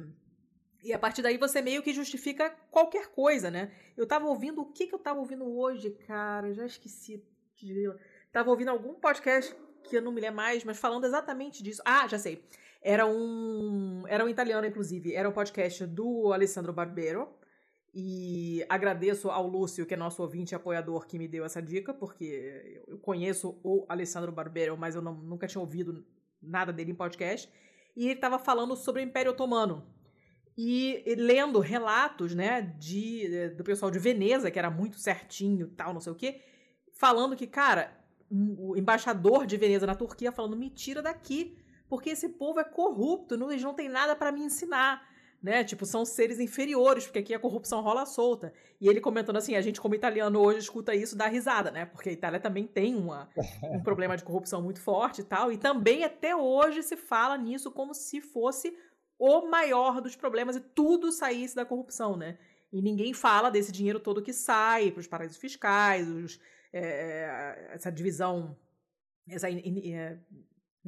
e 0.88 0.92
a 0.92 0.98
partir 0.98 1.20
daí 1.20 1.36
você 1.36 1.60
meio 1.60 1.82
que 1.82 1.92
justifica 1.92 2.50
qualquer 2.70 3.08
coisa, 3.08 3.50
né? 3.50 3.70
Eu 3.96 4.06
tava 4.06 4.26
ouvindo. 4.26 4.62
O 4.62 4.72
que, 4.72 4.86
que 4.86 4.94
eu 4.94 4.98
tava 4.98 5.20
ouvindo 5.20 5.44
hoje, 5.44 5.90
cara? 6.06 6.48
Eu 6.48 6.54
já 6.54 6.64
esqueci. 6.64 7.22
Tava 8.32 8.48
ouvindo 8.48 8.70
algum 8.70 8.94
podcast 8.94 9.54
que 9.84 9.96
eu 9.96 10.02
não 10.02 10.12
me 10.12 10.20
lembro 10.20 10.36
mais, 10.36 10.64
mas 10.64 10.78
falando 10.78 11.04
exatamente 11.04 11.62
disso. 11.62 11.82
Ah, 11.84 12.08
já 12.08 12.18
sei. 12.18 12.42
Era 12.80 13.06
um, 13.06 14.04
era 14.08 14.24
um 14.24 14.28
italiano, 14.28 14.66
inclusive. 14.66 15.14
Era 15.14 15.28
um 15.28 15.32
podcast 15.32 15.84
do 15.84 16.32
Alessandro 16.32 16.72
Barbero. 16.72 17.28
E 17.92 18.64
agradeço 18.68 19.30
ao 19.30 19.46
Lúcio, 19.46 19.84
que 19.84 19.92
é 19.92 19.96
nosso 19.96 20.22
ouvinte 20.22 20.52
e 20.52 20.54
apoiador, 20.54 21.06
que 21.06 21.18
me 21.18 21.28
deu 21.28 21.44
essa 21.44 21.60
dica, 21.60 21.92
porque 21.92 22.82
eu 22.86 22.98
conheço 22.98 23.58
o 23.62 23.84
Alessandro 23.88 24.30
Barbero, 24.30 24.76
mas 24.76 24.94
eu 24.94 25.02
não, 25.02 25.14
nunca 25.14 25.46
tinha 25.46 25.60
ouvido 25.60 26.06
nada 26.40 26.72
dele 26.72 26.92
em 26.92 26.94
podcast. 26.94 27.50
E 27.96 28.04
ele 28.04 28.14
estava 28.14 28.38
falando 28.38 28.76
sobre 28.76 29.02
o 29.02 29.04
Império 29.04 29.32
Otomano. 29.32 29.97
E, 30.60 31.04
e, 31.06 31.14
lendo 31.14 31.60
relatos, 31.60 32.34
né, 32.34 32.62
de, 32.80 33.50
do 33.50 33.62
pessoal 33.62 33.92
de 33.92 33.98
Veneza, 34.00 34.50
que 34.50 34.58
era 34.58 34.68
muito 34.68 34.98
certinho 34.98 35.68
tal, 35.68 35.94
não 35.94 36.00
sei 36.00 36.12
o 36.12 36.16
quê, 36.16 36.40
falando 36.92 37.36
que, 37.36 37.46
cara, 37.46 37.96
o 38.28 38.76
embaixador 38.76 39.46
de 39.46 39.56
Veneza 39.56 39.86
na 39.86 39.94
Turquia 39.94 40.32
falando: 40.32 40.56
me 40.56 40.68
tira 40.68 41.00
daqui 41.00 41.56
porque 41.88 42.10
esse 42.10 42.28
povo 42.30 42.58
é 42.58 42.64
corrupto, 42.64 43.36
não, 43.36 43.50
eles 43.50 43.62
não 43.62 43.72
têm 43.72 43.88
nada 43.88 44.16
para 44.16 44.32
me 44.32 44.42
ensinar. 44.42 45.06
Né? 45.40 45.62
Tipo, 45.62 45.86
são 45.86 46.04
seres 46.04 46.40
inferiores, 46.40 47.04
porque 47.04 47.20
aqui 47.20 47.32
a 47.32 47.38
corrupção 47.38 47.80
rola 47.80 48.04
solta. 48.04 48.52
E 48.80 48.88
ele 48.88 49.00
comentando 49.00 49.36
assim, 49.36 49.54
a 49.54 49.60
gente 49.60 49.80
como 49.80 49.94
italiano 49.94 50.40
hoje 50.40 50.58
escuta 50.58 50.92
isso 50.92 51.16
dá 51.16 51.28
risada, 51.28 51.70
né? 51.70 51.86
Porque 51.86 52.08
a 52.08 52.12
Itália 52.12 52.40
também 52.40 52.66
tem 52.66 52.96
uma, 52.96 53.30
um 53.62 53.80
problema 53.80 54.16
de 54.16 54.24
corrupção 54.24 54.60
muito 54.60 54.80
forte 54.80 55.20
e 55.20 55.24
tal, 55.24 55.52
e 55.52 55.56
também 55.56 56.02
até 56.02 56.34
hoje 56.34 56.82
se 56.82 56.96
fala 56.96 57.38
nisso 57.38 57.70
como 57.70 57.94
se 57.94 58.20
fosse 58.20 58.76
o 59.18 59.48
maior 59.48 60.00
dos 60.00 60.14
problemas 60.14 60.56
e 60.56 60.60
tudo 60.60 61.10
saísse 61.10 61.56
da 61.56 61.64
corrupção, 61.64 62.16
né? 62.16 62.38
E 62.72 62.80
ninguém 62.82 63.12
fala 63.12 63.50
desse 63.50 63.72
dinheiro 63.72 63.98
todo 63.98 64.22
que 64.22 64.32
sai 64.32 64.90
para 64.90 65.00
os 65.00 65.06
paraísos 65.06 65.38
fiscais, 65.38 66.08
os, 66.08 66.40
é, 66.72 67.70
essa 67.72 67.90
divisão, 67.90 68.56
essa 69.26 69.50
é, 69.50 70.18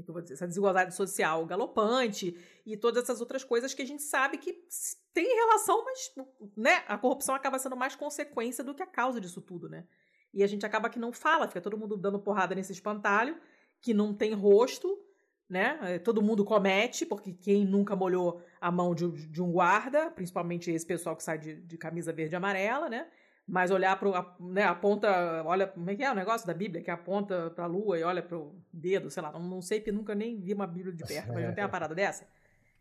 vou 0.07 0.21
dizer, 0.21 0.35
essa 0.35 0.47
desigualdade 0.47 0.95
social 0.95 1.45
galopante 1.47 2.37
e 2.65 2.77
todas 2.77 3.03
essas 3.03 3.21
outras 3.21 3.45
coisas 3.45 3.75
que 3.75 3.83
a 3.83 3.87
gente 3.87 4.03
sabe 4.03 4.39
que 4.39 4.65
tem 5.13 5.27
relação, 5.27 5.85
mas 5.85 6.15
né, 6.57 6.85
a 6.87 6.97
corrupção 6.97 7.35
acaba 7.35 7.59
sendo 7.59 7.77
mais 7.77 7.95
consequência 7.95 8.63
do 8.63 8.75
que 8.75 8.83
a 8.83 8.87
causa 8.87 9.21
disso 9.21 9.41
tudo, 9.41 9.69
né? 9.69 9.87
E 10.33 10.45
a 10.45 10.47
gente 10.47 10.65
acaba 10.65 10.89
que 10.89 10.99
não 10.99 11.13
fala, 11.13 11.49
fica 11.49 11.61
todo 11.61 11.77
mundo 11.77 11.97
dando 11.97 12.21
porrada 12.21 12.55
nesse 12.55 12.73
espantalho, 12.73 13.37
que 13.81 13.93
não 13.93 14.15
tem 14.15 14.33
rosto, 14.33 14.97
né? 15.51 15.79
É, 15.83 15.99
todo 15.99 16.23
mundo 16.23 16.45
comete, 16.45 17.05
porque 17.05 17.33
quem 17.33 17.67
nunca 17.67 17.97
molhou 17.97 18.41
a 18.61 18.71
mão 18.71 18.95
de, 18.95 19.11
de 19.27 19.43
um 19.43 19.51
guarda, 19.51 20.09
principalmente 20.11 20.71
esse 20.71 20.87
pessoal 20.87 21.17
que 21.17 21.25
sai 21.25 21.39
de, 21.39 21.57
de 21.57 21.77
camisa 21.77 22.13
verde 22.13 22.35
e 22.35 22.37
amarela, 22.37 22.89
né? 22.89 23.09
Mas 23.47 23.73
olhar 23.73 23.99
para 23.99 24.37
né, 24.39 24.63
aponta, 24.63 25.43
olha, 25.45 25.67
como 25.67 25.91
é 25.91 25.97
que 25.97 26.05
é 26.05 26.11
o 26.13 26.15
negócio 26.15 26.47
da 26.47 26.55
Bíblia, 26.55 26.85
que 26.85 26.91
aponta 26.91 27.51
para 27.51 27.65
a 27.65 27.67
lua 27.67 27.99
e 27.99 28.05
olha 28.05 28.23
para 28.23 28.39
o 28.39 28.55
dedo, 28.73 29.11
sei 29.11 29.21
lá, 29.21 29.33
não, 29.33 29.41
não 29.41 29.61
sei, 29.61 29.81
porque 29.81 29.91
nunca 29.91 30.15
nem 30.15 30.41
vi 30.41 30.55
uma 30.55 30.69
Bíblia 30.69 30.95
de 30.95 31.05
perto, 31.05 31.33
mas 31.33 31.45
não 31.45 31.53
tem 31.53 31.65
uma 31.65 31.69
parada 31.71 31.97
dessa? 31.97 32.25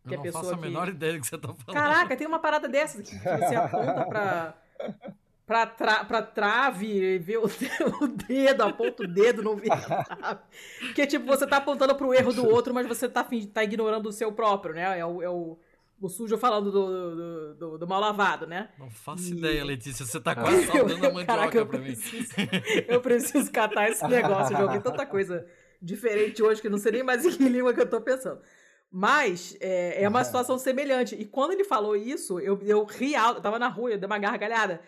Que 0.07 0.13
eu 0.13 0.23
não 0.23 0.31
faço 0.31 0.53
a 0.53 0.55
que... 0.55 0.61
menor 0.61 0.87
ideia 0.89 1.13
do 1.13 1.21
que 1.21 1.27
você 1.27 1.35
está 1.35 1.47
falando. 1.47 1.73
Caraca, 1.73 2.15
tem 2.15 2.27
uma 2.27 2.39
parada 2.39 2.69
dessa 2.69 3.01
que 3.01 3.15
você 3.17 3.55
aponta 3.55 4.05
para 4.05 4.61
pra, 5.49 5.65
tra 5.65 6.05
pra 6.05 6.21
trave, 6.21 7.17
vê 7.17 7.35
o, 7.37 7.45
o, 8.01 8.07
dedo, 8.07 8.61
aponta 8.61 9.03
o 9.03 9.07
dedo, 9.07 9.41
não 9.41 9.55
vê 9.55 9.71
a 9.71 9.77
trave. 9.77 10.41
Porque, 10.79 11.07
tipo, 11.07 11.25
você 11.25 11.47
tá 11.47 11.57
apontando 11.57 11.95
pro 11.95 12.13
erro 12.13 12.31
do 12.31 12.47
outro, 12.47 12.71
mas 12.71 12.85
você 12.85 13.09
tá, 13.09 13.27
tá 13.51 13.63
ignorando 13.63 14.07
o 14.07 14.11
seu 14.11 14.31
próprio, 14.31 14.75
né? 14.75 14.99
É 14.99 15.03
o, 15.03 15.23
é 15.23 15.29
o, 15.29 15.57
o 15.99 16.07
sujo 16.07 16.37
falando 16.37 16.71
do, 16.71 17.15
do, 17.15 17.55
do, 17.55 17.77
do, 17.79 17.87
mal 17.87 17.99
lavado, 17.99 18.45
né? 18.45 18.69
Não 18.77 18.91
faço 18.91 19.33
e... 19.33 19.37
ideia, 19.37 19.65
Letícia. 19.65 20.05
Você 20.05 20.19
tá 20.19 20.35
quase 20.35 20.67
salvando 20.69 21.07
a 21.07 21.11
mandioca 21.11 21.25
Caraca, 21.25 21.57
eu 21.57 21.65
pra 21.65 21.79
preciso, 21.79 22.29
mim. 22.37 22.47
eu 22.87 23.01
preciso 23.01 23.51
catar 23.51 23.89
esse 23.89 24.07
negócio. 24.07 24.55
Eu 24.55 24.61
joguei 24.61 24.81
tanta 24.81 25.03
coisa 25.03 25.47
diferente 25.81 26.43
hoje 26.43 26.61
que 26.61 26.69
não 26.69 26.77
sei 26.77 26.91
nem 26.91 27.03
mais 27.03 27.25
em 27.25 27.31
que 27.31 27.49
língua 27.49 27.73
que 27.73 27.81
eu 27.81 27.89
tô 27.89 27.99
pensando. 27.99 28.39
Mas 28.91 29.57
é, 29.59 30.03
é 30.03 30.07
uma 30.07 30.23
situação 30.23 30.59
semelhante. 30.59 31.15
E 31.15 31.25
quando 31.25 31.53
ele 31.53 31.63
falou 31.63 31.95
isso, 31.95 32.39
eu, 32.39 32.59
eu 32.61 32.83
ri 32.85 33.15
alto. 33.15 33.39
Eu 33.39 33.41
tava 33.41 33.57
na 33.57 33.67
rua, 33.67 33.89
eu 33.89 33.97
dei 33.97 34.05
uma 34.05 34.19
gargalhada. 34.19 34.79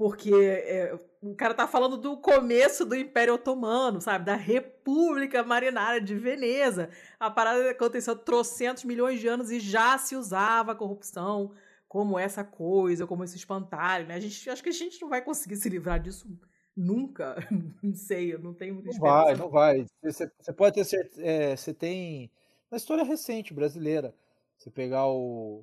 Porque 0.00 0.32
é, 0.32 0.98
o 1.20 1.34
cara 1.34 1.52
tá 1.52 1.66
falando 1.66 1.98
do 1.98 2.16
começo 2.16 2.86
do 2.86 2.96
Império 2.96 3.34
Otomano, 3.34 4.00
sabe? 4.00 4.24
Da 4.24 4.34
República 4.34 5.44
Marinária 5.44 6.00
de 6.00 6.14
Veneza. 6.14 6.88
A 7.18 7.30
parada 7.30 7.70
aconteceu 7.70 8.16
trocentos 8.16 8.84
milhões 8.84 9.20
de 9.20 9.28
anos 9.28 9.50
e 9.50 9.60
já 9.60 9.98
se 9.98 10.16
usava 10.16 10.72
a 10.72 10.74
corrupção 10.74 11.52
como 11.86 12.18
essa 12.18 12.42
coisa, 12.42 13.06
como 13.06 13.24
esse 13.24 13.36
espantalho, 13.36 14.06
né? 14.06 14.14
A 14.14 14.20
gente, 14.20 14.48
acho 14.48 14.62
que 14.62 14.70
a 14.70 14.72
gente 14.72 15.02
não 15.02 15.10
vai 15.10 15.20
conseguir 15.20 15.56
se 15.56 15.68
livrar 15.68 16.00
disso 16.00 16.26
nunca. 16.74 17.36
não 17.82 17.94
sei, 17.94 18.32
eu 18.32 18.38
não 18.38 18.54
tenho 18.54 18.76
muita 18.76 18.92
Não 18.92 18.98
vai, 19.00 19.34
não 19.36 19.50
vai. 19.50 19.84
Você, 20.02 20.32
você 20.40 20.52
pode 20.54 20.76
ter 20.76 20.84
certeza. 20.86 21.22
É, 21.22 21.54
você 21.54 21.74
tem. 21.74 22.30
Na 22.70 22.78
história 22.78 23.04
recente 23.04 23.52
brasileira, 23.52 24.14
você 24.56 24.70
pegar 24.70 25.06
o 25.08 25.62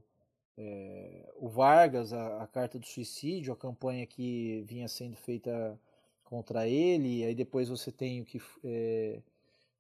é, 0.58 1.30
o 1.36 1.48
Vargas, 1.48 2.14
a, 2.14 2.44
a, 2.44 2.48
carta 2.48 2.80
do 2.80 2.86
suicídio, 2.86 3.54
a 3.54 3.58
campanha 3.58 4.06
que 4.06 4.64
vinha 4.66 4.88
sendo 4.88 5.16
feita 5.16 5.80
contra 6.24 6.68
ele, 6.68 7.24
aí 7.24 7.36
depois 7.36 7.70
você 7.70 7.92
tem 7.92 8.22
o 8.22 8.26
que 8.26 8.42
é, 8.64 9.22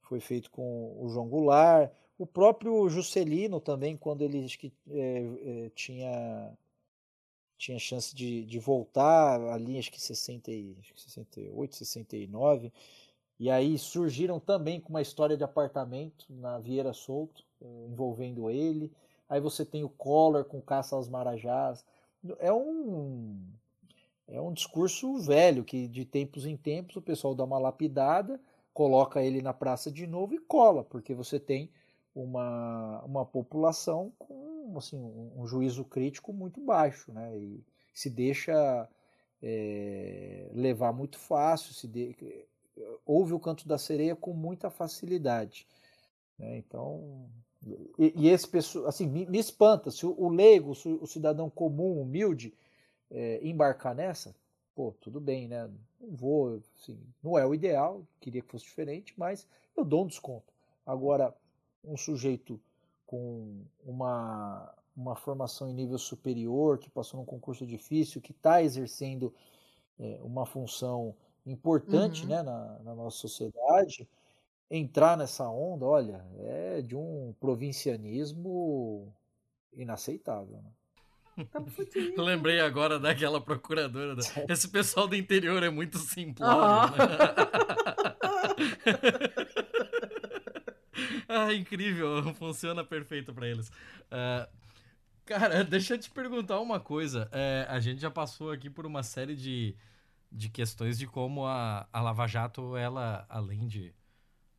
foi 0.01 0.19
feito 0.19 0.51
com 0.51 0.95
o 0.99 1.09
João 1.09 1.27
Goulart, 1.27 1.91
o 2.17 2.25
próprio 2.25 2.87
Juscelino 2.89 3.59
também, 3.59 3.97
quando 3.97 4.21
ele 4.21 4.47
que, 4.47 4.71
é, 4.89 5.71
tinha 5.75 6.57
tinha 7.57 7.79
chance 7.79 8.15
de, 8.15 8.45
de 8.45 8.59
voltar 8.59 9.41
ali, 9.49 9.79
acho 9.79 9.91
que, 9.91 9.99
60, 9.99 10.51
acho 10.79 10.93
que 10.93 11.01
68, 11.01 11.75
69, 11.75 12.71
e 13.39 13.49
aí 13.49 13.77
surgiram 13.79 14.39
também 14.39 14.79
com 14.79 14.89
uma 14.89 15.01
história 15.01 15.35
de 15.35 15.43
apartamento 15.43 16.25
na 16.29 16.59
Vieira 16.59 16.93
Solto, 16.93 17.43
envolvendo 17.89 18.49
ele, 18.49 18.91
Aí 19.29 19.39
você 19.39 19.65
tem 19.65 19.83
o 19.83 19.89
Collor 19.89 20.45
com 20.45 20.61
caça 20.61 20.95
aos 20.95 21.09
marajás. 21.09 21.83
É 22.39 22.51
um 22.51 23.39
é 24.27 24.41
um 24.41 24.51
discurso 24.51 25.17
velho 25.19 25.63
que 25.63 25.87
de 25.87 26.03
tempos 26.03 26.45
em 26.45 26.57
tempos 26.57 26.97
o 26.97 27.01
pessoal 27.01 27.33
dá 27.33 27.45
uma 27.45 27.57
lapidada, 27.57 28.39
coloca 28.73 29.23
ele 29.23 29.41
na 29.41 29.53
praça 29.53 29.89
de 29.89 30.05
novo 30.05 30.33
e 30.33 30.39
cola, 30.39 30.83
porque 30.83 31.15
você 31.15 31.39
tem 31.39 31.71
uma, 32.13 33.01
uma 33.05 33.25
população 33.25 34.11
com 34.19 34.73
assim, 34.77 34.97
um, 34.97 35.47
juízo 35.47 35.85
crítico 35.85 36.33
muito 36.33 36.59
baixo, 36.59 37.11
né? 37.11 37.37
E 37.37 37.63
se 37.93 38.09
deixa 38.09 38.89
é, 39.41 40.49
levar 40.53 40.91
muito 40.91 41.17
fácil, 41.17 41.73
se 41.73 41.87
de, 41.87 42.15
ouve 43.05 43.33
o 43.33 43.39
canto 43.39 43.67
da 43.67 43.77
sereia 43.77 44.15
com 44.15 44.33
muita 44.33 44.69
facilidade. 44.69 45.65
Né? 46.37 46.57
Então 46.57 47.29
e, 47.97 48.13
e 48.15 48.29
esse 48.29 48.47
pessoal, 48.47 48.87
assim, 48.87 49.07
me, 49.07 49.25
me, 49.25 49.39
espanta, 49.39 49.91
se 49.91 50.05
o, 50.05 50.15
o 50.17 50.29
leigo, 50.29 50.75
se 50.75 50.87
o 50.87 51.07
cidadão 51.07 51.49
comum, 51.49 52.01
humilde, 52.01 52.53
é, 53.09 53.39
embarcar 53.41 53.95
nessa, 53.95 54.35
pô, 54.75 54.93
tudo 55.01 55.19
bem, 55.19 55.47
né? 55.47 55.69
Não 55.99 56.15
vou, 56.15 56.61
assim, 56.79 56.99
não 57.23 57.37
é 57.37 57.45
o 57.45 57.53
ideal, 57.53 58.05
queria 58.19 58.41
que 58.41 58.51
fosse 58.51 58.65
diferente, 58.65 59.13
mas 59.17 59.47
eu 59.75 59.83
dou 59.83 60.03
um 60.03 60.07
desconto. 60.07 60.53
Agora, 60.85 61.33
um 61.83 61.97
sujeito 61.97 62.59
com 63.05 63.63
uma, 63.83 64.73
uma 64.95 65.15
formação 65.15 65.69
em 65.69 65.73
nível 65.73 65.97
superior, 65.97 66.77
que 66.77 66.89
passou 66.89 67.19
num 67.19 67.25
concurso 67.25 67.65
difícil, 67.65 68.21
que 68.21 68.31
está 68.31 68.61
exercendo 68.61 69.33
é, 69.99 70.19
uma 70.21 70.45
função 70.45 71.15
importante 71.45 72.23
uhum. 72.23 72.29
né, 72.29 72.43
na, 72.43 72.79
na, 72.79 72.95
nossa 72.95 73.17
sociedade, 73.17 74.07
entrar 74.69 75.17
nessa 75.17 75.49
onda, 75.49 75.85
olha, 75.85 76.25
é 76.39 76.81
de 76.81 76.95
um 76.95 77.33
provincianismo 77.39 79.13
inaceitável. 79.73 80.61
Né? 80.61 80.71
Lembrei 82.17 82.59
agora 82.59 82.99
daquela 82.99 83.39
procuradora. 83.39 84.15
Da... 84.15 84.23
Esse 84.49 84.67
pessoal 84.67 85.07
do 85.07 85.15
interior 85.15 85.63
é 85.63 85.69
muito 85.69 85.97
simplório. 85.97 86.97
Né? 86.97 87.07
ah, 91.27 91.53
incrível, 91.53 92.33
funciona 92.35 92.83
perfeito 92.83 93.33
para 93.33 93.47
eles. 93.47 93.69
Uh, 93.69 94.47
cara, 95.25 95.63
deixa 95.63 95.93
eu 95.93 95.99
te 95.99 96.09
perguntar 96.09 96.59
uma 96.59 96.79
coisa. 96.79 97.29
É, 97.31 97.65
a 97.69 97.79
gente 97.79 98.01
já 98.01 98.09
passou 98.09 98.51
aqui 98.51 98.69
por 98.69 98.85
uma 98.85 99.03
série 99.03 99.35
de, 99.35 99.75
de 100.31 100.49
questões 100.49 100.97
de 100.97 101.05
como 101.05 101.45
a, 101.45 101.87
a 101.91 102.01
Lava 102.01 102.25
Jato, 102.25 102.75
ela, 102.75 103.25
além 103.29 103.67
de, 103.67 103.93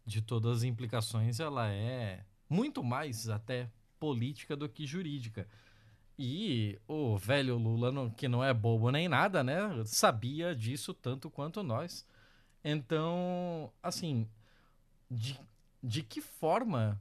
de 0.09 0.22
todas 0.22 0.59
as 0.59 0.62
implicações, 0.64 1.39
ela 1.39 1.68
é 1.68 2.24
muito 2.48 2.82
mais 2.82 3.28
até 3.28 3.70
política 4.01 4.56
do 4.56 4.68
que 4.68 4.86
jurídica. 4.86 5.47
E 6.18 6.78
o 6.89 7.16
velho 7.16 7.59
Lula, 7.59 8.10
que 8.16 8.26
não 8.26 8.43
é 8.43 8.52
bobo 8.52 8.90
nem 8.90 9.06
nada, 9.06 9.44
né? 9.44 9.59
Sabia 9.85 10.56
disso 10.56 10.94
tanto 10.94 11.30
quanto 11.30 11.62
nós. 11.62 12.06
Então, 12.64 13.70
assim, 13.82 14.26
de, 15.10 15.39
de 15.82 16.02
que 16.02 16.20
forma 16.20 17.01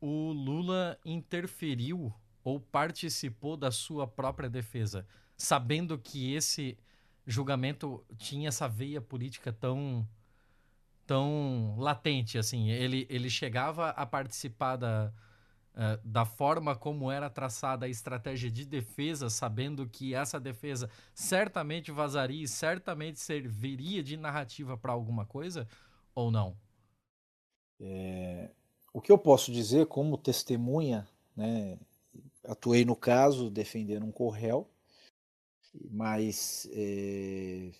o 0.00 0.32
Lula 0.32 0.98
interferiu 1.04 2.14
ou 2.42 2.60
participou 2.60 3.56
da 3.56 3.70
sua 3.70 4.06
própria 4.06 4.48
defesa, 4.48 5.06
sabendo 5.36 5.98
que 5.98 6.32
esse 6.32 6.78
julgamento 7.26 8.04
tinha 8.16 8.48
essa 8.48 8.68
veia 8.68 9.00
política 9.00 9.52
tão 9.52 10.06
tão 11.06 11.76
latente 11.78 12.38
assim 12.38 12.70
ele 12.70 13.06
ele 13.10 13.28
chegava 13.28 13.90
a 13.90 14.06
participar 14.06 14.76
da, 14.76 15.12
uh, 15.74 16.00
da 16.04 16.24
forma 16.24 16.74
como 16.74 17.10
era 17.10 17.28
traçada 17.28 17.86
a 17.86 17.88
estratégia 17.88 18.50
de 18.50 18.64
defesa, 18.64 19.28
sabendo 19.28 19.88
que 19.88 20.14
essa 20.14 20.40
defesa 20.40 20.88
certamente 21.14 21.90
vazaria 21.90 22.44
e 22.44 22.48
certamente 22.48 23.18
serviria 23.18 24.02
de 24.02 24.16
narrativa 24.16 24.76
para 24.76 24.92
alguma 24.92 25.26
coisa, 25.26 25.68
ou 26.14 26.30
não? 26.30 26.56
É, 27.80 28.50
o 28.92 29.00
que 29.00 29.10
eu 29.10 29.18
posso 29.18 29.52
dizer 29.52 29.86
como 29.86 30.16
testemunha, 30.16 31.06
né, 31.36 31.78
atuei 32.44 32.84
no 32.84 32.94
caso 32.94 33.50
defendendo 33.50 34.06
um 34.06 34.12
corréu, 34.12 34.68
mas 35.90 36.68
é, 36.72 37.72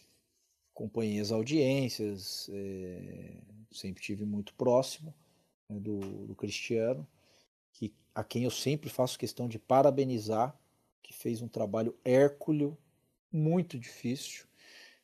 acompanhei 0.74 1.20
as 1.20 1.30
audiências, 1.30 2.50
é, 2.52 3.36
sempre 3.70 4.02
tive 4.02 4.24
muito 4.24 4.52
próximo 4.54 5.14
né, 5.68 5.78
do, 5.78 6.00
do 6.26 6.34
Cristiano 6.34 7.06
que, 7.72 7.94
a 8.12 8.24
quem 8.24 8.42
eu 8.42 8.50
sempre 8.50 8.90
faço 8.90 9.18
questão 9.18 9.48
de 9.48 9.58
parabenizar, 9.58 10.58
que 11.00 11.12
fez 11.12 11.40
um 11.40 11.48
trabalho 11.48 11.96
hércules, 12.04 12.72
muito 13.30 13.78
difícil. 13.78 14.46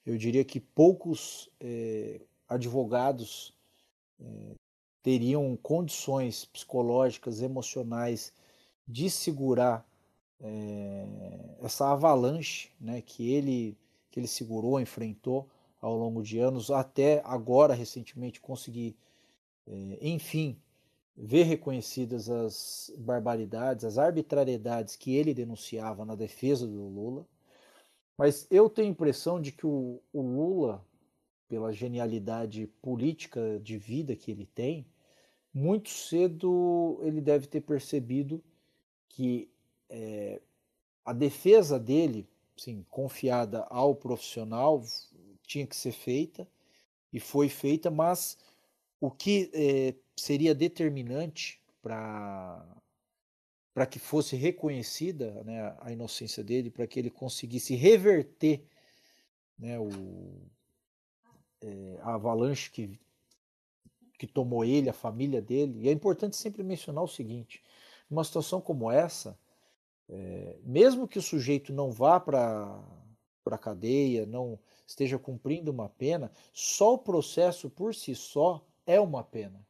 Eu 0.04 0.16
diria 0.16 0.44
que 0.44 0.60
poucos 0.60 1.48
é, 1.60 2.20
advogados 2.48 3.54
é, 4.20 4.54
teriam 5.02 5.56
condições 5.56 6.44
psicológicas, 6.44 7.42
emocionais 7.42 8.32
de 8.86 9.08
segurar 9.08 9.86
é, 10.40 11.06
essa 11.62 11.92
avalanche 11.92 12.70
né, 12.80 13.00
que, 13.02 13.32
ele, 13.32 13.76
que 14.10 14.18
ele 14.18 14.26
segurou, 14.26 14.80
enfrentou 14.80 15.48
ao 15.80 15.96
longo 15.96 16.22
de 16.22 16.38
anos, 16.38 16.70
até 16.70 17.22
agora, 17.24 17.74
recentemente, 17.74 18.40
conseguir, 18.40 18.96
enfim, 20.00 20.60
ver 21.16 21.44
reconhecidas 21.44 22.28
as 22.28 22.92
barbaridades, 22.98 23.84
as 23.84 23.98
arbitrariedades 23.98 24.96
que 24.96 25.14
ele 25.14 25.34
denunciava 25.34 26.04
na 26.04 26.14
defesa 26.14 26.66
do 26.66 26.88
Lula. 26.88 27.26
Mas 28.16 28.46
eu 28.50 28.68
tenho 28.68 28.88
a 28.88 28.90
impressão 28.90 29.40
de 29.40 29.52
que 29.52 29.66
o, 29.66 30.00
o 30.12 30.20
Lula, 30.20 30.84
pela 31.48 31.72
genialidade 31.72 32.66
política 32.82 33.58
de 33.62 33.78
vida 33.78 34.14
que 34.14 34.30
ele 34.30 34.46
tem, 34.46 34.86
muito 35.52 35.88
cedo 35.88 37.00
ele 37.02 37.20
deve 37.20 37.46
ter 37.46 37.60
percebido 37.62 38.42
que 39.08 39.50
é, 39.88 40.40
a 41.04 41.12
defesa 41.12 41.78
dele, 41.78 42.28
sim, 42.56 42.84
confiada 42.88 43.66
ao 43.68 43.94
profissional, 43.94 44.82
tinha 45.50 45.66
que 45.66 45.74
ser 45.74 45.90
feita 45.90 46.46
e 47.12 47.18
foi 47.18 47.48
feita, 47.48 47.90
mas 47.90 48.38
o 49.00 49.10
que 49.10 49.50
é, 49.52 49.94
seria 50.16 50.54
determinante 50.54 51.60
para 51.82 52.64
que 53.90 53.98
fosse 53.98 54.36
reconhecida 54.36 55.42
né, 55.42 55.76
a 55.80 55.90
inocência 55.90 56.44
dele, 56.44 56.70
para 56.70 56.86
que 56.86 57.00
ele 57.00 57.10
conseguisse 57.10 57.74
reverter 57.74 58.64
né, 59.58 59.76
o, 59.76 59.90
é, 61.60 61.98
a 62.02 62.14
avalanche 62.14 62.70
que, 62.70 63.00
que 64.20 64.28
tomou 64.28 64.64
ele, 64.64 64.88
a 64.88 64.92
família 64.92 65.42
dele. 65.42 65.80
E 65.80 65.88
é 65.88 65.92
importante 65.92 66.36
sempre 66.36 66.62
mencionar 66.62 67.02
o 67.02 67.08
seguinte: 67.08 67.60
numa 68.08 68.22
situação 68.22 68.60
como 68.60 68.88
essa, 68.88 69.36
é, 70.08 70.58
mesmo 70.62 71.08
que 71.08 71.18
o 71.18 71.22
sujeito 71.22 71.72
não 71.72 71.90
vá 71.90 72.20
para 72.20 72.80
a 73.46 73.58
cadeia, 73.58 74.24
não 74.26 74.56
esteja 74.90 75.18
cumprindo 75.18 75.70
uma 75.70 75.88
pena, 75.88 76.32
só 76.52 76.94
o 76.94 76.98
processo 76.98 77.70
por 77.70 77.94
si 77.94 78.14
só 78.14 78.64
é 78.84 79.00
uma 79.00 79.22
pena 79.22 79.64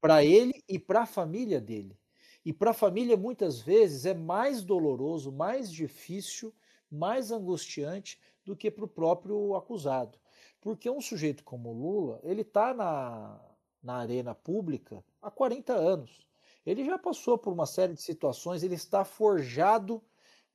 para 0.00 0.24
ele 0.24 0.62
e 0.68 0.78
para 0.78 1.02
a 1.02 1.06
família 1.06 1.60
dele. 1.60 1.98
E 2.44 2.52
para 2.52 2.70
a 2.70 2.74
família, 2.74 3.16
muitas 3.16 3.60
vezes, 3.60 4.06
é 4.06 4.14
mais 4.14 4.62
doloroso, 4.62 5.30
mais 5.30 5.70
difícil, 5.70 6.54
mais 6.90 7.30
angustiante 7.30 8.18
do 8.44 8.56
que 8.56 8.70
para 8.70 8.84
o 8.84 8.88
próprio 8.88 9.54
acusado. 9.54 10.18
Porque 10.60 10.88
um 10.88 11.00
sujeito 11.00 11.44
como 11.44 11.72
Lula, 11.72 12.20
ele 12.22 12.42
está 12.42 12.72
na, 12.72 13.38
na 13.82 13.96
arena 13.96 14.34
pública 14.34 15.04
há 15.20 15.30
40 15.30 15.74
anos. 15.74 16.26
Ele 16.64 16.84
já 16.84 16.98
passou 16.98 17.36
por 17.36 17.52
uma 17.52 17.66
série 17.66 17.92
de 17.92 18.02
situações, 18.02 18.62
ele 18.62 18.74
está 18.74 19.04
forjado 19.04 20.02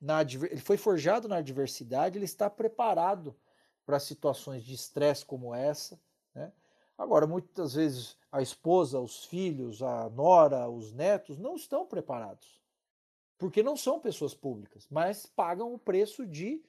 na 0.03 0.21
ele 0.21 0.57
foi 0.57 0.75
forjado 0.75 1.29
na 1.29 1.37
adversidade, 1.37 2.17
ele 2.17 2.25
está 2.25 2.49
preparado 2.49 3.33
para 3.85 3.99
situações 3.99 4.61
de 4.61 4.73
estresse 4.73 5.25
como 5.25 5.55
essa. 5.55 5.97
Né? 6.35 6.51
Agora, 6.97 7.25
muitas 7.25 7.73
vezes 7.73 8.17
a 8.29 8.41
esposa, 8.41 8.99
os 8.99 9.23
filhos, 9.23 9.81
a 9.81 10.09
nora, 10.09 10.69
os 10.69 10.91
netos 10.91 11.37
não 11.37 11.55
estão 11.55 11.85
preparados, 11.85 12.61
porque 13.37 13.63
não 13.63 13.77
são 13.77 13.97
pessoas 13.97 14.33
públicas, 14.33 14.85
mas 14.91 15.25
pagam 15.25 15.73
o 15.73 15.79
preço 15.79 16.27
de 16.27 16.61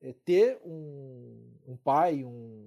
é, 0.00 0.14
ter 0.24 0.58
um, 0.64 1.52
um 1.66 1.76
pai, 1.76 2.24
um, 2.24 2.66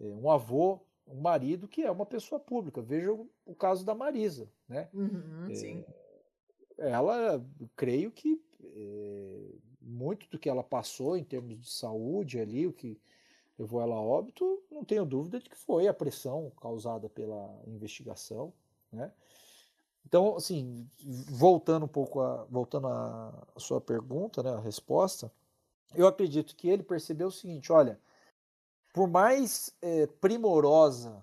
é, 0.00 0.06
um 0.06 0.28
avô, 0.28 0.80
um 1.06 1.20
marido 1.20 1.68
que 1.68 1.82
é 1.82 1.90
uma 1.90 2.06
pessoa 2.06 2.40
pública. 2.40 2.82
Veja 2.82 3.12
o, 3.12 3.30
o 3.46 3.54
caso 3.54 3.84
da 3.84 3.94
Marisa, 3.94 4.50
né? 4.68 4.88
Uhum, 4.92 5.48
é, 6.78 6.90
ela, 6.90 7.44
creio 7.76 8.10
que 8.10 8.42
muito 9.80 10.28
do 10.30 10.38
que 10.38 10.48
ela 10.48 10.62
passou 10.62 11.16
em 11.16 11.24
termos 11.24 11.58
de 11.58 11.70
saúde 11.70 12.38
ali, 12.38 12.66
o 12.66 12.72
que 12.72 13.00
levou 13.58 13.80
ela 13.82 13.94
a 13.94 14.00
óbito, 14.00 14.62
não 14.70 14.84
tenho 14.84 15.04
dúvida 15.04 15.38
de 15.38 15.48
que 15.48 15.56
foi 15.56 15.86
a 15.86 15.94
pressão 15.94 16.50
causada 16.60 17.08
pela 17.08 17.62
investigação, 17.66 18.52
né? 18.90 19.12
Então, 20.06 20.34
assim, 20.36 20.88
voltando 21.28 21.84
um 21.84 21.88
pouco 21.88 22.20
a, 22.20 22.44
voltando 22.44 22.88
à 22.88 23.46
sua 23.58 23.80
pergunta, 23.80 24.42
né, 24.42 24.50
a 24.50 24.58
resposta, 24.58 25.30
eu 25.94 26.06
acredito 26.06 26.56
que 26.56 26.68
ele 26.68 26.82
percebeu 26.82 27.28
o 27.28 27.32
seguinte, 27.32 27.70
olha, 27.70 28.00
por 28.92 29.08
mais 29.08 29.76
é, 29.82 30.06
primorosa, 30.06 31.22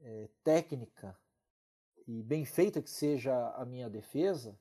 é, 0.00 0.28
técnica 0.44 1.18
e 2.06 2.22
bem 2.22 2.44
feita 2.44 2.80
que 2.80 2.90
seja 2.90 3.50
a 3.56 3.64
minha 3.64 3.90
defesa, 3.90 4.56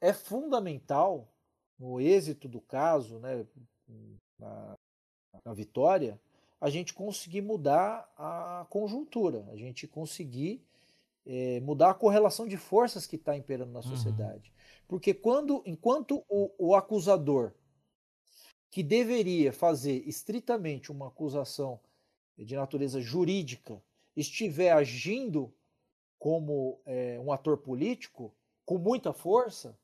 é 0.00 0.12
fundamental 0.12 1.28
no 1.78 2.00
êxito 2.00 2.48
do 2.48 2.60
caso, 2.60 3.18
né, 3.18 3.46
na, 4.38 4.76
na 5.44 5.52
vitória, 5.52 6.20
a 6.60 6.70
gente 6.70 6.94
conseguir 6.94 7.42
mudar 7.42 8.10
a 8.16 8.66
conjuntura, 8.70 9.46
a 9.50 9.56
gente 9.56 9.86
conseguir 9.86 10.64
é, 11.26 11.60
mudar 11.60 11.90
a 11.90 11.94
correlação 11.94 12.46
de 12.46 12.56
forças 12.56 13.06
que 13.06 13.16
está 13.16 13.36
imperando 13.36 13.72
na 13.72 13.80
uhum. 13.80 13.82
sociedade. 13.86 14.50
Uhum. 14.50 14.84
Porque 14.88 15.12
quando, 15.12 15.62
enquanto 15.66 16.24
o, 16.28 16.50
o 16.58 16.74
acusador, 16.74 17.52
que 18.70 18.82
deveria 18.82 19.52
fazer 19.52 20.06
estritamente 20.06 20.92
uma 20.92 21.08
acusação 21.08 21.80
de 22.36 22.54
natureza 22.54 23.00
jurídica, 23.00 23.82
estiver 24.14 24.72
agindo 24.72 25.52
como 26.18 26.80
é, 26.84 27.18
um 27.20 27.32
ator 27.32 27.58
político, 27.58 28.34
com 28.64 28.78
muita 28.78 29.12
força, 29.12 29.78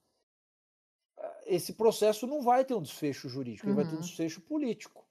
esse 1.55 1.75
processo 1.75 2.27
não 2.27 2.43
vai 2.43 2.65
ter 2.65 2.75
um 2.75 2.83
desfecho 2.83 3.29
jurídico, 3.29 3.67
uhum. 3.67 3.73
ele 3.73 3.83
vai 3.83 3.85
ter 3.85 3.97
um 3.97 4.01
uhum. 4.01 4.07
desfecho 4.07 4.41
político. 4.41 5.05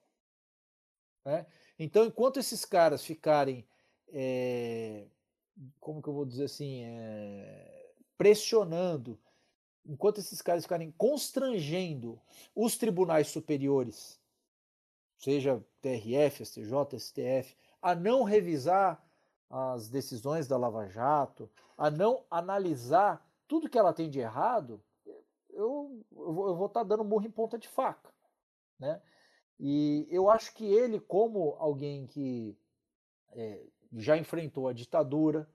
Né? 1.24 1.46
Então, 1.78 2.04
enquanto 2.04 2.38
esses 2.38 2.64
caras 2.64 3.04
ficarem 3.04 3.66
é, 4.12 5.06
como 5.80 6.02
que 6.02 6.08
eu 6.08 6.14
vou 6.14 6.24
dizer 6.24 6.44
assim, 6.44 6.82
é, 6.84 7.92
pressionando, 8.16 9.18
enquanto 9.84 10.18
esses 10.18 10.40
caras 10.40 10.64
ficarem 10.64 10.92
constrangendo 10.92 12.20
os 12.54 12.76
tribunais 12.76 13.28
superiores, 13.28 14.20
seja 15.16 15.64
TRF, 15.80 16.44
STJ, 16.44 16.98
STF, 16.98 17.56
a 17.80 17.94
não 17.94 18.22
revisar 18.22 19.02
as 19.50 19.88
decisões 19.88 20.46
da 20.46 20.56
Lava 20.56 20.88
Jato, 20.88 21.50
a 21.76 21.90
não 21.90 22.24
analisar 22.30 23.26
tudo 23.46 23.68
que 23.68 23.78
ela 23.78 23.92
tem 23.92 24.08
de 24.08 24.18
errado, 24.18 24.82
eu, 25.62 26.04
eu 26.12 26.56
vou 26.56 26.66
estar 26.66 26.80
tá 26.80 26.84
dando 26.84 27.04
murro 27.04 27.26
em 27.26 27.30
ponta 27.30 27.58
de 27.58 27.68
faca. 27.68 28.12
Né? 28.78 29.00
E 29.58 30.06
eu 30.10 30.28
acho 30.28 30.54
que 30.54 30.64
ele, 30.64 30.98
como 31.00 31.56
alguém 31.58 32.06
que 32.06 32.56
é, 33.32 33.64
já 33.92 34.16
enfrentou 34.16 34.68
a 34.68 34.72
ditadura, 34.72 35.48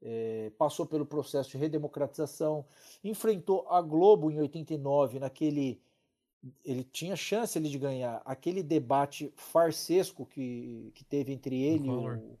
é, 0.00 0.52
passou 0.56 0.86
pelo 0.86 1.04
processo 1.04 1.50
de 1.50 1.58
redemocratização, 1.58 2.64
enfrentou 3.02 3.66
a 3.68 3.82
Globo 3.82 4.30
em 4.30 4.38
89, 4.38 5.18
naquele. 5.18 5.80
Ele 6.64 6.84
tinha 6.84 7.16
chance 7.16 7.58
ele 7.58 7.68
de 7.68 7.78
ganhar 7.78 8.22
aquele 8.24 8.62
debate 8.62 9.32
farsesco 9.34 10.24
que, 10.24 10.92
que 10.94 11.04
teve 11.04 11.32
entre 11.32 11.60
ele 11.60 11.88
e 11.88 11.90
o, 11.90 12.38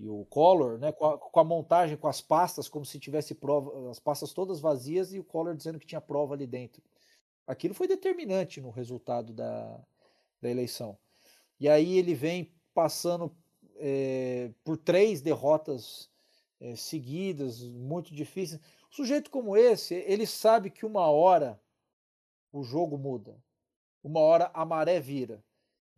e 0.00 0.08
o 0.08 0.24
Collor, 0.24 0.78
né, 0.78 0.92
com 0.92 1.04
a, 1.04 1.18
com, 1.18 1.40
a, 1.40 1.44
montagem, 1.44 1.94
com 1.94 2.08
as 2.08 2.22
pastas, 2.22 2.70
como 2.70 2.86
se 2.86 2.98
tivesse 2.98 3.34
prova, 3.34 3.90
as 3.90 3.98
pastas 3.98 4.32
todas 4.32 4.58
vazias 4.58 5.12
e 5.12 5.18
o 5.18 5.24
Collor 5.24 5.54
dizendo 5.54 5.78
que 5.78 5.86
tinha 5.86 6.00
prova 6.00 6.32
ali 6.32 6.46
dentro. 6.46 6.82
Aquilo 7.46 7.74
foi 7.74 7.86
determinante 7.86 8.62
no 8.62 8.70
resultado 8.70 9.34
da, 9.34 9.78
da 10.40 10.48
eleição. 10.48 10.96
E 11.60 11.68
aí 11.68 11.98
ele 11.98 12.14
vem 12.14 12.50
passando 12.72 13.30
é, 13.76 14.50
por 14.64 14.78
três 14.78 15.20
derrotas 15.20 16.10
é, 16.58 16.74
seguidas, 16.74 17.62
muito 17.62 18.14
difíceis. 18.14 18.58
Um 18.90 18.92
sujeito 18.92 19.30
como 19.30 19.54
esse, 19.54 19.94
ele 19.94 20.26
sabe 20.26 20.70
que 20.70 20.86
uma 20.86 21.10
hora 21.10 21.60
o 22.50 22.62
jogo 22.62 22.96
muda, 22.96 23.36
uma 24.02 24.20
hora 24.20 24.50
a 24.54 24.64
maré 24.64 24.98
vira. 24.98 25.44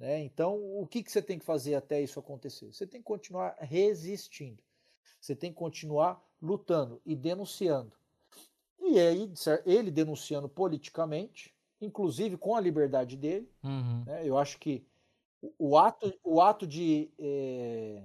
Né? 0.02 0.20
Então, 0.24 0.56
o 0.56 0.84
que, 0.84 1.00
que 1.00 1.12
você 1.12 1.22
tem 1.22 1.38
que 1.38 1.44
fazer 1.44 1.76
até 1.76 2.02
isso 2.02 2.18
acontecer? 2.18 2.72
Você 2.72 2.84
tem 2.84 3.00
que 3.00 3.06
continuar 3.06 3.54
resistindo, 3.60 4.60
você 5.20 5.36
tem 5.36 5.52
que 5.52 5.56
continuar 5.56 6.20
lutando 6.42 7.00
e 7.06 7.14
denunciando. 7.14 7.92
E 8.80 8.98
aí, 8.98 9.32
ele 9.64 9.92
denunciando 9.92 10.48
politicamente, 10.48 11.54
inclusive 11.80 12.36
com 12.36 12.56
a 12.56 12.60
liberdade 12.60 13.16
dele, 13.16 13.48
uhum. 13.62 14.02
né? 14.04 14.26
eu 14.26 14.36
acho 14.36 14.58
que 14.58 14.84
o 15.56 15.78
ato, 15.78 16.12
o 16.24 16.40
ato 16.40 16.66
de 16.66 17.08
é, 17.16 18.02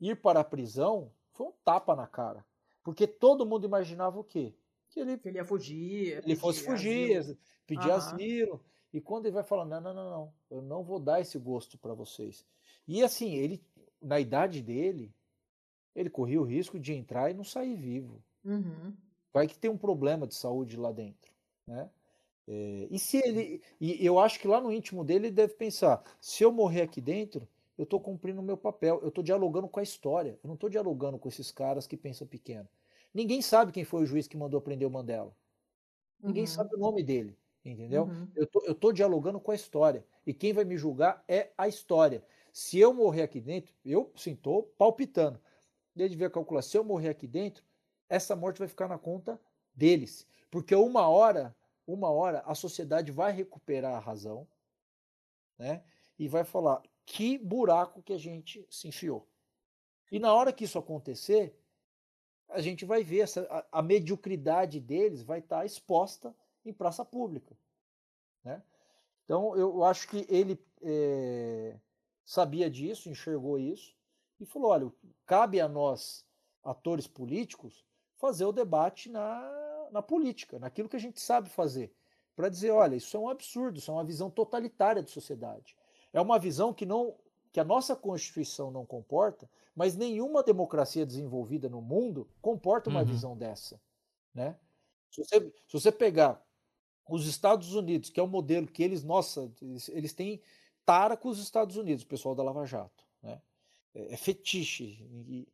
ir 0.00 0.16
para 0.16 0.40
a 0.40 0.44
prisão 0.44 1.12
foi 1.30 1.46
um 1.46 1.52
tapa 1.64 1.94
na 1.94 2.08
cara. 2.08 2.44
Porque 2.82 3.06
todo 3.06 3.46
mundo 3.46 3.64
imaginava 3.64 4.18
o 4.18 4.24
quê? 4.24 4.52
Que 4.88 4.98
ele, 4.98 5.16
que 5.16 5.28
ele 5.28 5.38
ia 5.38 5.44
fugir. 5.44 6.20
Ele 6.24 6.34
fosse 6.34 6.64
fugir, 6.64 7.18
asilo. 7.18 7.38
pedir 7.68 7.90
Aham. 7.90 7.96
asilo. 7.96 8.60
E 8.94 9.00
quando 9.00 9.26
ele 9.26 9.34
vai 9.34 9.42
falar: 9.42 9.64
não, 9.64 9.80
não, 9.80 9.92
não, 9.92 10.10
não, 10.10 10.32
eu 10.48 10.62
não 10.62 10.84
vou 10.84 11.00
dar 11.00 11.20
esse 11.20 11.36
gosto 11.36 11.76
para 11.76 11.92
vocês. 11.92 12.46
E 12.86 13.02
assim, 13.02 13.34
ele, 13.34 13.60
na 14.00 14.20
idade 14.20 14.62
dele, 14.62 15.12
ele 15.96 16.08
corria 16.08 16.40
o 16.40 16.44
risco 16.44 16.78
de 16.78 16.94
entrar 16.94 17.28
e 17.28 17.34
não 17.34 17.42
sair 17.42 17.74
vivo. 17.74 18.22
Uhum. 18.44 18.94
Vai 19.32 19.48
que 19.48 19.58
tem 19.58 19.68
um 19.68 19.76
problema 19.76 20.28
de 20.28 20.34
saúde 20.36 20.76
lá 20.76 20.92
dentro. 20.92 21.32
Né? 21.66 21.90
É, 22.46 22.86
e 22.88 22.96
se 23.00 23.16
ele. 23.16 23.60
E 23.80 24.06
eu 24.06 24.20
acho 24.20 24.38
que 24.38 24.46
lá 24.46 24.60
no 24.60 24.72
íntimo 24.72 25.04
dele 25.04 25.26
ele 25.26 25.34
deve 25.34 25.54
pensar: 25.54 26.00
se 26.20 26.44
eu 26.44 26.52
morrer 26.52 26.82
aqui 26.82 27.00
dentro, 27.00 27.48
eu 27.76 27.82
estou 27.82 27.98
cumprindo 27.98 28.40
o 28.40 28.44
meu 28.44 28.56
papel, 28.56 29.00
eu 29.02 29.08
estou 29.08 29.24
dialogando 29.24 29.68
com 29.68 29.80
a 29.80 29.82
história, 29.82 30.38
eu 30.40 30.46
não 30.46 30.54
estou 30.54 30.70
dialogando 30.70 31.18
com 31.18 31.28
esses 31.28 31.50
caras 31.50 31.84
que 31.84 31.96
pensam 31.96 32.28
pequeno. 32.28 32.68
Ninguém 33.12 33.42
sabe 33.42 33.72
quem 33.72 33.82
foi 33.82 34.04
o 34.04 34.06
juiz 34.06 34.28
que 34.28 34.36
mandou 34.36 34.60
prender 34.60 34.86
o 34.86 34.90
Mandela. 34.90 35.34
Ninguém 36.22 36.44
uhum. 36.44 36.48
sabe 36.48 36.76
o 36.76 36.78
nome 36.78 37.02
dele, 37.02 37.36
entendeu? 37.64 38.04
Uhum. 38.04 38.28
Eu, 38.34 38.46
tô, 38.46 38.62
eu 38.64 38.74
tô 38.74 38.92
dialogando 38.92 39.40
com 39.40 39.50
a 39.50 39.54
história. 39.54 40.04
E 40.26 40.34
quem 40.34 40.52
vai 40.52 40.64
me 40.64 40.76
julgar 40.76 41.24
é 41.26 41.50
a 41.56 41.66
história. 41.66 42.24
Se 42.52 42.78
eu 42.78 42.92
morrer 42.92 43.22
aqui 43.22 43.40
dentro, 43.40 43.74
eu 43.84 44.12
sim 44.14 44.32
estou 44.32 44.64
palpitando. 44.78 45.40
Desde 45.94 46.16
ver 46.16 46.30
calcular, 46.30 46.62
se 46.62 46.76
eu 46.76 46.84
morrer 46.84 47.08
aqui 47.08 47.26
dentro, 47.26 47.64
essa 48.08 48.34
morte 48.34 48.58
vai 48.58 48.68
ficar 48.68 48.88
na 48.88 48.98
conta 48.98 49.40
deles. 49.74 50.26
Porque 50.50 50.74
uma 50.74 51.08
hora 51.08 51.54
uma 51.86 52.10
hora 52.10 52.42
a 52.46 52.54
sociedade 52.54 53.12
vai 53.12 53.32
recuperar 53.32 53.94
a 53.94 53.98
razão, 53.98 54.46
né? 55.58 55.82
E 56.18 56.28
vai 56.28 56.44
falar 56.44 56.82
que 57.04 57.36
buraco 57.38 58.02
que 58.02 58.12
a 58.12 58.18
gente 58.18 58.66
se 58.70 58.88
enfiou. 58.88 59.28
E 60.10 60.18
na 60.18 60.32
hora 60.32 60.52
que 60.52 60.64
isso 60.64 60.78
acontecer, 60.78 61.58
a 62.48 62.60
gente 62.60 62.84
vai 62.84 63.02
ver 63.02 63.20
essa, 63.20 63.46
a, 63.50 63.78
a 63.78 63.82
mediocridade 63.82 64.80
deles 64.80 65.22
vai 65.22 65.40
estar 65.40 65.58
tá 65.58 65.66
exposta 65.66 66.34
em 66.64 66.72
praça 66.72 67.04
pública, 67.04 67.56
né? 68.42 68.62
Então 69.24 69.56
eu 69.56 69.82
acho 69.84 70.08
que 70.08 70.26
ele 70.28 70.62
é, 70.82 71.78
sabia 72.24 72.70
disso, 72.70 73.08
enxergou 73.08 73.58
isso 73.58 73.96
e 74.38 74.44
falou: 74.44 74.70
olha, 74.70 74.92
cabe 75.24 75.60
a 75.60 75.68
nós, 75.68 76.26
atores 76.62 77.06
políticos, 77.06 77.84
fazer 78.16 78.44
o 78.44 78.52
debate 78.52 79.08
na 79.08 79.64
na 79.94 80.02
política, 80.02 80.58
naquilo 80.58 80.88
que 80.88 80.96
a 80.96 81.00
gente 81.00 81.20
sabe 81.20 81.48
fazer, 81.48 81.94
para 82.34 82.48
dizer, 82.48 82.72
olha, 82.72 82.96
isso 82.96 83.16
é 83.16 83.20
um 83.20 83.28
absurdo, 83.28 83.78
isso 83.78 83.92
é 83.92 83.94
uma 83.94 84.04
visão 84.04 84.28
totalitária 84.28 85.00
de 85.00 85.10
sociedade. 85.10 85.76
É 86.12 86.20
uma 86.20 86.36
visão 86.38 86.74
que 86.74 86.84
não 86.84 87.16
que 87.52 87.60
a 87.60 87.64
nossa 87.64 87.94
Constituição 87.94 88.72
não 88.72 88.84
comporta, 88.84 89.48
mas 89.76 89.94
nenhuma 89.94 90.42
democracia 90.42 91.06
desenvolvida 91.06 91.68
no 91.68 91.80
mundo 91.80 92.28
comporta 92.42 92.90
uma 92.90 92.98
uhum. 92.98 93.06
visão 93.06 93.36
dessa, 93.36 93.80
né? 94.34 94.58
Se 95.08 95.22
você, 95.22 95.40
se 95.68 95.72
você 95.72 95.92
pegar 95.92 96.43
os 97.08 97.26
Estados 97.26 97.74
Unidos, 97.74 98.10
que 98.10 98.18
é 98.18 98.22
o 98.22 98.28
modelo 98.28 98.66
que 98.66 98.82
eles, 98.82 99.04
nossa, 99.04 99.52
eles, 99.90 100.12
têm 100.12 100.40
tara 100.84 101.16
com 101.16 101.28
os 101.28 101.38
Estados 101.38 101.76
Unidos, 101.76 102.04
o 102.04 102.08
pessoal 102.08 102.34
da 102.34 102.42
Lava 102.42 102.64
Jato, 102.66 103.04
né? 103.22 103.40
É, 103.94 104.14
é 104.14 104.16
fetiche. 104.16 105.06
E, 105.28 105.46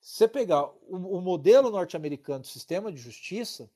você 0.00 0.26
pegar 0.26 0.66
o, 0.88 0.96
o 1.18 1.20
modelo 1.20 1.70
norte-americano 1.70 2.40
do 2.40 2.46
sistema 2.48 2.90
de 2.90 2.98
justiça, 2.98 3.70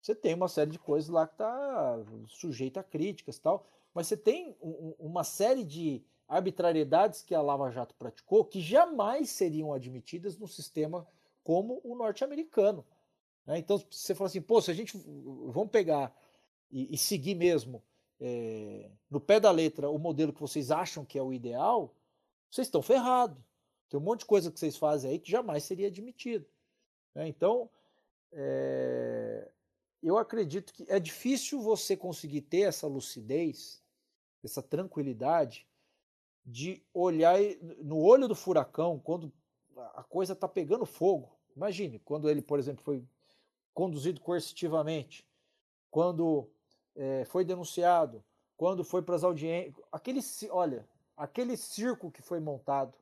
você 0.00 0.14
tem 0.14 0.32
uma 0.32 0.48
série 0.48 0.70
de 0.70 0.78
coisas 0.78 1.10
lá 1.10 1.26
que 1.26 1.34
está 1.34 1.98
sujeita 2.28 2.80
a 2.80 2.84
críticas 2.84 3.38
tal, 3.38 3.66
mas 3.92 4.06
você 4.06 4.16
tem 4.16 4.56
um, 4.62 4.94
uma 4.98 5.22
série 5.22 5.64
de 5.64 6.02
arbitrariedades 6.28 7.22
que 7.22 7.34
a 7.34 7.42
Lava 7.42 7.70
Jato 7.70 7.94
praticou 7.94 8.44
que 8.44 8.60
jamais 8.60 9.30
seriam 9.30 9.72
admitidas 9.72 10.38
no 10.38 10.48
sistema 10.48 11.06
como 11.44 11.80
o 11.84 11.94
norte-americano. 11.94 12.84
Né? 13.46 13.58
Então, 13.58 13.80
você 13.90 14.14
fala 14.14 14.28
assim, 14.28 14.40
pô, 14.40 14.60
se 14.60 14.70
a 14.70 14.74
gente 14.74 14.96
vamos 14.96 15.70
pegar 15.70 16.14
e, 16.70 16.94
e 16.94 16.98
seguir 16.98 17.34
mesmo 17.34 17.82
é, 18.20 18.90
no 19.10 19.20
pé 19.20 19.38
da 19.38 19.50
letra 19.50 19.90
o 19.90 19.98
modelo 19.98 20.32
que 20.32 20.40
vocês 20.40 20.70
acham 20.70 21.04
que 21.04 21.18
é 21.18 21.22
o 21.22 21.32
ideal, 21.32 21.94
vocês 22.50 22.66
estão 22.66 22.82
ferrados. 22.82 23.38
Tem 23.88 24.00
um 24.00 24.02
monte 24.02 24.20
de 24.20 24.26
coisa 24.26 24.50
que 24.50 24.58
vocês 24.58 24.76
fazem 24.76 25.10
aí 25.10 25.18
que 25.18 25.30
jamais 25.30 25.64
seria 25.64 25.86
admitido. 25.88 26.46
Né? 27.14 27.28
Então, 27.28 27.70
é, 28.32 29.48
eu 30.02 30.18
acredito 30.18 30.72
que 30.72 30.84
é 30.88 30.98
difícil 30.98 31.60
você 31.60 31.96
conseguir 31.96 32.42
ter 32.42 32.62
essa 32.62 32.86
lucidez, 32.86 33.82
essa 34.42 34.62
tranquilidade 34.62 35.66
de 36.44 36.82
olhar 36.94 37.38
no 37.82 37.98
olho 37.98 38.28
do 38.28 38.34
furacão 38.34 39.00
quando 39.00 39.32
a 39.94 40.02
coisa 40.02 40.32
está 40.32 40.48
pegando 40.48 40.86
fogo. 40.86 41.36
Imagine 41.56 41.98
quando 42.00 42.30
ele, 42.30 42.40
por 42.40 42.58
exemplo, 42.58 42.84
foi 42.84 43.02
conduzido 43.74 44.20
coercitivamente, 44.20 45.26
quando 45.90 46.48
é, 46.96 47.24
foi 47.26 47.44
denunciado, 47.44 48.24
quando 48.56 48.82
foi 48.82 49.02
para 49.02 49.14
as 49.14 49.22
audiências, 49.22 49.74
aquele, 49.92 50.20
olha, 50.50 50.88
aquele 51.16 51.56
circo 51.56 52.10
que 52.10 52.22
foi 52.22 52.40
montado, 52.40 52.96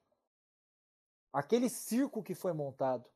aquele 1.32 1.68
circo 1.68 2.22
que 2.22 2.34
foi 2.34 2.52
montado 2.52 3.08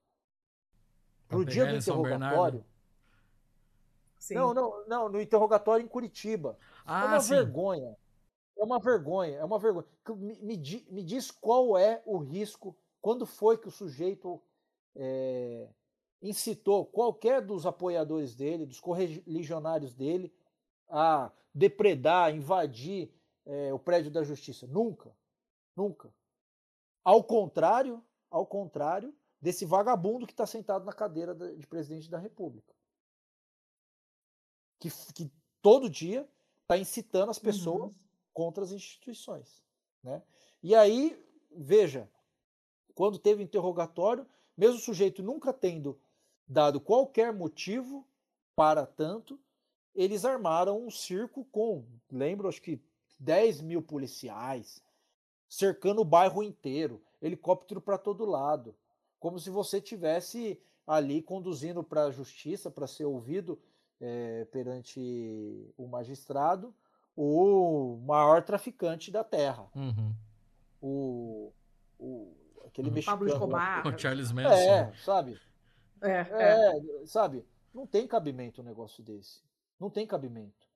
pro 1.28 1.44
dia 1.44 1.66
do 1.66 1.76
interrogatório. 1.76 2.64
Não, 4.30 4.52
não, 4.52 4.86
não, 4.86 5.08
no 5.08 5.20
interrogatório 5.20 5.84
em 5.84 5.88
Curitiba. 5.88 6.58
Ah, 6.84 7.04
é 7.04 7.06
uma 7.06 7.20
sim. 7.20 7.30
vergonha. 7.30 7.96
É 8.56 8.64
uma 8.64 8.80
vergonha, 8.80 9.36
é 9.36 9.44
uma 9.44 9.58
vergonha. 9.58 9.86
Me, 10.16 10.36
me, 10.40 10.86
me, 10.90 11.02
diz 11.04 11.30
qual 11.30 11.78
é 11.78 12.02
o 12.04 12.18
risco, 12.18 12.76
quando 13.00 13.24
foi 13.24 13.56
que 13.56 13.68
o 13.68 13.70
sujeito 13.70 14.42
é, 14.96 15.68
incitou 16.20 16.84
qualquer 16.84 17.40
dos 17.40 17.64
apoiadores 17.64 18.34
dele, 18.34 18.66
dos 18.66 18.80
correligionários 18.80 19.94
dele, 19.94 20.34
a 20.88 21.32
depredar, 21.54 22.34
invadir 22.34 23.12
é, 23.44 23.72
o 23.72 23.78
prédio 23.78 24.10
da 24.10 24.22
justiça. 24.22 24.66
Nunca. 24.66 25.14
Nunca. 25.76 26.12
Ao 27.04 27.22
contrário, 27.22 28.04
ao 28.30 28.46
contrário 28.46 29.14
desse 29.40 29.64
vagabundo 29.64 30.26
que 30.26 30.32
está 30.32 30.46
sentado 30.46 30.84
na 30.84 30.92
cadeira 30.92 31.34
de 31.34 31.66
presidente 31.66 32.10
da 32.10 32.18
República. 32.18 32.74
Que, 34.78 34.90
que 35.14 35.30
todo 35.62 35.88
dia 35.88 36.28
está 36.62 36.76
incitando 36.76 37.30
as 37.30 37.38
pessoas 37.38 37.94
uhum. 37.94 38.08
contra 38.32 38.64
as 38.64 38.72
instituições. 38.72 39.62
Né? 40.02 40.22
E 40.62 40.74
aí, 40.74 41.18
veja, 41.50 42.08
quando 42.94 43.18
teve 43.18 43.42
interrogatório, 43.42 44.26
mesmo 44.56 44.76
o 44.76 44.82
sujeito 44.82 45.22
nunca 45.22 45.52
tendo 45.52 46.00
dado 46.46 46.80
qualquer 46.80 47.32
motivo 47.32 48.06
para 48.54 48.86
tanto, 48.86 49.40
eles 49.94 50.24
armaram 50.24 50.84
um 50.86 50.90
circo 50.90 51.44
com, 51.50 51.84
lembro, 52.10 52.48
acho 52.48 52.62
que 52.62 52.80
10 53.18 53.62
mil 53.62 53.82
policiais, 53.82 54.82
cercando 55.48 56.00
o 56.02 56.04
bairro 56.04 56.42
inteiro, 56.42 57.02
helicóptero 57.20 57.80
para 57.80 57.98
todo 57.98 58.24
lado, 58.24 58.74
como 59.18 59.38
se 59.38 59.50
você 59.50 59.80
tivesse 59.80 60.60
ali 60.86 61.20
conduzindo 61.20 61.82
para 61.82 62.04
a 62.04 62.10
justiça 62.10 62.70
para 62.70 62.86
ser 62.86 63.04
ouvido 63.04 63.58
é, 64.00 64.44
perante 64.46 65.72
o 65.76 65.86
magistrado 65.86 66.72
o 67.20 67.98
maior 68.06 68.44
traficante 68.44 69.10
da 69.10 69.24
Terra. 69.24 69.66
Uhum. 69.74 70.14
O, 70.80 71.52
o, 71.98 72.32
aquele 72.64 72.88
Uhum. 72.88 72.94
mexicano. 72.94 73.18
Pablo 73.18 73.32
Escobar. 73.32 73.86
O 73.88 73.98
Charles 73.98 74.30
Manson. 74.30 74.54
É, 74.54 74.92
sabe? 75.04 75.40
É, 76.00 76.10
é. 76.10 76.78
É, 77.02 77.06
sabe? 77.06 77.44
Não 77.74 77.88
tem 77.88 78.06
cabimento 78.06 78.60
um 78.60 78.64
negócio 78.64 79.02
desse. 79.02 79.40
Não 79.78 79.90
tem 79.90 80.06
cabimento. 80.06 80.66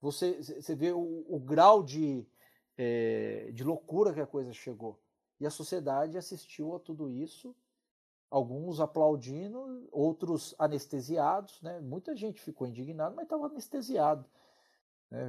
Você, 0.00 0.42
você 0.42 0.74
vê 0.74 0.92
o, 0.92 1.24
o 1.28 1.38
grau 1.38 1.82
de, 1.82 2.26
é, 2.76 3.50
de 3.52 3.64
loucura 3.64 4.12
que 4.12 4.20
a 4.20 4.26
coisa 4.26 4.52
chegou. 4.52 4.98
E 5.40 5.46
a 5.46 5.50
sociedade 5.50 6.16
assistiu 6.16 6.74
a 6.74 6.78
tudo 6.78 7.10
isso, 7.10 7.54
alguns 8.30 8.80
aplaudindo, 8.80 9.88
outros 9.90 10.54
anestesiados. 10.58 11.60
Né? 11.62 11.80
Muita 11.80 12.14
gente 12.14 12.40
ficou 12.40 12.66
indignada, 12.66 13.14
mas 13.14 13.24
estava 13.24 13.46
anestesiado. 13.46 14.24
né? 15.10 15.20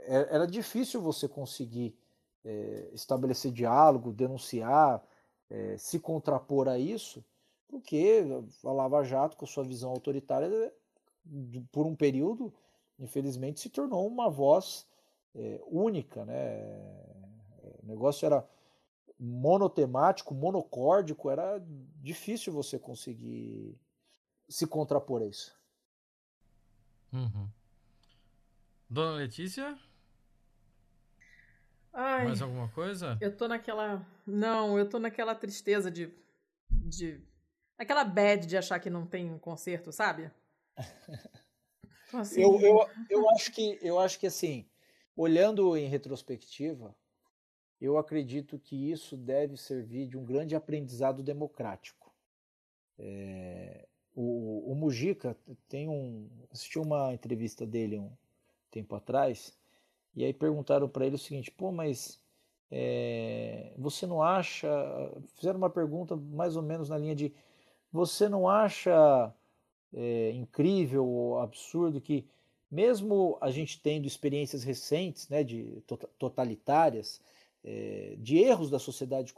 É, 0.00 0.34
Era 0.34 0.46
difícil 0.46 1.00
você 1.00 1.28
conseguir 1.28 1.96
é, 2.44 2.90
estabelecer 2.92 3.52
diálogo, 3.52 4.12
denunciar, 4.12 5.02
é, 5.48 5.76
se 5.76 5.98
contrapor 5.98 6.68
a 6.68 6.78
isso, 6.78 7.24
porque 7.68 8.24
a 8.64 8.72
Lava 8.72 9.02
Jato, 9.04 9.36
com 9.36 9.46
sua 9.46 9.64
visão 9.64 9.90
autoritária, 9.90 10.72
por 11.70 11.86
um 11.86 11.94
período, 11.94 12.52
infelizmente, 12.98 13.60
se 13.60 13.70
tornou 13.70 14.06
uma 14.06 14.28
voz 14.28 14.86
é, 15.34 15.60
única. 15.66 16.24
Né? 16.24 16.34
É, 16.34 17.76
O 17.82 17.86
negócio 17.86 18.26
era 18.26 18.46
monotemático, 19.18 20.34
monocórdico, 20.34 21.30
era 21.30 21.62
difícil 22.00 22.52
você 22.52 22.78
conseguir 22.78 23.78
se 24.48 24.66
contrapor 24.66 25.22
a 25.22 25.26
isso. 25.26 25.54
Uhum. 27.12 27.48
Dona 28.88 29.16
Letícia, 29.16 29.78
Ai, 31.92 32.24
mais 32.24 32.40
alguma 32.40 32.68
coisa? 32.68 33.18
eu 33.20 33.36
tô 33.36 33.48
naquela. 33.48 34.06
Não, 34.26 34.78
eu 34.78 34.88
tô 34.88 34.98
naquela 34.98 35.34
tristeza 35.34 35.90
de. 35.90 36.12
de 36.70 37.20
aquela 37.78 38.04
bad 38.04 38.46
de 38.46 38.56
achar 38.56 38.78
que 38.78 38.90
não 38.90 39.06
tem 39.06 39.38
conserto, 39.38 39.92
sabe? 39.92 40.30
Assim, 42.12 42.42
Eu, 42.42 42.60
eu, 42.60 42.88
eu, 43.08 43.30
acho 43.30 43.52
que, 43.52 43.78
eu 43.80 43.98
acho 44.00 44.18
que, 44.18 44.26
assim, 44.26 44.66
olhando 45.16 45.76
em 45.76 45.86
retrospectiva, 45.86 46.92
eu 47.80 47.96
acredito 47.96 48.58
que 48.58 48.90
isso 48.90 49.16
deve 49.16 49.56
servir 49.56 50.06
de 50.06 50.18
um 50.18 50.24
grande 50.24 50.56
aprendizado 50.56 51.22
democrático. 51.22 52.12
É, 52.98 53.86
o, 54.14 54.72
o 54.72 54.74
Mujica 54.74 55.36
tem 55.68 55.88
um. 55.88 56.28
Assisti 56.50 56.78
uma 56.78 57.14
entrevista 57.14 57.66
dele 57.66 57.98
um 57.98 58.10
tempo 58.70 58.94
atrás, 58.94 59.56
e 60.14 60.24
aí 60.24 60.34
perguntaram 60.34 60.88
para 60.88 61.06
ele 61.06 61.14
o 61.14 61.18
seguinte: 61.18 61.50
pô, 61.50 61.72
mas 61.72 62.20
é, 62.70 63.72
você 63.78 64.06
não 64.06 64.22
acha. 64.22 64.68
Fizeram 65.36 65.58
uma 65.58 65.70
pergunta 65.70 66.16
mais 66.16 66.56
ou 66.56 66.62
menos 66.62 66.88
na 66.90 66.98
linha 66.98 67.14
de: 67.14 67.34
você 67.90 68.28
não 68.28 68.48
acha 68.48 69.34
é, 69.92 70.30
incrível 70.32 71.38
absurdo 71.38 72.00
que, 72.00 72.26
mesmo 72.70 73.36
a 73.40 73.50
gente 73.50 73.80
tendo 73.80 74.06
experiências 74.06 74.62
recentes 74.62 75.28
né, 75.28 75.42
de 75.42 75.82
tota- 75.86 76.08
totalitárias, 76.18 77.20
é, 77.64 78.16
de 78.18 78.38
erros 78.38 78.70
da 78.70 78.78
sociedade 78.78 79.34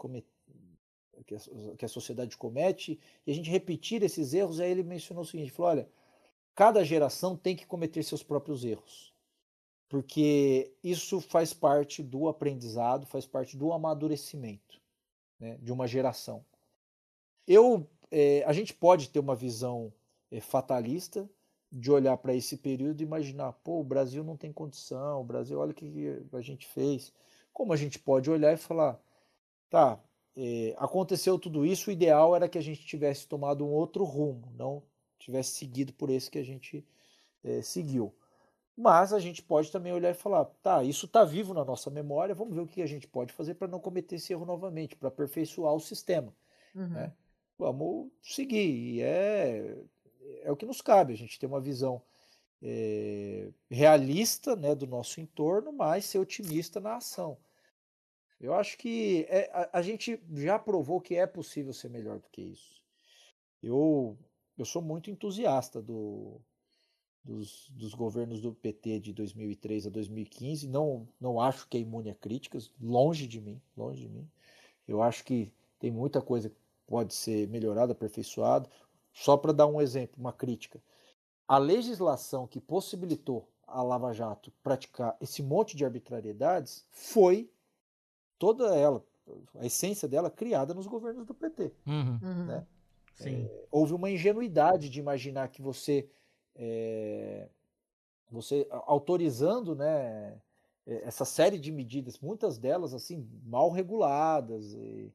que, 1.26 1.34
a, 1.34 1.38
que 1.76 1.84
a 1.84 1.88
sociedade 1.88 2.36
comete, 2.36 2.98
e 3.26 3.30
a 3.30 3.34
gente 3.34 3.50
repetir 3.50 4.02
esses 4.02 4.34
erros, 4.34 4.60
aí 4.60 4.70
ele 4.70 4.82
mencionou 4.82 5.24
o 5.24 5.26
seguinte: 5.26 5.50
falou, 5.50 5.70
olha, 5.72 5.88
cada 6.54 6.84
geração 6.84 7.36
tem 7.36 7.56
que 7.56 7.66
cometer 7.66 8.02
seus 8.02 8.22
próprios 8.22 8.64
erros. 8.64 9.12
Porque 9.88 10.72
isso 10.82 11.20
faz 11.20 11.52
parte 11.52 12.02
do 12.02 12.26
aprendizado, 12.26 13.06
faz 13.06 13.26
parte 13.26 13.56
do 13.58 13.72
amadurecimento 13.72 14.80
né, 15.38 15.58
de 15.60 15.70
uma 15.70 15.86
geração. 15.86 16.42
Eu, 17.46 17.86
é, 18.10 18.42
a 18.46 18.52
gente 18.54 18.72
pode 18.72 19.10
ter 19.10 19.18
uma 19.18 19.34
visão 19.34 19.92
fatalista 20.40 21.28
de 21.70 21.90
olhar 21.90 22.16
para 22.18 22.34
esse 22.34 22.56
período 22.56 23.00
e 23.00 23.04
imaginar, 23.04 23.52
pô, 23.52 23.80
o 23.80 23.84
Brasil 23.84 24.22
não 24.22 24.36
tem 24.36 24.52
condição, 24.52 25.20
o 25.20 25.24
Brasil, 25.24 25.58
olha 25.58 25.72
o 25.72 25.74
que 25.74 26.20
a 26.32 26.40
gente 26.40 26.66
fez. 26.66 27.12
Como 27.52 27.72
a 27.72 27.76
gente 27.76 27.98
pode 27.98 28.30
olhar 28.30 28.52
e 28.52 28.56
falar, 28.56 29.00
tá, 29.70 29.98
é, 30.36 30.74
aconteceu 30.78 31.38
tudo 31.38 31.64
isso, 31.64 31.88
o 31.88 31.92
ideal 31.92 32.36
era 32.36 32.48
que 32.48 32.58
a 32.58 32.62
gente 32.62 32.84
tivesse 32.84 33.26
tomado 33.26 33.64
um 33.64 33.70
outro 33.70 34.04
rumo, 34.04 34.52
não 34.56 34.82
tivesse 35.18 35.52
seguido 35.52 35.92
por 35.92 36.10
esse 36.10 36.30
que 36.30 36.38
a 36.38 36.44
gente 36.44 36.86
é, 37.42 37.62
seguiu. 37.62 38.14
Mas 38.76 39.12
a 39.12 39.20
gente 39.20 39.42
pode 39.42 39.70
também 39.70 39.92
olhar 39.92 40.10
e 40.10 40.14
falar, 40.14 40.44
tá, 40.62 40.82
isso 40.82 41.06
está 41.06 41.24
vivo 41.24 41.54
na 41.54 41.64
nossa 41.64 41.90
memória, 41.90 42.34
vamos 42.34 42.54
ver 42.54 42.62
o 42.62 42.66
que 42.66 42.82
a 42.82 42.86
gente 42.86 43.06
pode 43.06 43.32
fazer 43.32 43.54
para 43.54 43.68
não 43.68 43.78
cometer 43.78 44.16
esse 44.16 44.32
erro 44.32 44.44
novamente, 44.44 44.96
para 44.96 45.08
aperfeiçoar 45.08 45.74
o 45.74 45.80
sistema 45.80 46.34
uhum. 46.74 46.88
né? 46.88 47.12
vamos 47.58 48.10
seguir. 48.22 48.96
E 48.96 49.02
é, 49.02 49.76
é 50.42 50.50
o 50.50 50.56
que 50.56 50.66
nos 50.66 50.80
cabe, 50.80 51.12
a 51.12 51.16
gente 51.16 51.38
ter 51.38 51.46
uma 51.46 51.60
visão 51.60 52.02
é, 52.62 53.50
realista 53.70 54.54
né, 54.54 54.74
do 54.74 54.86
nosso 54.86 55.20
entorno, 55.20 55.72
mas 55.72 56.04
ser 56.04 56.18
otimista 56.18 56.80
na 56.80 56.96
ação. 56.96 57.36
Eu 58.40 58.54
acho 58.54 58.76
que 58.76 59.26
é, 59.28 59.50
a, 59.52 59.78
a 59.78 59.82
gente 59.82 60.20
já 60.34 60.58
provou 60.58 61.00
que 61.00 61.14
é 61.14 61.26
possível 61.26 61.72
ser 61.72 61.88
melhor 61.90 62.18
do 62.18 62.28
que 62.30 62.42
isso. 62.42 62.82
Eu, 63.62 64.18
eu 64.58 64.64
sou 64.64 64.82
muito 64.82 65.10
entusiasta 65.10 65.80
do, 65.80 66.40
dos, 67.24 67.68
dos 67.70 67.94
governos 67.94 68.40
do 68.40 68.52
PT 68.52 69.00
de 69.00 69.12
2003 69.12 69.86
a 69.86 69.90
2015. 69.90 70.68
Não, 70.68 71.08
não 71.20 71.40
acho 71.40 71.68
que 71.68 71.76
é 71.76 71.80
imune 71.80 72.10
a 72.10 72.14
críticas, 72.14 72.70
longe 72.80 73.26
de 73.26 73.40
mim, 73.40 73.60
longe 73.76 74.02
de 74.02 74.08
mim. 74.08 74.28
Eu 74.86 75.00
acho 75.00 75.24
que 75.24 75.52
tem 75.78 75.90
muita 75.90 76.20
coisa 76.20 76.50
que 76.50 76.56
pode 76.86 77.14
ser 77.14 77.48
melhorada, 77.48 77.92
aperfeiçoada. 77.92 78.68
Só 79.12 79.36
para 79.36 79.52
dar 79.52 79.66
um 79.66 79.80
exemplo, 79.80 80.16
uma 80.18 80.32
crítica. 80.32 80.82
A 81.46 81.58
legislação 81.58 82.46
que 82.46 82.60
possibilitou 82.60 83.48
a 83.66 83.82
Lava 83.82 84.12
Jato 84.12 84.52
praticar 84.62 85.16
esse 85.20 85.42
monte 85.42 85.76
de 85.76 85.84
arbitrariedades 85.84 86.86
foi 86.90 87.50
toda 88.38 88.74
ela, 88.76 89.04
a 89.56 89.66
essência 89.66 90.08
dela, 90.08 90.30
criada 90.30 90.74
nos 90.74 90.86
governos 90.86 91.26
do 91.26 91.34
PT. 91.34 91.72
Uhum. 91.86 92.18
Uhum. 92.22 92.46
né? 92.46 92.66
Sim. 93.14 93.48
houve 93.70 93.92
uma 93.92 94.10
ingenuidade 94.10 94.88
de 94.88 94.98
imaginar 94.98 95.48
que 95.48 95.60
você 95.60 96.08
é, 96.56 97.48
você 98.30 98.66
autorizando 98.70 99.74
né 99.74 100.40
é, 100.86 101.06
essa 101.06 101.24
série 101.24 101.58
de 101.58 101.70
medidas 101.70 102.18
muitas 102.18 102.58
delas 102.58 102.94
assim 102.94 103.28
mal 103.44 103.70
reguladas 103.70 104.72
e, 104.72 105.12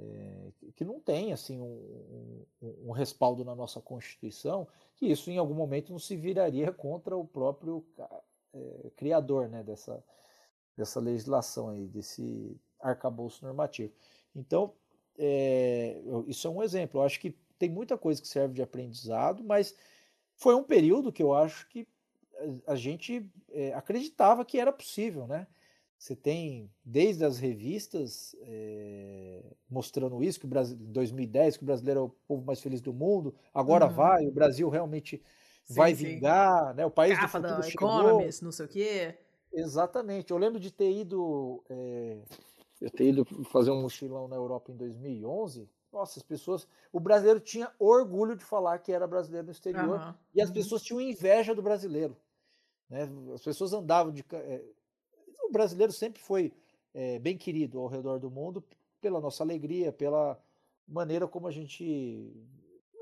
é, 0.00 0.70
que 0.74 0.84
não 0.84 1.00
tem 1.00 1.32
assim 1.32 1.60
um, 1.60 2.44
um- 2.62 2.88
um 2.88 2.92
respaldo 2.92 3.44
na 3.44 3.54
nossa 3.54 3.80
constituição 3.80 4.66
que 4.96 5.06
isso 5.06 5.30
em 5.30 5.38
algum 5.38 5.54
momento 5.54 5.92
não 5.92 5.98
se 5.98 6.16
viraria 6.16 6.72
contra 6.72 7.16
o 7.16 7.26
próprio 7.26 7.84
é, 8.54 8.90
criador 8.96 9.48
né 9.48 9.62
dessa 9.62 10.02
dessa 10.76 11.00
legislação 11.00 11.70
aí 11.70 11.86
desse 11.86 12.56
arcabouço 12.80 13.44
normativo 13.44 13.92
então 14.34 14.74
é, 15.18 16.00
isso 16.26 16.46
é 16.46 16.50
um 16.50 16.62
exemplo. 16.62 17.00
Eu 17.00 17.04
acho 17.04 17.20
que 17.20 17.36
tem 17.58 17.68
muita 17.68 17.98
coisa 17.98 18.22
que 18.22 18.28
serve 18.28 18.54
de 18.54 18.62
aprendizado, 18.62 19.44
mas 19.44 19.74
foi 20.36 20.54
um 20.54 20.62
período 20.64 21.12
que 21.12 21.22
eu 21.22 21.34
acho 21.34 21.68
que 21.68 21.86
a- 22.66 22.74
gente 22.76 23.30
acreditava 23.74 24.44
que 24.44 24.58
era 24.58 24.72
possível, 24.72 25.26
né? 25.26 25.46
Você 26.00 26.16
tem 26.16 26.72
desde 26.82 27.26
as 27.26 27.36
revistas 27.36 28.34
é, 28.40 29.42
mostrando 29.68 30.22
isso, 30.24 30.40
que 30.40 30.46
o 30.46 30.48
Brasil, 30.48 30.74
em 30.80 30.90
2010, 30.92 31.58
que 31.58 31.62
o 31.62 31.66
brasileiro 31.66 32.00
é 32.00 32.02
o 32.04 32.08
povo 32.08 32.42
mais 32.42 32.58
feliz 32.58 32.80
do 32.80 32.90
mundo, 32.90 33.34
agora 33.52 33.84
Uhum. 33.84 33.92
vai, 33.92 34.26
o 34.26 34.32
Brasil 34.32 34.66
realmente 34.70 35.22
Sim, 35.66 35.74
vai 35.74 35.94
sim. 35.94 36.06
vingar, 36.06 36.74
né? 36.74 36.86
O 36.86 36.90
país 36.90 37.12
do 37.12 37.20
Capa 37.20 37.38
futuro 37.38 37.60
da 37.60 37.68
chegou. 37.68 38.00
Economist, 38.00 38.42
não 38.42 38.50
sei 38.50 38.64
o 38.64 38.68
quê. 38.70 39.18
Exatamente. 39.52 40.30
Eu 40.30 40.38
lembro 40.38 40.58
de 40.58 40.70
ter 40.70 40.90
ido. 40.90 41.62
é, 41.68 42.16
eu 42.80 42.90
ter 42.90 43.04
ido 43.08 43.26
fazer 43.44 43.70
um 43.70 43.82
mochilão 43.82 44.26
na 44.26 44.36
Europa 44.36 44.72
em 44.72 44.76
2011. 44.76 45.68
Nossa, 45.92 46.18
as 46.18 46.22
pessoas. 46.22 46.66
O 46.90 46.98
brasileiro 46.98 47.40
tinha 47.40 47.70
orgulho 47.78 48.34
de 48.36 48.44
falar 48.44 48.78
que 48.78 48.90
era 48.90 49.06
brasileiro 49.06 49.44
no 49.48 49.52
exterior. 49.52 49.96
Aham. 49.98 50.14
E 50.34 50.40
as 50.40 50.48
Uhum. 50.48 50.54
pessoas 50.54 50.82
tinham 50.82 51.00
inveja 51.02 51.54
do 51.54 51.60
brasileiro. 51.60 52.16
Né? 52.88 53.08
As 53.34 53.42
pessoas 53.42 53.72
andavam 53.72 54.12
de. 54.12 54.24
é, 54.32 54.64
o 55.50 55.52
brasileiro 55.52 55.92
sempre 55.92 56.22
foi 56.22 56.52
é, 56.94 57.18
bem 57.18 57.36
querido 57.36 57.80
ao 57.80 57.88
redor 57.88 58.18
do 58.18 58.30
mundo 58.30 58.64
pela 59.00 59.20
nossa 59.20 59.42
alegria, 59.42 59.92
pela 59.92 60.40
maneira 60.86 61.26
como 61.26 61.46
a 61.46 61.50
gente 61.50 62.32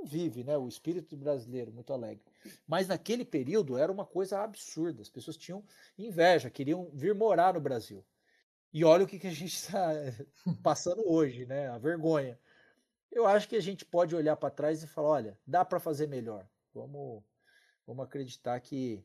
vive, 0.04 0.42
né? 0.42 0.56
O 0.56 0.68
espírito 0.68 1.16
brasileiro 1.16 1.72
muito 1.72 1.92
alegre. 1.92 2.24
Mas 2.66 2.88
naquele 2.88 3.24
período 3.24 3.76
era 3.76 3.92
uma 3.92 4.06
coisa 4.06 4.40
absurda. 4.42 5.02
As 5.02 5.10
pessoas 5.10 5.36
tinham 5.36 5.62
inveja, 5.98 6.48
queriam 6.48 6.90
vir 6.92 7.14
morar 7.14 7.54
no 7.54 7.60
Brasil. 7.60 8.04
E 8.72 8.84
olha 8.84 9.04
o 9.04 9.08
que, 9.08 9.18
que 9.18 9.26
a 9.26 9.32
gente 9.32 9.54
está 9.54 9.90
passando 10.62 11.02
hoje, 11.06 11.44
né? 11.44 11.68
A 11.68 11.78
vergonha. 11.78 12.38
Eu 13.10 13.26
acho 13.26 13.48
que 13.48 13.56
a 13.56 13.62
gente 13.62 13.84
pode 13.84 14.14
olhar 14.14 14.36
para 14.36 14.50
trás 14.50 14.82
e 14.82 14.86
falar, 14.86 15.08
olha, 15.08 15.38
dá 15.46 15.64
para 15.64 15.80
fazer 15.80 16.06
melhor. 16.06 16.48
Vamos, 16.74 17.22
vamos 17.86 18.04
acreditar 18.04 18.58
que 18.60 19.04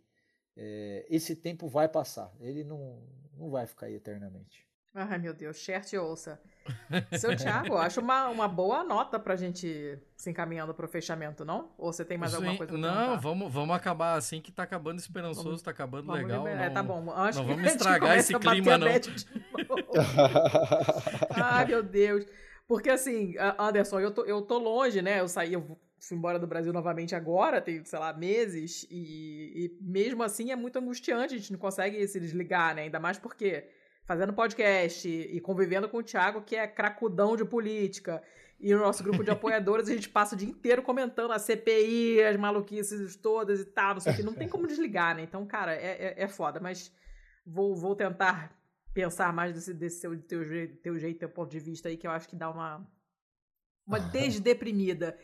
é, 0.57 1.05
esse 1.09 1.35
tempo 1.35 1.67
vai 1.67 1.87
passar. 1.87 2.31
Ele 2.39 2.63
não, 2.63 2.99
não 3.37 3.49
vai 3.49 3.65
ficar 3.65 3.87
aí 3.87 3.95
eternamente. 3.95 4.65
Ai, 4.95 5.17
meu 5.17 5.33
Deus, 5.33 5.57
Cher 5.57 5.83
te 5.83 5.97
ouça. 5.97 6.39
Seu 7.19 7.35
Thiago, 7.35 7.75
acho 7.77 7.99
uma, 7.99 8.29
uma 8.29 8.47
boa 8.47 8.83
nota 8.83 9.19
pra 9.19 9.35
gente 9.35 9.97
se 10.15 10.29
encaminhando 10.29 10.71
pro 10.73 10.87
fechamento, 10.87 11.43
não? 11.43 11.71
Ou 11.79 11.91
você 11.91 12.05
tem 12.05 12.15
mais 12.15 12.31
Sim, 12.31 12.37
alguma 12.37 12.57
coisa 12.57 12.77
Não, 12.77 13.19
vamos, 13.19 13.51
vamos 13.51 13.75
acabar 13.75 14.13
assim 14.15 14.39
que 14.39 14.51
tá 14.51 14.61
acabando 14.63 14.99
esperançoso, 14.99 15.43
Vamos- 15.45 15.61
tá 15.63 15.71
acabando 15.71 16.11
legal. 16.11 16.43
liberar- 16.45 16.63
é, 16.63 16.67
não- 16.67 16.73
tá 16.75 16.83
bom. 16.83 17.11
Acho 17.11 17.39
não 17.39 17.47
vamos 17.47 17.63
a 17.63 17.67
estragar 17.67 18.17
esse 18.17 18.35
a 18.35 18.39
clima, 18.39 18.75
a 18.75 18.77
não. 18.77 18.87
Ai, 21.35 21.65
meu 21.65 21.83
Deus. 21.83 22.25
Porque 22.67 22.89
assim, 22.89 23.37
a- 23.37 23.55
Anderson, 23.67 23.99
eu 23.99 24.11
tô, 24.11 24.23
eu 24.25 24.41
tô 24.41 24.57
longe, 24.57 25.01
né? 25.01 25.19
Eu 25.19 25.27
saí, 25.27 25.53
eu 25.53 25.77
fui 26.07 26.17
embora 26.17 26.37
do 26.37 26.47
Brasil 26.47 26.73
novamente 26.73 27.15
agora, 27.15 27.61
tem, 27.61 27.83
sei 27.85 27.99
lá, 27.99 28.11
meses, 28.13 28.85
e, 28.89 29.53
e 29.55 29.77
mesmo 29.81 30.21
assim 30.21 30.51
é 30.51 30.55
muito 30.55 30.77
angustiante, 30.77 31.33
a 31.33 31.37
gente 31.37 31.51
não 31.51 31.59
consegue 31.59 32.05
se 32.07 32.19
desligar, 32.19 32.75
né? 32.75 32.83
Ainda 32.83 32.99
mais 32.99 33.17
porque 33.17 33.69
fazendo 34.05 34.33
podcast 34.33 35.07
e 35.07 35.39
convivendo 35.39 35.87
com 35.87 35.97
o 35.97 36.03
Thiago, 36.03 36.41
que 36.41 36.57
é 36.57 36.67
cracudão 36.67 37.37
de 37.37 37.45
política, 37.45 38.21
e 38.59 38.73
o 38.73 38.79
nosso 38.79 39.01
grupo 39.01 39.23
de 39.23 39.31
apoiadores, 39.31 39.87
a 39.87 39.93
gente 39.93 40.09
passa 40.09 40.35
o 40.35 40.37
dia 40.37 40.49
inteiro 40.49 40.83
comentando 40.83 41.31
a 41.31 41.39
CPI, 41.39 42.21
as 42.23 42.35
maluquices 42.35 43.15
todas 43.15 43.61
e 43.61 43.65
tal, 43.65 43.93
não 43.93 44.01
sei 44.01 44.11
o 44.11 44.15
que, 44.15 44.23
não 44.23 44.33
tem 44.33 44.47
como 44.47 44.67
desligar, 44.67 45.15
né? 45.15 45.23
Então, 45.23 45.45
cara, 45.45 45.73
é, 45.73 46.15
é, 46.17 46.23
é 46.23 46.27
foda, 46.27 46.59
mas 46.59 46.91
vou, 47.45 47.75
vou 47.75 47.95
tentar 47.95 48.53
pensar 48.93 49.31
mais 49.31 49.53
desse, 49.53 49.73
desse 49.73 50.01
seu, 50.01 50.21
teu, 50.21 50.43
jeito, 50.43 50.75
teu 50.81 50.99
jeito, 50.99 51.19
teu 51.19 51.29
ponto 51.29 51.49
de 51.49 51.59
vista 51.59 51.87
aí, 51.87 51.95
que 51.95 52.05
eu 52.05 52.11
acho 52.11 52.27
que 52.27 52.35
dá 52.35 52.49
uma, 52.49 52.85
uma 53.87 53.99
desdeprimida. 53.99 55.17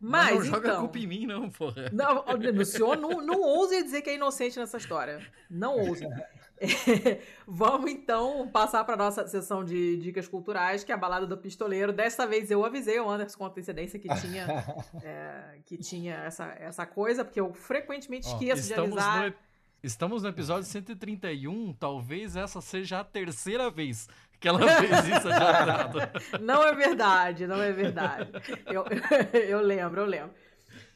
Mas, 0.00 0.34
não 0.34 0.44
joga 0.44 0.68
então, 0.68 0.76
a 0.76 0.80
culpa 0.80 0.98
em 0.98 1.06
mim, 1.06 1.26
não, 1.26 1.48
porra. 1.48 1.90
não, 1.92 2.24
o 2.60 2.64
senhor 2.64 2.96
não, 2.96 3.22
não 3.22 3.40
ouse 3.40 3.82
dizer 3.82 4.02
que 4.02 4.10
é 4.10 4.14
inocente 4.14 4.58
nessa 4.58 4.76
história. 4.76 5.20
Não 5.50 5.76
ouse. 5.78 6.04
É, 6.04 6.28
vamos 7.46 7.90
então 7.90 8.48
passar 8.48 8.84
para 8.84 8.96
nossa 8.96 9.26
sessão 9.26 9.64
de 9.64 9.96
dicas 9.98 10.26
culturais, 10.28 10.84
que 10.84 10.92
é 10.92 10.94
a 10.94 10.98
balada 10.98 11.26
do 11.26 11.36
pistoleiro. 11.36 11.92
Desta 11.92 12.26
vez 12.26 12.50
eu 12.50 12.64
avisei 12.64 12.98
o 12.98 13.08
Anderson 13.08 13.38
com 13.38 13.46
antecedência 13.46 13.98
que 13.98 14.08
tinha, 14.20 14.46
é, 15.02 15.58
que 15.64 15.76
tinha 15.76 16.14
essa, 16.14 16.46
essa 16.58 16.86
coisa, 16.86 17.24
porque 17.24 17.40
eu 17.40 17.52
frequentemente 17.52 18.26
esqueço 18.26 18.62
de 18.62 18.68
estamos 18.68 18.98
avisar. 18.98 19.30
no, 19.30 19.34
estamos 19.82 20.22
no 20.22 20.28
episódio 20.28 20.64
131, 20.64 21.72
talvez 21.74 22.36
essa 22.36 22.60
seja 22.60 23.00
a 23.00 23.04
terceira 23.04 23.70
vez 23.70 24.08
que 24.40 24.48
ela 24.48 24.58
fez 24.58 25.06
isso 25.08 25.28
adiantado. 25.28 25.98
Não 26.40 26.62
é 26.62 26.74
verdade, 26.74 27.46
não 27.46 27.60
é 27.62 27.72
verdade. 27.72 28.30
Eu, 28.66 28.84
eu 29.40 29.60
lembro, 29.60 30.00
eu 30.02 30.06
lembro. 30.06 30.34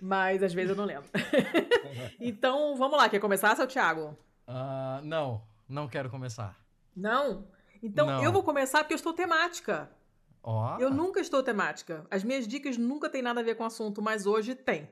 Mas 0.01 0.43
às 0.43 0.53
vezes 0.53 0.71
eu 0.71 0.77
não 0.77 0.85
lembro. 0.85 1.09
Então, 2.21 2.77
vamos 2.77 2.97
lá. 2.99 3.09
Quer 3.09 3.19
começar, 3.19 3.55
seu 3.57 3.67
Thiago? 3.67 4.17
Ah, 4.47 5.01
não, 5.03 5.43
não 5.69 5.89
quero 5.89 6.11
começar. 6.11 6.57
Não? 6.97 7.47
Então 7.83 8.07
Não. 8.07 8.23
eu 8.23 8.31
vou 8.33 8.43
começar 8.43 8.81
porque 8.81 8.93
eu 8.95 8.97
estou 8.97 9.13
temática. 9.13 9.91
Ó, 10.43 10.79
Eu 10.79 10.91
nunca 10.91 11.21
estou 11.21 11.43
temática. 11.43 12.07
As 12.11 12.23
minhas 12.25 12.47
dicas 12.47 12.77
nunca 12.77 13.09
têm 13.11 13.23
nada 13.23 13.41
a 13.41 13.45
ver 13.45 13.55
com 13.55 13.63
o 13.65 13.67
assunto, 13.67 14.01
mas 14.03 14.27
hoje 14.27 14.55
tem. 14.55 14.89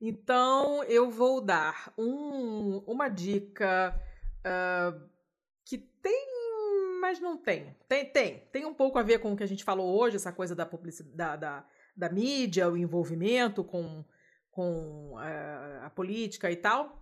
Então 0.00 0.82
eu 0.84 1.10
vou 1.10 1.40
dar 1.40 1.92
um- 1.96 2.82
uma 2.86 3.08
dica 3.08 3.98
ah, 4.44 4.94
que 5.64 5.78
tem, 5.78 6.35
mas 7.06 7.20
não 7.20 7.36
tem. 7.36 7.72
Tem, 7.88 8.04
tem. 8.04 8.48
Tem 8.50 8.64
um 8.64 8.74
pouco 8.74 8.98
a 8.98 9.02
ver 9.02 9.20
com 9.20 9.32
o 9.32 9.36
que 9.36 9.44
a 9.44 9.46
gente 9.46 9.62
falou 9.62 9.96
hoje, 9.96 10.16
essa 10.16 10.32
coisa 10.32 10.56
da 10.56 10.66
publicidade, 10.66 11.16
da, 11.16 11.36
da, 11.36 11.66
da 11.96 12.08
mídia, 12.08 12.68
o 12.68 12.76
envolvimento 12.76 13.62
com, 13.62 14.04
com 14.50 15.14
ah, 15.16 15.82
a 15.84 15.90
política 15.90 16.50
e 16.50 16.56
tal. 16.56 17.00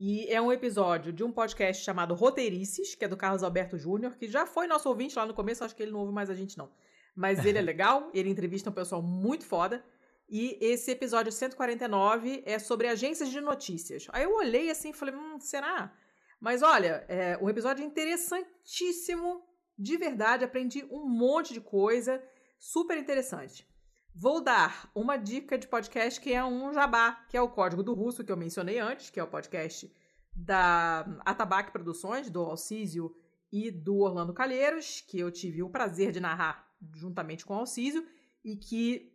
E 0.00 0.26
é 0.26 0.42
um 0.42 0.50
episódio 0.50 1.12
de 1.12 1.22
um 1.22 1.30
podcast 1.30 1.84
chamado 1.84 2.14
Roteirices, 2.14 2.96
que 2.96 3.04
é 3.04 3.08
do 3.08 3.16
Carlos 3.16 3.44
Alberto 3.44 3.78
Júnior, 3.78 4.16
que 4.16 4.26
já 4.26 4.44
foi 4.44 4.66
nosso 4.66 4.88
ouvinte 4.88 5.16
lá 5.16 5.24
no 5.24 5.32
começo, 5.32 5.62
acho 5.62 5.76
que 5.76 5.84
ele 5.84 5.92
não 5.92 6.00
ouve 6.00 6.12
mais 6.12 6.28
a 6.28 6.34
gente 6.34 6.58
não. 6.58 6.68
Mas 7.14 7.46
ele 7.46 7.58
é 7.58 7.62
legal, 7.72 8.10
ele 8.12 8.28
entrevista 8.28 8.70
um 8.70 8.72
pessoal 8.72 9.00
muito 9.00 9.44
foda. 9.44 9.84
E 10.28 10.58
esse 10.60 10.90
episódio 10.90 11.30
149 11.30 12.42
é 12.44 12.58
sobre 12.58 12.88
agências 12.88 13.30
de 13.30 13.40
notícias. 13.40 14.08
Aí 14.10 14.24
eu 14.24 14.34
olhei 14.34 14.68
assim 14.68 14.90
e 14.90 14.94
falei, 14.94 15.14
hum, 15.14 15.38
será? 15.38 15.96
Mas 16.44 16.60
olha, 16.60 17.06
é, 17.08 17.38
o 17.40 17.48
episódio 17.48 17.82
é 17.82 17.86
interessantíssimo, 17.86 19.42
de 19.78 19.96
verdade, 19.96 20.44
aprendi 20.44 20.84
um 20.90 21.08
monte 21.08 21.54
de 21.54 21.60
coisa, 21.62 22.22
super 22.58 22.98
interessante. 22.98 23.66
Vou 24.14 24.42
dar 24.42 24.90
uma 24.94 25.16
dica 25.16 25.56
de 25.56 25.66
podcast 25.66 26.20
que 26.20 26.34
é 26.34 26.44
um 26.44 26.70
jabá, 26.74 27.24
que 27.30 27.36
é 27.38 27.40
o 27.40 27.48
Código 27.48 27.82
do 27.82 27.94
Russo, 27.94 28.22
que 28.22 28.30
eu 28.30 28.36
mencionei 28.36 28.78
antes, 28.78 29.08
que 29.08 29.18
é 29.18 29.24
o 29.24 29.26
podcast 29.26 29.90
da 30.36 31.06
Atabaque 31.24 31.72
Produções, 31.72 32.28
do 32.28 32.42
Alcísio 32.42 33.16
e 33.50 33.70
do 33.70 34.00
Orlando 34.00 34.34
Calheiros, 34.34 35.00
que 35.00 35.18
eu 35.18 35.30
tive 35.30 35.62
o 35.62 35.70
prazer 35.70 36.12
de 36.12 36.20
narrar 36.20 36.70
juntamente 36.94 37.46
com 37.46 37.54
o 37.54 37.60
Alcísio, 37.60 38.06
e 38.44 38.54
que 38.54 39.13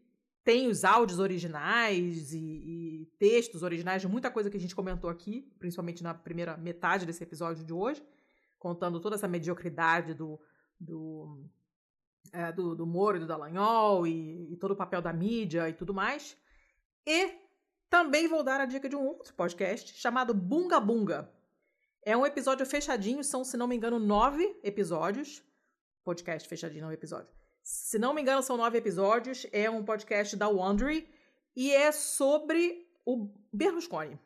tem 0.49 0.67
os 0.67 0.83
áudios 0.83 1.19
originais 1.19 2.33
e, 2.33 2.39
e 2.39 3.05
textos 3.19 3.61
originais 3.61 4.01
de 4.01 4.07
muita 4.07 4.31
coisa 4.31 4.49
que 4.49 4.57
a 4.57 4.59
gente 4.59 4.75
comentou 4.75 5.07
aqui, 5.07 5.43
principalmente 5.59 6.01
na 6.01 6.11
primeira 6.11 6.57
metade 6.57 7.05
desse 7.05 7.21
episódio 7.21 7.63
de 7.63 7.71
hoje, 7.71 8.03
contando 8.57 8.99
toda 8.99 9.15
essa 9.15 9.27
mediocridade 9.27 10.15
do, 10.15 10.41
do, 10.79 11.45
é, 12.33 12.51
do, 12.51 12.73
do 12.73 12.87
Moro 12.87 13.17
e 13.17 13.19
do 13.19 13.27
Dallagnol 13.27 14.07
e, 14.07 14.51
e 14.51 14.57
todo 14.57 14.71
o 14.71 14.75
papel 14.75 15.03
da 15.03 15.13
mídia 15.13 15.69
e 15.69 15.73
tudo 15.73 15.93
mais. 15.93 16.35
E 17.05 17.31
também 17.87 18.27
vou 18.27 18.41
dar 18.41 18.59
a 18.59 18.65
dica 18.65 18.89
de 18.89 18.95
um 18.95 19.05
outro 19.05 19.31
podcast 19.35 19.93
chamado 19.99 20.33
Bunga 20.33 20.79
Bunga. 20.79 21.31
É 22.03 22.17
um 22.17 22.25
episódio 22.25 22.65
fechadinho, 22.65 23.23
são, 23.23 23.43
se 23.43 23.55
não 23.55 23.67
me 23.67 23.75
engano, 23.75 23.99
nove 23.99 24.59
episódios. 24.63 25.43
Podcast 26.03 26.49
fechadinho, 26.49 26.85
não 26.85 26.91
episódio. 26.91 27.38
Se 27.71 27.99
não 27.99 28.15
me 28.15 28.21
engano, 28.21 28.41
são 28.41 28.57
nove 28.57 28.79
episódios. 28.79 29.45
É 29.51 29.69
um 29.69 29.83
podcast 29.85 30.35
da 30.35 30.47
Wondery 30.47 31.07
e 31.55 31.71
é 31.71 31.91
sobre 31.91 32.87
o 33.05 33.29
Berlusconi. 33.53 34.19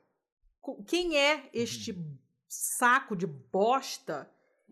Co- 0.61 0.81
Quem 0.85 1.17
é 1.17 1.49
este 1.53 1.93
saco 2.47 3.17
de 3.17 3.27
bosta, 3.27 4.31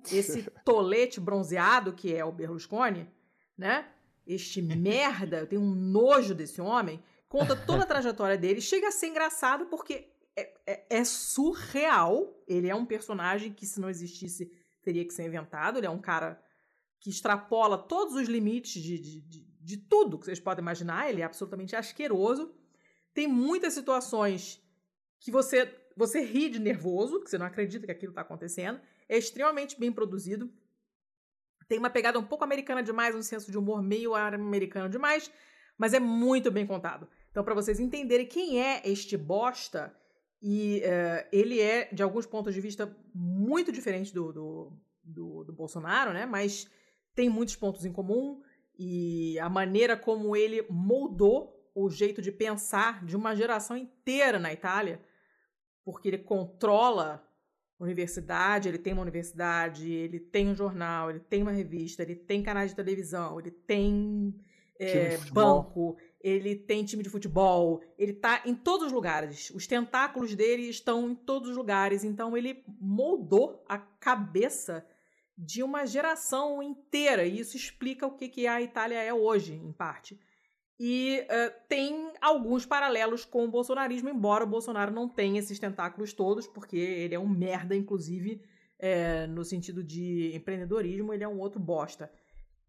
esse 0.10 0.44
tolete 0.64 1.20
bronzeado 1.20 1.92
que 1.92 2.16
é 2.16 2.24
o 2.24 2.32
Berlusconi, 2.32 3.10
né? 3.58 3.90
Este 4.26 4.62
merda, 4.62 5.40
eu 5.40 5.48
tenho 5.48 5.62
um 5.62 5.76
nojo 5.76 6.34
desse 6.34 6.62
homem. 6.62 7.04
Conta 7.28 7.58
toda 7.58 7.84
a 7.84 7.86
trajetória 7.88 8.38
dele. 8.38 8.62
Chega 8.62 8.88
a 8.88 8.92
ser 8.92 9.08
engraçado 9.08 9.66
porque 9.66 10.08
é, 10.34 10.54
é- 10.66 10.86
é 10.90 11.04
surreal. 11.04 12.42
Ele 12.48 12.70
é 12.70 12.76
um 12.76 12.86
personagem 12.86 13.52
que, 13.52 13.66
se 13.66 13.82
não 13.82 13.90
existisse, 13.90 14.50
teria 14.82 15.06
que 15.06 15.14
ser 15.14 15.26
inventado. 15.26 15.78
Ele 15.78 15.88
é 15.88 15.90
um 15.90 16.00
cara 16.00 16.42
que 17.02 17.10
extrapola 17.10 17.78
todos 17.80 18.14
os 18.14 18.28
limites 18.28 18.82
de, 18.82 19.00
de, 19.00 19.22
de, 19.22 19.42
de 19.60 19.78
tudo 19.78 20.20
que 20.20 20.26
vocês 20.26 20.40
podem 20.40 20.62
imaginar. 20.62 21.10
Ele 21.10 21.22
é 21.22 21.26
absolutamente 21.26 21.76
asqueroso. 21.76 22.54
Tem 23.12 23.28
muitas 23.28 23.74
situações 23.74 24.64
que 25.20 25.32
você, 25.32 25.68
você 25.98 26.22
ri 26.22 26.48
de 26.48 26.60
nervoso, 26.60 27.20
que 27.20 27.30
você 27.30 27.40
não 27.40 27.48
acredita 27.48 27.88
que 27.88 27.92
aquilo 27.92 28.12
está 28.12 28.22
acontecendo. 28.22 28.80
É 29.10 29.18
extremamente 29.18 29.80
bem 29.80 29.92
produzido. 29.92 30.54
Tem 31.68 31.80
uma 31.80 31.90
pegada 31.90 32.20
um 32.20 32.24
pouco 32.24 32.44
americana 32.44 32.84
demais, 32.84 33.16
um 33.16 33.22
senso 33.24 33.52
de 33.52 33.58
humor 33.58 33.82
meio 33.82 34.14
americano 34.14 34.88
demais, 34.88 35.32
mas 35.78 35.94
é 35.94 36.00
muito 36.00 36.52
bem 36.52 36.68
contado. 36.68 37.08
Então, 37.32 37.44
para 37.44 37.56
vocês 37.56 37.80
entenderem 37.80 38.28
quem 38.28 38.62
é 38.62 38.82
este 38.86 39.18
bosta, 39.18 39.96
e 40.42 40.82
eh, 40.84 41.28
ele 41.32 41.60
é, 41.62 41.86
de 41.92 42.04
alguns 42.04 42.26
pontos 42.26 42.54
de 42.54 42.62
vista, 42.62 42.96
muito 43.14 43.72
diferente 43.72 44.14
do, 44.14 44.34
do, 44.34 44.80
do, 45.04 45.44
do 45.46 45.54
Bolsonaro, 45.54 46.14
né? 46.14 46.26
Mas 46.26 46.70
tem 47.16 47.30
muitos 47.30 47.56
pontos 47.56 47.86
em 47.86 47.92
comum 47.92 48.42
e 48.78 49.38
a 49.40 49.50
maneira 49.50 49.96
como 49.96 50.36
ele 50.36 50.66
moldou 50.70 51.62
o 51.74 51.90
jeito 51.90 52.22
de 52.22 52.32
pensar 52.32 53.06
de 53.06 53.16
uma 53.16 53.36
geração 53.36 53.78
inteira 53.78 54.40
na 54.40 54.52
Itália, 54.52 55.02
porque 55.84 56.08
ele 56.08 56.18
controla 56.18 57.26
a 57.80 57.84
universidade, 57.84 58.68
ele 58.68 58.78
tem 58.78 58.94
uma 58.94 59.02
universidade, 59.02 59.92
ele 59.92 60.20
tem 60.20 60.50
um 60.50 60.56
jornal, 60.56 61.10
ele 61.10 61.20
tem 61.20 61.42
uma 61.42 61.52
revista, 61.52 62.04
ele 62.04 62.16
tem 62.16 62.44
canais 62.44 62.72
de 62.72 62.76
televisão, 62.76 63.40
ele 63.40 63.52
tem 63.52 64.36
é, 64.80 65.18
banco, 65.32 65.98
ele 66.20 66.56
tem 66.56 66.84
time 66.84 67.04
de 67.04 67.10
futebol, 67.10 67.82
ele 67.98 68.14
tá 68.14 68.42
em 68.46 68.54
todos 68.54 68.88
os 68.88 68.92
lugares. 68.92 69.50
Os 69.52 69.66
tentáculos 69.66 70.36
dele 70.36 70.70
estão 70.70 71.10
em 71.10 71.16
todos 71.16 71.50
os 71.50 71.58
lugares, 71.58 72.04
então 72.04 72.36
ele 72.36 72.64
moldou 72.80 73.64
a 73.68 73.78
cabeça 73.78 74.86
de 75.44 75.64
uma 75.64 75.88
geração 75.88 76.62
inteira, 76.62 77.26
e 77.26 77.40
isso 77.40 77.58
explica 77.58 78.06
o 78.06 78.12
que, 78.12 78.30
que 78.30 78.46
a 78.46 78.62
Itália 78.62 79.02
é 79.02 79.12
hoje, 79.12 79.56
em 79.56 79.72
parte. 79.72 80.20
E 80.80 81.26
uh, 81.26 81.54
tem 81.68 82.14
alguns 82.22 82.64
paralelos 82.64 83.26
com 83.26 83.44
o 83.44 83.50
bolsonarismo, 83.50 84.08
embora 84.08 84.44
o 84.44 84.48
Bolsonaro 84.48 84.92
não 84.92 85.10
tenha 85.10 85.40
esses 85.40 85.58
tentáculos 85.58 86.14
todos, 86.14 86.46
porque 86.46 86.78
ele 86.78 87.16
é 87.16 87.20
um 87.20 87.28
merda, 87.28 87.76
inclusive, 87.76 88.40
é, 88.78 89.26
no 89.26 89.44
sentido 89.44 89.84
de 89.84 90.32
empreendedorismo, 90.36 91.12
ele 91.12 91.24
é 91.24 91.28
um 91.28 91.40
outro 91.40 91.60
bosta. 91.60 92.12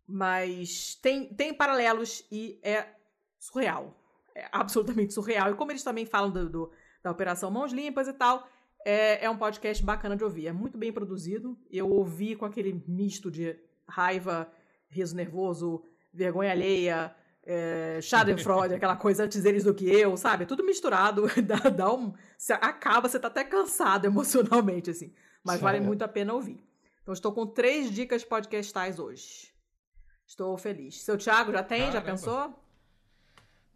Mas 0.07 0.95
tem, 1.03 1.27
tem 1.35 1.53
paralelos 1.53 2.25
e 2.33 2.59
é 2.63 2.87
surreal. 3.39 3.95
É 4.35 4.49
absolutamente 4.51 5.13
surreal. 5.13 5.51
E 5.51 5.55
como 5.55 5.73
eles 5.73 5.85
também 5.85 6.07
falam 6.07 6.31
do, 6.31 6.49
do 6.49 6.73
da 7.03 7.11
Operação 7.11 7.51
Mãos 7.51 7.73
Limpas 7.73 8.09
e 8.09 8.13
tal, 8.13 8.49
é, 8.85 9.25
é 9.25 9.31
um 9.31 9.37
podcast 9.37 9.83
bacana 9.85 10.17
de 10.17 10.25
ouvir. 10.25 10.47
É 10.47 10.53
muito 10.53 10.79
bem 10.79 10.93
produzido. 10.93 11.59
Eu 11.71 11.89
ouvi 11.91 12.37
com 12.37 12.45
aquele 12.45 12.83
misto 12.87 13.31
de 13.31 13.57
raiva, 13.87 14.51
riso 14.89 15.15
nervoso, 15.15 15.85
vergonha 16.13 16.51
alheia, 16.51 17.15
é, 17.45 18.01
Schadenfreude, 18.01 18.75
aquela 18.77 18.97
coisa 18.97 19.25
antes 19.25 19.43
deles 19.43 19.65
do 19.65 19.75
que 19.75 19.87
eu, 19.87 20.17
sabe? 20.17 20.47
Tudo 20.47 20.65
misturado, 20.65 21.27
dá, 21.43 21.71
dá 21.71 21.93
um. 21.93 22.15
Você 22.37 22.53
acaba, 22.53 23.09
você 23.09 23.19
tá 23.19 23.29
até 23.29 23.45
cansado 23.45 24.05
emocionalmente, 24.07 24.91
assim. 24.91 25.13
Mas 25.45 25.61
vale 25.61 25.81
muito 25.81 26.03
a 26.03 26.09
pena 26.09 26.33
ouvir. 26.33 26.63
Então, 27.03 27.13
estou 27.13 27.33
com 27.33 27.47
três 27.47 27.91
dicas 27.91 28.25
podcastais 28.25 28.99
hoje. 29.01 29.53
Estou 30.25 30.57
feliz. 30.57 31.03
Seu 31.03 31.19
Thiago 31.19 31.51
já 31.51 31.65
tem? 31.65 31.81
Caramba. 31.81 31.99
Já 31.99 32.01
pensou? 32.01 32.63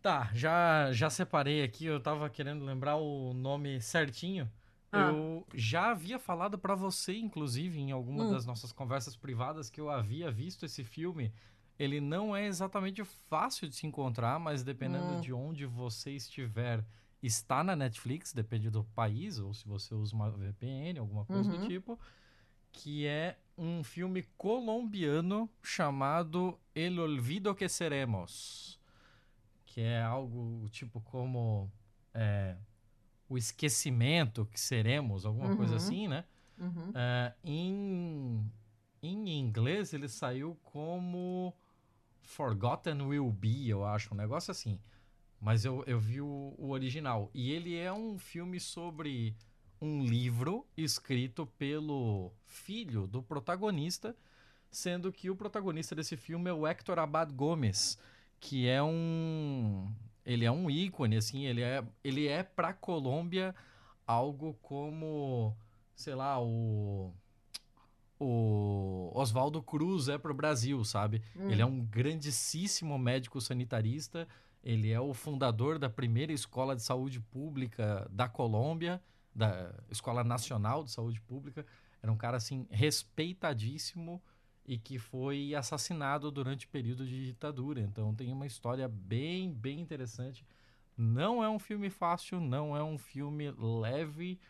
Tá, 0.01 0.31
já, 0.33 0.93
já 0.93 1.11
separei 1.11 1.65
aqui. 1.65 1.87
Eu 1.87 1.99
tava 1.99 2.31
querendo 2.31 2.65
lembrar 2.65 2.97
o 2.97 3.35
nome 3.35 3.81
certinho. 3.81 4.49
Ah. 4.97 5.13
Eu 5.13 5.47
já 5.55 5.91
havia 5.91 6.19
falado 6.19 6.59
para 6.59 6.75
você, 6.75 7.17
inclusive, 7.17 7.81
em 7.81 7.93
alguma 7.93 8.25
hum. 8.25 8.31
das 8.31 8.47
nossas 8.47 8.73
conversas 8.73 9.17
privadas, 9.17 9.71
que 9.71 9.81
eu 9.81 9.91
havia 9.91 10.31
visto 10.31 10.65
esse 10.65 10.83
filme. 10.83 11.33
Ele 11.79 12.01
não 12.01 12.35
é 12.35 12.47
exatamente 12.47 13.05
fácil 13.05 13.69
de 13.69 13.77
se 13.77 13.87
encontrar, 13.87 14.39
mas 14.39 14.63
dependendo 14.63 15.15
hum. 15.15 15.21
de 15.21 15.33
onde 15.33 15.67
você 15.67 16.13
estiver, 16.13 16.85
está 17.23 17.63
na 17.63 17.77
Netflix, 17.77 18.33
depende 18.33 18.71
do 18.71 18.85
país, 18.85 19.39
ou 19.39 19.53
se 19.53 19.67
você 19.67 19.95
usa 19.95 20.15
uma 20.15 20.31
VPN, 20.31 20.99
alguma 20.99 21.25
coisa 21.25 21.51
uhum. 21.51 21.61
do 21.61 21.69
tipo, 21.69 21.99
que 22.73 23.07
é 23.07 23.39
um 23.57 23.83
filme 23.83 24.23
colombiano 24.37 25.49
chamado 25.63 26.59
El 26.75 26.99
Olvido 26.99 27.55
que 27.55 27.69
Seremos, 27.69 28.79
que 29.65 29.81
é 29.81 30.03
algo 30.03 30.69
tipo 30.71 31.01
como 31.01 31.71
é, 32.13 32.57
o 33.29 33.37
esquecimento 33.37 34.47
que 34.47 34.61
seremos, 34.61 35.25
alguma 35.25 35.51
uhum. 35.51 35.57
coisa 35.57 35.77
assim, 35.77 36.09
né? 36.09 36.25
Uhum. 36.59 36.93
É, 36.95 37.35
em, 37.45 38.51
em 39.03 39.39
inglês 39.39 39.93
ele 39.93 40.09
saiu 40.09 40.57
como 40.63 41.55
Forgotten 42.23 43.03
Will 43.03 43.31
Be, 43.31 43.69
eu 43.69 43.85
acho, 43.85 44.15
um 44.15 44.17
negócio 44.17 44.51
assim. 44.51 44.81
Mas 45.41 45.65
eu, 45.65 45.85
eu 45.87 46.01
vi 46.01 46.21
o, 46.21 46.55
o 46.57 46.71
original. 46.71 47.31
E 47.35 47.53
ele 47.53 47.77
é 47.77 47.93
um 47.93 48.19
filme 48.19 48.59
sobre 48.59 49.37
um 49.81 50.05
livro 50.05 50.67
escrito 50.77 51.47
pelo 51.59 52.33
filho 52.47 53.07
do 53.07 53.23
protagonista, 53.23 54.17
sendo 54.71 55.13
que 55.13 55.31
o 55.31 55.37
protagonista 55.37 55.95
desse 55.95 56.17
filme 56.17 56.51
é 56.51 56.53
o 56.53 56.67
Hector 56.67 56.99
Abad 56.99 57.33
Gomes, 57.33 57.99
que 58.41 58.67
é 58.67 58.83
um 58.83 59.93
ele 60.27 60.45
é 60.45 60.51
um 60.51 60.69
ícone 60.69 61.17
assim, 61.17 61.47
ele 61.47 61.63
é 61.63 61.83
ele 62.05 62.27
é 62.27 62.43
para 62.43 62.75
Colômbia 62.75 63.55
algo 64.07 64.55
como, 64.61 65.57
sei 65.95 66.15
lá, 66.15 66.39
o 66.43 67.13
o 68.19 69.11
Oswaldo 69.15 69.63
Cruz 69.63 70.09
é 70.09 70.19
para 70.19 70.33
o 70.33 70.35
Brasil, 70.35 70.83
sabe? 70.85 71.23
Hum. 71.37 71.51
Ele 71.51 71.63
é 71.63 71.67
um 71.67 71.85
grandíssimo 71.85 72.99
médico 72.99 73.41
sanitarista 73.41 74.27
ele 74.67 74.91
é 74.91 75.01
o 75.01 75.15
fundador 75.15 75.79
da 75.79 75.89
primeira 75.89 76.33
escola 76.33 76.75
de 76.75 76.83
saúde 76.83 77.21
pública 77.21 78.05
da 78.11 78.29
Colômbia, 78.29 79.01
da 79.33 79.73
Escola 79.89 80.25
Nacional 80.25 80.83
de 80.83 80.91
Saúde 80.91 81.21
Pública. 81.21 81.65
Era 82.03 82.11
um 82.11 82.17
cara 82.17 82.37
assim 82.37 82.67
respeitadíssimo 82.69 84.21
e 84.67 84.77
que 84.77 84.99
foi 84.99 85.55
assassinado 85.55 86.31
durante 86.31 86.67
o 86.67 86.69
período 86.69 87.07
de 87.07 87.27
ditadura. 87.27 87.81
Então 87.81 88.15
tem 88.15 88.33
uma 88.33 88.47
história 88.47 88.89
bem, 88.89 89.53
bem 89.53 89.81
interessante. 89.81 90.45
Não 90.97 91.43
é 91.43 91.49
um 91.49 91.59
filme 91.59 91.89
fácil, 91.89 92.41
não 92.41 92.77
é 92.77 92.83
um 92.83 92.99
filme 92.99 93.51
leve. 93.53 94.41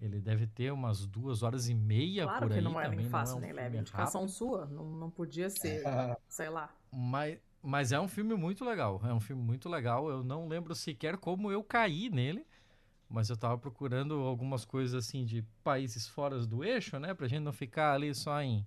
Ele 0.00 0.20
deve 0.20 0.46
ter 0.46 0.72
umas 0.72 1.06
duas 1.06 1.42
horas 1.42 1.68
e 1.68 1.74
meia 1.74 2.24
claro 2.24 2.40
por 2.40 2.52
aí. 2.52 2.60
Claro 2.60 2.74
que 2.74 2.74
não 2.74 2.80
é 2.80 2.96
nem 2.96 3.08
fácil 3.08 3.34
é 3.34 3.38
um 3.38 3.40
nem 3.40 3.52
leve. 3.52 3.78
Indicação 3.78 4.22
rápido. 4.22 4.36
sua, 4.36 4.66
não, 4.66 4.84
não 4.90 5.10
podia 5.10 5.48
ser, 5.50 5.82
sei 6.26 6.48
lá. 6.48 6.74
Mas, 6.90 7.38
mas 7.62 7.92
é 7.92 8.00
um 8.00 8.08
filme 8.08 8.34
muito 8.34 8.64
legal. 8.64 9.00
É 9.04 9.12
um 9.12 9.20
filme 9.20 9.42
muito 9.42 9.68
legal. 9.68 10.08
Eu 10.08 10.24
não 10.24 10.48
lembro 10.48 10.74
sequer 10.74 11.16
como 11.16 11.52
eu 11.52 11.62
caí 11.62 12.10
nele. 12.10 12.44
Mas 13.08 13.28
eu 13.28 13.36
tava 13.36 13.58
procurando 13.58 14.14
algumas 14.20 14.64
coisas 14.64 14.94
assim 14.94 15.24
de 15.24 15.42
países 15.64 16.06
fora 16.06 16.38
do 16.46 16.64
eixo, 16.64 16.98
né? 16.98 17.12
Pra 17.12 17.26
gente 17.26 17.42
não 17.42 17.52
ficar 17.52 17.92
ali 17.92 18.14
só 18.14 18.40
em 18.40 18.64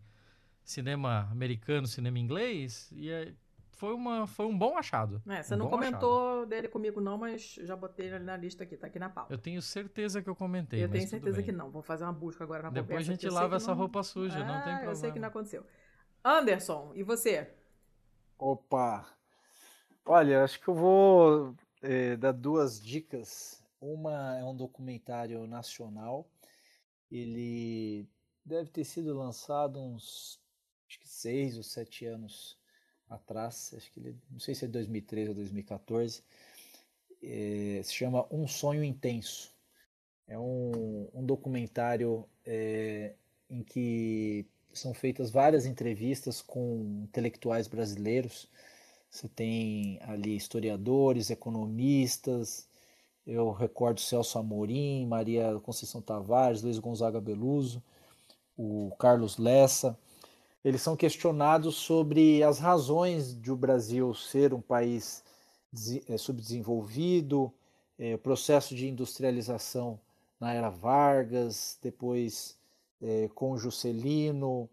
cinema 0.64 1.28
americano, 1.32 1.88
cinema 1.88 2.18
inglês. 2.20 2.90
E 2.92 3.12
aí 3.12 3.36
foi, 3.72 3.94
uma, 3.94 4.26
foi 4.26 4.46
um 4.46 4.58
bom 4.58 4.78
achado. 4.78 5.22
É, 5.28 5.44
você 5.44 5.56
um 5.56 5.58
não 5.58 5.70
comentou 5.70 6.38
achado. 6.38 6.46
dele 6.46 6.68
comigo, 6.68 7.02
não, 7.02 7.18
mas 7.18 7.56
já 7.64 7.76
botei 7.76 8.08
ele 8.08 8.20
na 8.20 8.38
lista 8.38 8.64
aqui, 8.64 8.78
tá 8.78 8.88
aqui 8.88 8.98
na 8.98 9.10
pauta. 9.10 9.34
Eu 9.34 9.38
tenho 9.38 9.62
certeza 9.62 10.22
que 10.22 10.30
eu 10.30 10.36
comentei. 10.36 10.84
Eu 10.84 10.90
tenho 10.90 11.08
certeza 11.08 11.44
que 11.44 11.52
não. 11.52 11.70
Vou 11.70 11.82
fazer 11.82 12.04
uma 12.06 12.14
busca 12.14 12.44
agora 12.44 12.64
na 12.64 12.70
Depois 12.70 13.00
a 13.00 13.02
gente 13.02 13.28
lava 13.30 13.58
essa 13.58 13.72
não... 13.72 13.78
roupa 13.78 14.02
suja, 14.04 14.40
não 14.40 14.56
tem 14.62 14.74
problema. 14.74 14.92
Eu 14.92 14.96
sei 14.96 15.12
que 15.12 15.20
não 15.20 15.28
aconteceu. 15.28 15.66
Anderson, 16.24 16.94
e 16.96 17.04
você? 17.04 17.54
Opa! 18.38 19.06
Olha, 20.06 20.44
acho 20.44 20.60
que 20.60 20.68
eu 20.68 20.76
vou 20.76 21.56
é, 21.82 22.16
dar 22.16 22.32
duas 22.32 22.82
dicas. 22.82 23.62
Uma 23.82 24.38
é 24.38 24.44
um 24.44 24.56
documentário 24.56 25.46
nacional. 25.46 26.26
Ele 27.12 28.08
deve 28.46 28.70
ter 28.70 28.84
sido 28.84 29.14
lançado 29.14 29.82
uns 29.82 30.43
acho 30.94 31.00
que 31.00 31.10
seis 31.10 31.58
ou 31.58 31.64
sete 31.64 32.06
anos 32.06 32.58
atrás. 33.10 33.74
Acho 33.76 33.92
que 33.92 34.00
ele, 34.00 34.16
não 34.30 34.40
sei 34.40 34.54
se 34.54 34.66
é 34.66 34.68
2013 34.68 35.30
ou 35.30 35.36
2014. 35.36 36.24
É, 37.22 37.82
se 37.84 37.94
chama 37.94 38.28
Um 38.32 38.48
Sonho 38.48 38.84
Intenso. 38.84 39.52
É 40.28 40.38
um, 40.38 41.10
um 41.14 41.26
documentário 41.26 42.28
é, 42.46 43.14
em 43.50 43.64
que 43.64 44.46
são 44.72 44.94
feitas 44.94 45.32
várias 45.32 45.66
entrevistas 45.66 46.42
com 46.42 47.02
intelectuais 47.04 47.68
brasileiros. 47.68 48.48
Você 49.10 49.28
tem 49.28 50.00
ali 50.02 50.36
historiadores, 50.36 51.30
economistas, 51.30 52.68
eu 53.26 53.52
recordo 53.52 54.00
Celso 54.00 54.40
Amorim, 54.40 55.06
Maria 55.06 55.60
Conceição 55.62 56.02
Tavares, 56.02 56.64
Luiz 56.64 56.80
Gonzaga 56.80 57.22
Beluso, 57.22 57.82
o 58.58 58.92
Carlos 58.98 59.38
Lessa. 59.38 59.98
Eles 60.64 60.82
são 60.82 60.96
questionados 60.96 61.76
sobre 61.76 62.42
as 62.44 62.60
razões 62.60 63.40
de 63.40 63.52
o 63.52 63.56
Brasil 63.56 64.14
ser 64.14 64.54
um 64.54 64.62
país 64.62 65.24
eh, 66.08 66.18
subdesenvolvido, 66.18 67.54
é, 67.98 68.16
o 68.16 68.20
processo 68.20 68.74
de 68.74 68.88
industrialização 68.88 70.00
na 70.40 70.54
era 70.54 70.70
Vargas, 70.70 71.78
depois 71.82 72.58
é, 73.02 73.30
com 73.36 73.58
Juscelino, 73.58 74.70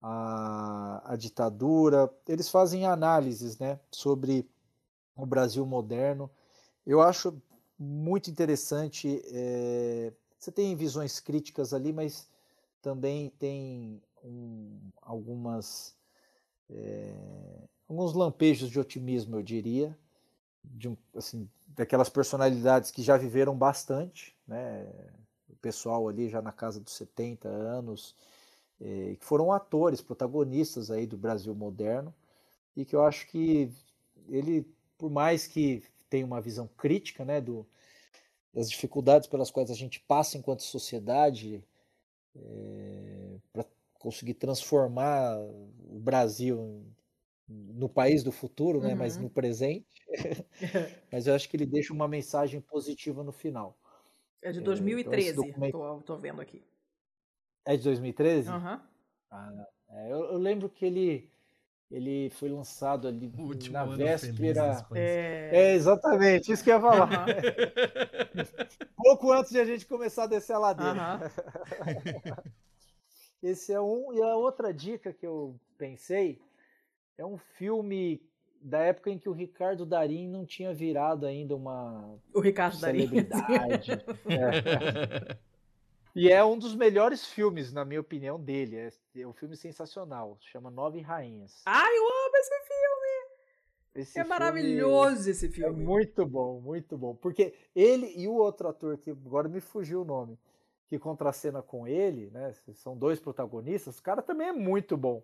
a, 0.00 1.12
a 1.12 1.16
ditadura. 1.16 2.12
Eles 2.28 2.48
fazem 2.48 2.86
análises 2.86 3.58
né, 3.58 3.78
sobre 3.90 4.46
o 5.16 5.26
Brasil 5.26 5.64
moderno. 5.64 6.30
Eu 6.86 7.00
acho 7.00 7.40
muito 7.78 8.30
interessante. 8.30 9.22
É, 9.26 10.12
você 10.38 10.52
tem 10.52 10.76
visões 10.76 11.20
críticas 11.20 11.72
ali, 11.72 11.92
mas 11.92 12.28
também 12.82 13.30
tem 13.38 14.02
um, 14.24 14.78
algumas 15.02 15.96
é, 16.70 17.14
alguns 17.88 18.14
lampejos 18.14 18.70
de 18.70 18.80
otimismo, 18.80 19.36
eu 19.36 19.42
diria, 19.42 19.96
de 20.64 20.96
assim, 21.14 21.48
daquelas 21.68 22.08
personalidades 22.08 22.90
que 22.90 23.02
já 23.02 23.16
viveram 23.16 23.56
bastante, 23.56 24.36
né? 24.46 24.86
pessoal 25.64 26.06
ali 26.06 26.28
já 26.28 26.42
na 26.42 26.52
casa 26.52 26.78
dos 26.78 26.92
70 26.92 27.48
anos, 27.48 28.14
eh, 28.78 29.16
que 29.18 29.24
foram 29.24 29.50
atores, 29.50 30.02
protagonistas 30.02 30.90
aí 30.90 31.06
do 31.06 31.16
Brasil 31.16 31.54
moderno, 31.54 32.14
e 32.76 32.84
que 32.84 32.94
eu 32.94 33.02
acho 33.02 33.26
que 33.28 33.72
ele, 34.28 34.66
por 34.98 35.10
mais 35.10 35.46
que 35.46 35.82
tenha 36.10 36.26
uma 36.26 36.40
visão 36.40 36.68
crítica 36.76 37.24
né, 37.24 37.40
do, 37.40 37.66
das 38.52 38.68
dificuldades 38.68 39.26
pelas 39.26 39.50
quais 39.50 39.70
a 39.70 39.74
gente 39.74 40.00
passa 40.00 40.36
enquanto 40.36 40.62
sociedade, 40.62 41.64
é, 42.36 43.23
conseguir 44.04 44.34
transformar 44.34 45.38
o 45.38 45.98
Brasil 45.98 46.84
no 47.48 47.88
país 47.88 48.22
do 48.22 48.30
futuro, 48.30 48.78
né, 48.82 48.90
uhum. 48.90 48.98
mas 48.98 49.16
no 49.16 49.30
presente. 49.30 49.86
mas 51.10 51.26
eu 51.26 51.34
acho 51.34 51.48
que 51.48 51.56
ele 51.56 51.64
deixa 51.64 51.90
uma 51.90 52.06
mensagem 52.06 52.60
positiva 52.60 53.24
no 53.24 53.32
final. 53.32 53.78
É 54.42 54.52
de 54.52 54.60
2013, 54.60 55.28
é, 55.28 55.30
então 55.30 55.46
documento... 55.46 55.72
tô, 55.72 56.00
tô, 56.02 56.16
vendo 56.18 56.42
aqui. 56.42 56.62
É 57.64 57.78
de 57.78 57.84
2013? 57.84 58.50
Uhum. 58.50 58.80
Ah, 59.30 59.66
É, 59.88 60.12
eu, 60.12 60.24
eu 60.32 60.38
lembro 60.38 60.68
que 60.68 60.84
ele, 60.84 61.30
ele 61.90 62.28
foi 62.28 62.50
lançado 62.50 63.08
ali 63.08 63.32
O 63.38 63.40
último 63.40 63.72
na 63.72 63.84
ano 63.84 63.96
véspera. 63.96 64.86
É... 64.94 65.50
É, 65.50 65.74
exatamente, 65.74 66.52
isso 66.52 66.62
que 66.62 66.70
eu 66.70 66.74
ia 66.74 66.80
falar. 66.82 67.10
Aham, 67.10 67.26
Pouco 69.02 69.32
antes 69.32 69.50
de 69.50 69.60
a 69.60 69.64
gente 69.64 69.86
começar 69.86 70.24
a 70.24 70.26
descer 70.26 70.52
a 70.52 70.58
ladeira. 70.58 71.32
Esse 73.44 73.72
é 73.72 73.80
um. 73.80 74.12
E 74.14 74.22
a 74.22 74.36
outra 74.36 74.72
dica 74.72 75.12
que 75.12 75.26
eu 75.26 75.54
pensei 75.76 76.40
é 77.18 77.24
um 77.26 77.36
filme 77.36 78.22
da 78.60 78.78
época 78.78 79.10
em 79.10 79.18
que 79.18 79.28
o 79.28 79.32
Ricardo 79.32 79.84
Darim 79.84 80.26
não 80.28 80.46
tinha 80.46 80.72
virado 80.72 81.26
ainda 81.26 81.54
uma 81.54 82.18
O 82.32 82.40
Ricardo 82.40 82.80
Darim. 82.80 83.06
celebridade. 83.06 83.90
É. 84.26 85.36
E 86.16 86.30
é 86.30 86.44
um 86.44 86.56
dos 86.56 86.74
melhores 86.76 87.26
filmes, 87.26 87.72
na 87.72 87.84
minha 87.84 88.00
opinião, 88.00 88.40
dele. 88.40 88.76
É, 88.76 88.92
é 89.20 89.26
um 89.26 89.32
filme 89.32 89.56
sensacional. 89.56 90.38
Chama 90.40 90.70
Nove 90.70 91.00
Rainhas. 91.00 91.60
Ai, 91.66 91.98
eu 91.98 92.04
amo 92.04 92.36
esse 92.36 92.54
filme. 92.60 93.34
Esse 93.96 94.10
É 94.18 94.22
filme 94.22 94.28
maravilhoso 94.30 95.28
esse 95.30 95.46
É 95.46 95.50
filme. 95.50 95.84
muito 95.84 96.24
bom, 96.24 96.60
muito 96.60 96.96
bom. 96.96 97.14
Porque 97.16 97.52
ele 97.74 98.12
e 98.16 98.28
o 98.28 98.34
outro 98.34 98.68
ator, 98.68 98.96
que 98.96 99.10
agora 99.10 99.48
me 99.48 99.60
fugiu 99.60 100.02
o 100.02 100.04
nome, 100.04 100.38
que 100.98 101.02
contracena 101.02 101.62
com 101.62 101.86
ele, 101.86 102.30
né? 102.30 102.52
São 102.74 102.96
dois 102.96 103.20
protagonistas, 103.20 103.98
o 103.98 104.02
cara 104.02 104.22
também 104.22 104.48
é 104.48 104.52
muito 104.52 104.96
bom. 104.96 105.22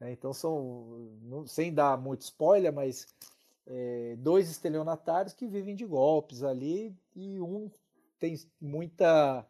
né? 0.00 0.12
Então 0.12 0.32
são, 0.32 1.18
não- 1.22 1.46
sem 1.46 1.72
dar 1.72 1.96
muito 1.98 2.22
spoiler, 2.22 2.72
mas 2.72 3.06
é, 3.66 4.16
dois 4.18 4.50
estelionatários 4.50 5.34
que 5.34 5.46
vivem 5.46 5.74
de 5.74 5.86
golpes 5.86 6.42
ali 6.42 6.94
e 7.14 7.40
um 7.40 7.70
tem 8.18 8.34
muita 8.60 9.46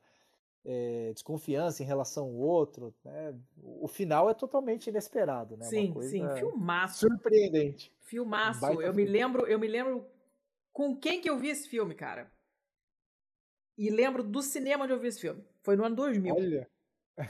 é, 0.64 1.12
desconfiança 1.14 1.82
em 1.82 1.86
relação 1.86 2.24
ao 2.24 2.32
outro. 2.34 2.94
né? 3.04 3.34
O 3.62 3.86
final 3.88 4.28
é 4.30 4.34
totalmente 4.34 4.88
inesperado, 4.88 5.56
né? 5.56 5.66
Sim, 5.66 5.94
sim, 6.02 6.28
filmaço. 6.36 7.00
surpreendente. 7.08 7.92
Filmaço. 8.00 8.60
Baita 8.60 8.82
Eu 8.82 8.92
me 8.94 9.04
filme. 9.04 9.10
lembro, 9.18 9.46
eu 9.46 9.58
me 9.58 9.66
lembro 9.68 10.06
com 10.72 10.96
quem 10.96 11.20
que 11.20 11.28
eu 11.30 11.38
vi 11.38 11.48
esse 11.48 11.68
filme, 11.68 11.94
cara. 11.94 12.30
E 13.76 13.90
lembro 13.90 14.22
do 14.22 14.42
cinema 14.42 14.84
onde 14.84 14.92
eu 14.92 14.98
vi 15.00 15.08
esse 15.08 15.20
filme. 15.20 15.44
Foi 15.64 15.74
no 15.76 15.84
ano 15.84 15.96
2000. 15.96 16.34
Olha, 16.36 16.70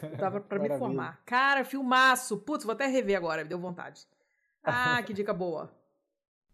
Eu 0.03 0.17
tava 0.19 0.41
pra 0.43 0.59
me 0.59 0.69
formar. 0.77 1.23
Cara, 1.25 1.65
filmaço. 1.65 2.37
Putz, 2.39 2.65
vou 2.65 2.73
até 2.75 2.87
rever 2.87 3.17
agora, 3.17 3.43
me 3.45 3.49
deu 3.49 3.59
vontade. 3.59 4.07
Ah, 4.63 5.03
que 5.03 5.13
dica 5.15 5.33
boa. 5.33 5.73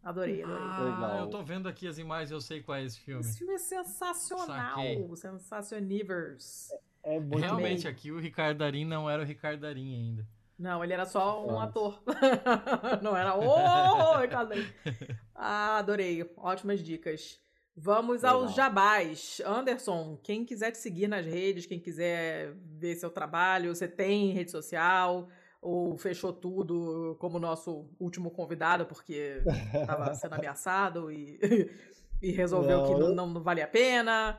Adorei, 0.02 0.42
adorei. 0.42 0.62
Ah, 0.62 0.80
Legal. 0.84 1.18
eu 1.20 1.26
tô 1.28 1.42
vendo 1.42 1.68
aqui 1.68 1.86
as 1.88 1.98
imagens, 1.98 2.30
eu 2.30 2.40
sei 2.40 2.62
qual 2.62 2.78
é 2.78 2.84
esse 2.84 2.98
filme. 3.00 3.20
Esse 3.20 3.38
filme 3.38 3.54
é 3.54 3.58
sensacional. 3.58 4.46
Saquei. 4.76 5.16
Sensacionivers. 5.16 6.70
é 7.02 7.18
muito 7.18 7.38
Realmente, 7.38 7.82
bom. 7.84 7.88
aqui 7.90 8.10
o 8.12 8.18
Ricardo 8.18 8.58
Darim 8.58 8.84
não 8.84 9.08
era 9.08 9.22
o 9.22 9.24
Ricardo 9.26 9.60
Darim 9.60 9.94
ainda. 9.94 10.26
Não, 10.58 10.82
ele 10.84 10.92
era 10.92 11.06
só 11.06 11.42
um 11.46 11.52
Nossa. 11.52 11.64
ator. 11.64 12.02
Não 13.00 13.16
era. 13.16 13.34
Ô, 13.34 14.18
Ricardo 14.20 14.50
Darim. 14.50 14.66
Ah, 15.34 15.78
adorei. 15.78 16.30
Ótimas 16.36 16.82
dicas. 16.82 17.40
Vamos 17.82 18.24
aos 18.24 18.50
Legal. 18.50 18.56
jabás. 18.56 19.40
Anderson, 19.46 20.18
quem 20.22 20.44
quiser 20.44 20.70
te 20.70 20.76
seguir 20.76 21.08
nas 21.08 21.24
redes, 21.24 21.64
quem 21.64 21.80
quiser 21.80 22.52
ver 22.78 22.94
seu 22.96 23.10
trabalho, 23.10 23.74
você 23.74 23.88
tem 23.88 24.32
rede 24.32 24.50
social? 24.50 25.28
Ou 25.62 25.96
fechou 25.96 26.30
tudo 26.30 27.16
como 27.18 27.38
nosso 27.38 27.88
último 27.98 28.30
convidado, 28.30 28.84
porque 28.84 29.42
estava 29.74 30.12
sendo 30.14 30.34
ameaçado 30.34 31.10
e, 31.10 31.38
e 32.20 32.30
resolveu 32.32 32.78
Não, 32.78 32.86
que 32.86 33.14
não, 33.14 33.26
não 33.26 33.42
vale 33.42 33.62
a 33.62 33.68
pena? 33.68 34.38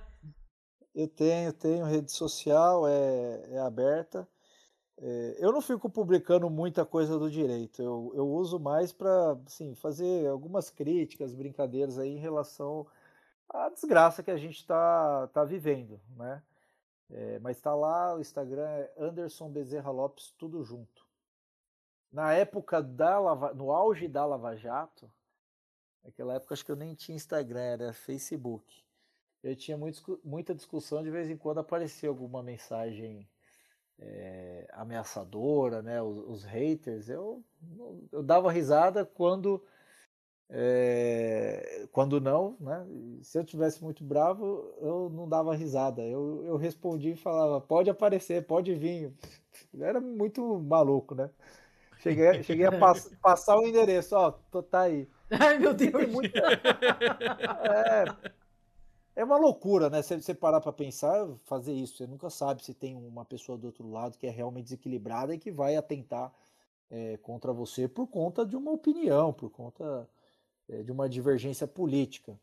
Eu 0.94 1.08
tenho, 1.08 1.52
tenho 1.52 1.86
rede 1.86 2.12
social, 2.12 2.88
é, 2.88 3.54
é 3.54 3.60
aberta. 3.60 4.28
É, 5.00 5.38
eu 5.40 5.52
não 5.52 5.62
fico 5.62 5.90
publicando 5.90 6.48
muita 6.48 6.86
coisa 6.86 7.18
do 7.18 7.30
direito. 7.30 7.82
Eu, 7.82 8.12
eu 8.14 8.28
uso 8.30 8.60
mais 8.60 8.94
para 8.94 9.36
assim, 9.48 9.74
fazer 9.74 10.28
algumas 10.28 10.70
críticas, 10.70 11.34
brincadeiras 11.34 11.98
aí 11.98 12.10
em 12.10 12.20
relação 12.20 12.86
à 13.54 13.70
desgraça 13.70 14.24
que 14.24 14.32
a 14.32 14.38
gente 14.38 14.58
está 14.58 15.28
tá 15.28 15.44
vivendo, 15.44 16.00
né? 16.16 16.42
É, 17.10 17.40
mas 17.40 17.58
está 17.58 17.76
lá, 17.76 18.16
o 18.16 18.22
Instagram 18.22 18.68
é 18.68 18.94
Anderson 18.98 19.50
Bezerra 19.50 19.92
Lopes, 19.92 20.34
tudo 20.38 20.64
junto. 20.64 21.06
Na 22.12 22.34
época 22.34 22.82
da 22.82 23.20
Lava, 23.20 23.54
no 23.54 23.72
auge 23.72 24.08
da 24.08 24.26
Lava 24.26 24.56
Jato, 24.56 25.12
naquela 26.04 26.36
época 26.36 26.54
acho 26.54 26.66
que 26.66 26.72
eu 26.72 26.76
nem 26.76 26.96
tinha 26.96 27.16
Instagram, 27.16 27.62
era 27.62 27.94
Facebook 27.94 28.82
eu 29.44 29.56
tinha 29.56 29.78
muito 29.78 30.20
muita 30.24 30.54
discussão, 30.54 31.02
de 31.04 31.10
vez 31.10 31.30
em 31.30 31.38
quando 31.38 31.60
aparecia 31.60 32.10
alguma 32.10 32.44
mensagem 32.44 33.28
é, 34.00 34.68
ameaçadora, 34.72 35.82
né? 35.82 36.02
Os, 36.02 36.18
os 36.28 36.44
haters, 36.44 37.10
eu, 37.10 37.44
eu 38.12 38.24
dava 38.24 38.52
risada 38.52 39.06
quando 39.06 39.64
é, 40.52 41.88
quando 41.94 42.20
não, 42.20 42.58
né? 42.60 42.86
Se 43.24 43.40
eu 43.40 43.44
tivesse 43.46 43.82
muito 43.84 44.04
bravo, 44.04 44.74
eu 44.82 45.10
não 45.10 45.28
dava 45.28 45.56
risada. 45.56 46.02
Eu, 46.04 46.44
eu 46.46 46.58
respondia 46.58 47.14
e 47.14 47.16
falava, 47.16 47.62
pode 47.62 47.90
aparecer, 47.90 48.46
pode 48.46 48.76
vir. 48.76 49.14
Eu 49.74 49.86
era 49.86 50.02
muito 50.02 50.60
maluco, 50.60 51.16
né? 51.16 51.30
Cheguei, 52.00 52.44
cheguei 52.44 52.66
a 52.66 52.72
pass- 52.72 53.10
passar 53.22 53.58
o 53.58 53.68
endereço, 53.68 54.16
ó, 54.16 54.32
tô, 54.52 54.62
tá 54.62 54.82
aí. 54.82 55.08
Ai, 55.32 55.58
meu 55.60 55.74
Deus. 55.74 55.92
Tem 55.92 56.08
muita, 56.08 56.40
é, 57.64 58.32
é 59.16 59.24
uma 59.24 59.38
loucura, 59.38 59.90
né? 59.90 60.02
Se 60.02 60.20
você 60.22 60.34
parar 60.34 60.62
para 60.62 60.72
pensar, 60.74 61.28
fazer 61.46 61.74
isso, 61.74 61.98
você 61.98 62.08
nunca 62.08 62.30
sabe 62.30 62.64
se 62.64 62.74
tem 62.74 62.96
uma 62.96 63.26
pessoa 63.26 63.58
do 63.58 63.68
outro 63.68 63.90
lado 63.90 64.18
que 64.18 64.28
é 64.28 64.30
realmente 64.30 64.66
desequilibrada 64.66 65.34
e 65.34 65.40
que 65.40 65.52
vai 65.52 65.76
atentar 65.76 66.34
é, 66.90 67.18
contra 67.18 67.54
você 67.54 67.88
por 67.88 68.08
conta 68.08 68.46
de 68.46 68.56
uma 68.56 68.72
opinião, 68.72 69.34
por 69.34 69.50
conta 69.50 70.08
de 70.70 70.92
uma 70.92 71.08
divergência 71.10 71.68
política. 71.68 72.40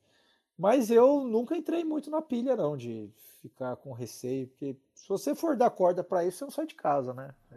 Mas 0.58 0.90
eu 0.90 1.22
nunca 1.24 1.56
entrei 1.56 1.84
muito 1.84 2.10
na 2.10 2.20
pilha, 2.20 2.56
não, 2.56 2.76
de 2.76 3.10
ficar 3.40 3.76
com 3.76 3.92
receio, 3.92 4.48
porque 4.48 4.76
se 4.94 5.08
você 5.08 5.34
for 5.34 5.56
dar 5.56 5.70
corda 5.70 6.02
para 6.02 6.24
isso, 6.24 6.38
você 6.38 6.44
não 6.44 6.50
sai 6.50 6.66
de 6.66 6.74
casa, 6.74 7.14
né? 7.14 7.34
É 7.52 7.56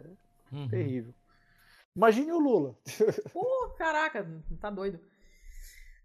Uhum. 0.54 0.68
terrível. 0.68 1.14
Imagine 1.96 2.32
o 2.32 2.38
Lula. 2.38 2.76
Pô, 3.32 3.68
caraca, 3.76 4.26
tá 4.60 4.70
doido. 4.70 5.00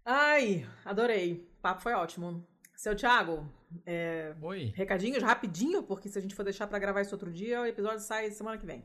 Ai, 0.04 0.66
adorei. 0.84 1.34
O 1.58 1.60
papo 1.62 1.82
foi 1.82 1.92
ótimo. 1.92 2.44
Seu 2.74 2.94
Thiago, 2.96 3.46
é, 3.84 4.34
Oi. 4.40 4.72
recadinhos 4.74 5.22
rapidinho, 5.22 5.82
porque 5.82 6.08
se 6.08 6.18
a 6.18 6.22
gente 6.22 6.34
for 6.34 6.44
deixar 6.44 6.66
pra 6.66 6.78
gravar 6.78 7.02
isso 7.02 7.14
outro 7.14 7.30
dia, 7.30 7.60
o 7.60 7.66
episódio 7.66 8.00
sai 8.00 8.30
semana 8.30 8.56
que 8.58 8.64
vem. 8.66 8.84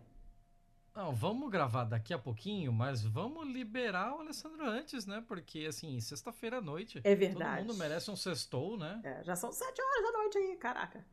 Não, 0.95 1.11
vamos 1.13 1.49
gravar 1.49 1.85
daqui 1.85 2.13
a 2.13 2.19
pouquinho, 2.19 2.71
mas 2.71 3.03
vamos 3.03 3.47
liberar 3.47 4.15
o 4.15 4.19
Alessandro 4.21 4.63
antes, 4.65 5.07
né? 5.07 5.23
Porque, 5.27 5.65
assim, 5.67 5.99
sexta-feira 5.99 6.57
à 6.57 6.61
noite. 6.61 7.01
É 7.03 7.15
verdade. 7.15 7.57
Todo 7.61 7.67
mundo 7.69 7.77
merece 7.79 8.11
um 8.11 8.15
sextou, 8.15 8.77
né? 8.77 9.01
É, 9.03 9.23
já 9.23 9.35
são 9.35 9.51
sete 9.51 9.81
horas 9.81 10.03
da 10.11 10.19
noite 10.19 10.37
aí, 10.37 10.55
caraca. 10.57 11.03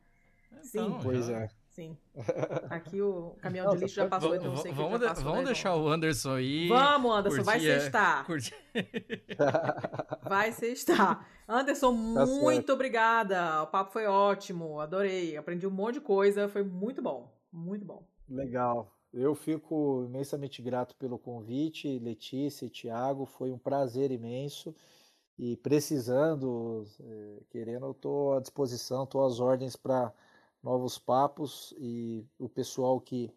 Sim. 0.61 0.79
Então, 0.85 0.99
Pois 1.01 1.25
já- 1.25 1.39
é. 1.41 1.49
Sim. 1.69 1.97
Aqui 2.69 3.01
o 3.01 3.35
caminhão 3.41 3.67
Não, 3.67 3.73
de 3.75 3.79
lixo 3.79 3.95
já 3.95 4.01
pode- 4.07 4.09
passou, 4.21 4.35
então 4.35 4.51
va- 4.55 4.61
sei 4.61 4.71
que 4.71 4.77
vamos 4.77 4.91
já 4.91 4.97
de- 4.97 5.05
passou 5.05 5.23
vamos 5.23 5.39
das 5.39 5.45
deixar 5.45 5.75
o 5.75 5.87
Anderson 5.87 6.35
aí. 6.35 6.67
Vamos, 6.67 7.11
Anderson, 7.15 7.43
vai 7.43 7.55
curtir, 7.55 7.69
é, 7.71 7.79
sextar. 7.79 8.25
curtir. 8.25 8.55
Vai 10.29 10.51
sextar. 10.51 11.27
Anderson, 11.47 11.91
Tá 12.13 12.25
muito 12.25 12.55
certo. 12.55 12.73
obrigada. 12.73 13.63
O 13.63 13.67
papo 13.67 13.91
foi 13.91 14.05
ótimo, 14.05 14.79
adorei. 14.79 15.35
Aprendi 15.37 15.65
um 15.65 15.71
monte 15.71 15.95
de 15.95 16.01
coisa, 16.01 16.47
foi 16.49 16.63
muito 16.63 17.01
bom. 17.01 17.33
Muito 17.51 17.85
bom. 17.85 18.05
Legal. 18.29 18.93
Eu 19.13 19.35
fico 19.35 20.03
imensamente 20.05 20.61
grato 20.61 20.95
pelo 20.95 21.19
convite, 21.19 21.99
Letícia 21.99 22.65
e 22.65 22.69
Tiago. 22.69 23.25
Foi 23.25 23.51
um 23.51 23.57
prazer 23.57 24.09
imenso. 24.11 24.73
E 25.37 25.57
precisando, 25.57 26.85
eh, 26.99 27.43
querendo, 27.49 27.87
eu 27.87 27.91
estou 27.91 28.35
à 28.35 28.39
disposição, 28.39 29.03
estou 29.03 29.25
às 29.25 29.39
ordens 29.39 29.75
para 29.75 30.13
novos 30.63 30.97
papos. 30.97 31.73
E 31.77 32.25
o 32.39 32.47
pessoal 32.47 33.01
que 33.01 33.33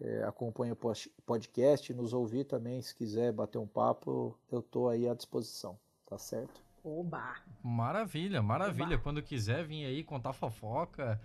eh, 0.00 0.22
acompanha 0.24 0.72
o 0.72 1.22
podcast, 1.26 1.92
nos 1.92 2.14
ouvir 2.14 2.44
também, 2.44 2.80
se 2.80 2.94
quiser 2.94 3.32
bater 3.32 3.58
um 3.58 3.66
papo, 3.66 4.38
eu 4.50 4.60
estou 4.60 4.88
aí 4.88 5.06
à 5.08 5.14
disposição. 5.14 5.78
Tá 6.06 6.16
certo? 6.16 6.62
Oba! 6.82 7.36
Maravilha, 7.62 8.42
maravilha. 8.42 8.94
Oba. 8.94 9.02
Quando 9.02 9.22
quiser 9.22 9.64
vir 9.64 9.84
aí 9.84 10.02
contar 10.02 10.32
fofoca, 10.32 11.20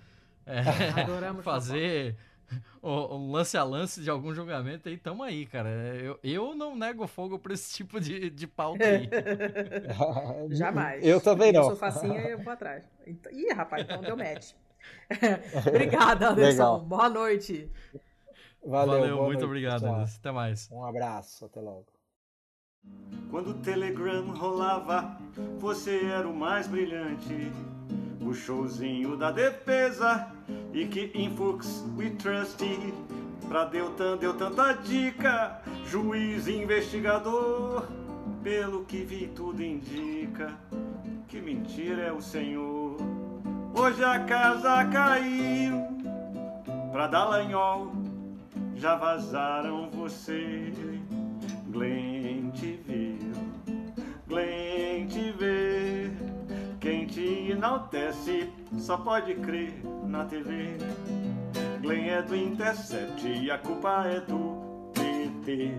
é, 0.46 0.60
Adoramos 1.02 1.44
fazer 1.46 2.18
o, 2.82 3.16
um 3.18 3.32
lance 3.32 3.58
a 3.58 3.64
lance 3.64 4.02
de 4.02 4.10
algum 4.10 4.34
julgamento 4.34 4.88
aí, 4.90 4.98
tamo 4.98 5.24
aí, 5.24 5.46
cara. 5.46 5.70
Eu, 5.70 6.20
eu 6.24 6.56
não 6.56 6.76
nego 6.76 7.08
fogo 7.08 7.38
pra 7.40 7.54
esse 7.54 7.74
tipo 7.74 8.00
de, 8.00 8.30
de 8.30 8.48
pauta 8.48 8.84
aí. 8.86 9.10
Jamais. 10.52 11.04
Eu 11.06 11.20
também 11.22 11.50
Eu 11.50 11.62
não. 11.62 11.64
sou 11.70 11.76
facinha 11.76 12.20
e 12.22 12.32
eu 12.32 12.40
vou 12.40 12.52
atrás. 12.54 12.84
Então- 13.06 13.32
Ih, 13.32 13.52
rapaz, 13.54 13.84
então 13.84 14.02
deu 14.02 14.18
match. 14.18 14.52
Obrigada, 15.68 16.30
Anderson. 16.30 16.50
Legal. 16.52 16.80
Boa 16.82 17.10
noite. 17.10 17.72
Valeu, 18.64 19.00
Valeu, 19.00 19.16
muito 19.18 19.32
noite, 19.34 19.44
obrigado, 19.46 19.74
pessoal. 19.82 19.96
Anderson. 19.96 20.18
Até 20.20 20.32
mais. 20.32 20.70
Um 20.72 20.84
abraço, 20.84 21.46
até 21.46 21.60
logo. 21.60 21.86
Quando 23.32 23.50
o 23.50 23.54
Telegram 23.56 24.28
rolava, 24.36 25.18
você 25.60 26.06
era 26.06 26.28
o 26.28 26.36
mais 26.36 26.68
brilhante. 26.68 27.52
O 28.22 28.34
showzinho 28.34 29.16
da 29.18 29.32
defesa 29.32 30.32
e 30.76 30.85
que 30.85 31.10
influx 31.15 31.85
we 31.97 32.10
trusted. 32.11 32.93
Pra 33.47 33.64
Deltan 33.64 34.18
deu 34.18 34.34
tanta 34.34 34.73
dica, 34.73 35.61
juiz 35.85 36.47
investigador. 36.47 37.88
Pelo 38.43 38.84
que 38.84 39.03
vi, 39.03 39.27
tudo 39.27 39.64
indica 39.64 40.53
que 41.27 41.41
mentira 41.41 42.03
é 42.03 42.11
o 42.11 42.22
senhor. 42.22 42.97
Hoje 43.73 44.03
a 44.03 44.19
casa 44.19 44.85
caiu 44.85 45.81
pra 46.91 47.07
Dallagnol, 47.07 47.91
já 48.76 48.95
vazaram 48.95 49.89
você. 49.89 50.72
Glenn 51.69 52.52
te 52.52 52.80
enaltece 57.66 58.54
só 58.78 58.96
pode 58.96 59.34
crer 59.36 59.74
na 60.04 60.24
TV. 60.26 60.78
Glenn 61.82 62.10
é 62.10 62.22
do 62.22 62.36
Intercept 62.36 63.28
e 63.28 63.50
a 63.50 63.58
culpa 63.58 64.06
é 64.06 64.20
do 64.20 64.92
PT. 64.94 65.74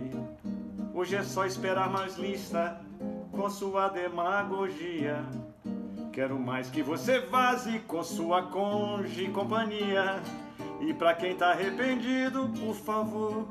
Hoje 0.93 1.15
é 1.15 1.23
só 1.23 1.47
esperar 1.47 1.89
mais 1.89 2.17
lista 2.17 2.81
com 3.31 3.49
sua 3.49 3.89
demagogia. 3.89 5.25
Quero 6.13 6.39
mais 6.41 6.69
que 6.69 6.83
você 6.83 7.21
vaze 7.21 7.79
com 7.81 8.03
sua 8.03 8.43
conge 8.43 9.25
e 9.25 9.31
companhia. 9.31 10.21
E 10.81 10.93
pra 10.93 11.15
quem 11.15 11.37
tá 11.37 11.53
arrependido, 11.53 12.49
por 12.49 12.75
favor, 12.75 13.47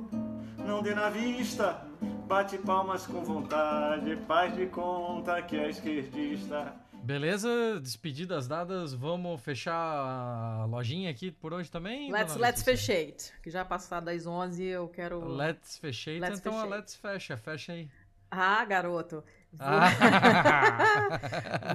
não 0.58 0.82
dê 0.82 0.94
na 0.94 1.10
vista. 1.10 1.82
Bate 2.28 2.58
palmas 2.58 3.08
com 3.08 3.24
vontade, 3.24 4.18
faz 4.28 4.54
de 4.56 4.66
conta 4.66 5.42
que 5.42 5.56
é 5.56 5.70
esquerdista. 5.70 6.85
Beleza, 7.06 7.80
despedidas 7.80 8.48
dadas, 8.48 8.92
vamos 8.92 9.40
fechar 9.40 9.76
a 9.76 10.66
lojinha 10.66 11.12
aqui 11.12 11.30
por 11.30 11.54
hoje 11.54 11.70
também? 11.70 12.12
Let's, 12.12 12.36
let's 12.36 12.64
fechate. 12.64 13.32
Que 13.44 13.52
já 13.52 13.64
passou 13.64 14.02
das 14.02 14.26
11, 14.26 14.64
eu 14.64 14.88
quero... 14.88 15.24
Let's 15.24 15.78
fechate, 15.78 16.20
Let's 16.20 16.40
então 16.40 16.54
a 16.54 16.64
fechate. 16.64 16.76
let's 16.76 16.96
fecha, 16.96 17.38
fecha 17.38 17.74
aí. 17.74 17.88
Ah, 18.32 18.66
garoto. 18.66 19.24
Vou... 19.54 19.68
Ah. 19.68 19.92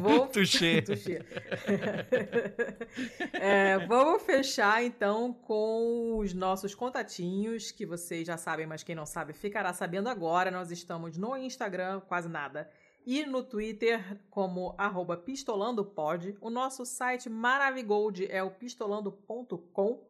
Vou- 0.01 0.27
Tuxê. 0.35 0.83
Tuxê. 0.83 1.25
É, 3.33 3.79
vamos 3.87 4.23
fechar 4.25 4.83
então 4.85 5.33
com 5.33 6.19
os 6.19 6.35
nossos 6.35 6.75
contatinhos, 6.75 7.71
que 7.71 7.87
vocês 7.87 8.27
já 8.27 8.37
sabem, 8.37 8.67
mas 8.67 8.83
quem 8.83 8.95
não 8.97 9.07
sabe 9.07 9.33
ficará 9.33 9.73
sabendo 9.73 10.09
agora. 10.09 10.51
Nós 10.51 10.71
estamos 10.71 11.17
no 11.17 11.37
Instagram, 11.37 12.01
quase 12.01 12.29
nada, 12.29 12.69
e 13.07 13.25
no 13.25 13.43
Twitter 13.43 14.21
como 14.31 14.75
arroba 14.79 15.17
pistolandopod. 15.17 16.37
O 16.41 16.51
nosso 16.51 16.85
site 16.85 17.29
Maravigold 17.29 18.27
é 18.31 18.43
o 18.43 18.51
pistolando.com. 18.51 20.07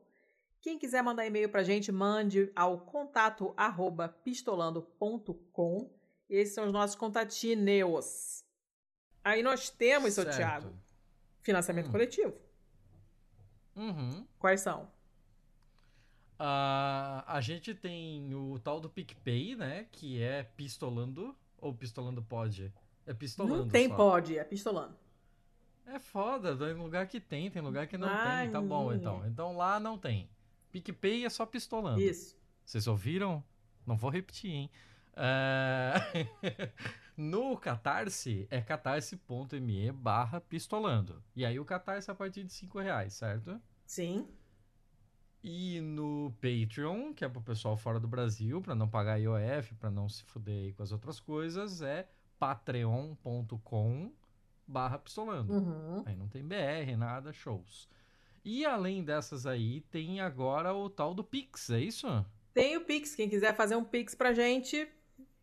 Quem 0.60 0.78
quiser 0.78 1.02
mandar 1.02 1.26
e-mail 1.26 1.48
pra 1.48 1.62
gente, 1.62 1.90
mande 1.90 2.52
ao 2.54 2.80
contato 2.80 3.54
arroba 3.56 4.08
pistolando.com. 4.08 5.90
Esses 6.28 6.54
são 6.54 6.66
os 6.66 6.72
nossos 6.72 6.96
contatinhos. 6.96 8.44
Aí 9.24 9.42
nós 9.42 9.70
temos, 9.70 10.14
seu. 10.14 10.24
Thiago, 10.28 10.72
financiamento 11.42 11.88
Hum. 11.88 11.92
coletivo. 11.92 12.34
Uhum. 13.76 14.26
Quais 14.38 14.60
são? 14.60 14.90
Ah, 16.38 17.24
a 17.26 17.40
gente 17.40 17.74
tem 17.74 18.34
o 18.34 18.58
tal 18.58 18.80
do 18.80 18.88
PicPay, 18.88 19.54
né? 19.56 19.86
Que 19.92 20.22
é 20.22 20.42
pistolando. 20.42 21.36
Ou 21.60 21.74
pistolando 21.74 22.22
pode? 22.22 22.72
É 23.06 23.14
pistolando. 23.14 23.64
Não 23.64 23.68
tem 23.68 23.88
só. 23.88 23.96
pode, 23.96 24.38
é 24.38 24.44
pistolando. 24.44 24.96
É 25.86 25.98
foda, 25.98 26.56
tem 26.56 26.74
lugar 26.74 27.06
que 27.08 27.18
tem, 27.18 27.50
tem 27.50 27.60
lugar 27.60 27.86
que 27.86 27.98
não 27.98 28.08
Ai, 28.08 28.44
tem. 28.44 28.52
Tá 28.52 28.60
bom, 28.60 28.92
então. 28.92 29.26
Então 29.26 29.56
lá 29.56 29.80
não 29.80 29.98
tem. 29.98 30.30
PicPay 30.70 31.24
é 31.24 31.30
só 31.30 31.44
pistolando. 31.44 32.00
Isso. 32.00 32.38
Vocês 32.64 32.86
ouviram? 32.86 33.42
Não 33.84 33.96
vou 33.96 34.10
repetir, 34.10 34.50
hein? 34.50 34.70
É, 35.16 35.94
no 37.16 37.56
Catarse 37.56 38.46
é 38.50 38.60
catarse.me 38.60 39.90
barra 39.90 40.40
pistolando. 40.40 41.22
E 41.34 41.44
aí 41.44 41.58
o 41.58 41.64
Catarse 41.64 42.08
é 42.08 42.12
a 42.12 42.14
partir 42.14 42.44
de 42.44 42.52
5 42.52 42.78
reais, 42.78 43.14
certo? 43.14 43.60
Sim. 43.84 44.28
E 45.42 45.80
no 45.80 46.34
Patreon, 46.40 47.14
que 47.14 47.24
é 47.24 47.28
pro 47.28 47.40
pessoal 47.40 47.76
fora 47.76 47.98
do 47.98 48.06
Brasil, 48.06 48.60
pra 48.60 48.74
não 48.74 48.88
pagar 48.88 49.16
IOF, 49.16 49.74
pra 49.76 49.90
não 49.90 50.08
se 50.08 50.22
fuder 50.24 50.64
aí 50.64 50.72
com 50.72 50.82
as 50.82 50.92
outras 50.92 51.18
coisas, 51.18 51.80
é 51.80 52.06
patreon.com 52.38 54.12
barra 54.66 54.98
pistolando. 54.98 55.52
Uhum. 55.52 56.02
Aí 56.06 56.14
não 56.14 56.28
tem 56.28 56.42
BR, 56.42 56.96
nada, 56.96 57.32
shows. 57.32 57.88
E 58.44 58.64
além 58.64 59.02
dessas 59.02 59.46
aí, 59.46 59.80
tem 59.90 60.20
agora 60.20 60.74
o 60.74 60.88
tal 60.88 61.14
do 61.14 61.24
Pix, 61.24 61.70
é 61.70 61.80
isso? 61.80 62.06
Tem 62.54 62.76
o 62.76 62.84
Pix, 62.84 63.14
quem 63.14 63.28
quiser 63.28 63.54
fazer 63.54 63.76
um 63.76 63.84
Pix 63.84 64.14
pra 64.14 64.32
gente. 64.32 64.88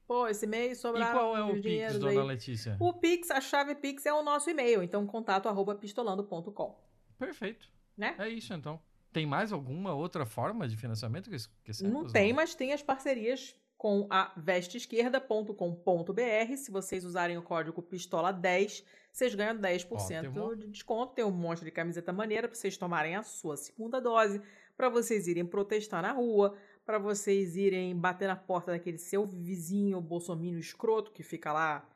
Pô, 0.08 0.28
esse 0.28 0.48
mês 0.48 0.78
E 0.78 0.82
sobraram 0.82 1.20
qual 1.20 1.38
é 1.38 1.44
o 1.44 1.62
Pix, 1.62 2.00
dona 2.00 2.22
aí. 2.22 2.28
Letícia? 2.28 2.78
O 2.80 2.94
Pix, 2.94 3.30
a 3.30 3.42
chave 3.42 3.76
Pix 3.76 4.06
é 4.06 4.14
o 4.14 4.24
nosso 4.24 4.50
e-mail, 4.50 4.82
então 4.82 5.06
contato 5.06 5.50
arroba 5.50 5.76
pistolando.com, 5.76 6.80
Perfeito. 7.20 7.68
né? 7.98 8.16
É 8.18 8.30
isso 8.30 8.54
então. 8.54 8.80
Tem 9.12 9.26
mais 9.26 9.52
alguma 9.52 9.94
outra 9.94 10.26
forma 10.26 10.68
de 10.68 10.78
financiamento 10.78 11.30
que 11.30 11.36
esquecemos? 11.36 11.94
Não 11.94 12.08
tem, 12.08 12.34
mas 12.34 12.54
tem 12.54 12.74
as 12.74 12.84
parcerias 12.84 13.56
com 13.78 14.08
a 14.10 14.34
vesteesquerda.com.br. 14.36 16.56
Se 16.56 16.72
vocês 16.72 17.06
usarem 17.06 17.38
o 17.38 17.44
código 17.44 17.82
PISTOLA10, 17.82 18.84
vocês 19.12 19.36
ganham 19.36 19.58
10% 19.58 19.92
Ótimo. 19.92 20.56
de 20.56 20.68
desconto. 20.68 21.14
Tem 21.14 21.24
um 21.24 21.32
monte 21.32 21.64
de 21.64 21.72
camiseta 21.72 22.12
maneira 22.12 22.48
para 22.48 22.56
vocês 22.56 22.78
tomarem 22.78 23.16
a 23.16 23.24
sua 23.24 23.56
segunda 23.56 24.02
dose, 24.02 24.42
para 24.76 24.90
vocês 24.90 25.28
irem 25.28 25.46
protestar 25.46 26.02
na 26.02 26.12
rua, 26.12 26.58
para 26.86 26.98
vocês 26.98 27.56
irem 27.56 27.96
bater 27.96 28.28
na 28.28 28.36
porta 28.36 28.72
daquele 28.72 28.98
seu 28.98 29.26
vizinho 29.26 30.02
bolsominion 30.02 30.60
escroto 30.60 31.12
que 31.12 31.24
fica 31.24 31.54
lá 31.54 31.88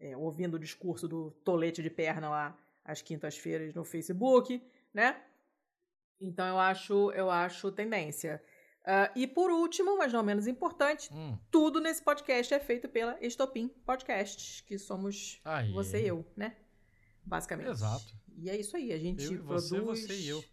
é, 0.00 0.16
ouvindo 0.16 0.54
o 0.54 0.58
discurso 0.58 1.06
do 1.06 1.30
tolete 1.44 1.82
de 1.82 1.90
perna 1.90 2.28
lá 2.28 2.58
às 2.84 3.00
quintas-feiras 3.00 3.72
no 3.74 3.84
Facebook, 3.84 4.60
né? 4.92 5.22
Então 6.20 6.46
eu 6.46 6.58
acho, 6.58 7.10
eu 7.12 7.30
acho 7.30 7.70
tendência. 7.72 8.42
Ah, 8.84 9.10
e 9.14 9.26
por 9.26 9.50
último, 9.50 9.96
mas 9.96 10.12
não 10.12 10.22
menos 10.22 10.46
importante, 10.46 11.08
Hum, 11.12 11.38
tudo 11.50 11.80
nesse 11.80 12.02
podcast 12.02 12.52
é 12.52 12.58
feito 12.60 12.88
pela 12.88 13.16
Estopim 13.20 13.68
Podcasts, 13.86 14.60
que 14.62 14.76
somos 14.78 15.40
aí. 15.44 15.70
você 15.72 16.02
e 16.02 16.08
eu, 16.08 16.24
né? 16.36 16.56
Basicamente. 17.24 17.70
Exato. 17.70 18.12
E 18.36 18.50
é 18.50 18.56
isso 18.56 18.76
aí, 18.76 18.92
a 18.92 18.98
gente 18.98 19.22
Eu 19.24 19.44
produz, 19.44 19.68
você, 19.68 19.80
você 19.80 20.14
e 20.14 20.28
eu. 20.28 20.44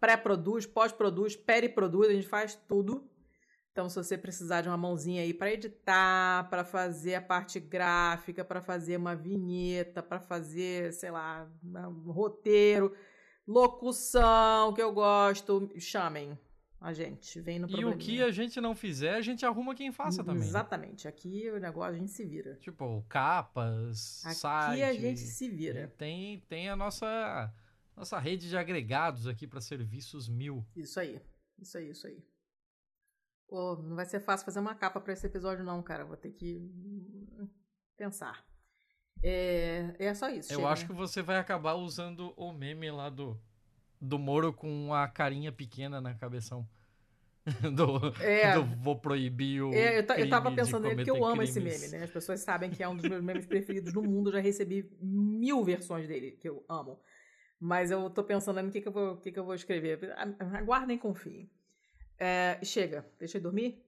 pré-produz, 0.00 0.66
pós-produz, 0.66 1.36
periproduz, 1.36 2.08
a 2.10 2.12
gente 2.12 2.26
faz 2.26 2.56
tudo. 2.68 3.08
Então, 3.70 3.88
se 3.90 3.96
você 3.96 4.16
precisar 4.16 4.62
de 4.62 4.68
uma 4.68 4.76
mãozinha 4.76 5.22
aí 5.22 5.34
para 5.34 5.52
editar, 5.52 6.48
para 6.48 6.64
fazer 6.64 7.14
a 7.16 7.20
parte 7.20 7.60
gráfica, 7.60 8.42
para 8.44 8.62
fazer 8.62 8.96
uma 8.96 9.14
vinheta, 9.14 10.02
para 10.02 10.18
fazer, 10.18 10.92
sei 10.94 11.10
lá, 11.10 11.46
um 11.62 12.10
roteiro, 12.10 12.96
locução, 13.46 14.72
que 14.74 14.82
eu 14.82 14.92
gosto, 14.92 15.70
chamem 15.78 16.38
a 16.80 16.92
gente, 16.92 17.40
vem 17.40 17.58
no 17.58 17.66
E 17.66 17.70
problema. 17.70 17.94
o 17.94 17.98
que 17.98 18.22
a 18.22 18.30
gente 18.30 18.60
não 18.60 18.74
fizer, 18.74 19.14
a 19.14 19.20
gente 19.22 19.44
arruma 19.46 19.74
quem 19.74 19.90
faça 19.90 20.22
também. 20.22 20.42
né? 20.42 20.46
Exatamente. 20.46 21.08
Aqui 21.08 21.50
o 21.50 21.58
negócio 21.58 21.94
a 21.94 21.98
gente 21.98 22.10
se 22.10 22.24
vira. 22.24 22.54
Tipo, 22.56 23.04
capas, 23.08 24.22
Aqui 24.24 24.34
site. 24.36 24.82
a 24.82 24.92
gente 24.92 25.20
se 25.20 25.48
vira. 25.48 25.88
Tem, 25.96 26.40
tem 26.48 26.68
a 26.68 26.76
nossa, 26.76 27.52
nossa 27.96 28.18
rede 28.18 28.48
de 28.48 28.56
agregados 28.56 29.26
aqui 29.26 29.46
para 29.46 29.60
serviços 29.60 30.28
mil. 30.28 30.64
Isso 30.76 31.00
aí. 31.00 31.20
Isso 31.58 31.78
aí, 31.78 31.90
isso 31.90 32.06
aí. 32.06 32.22
Pô, 33.48 33.76
não 33.76 33.96
vai 33.96 34.04
ser 34.04 34.20
fácil 34.20 34.44
fazer 34.44 34.60
uma 34.60 34.74
capa 34.74 35.00
pra 35.00 35.12
esse 35.12 35.26
episódio, 35.26 35.64
não, 35.64 35.82
cara. 35.82 36.04
Vou 36.04 36.16
ter 36.16 36.30
que 36.32 36.56
hum, 36.58 37.48
pensar. 37.96 38.44
É, 39.22 39.94
é 39.98 40.14
só 40.14 40.28
isso. 40.28 40.52
Eu 40.52 40.58
chega, 40.58 40.68
acho 40.68 40.82
né? 40.82 40.88
que 40.88 40.94
você 40.94 41.22
vai 41.22 41.36
acabar 41.36 41.74
usando 41.74 42.32
o 42.36 42.52
meme 42.52 42.90
lá 42.90 43.08
do, 43.08 43.40
do 44.00 44.18
Moro 44.18 44.52
com 44.52 44.92
a 44.92 45.08
carinha 45.08 45.50
pequena 45.50 46.00
na 46.00 46.14
cabeção. 46.14 46.68
do, 47.74 48.12
É. 48.20 48.54
do 48.54 48.64
vou 48.82 48.96
proibir 48.96 49.62
o. 49.62 49.72
É, 49.72 50.00
eu, 50.00 50.02
eu 50.16 50.28
tava 50.28 50.50
pensando 50.52 50.82
nele 50.82 50.96
porque 50.96 51.10
eu 51.10 51.24
amo 51.24 51.42
esse 51.42 51.60
crimes. 51.60 51.80
meme, 51.80 51.92
né? 51.98 52.04
As 52.04 52.10
pessoas 52.10 52.40
sabem 52.40 52.70
que 52.70 52.82
é 52.82 52.88
um 52.88 52.96
dos 52.96 53.08
meus 53.08 53.22
memes 53.22 53.46
preferidos 53.46 53.92
no 53.92 54.02
mundo. 54.02 54.32
Já 54.32 54.40
recebi 54.40 54.90
mil 55.00 55.62
versões 55.62 56.08
dele, 56.08 56.32
que 56.32 56.48
eu 56.48 56.64
amo. 56.68 57.00
Mas 57.58 57.90
eu 57.90 58.10
tô 58.10 58.24
pensando 58.24 58.60
no 58.60 58.70
que, 58.70 58.80
que, 58.80 58.88
eu, 58.88 58.92
vou, 58.92 59.16
que, 59.16 59.30
que 59.30 59.38
eu 59.38 59.44
vou 59.44 59.54
escrever. 59.54 60.12
Aguardem 60.52 60.96
e 60.96 61.00
confiem. 61.00 61.48
É, 62.18 62.58
chega, 62.62 63.06
deixa 63.18 63.38
eu 63.38 63.42
dormir. 63.42 63.85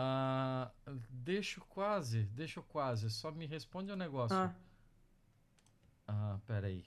Ah, 0.00 0.70
deixo 1.10 1.60
quase, 1.62 2.22
deixo 2.26 2.62
quase. 2.62 3.10
Só 3.10 3.32
me 3.32 3.46
responde 3.46 3.90
um 3.92 3.96
negócio. 3.96 4.36
Ah, 4.36 4.54
Ah, 6.06 6.38
peraí. 6.46 6.84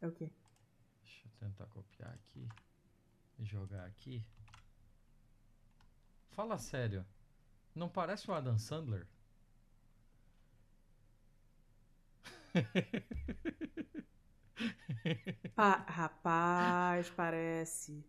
é 0.00 0.06
o 0.06 0.12
quê? 0.12 0.30
Deixa 1.02 1.26
eu 1.26 1.30
tentar 1.38 1.66
copiar 1.66 2.10
aqui 2.12 2.48
e 3.38 3.44
jogar 3.44 3.84
aqui. 3.86 4.24
Fala 6.30 6.58
sério. 6.58 7.04
Não 7.74 7.88
parece 7.88 8.30
o 8.30 8.34
Adam 8.34 8.58
Sandler? 8.58 9.06
Pa- 15.54 15.84
rapaz, 15.88 17.10
parece. 17.10 18.04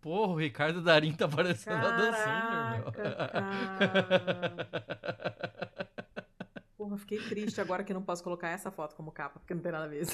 Porra, 0.00 0.32
o 0.32 0.36
Ricardo 0.36 0.82
Darim 0.82 1.12
tá 1.12 1.28
parecendo 1.28 1.86
a 1.86 1.90
Dan. 1.90 2.12
Porra, 6.76 6.96
fiquei 6.96 7.18
triste 7.18 7.60
agora 7.60 7.84
que 7.84 7.92
não 7.92 8.02
posso 8.02 8.24
colocar 8.24 8.48
essa 8.48 8.70
foto 8.70 8.96
como 8.96 9.12
capa, 9.12 9.38
porque 9.38 9.52
não 9.52 9.60
tem 9.60 9.70
nada 9.72 9.84
a 9.84 9.88
ver. 9.88 10.06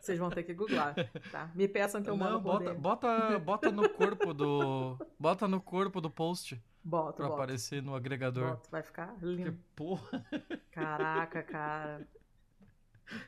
Vocês 0.00 0.18
vão 0.18 0.30
ter 0.30 0.42
que 0.44 0.54
googlar, 0.54 0.94
tá? 1.30 1.50
Me 1.54 1.68
peçam 1.68 2.02
que 2.02 2.08
eu 2.08 2.16
mando 2.16 2.32
Não, 2.32 2.40
bota, 2.40 2.72
bota, 2.72 3.38
bota 3.38 3.70
no 3.70 3.86
corpo 3.90 4.32
do. 4.32 4.96
Bota 5.18 5.46
no 5.46 5.60
corpo 5.60 6.00
do 6.00 6.08
post 6.10 6.58
Boto, 6.82 7.18
pra 7.18 7.26
boto, 7.26 7.34
aparecer 7.42 7.82
no 7.82 7.94
agregador. 7.94 8.52
boto. 8.52 8.70
Vai 8.70 8.82
ficar 8.82 9.14
lindo. 9.20 9.58
porra. 9.76 10.24
Caraca, 10.72 11.42
cara. 11.42 12.08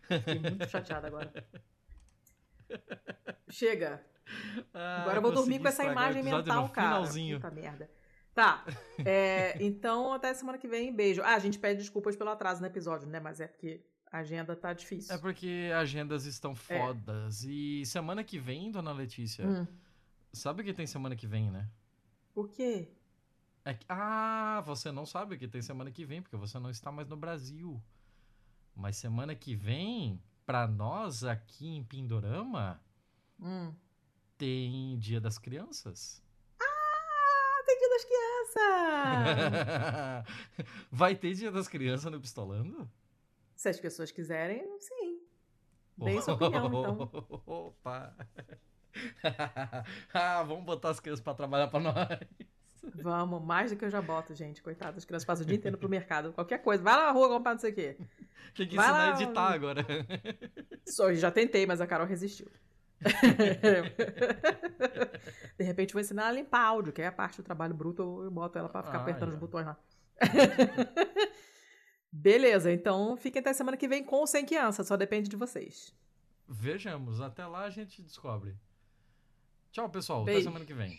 Fiquei 0.08 0.38
muito 0.38 0.66
chateada 0.70 1.08
agora. 1.08 1.30
Chega. 3.48 4.04
Agora 4.72 5.18
eu 5.18 5.22
vou 5.22 5.32
dormir 5.32 5.58
com 5.60 5.68
essa 5.68 5.84
imagem 5.84 6.22
mental, 6.22 6.68
cara. 6.70 6.88
Finalzinho. 6.88 7.40
Puta 7.40 7.50
merda. 7.54 7.90
Tá. 8.34 8.64
é, 9.04 9.62
então, 9.62 10.12
até 10.12 10.32
semana 10.32 10.56
que 10.58 10.66
vem. 10.68 10.94
Beijo. 10.94 11.20
Ah, 11.22 11.34
a 11.34 11.38
gente 11.38 11.58
pede 11.58 11.80
desculpas 11.80 12.16
pelo 12.16 12.30
atraso 12.30 12.60
no 12.60 12.66
episódio, 12.66 13.06
né? 13.08 13.20
Mas 13.20 13.40
é 13.40 13.46
porque 13.46 13.84
a 14.10 14.18
agenda 14.18 14.56
tá 14.56 14.72
difícil. 14.72 15.14
É 15.14 15.18
porque 15.18 15.70
agendas 15.76 16.24
estão 16.24 16.54
fodas. 16.54 17.44
E 17.44 17.84
semana 17.84 18.24
que 18.24 18.38
vem, 18.38 18.70
dona 18.70 18.92
Letícia, 18.92 19.46
Hum, 19.46 19.66
sabe 20.32 20.62
o 20.62 20.64
que 20.64 20.72
tem 20.72 20.86
semana 20.86 21.14
que 21.16 21.26
vem, 21.26 21.50
né? 21.50 21.68
o 22.34 22.44
quê? 22.44 22.88
É 23.64 23.74
que- 23.74 23.84
ah, 23.88 24.62
você 24.64 24.90
não 24.90 25.04
sabe 25.04 25.34
o 25.34 25.38
que 25.38 25.46
tem 25.46 25.60
semana 25.60 25.90
que 25.90 26.04
vem, 26.04 26.22
porque 26.22 26.36
você 26.36 26.58
não 26.58 26.70
está 26.70 26.90
mais 26.90 27.06
no 27.06 27.16
Brasil. 27.16 27.80
Mas 28.74 28.96
semana 28.96 29.34
que 29.34 29.54
vem, 29.54 30.18
pra 30.44 30.66
nós 30.66 31.24
aqui 31.24 31.68
em 31.68 31.82
Pindorama, 31.84 32.80
Hum. 33.40 33.74
tem 34.38 34.98
Dia 34.98 35.20
das 35.20 35.38
Crianças. 35.38 36.22
Ah, 36.60 37.62
tem 37.66 37.78
dia 37.78 37.88
das 37.88 38.04
crianças! 38.04 38.56
Vai 40.90 41.14
ter 41.16 41.34
Dia 41.34 41.50
das 41.50 41.68
Crianças 41.68 42.10
no 42.10 42.20
Pistolando? 42.20 42.90
Se 43.56 43.68
as 43.68 43.78
pessoas 43.80 44.10
quiserem, 44.10 44.64
sim. 44.80 45.20
Deem 45.96 46.20
sua 46.22 46.34
opinião, 46.34 46.66
então. 46.66 47.10
Opa! 47.46 48.14
ah, 50.12 50.42
vamos 50.42 50.64
botar 50.64 50.90
as 50.90 51.00
crianças 51.00 51.22
pra 51.22 51.34
trabalhar 51.34 51.68
pra 51.68 51.80
nós. 51.80 51.94
Vamos, 52.82 53.42
mais 53.44 53.70
do 53.70 53.76
que 53.76 53.84
eu 53.84 53.90
já 53.90 54.02
boto, 54.02 54.34
gente. 54.34 54.60
Coitado, 54.62 54.98
as 54.98 55.04
crianças 55.04 55.24
passam 55.26 55.44
o 55.44 55.46
dia 55.46 55.56
inteiro 55.56 55.78
pro 55.78 55.88
mercado. 55.88 56.32
Qualquer 56.32 56.58
coisa. 56.58 56.82
Vai 56.82 56.96
lá 56.96 57.06
na 57.06 57.12
rua 57.12 57.28
comprar 57.28 57.52
não 57.52 57.60
sei 57.60 57.70
o 57.70 57.74
quê. 57.74 57.96
Tem 58.56 58.68
que 58.68 58.76
Vai 58.76 58.86
ensinar 58.86 58.98
lá, 58.98 59.16
a 59.16 59.22
editar 59.22 59.48
agora. 59.52 59.86
Só, 60.86 61.12
já 61.14 61.30
tentei, 61.30 61.64
mas 61.64 61.80
a 61.80 61.86
Carol 61.86 62.06
resistiu. 62.06 62.50
De 65.58 65.64
repente 65.64 65.92
vou 65.92 66.00
ensinar 66.00 66.22
ela 66.22 66.30
a 66.30 66.34
limpar 66.34 66.64
áudio, 66.64 66.92
que 66.92 67.02
é 67.02 67.06
a 67.06 67.12
parte 67.12 67.36
do 67.36 67.42
trabalho 67.42 67.74
bruto, 67.74 68.22
eu 68.24 68.30
boto 68.30 68.58
ela 68.58 68.68
pra 68.68 68.82
ficar 68.82 68.98
Ah, 68.98 69.02
apertando 69.02 69.30
os 69.30 69.36
botões 69.36 69.66
lá. 69.66 69.76
Beleza, 72.12 72.70
então 72.70 73.16
fiquem 73.16 73.40
até 73.40 73.52
semana 73.52 73.76
que 73.76 73.88
vem 73.88 74.04
com 74.04 74.16
ou 74.16 74.26
sem 74.26 74.44
criança, 74.44 74.84
só 74.84 74.96
depende 74.96 75.28
de 75.28 75.36
vocês. 75.36 75.94
Vejamos, 76.46 77.20
até 77.20 77.46
lá 77.46 77.64
a 77.64 77.70
gente 77.70 78.02
descobre. 78.02 78.54
Tchau, 79.70 79.88
pessoal. 79.88 80.24
Beijo. 80.24 80.40
Até 80.40 80.50
semana 80.50 80.66
que 80.66 80.74
vem. 80.74 80.98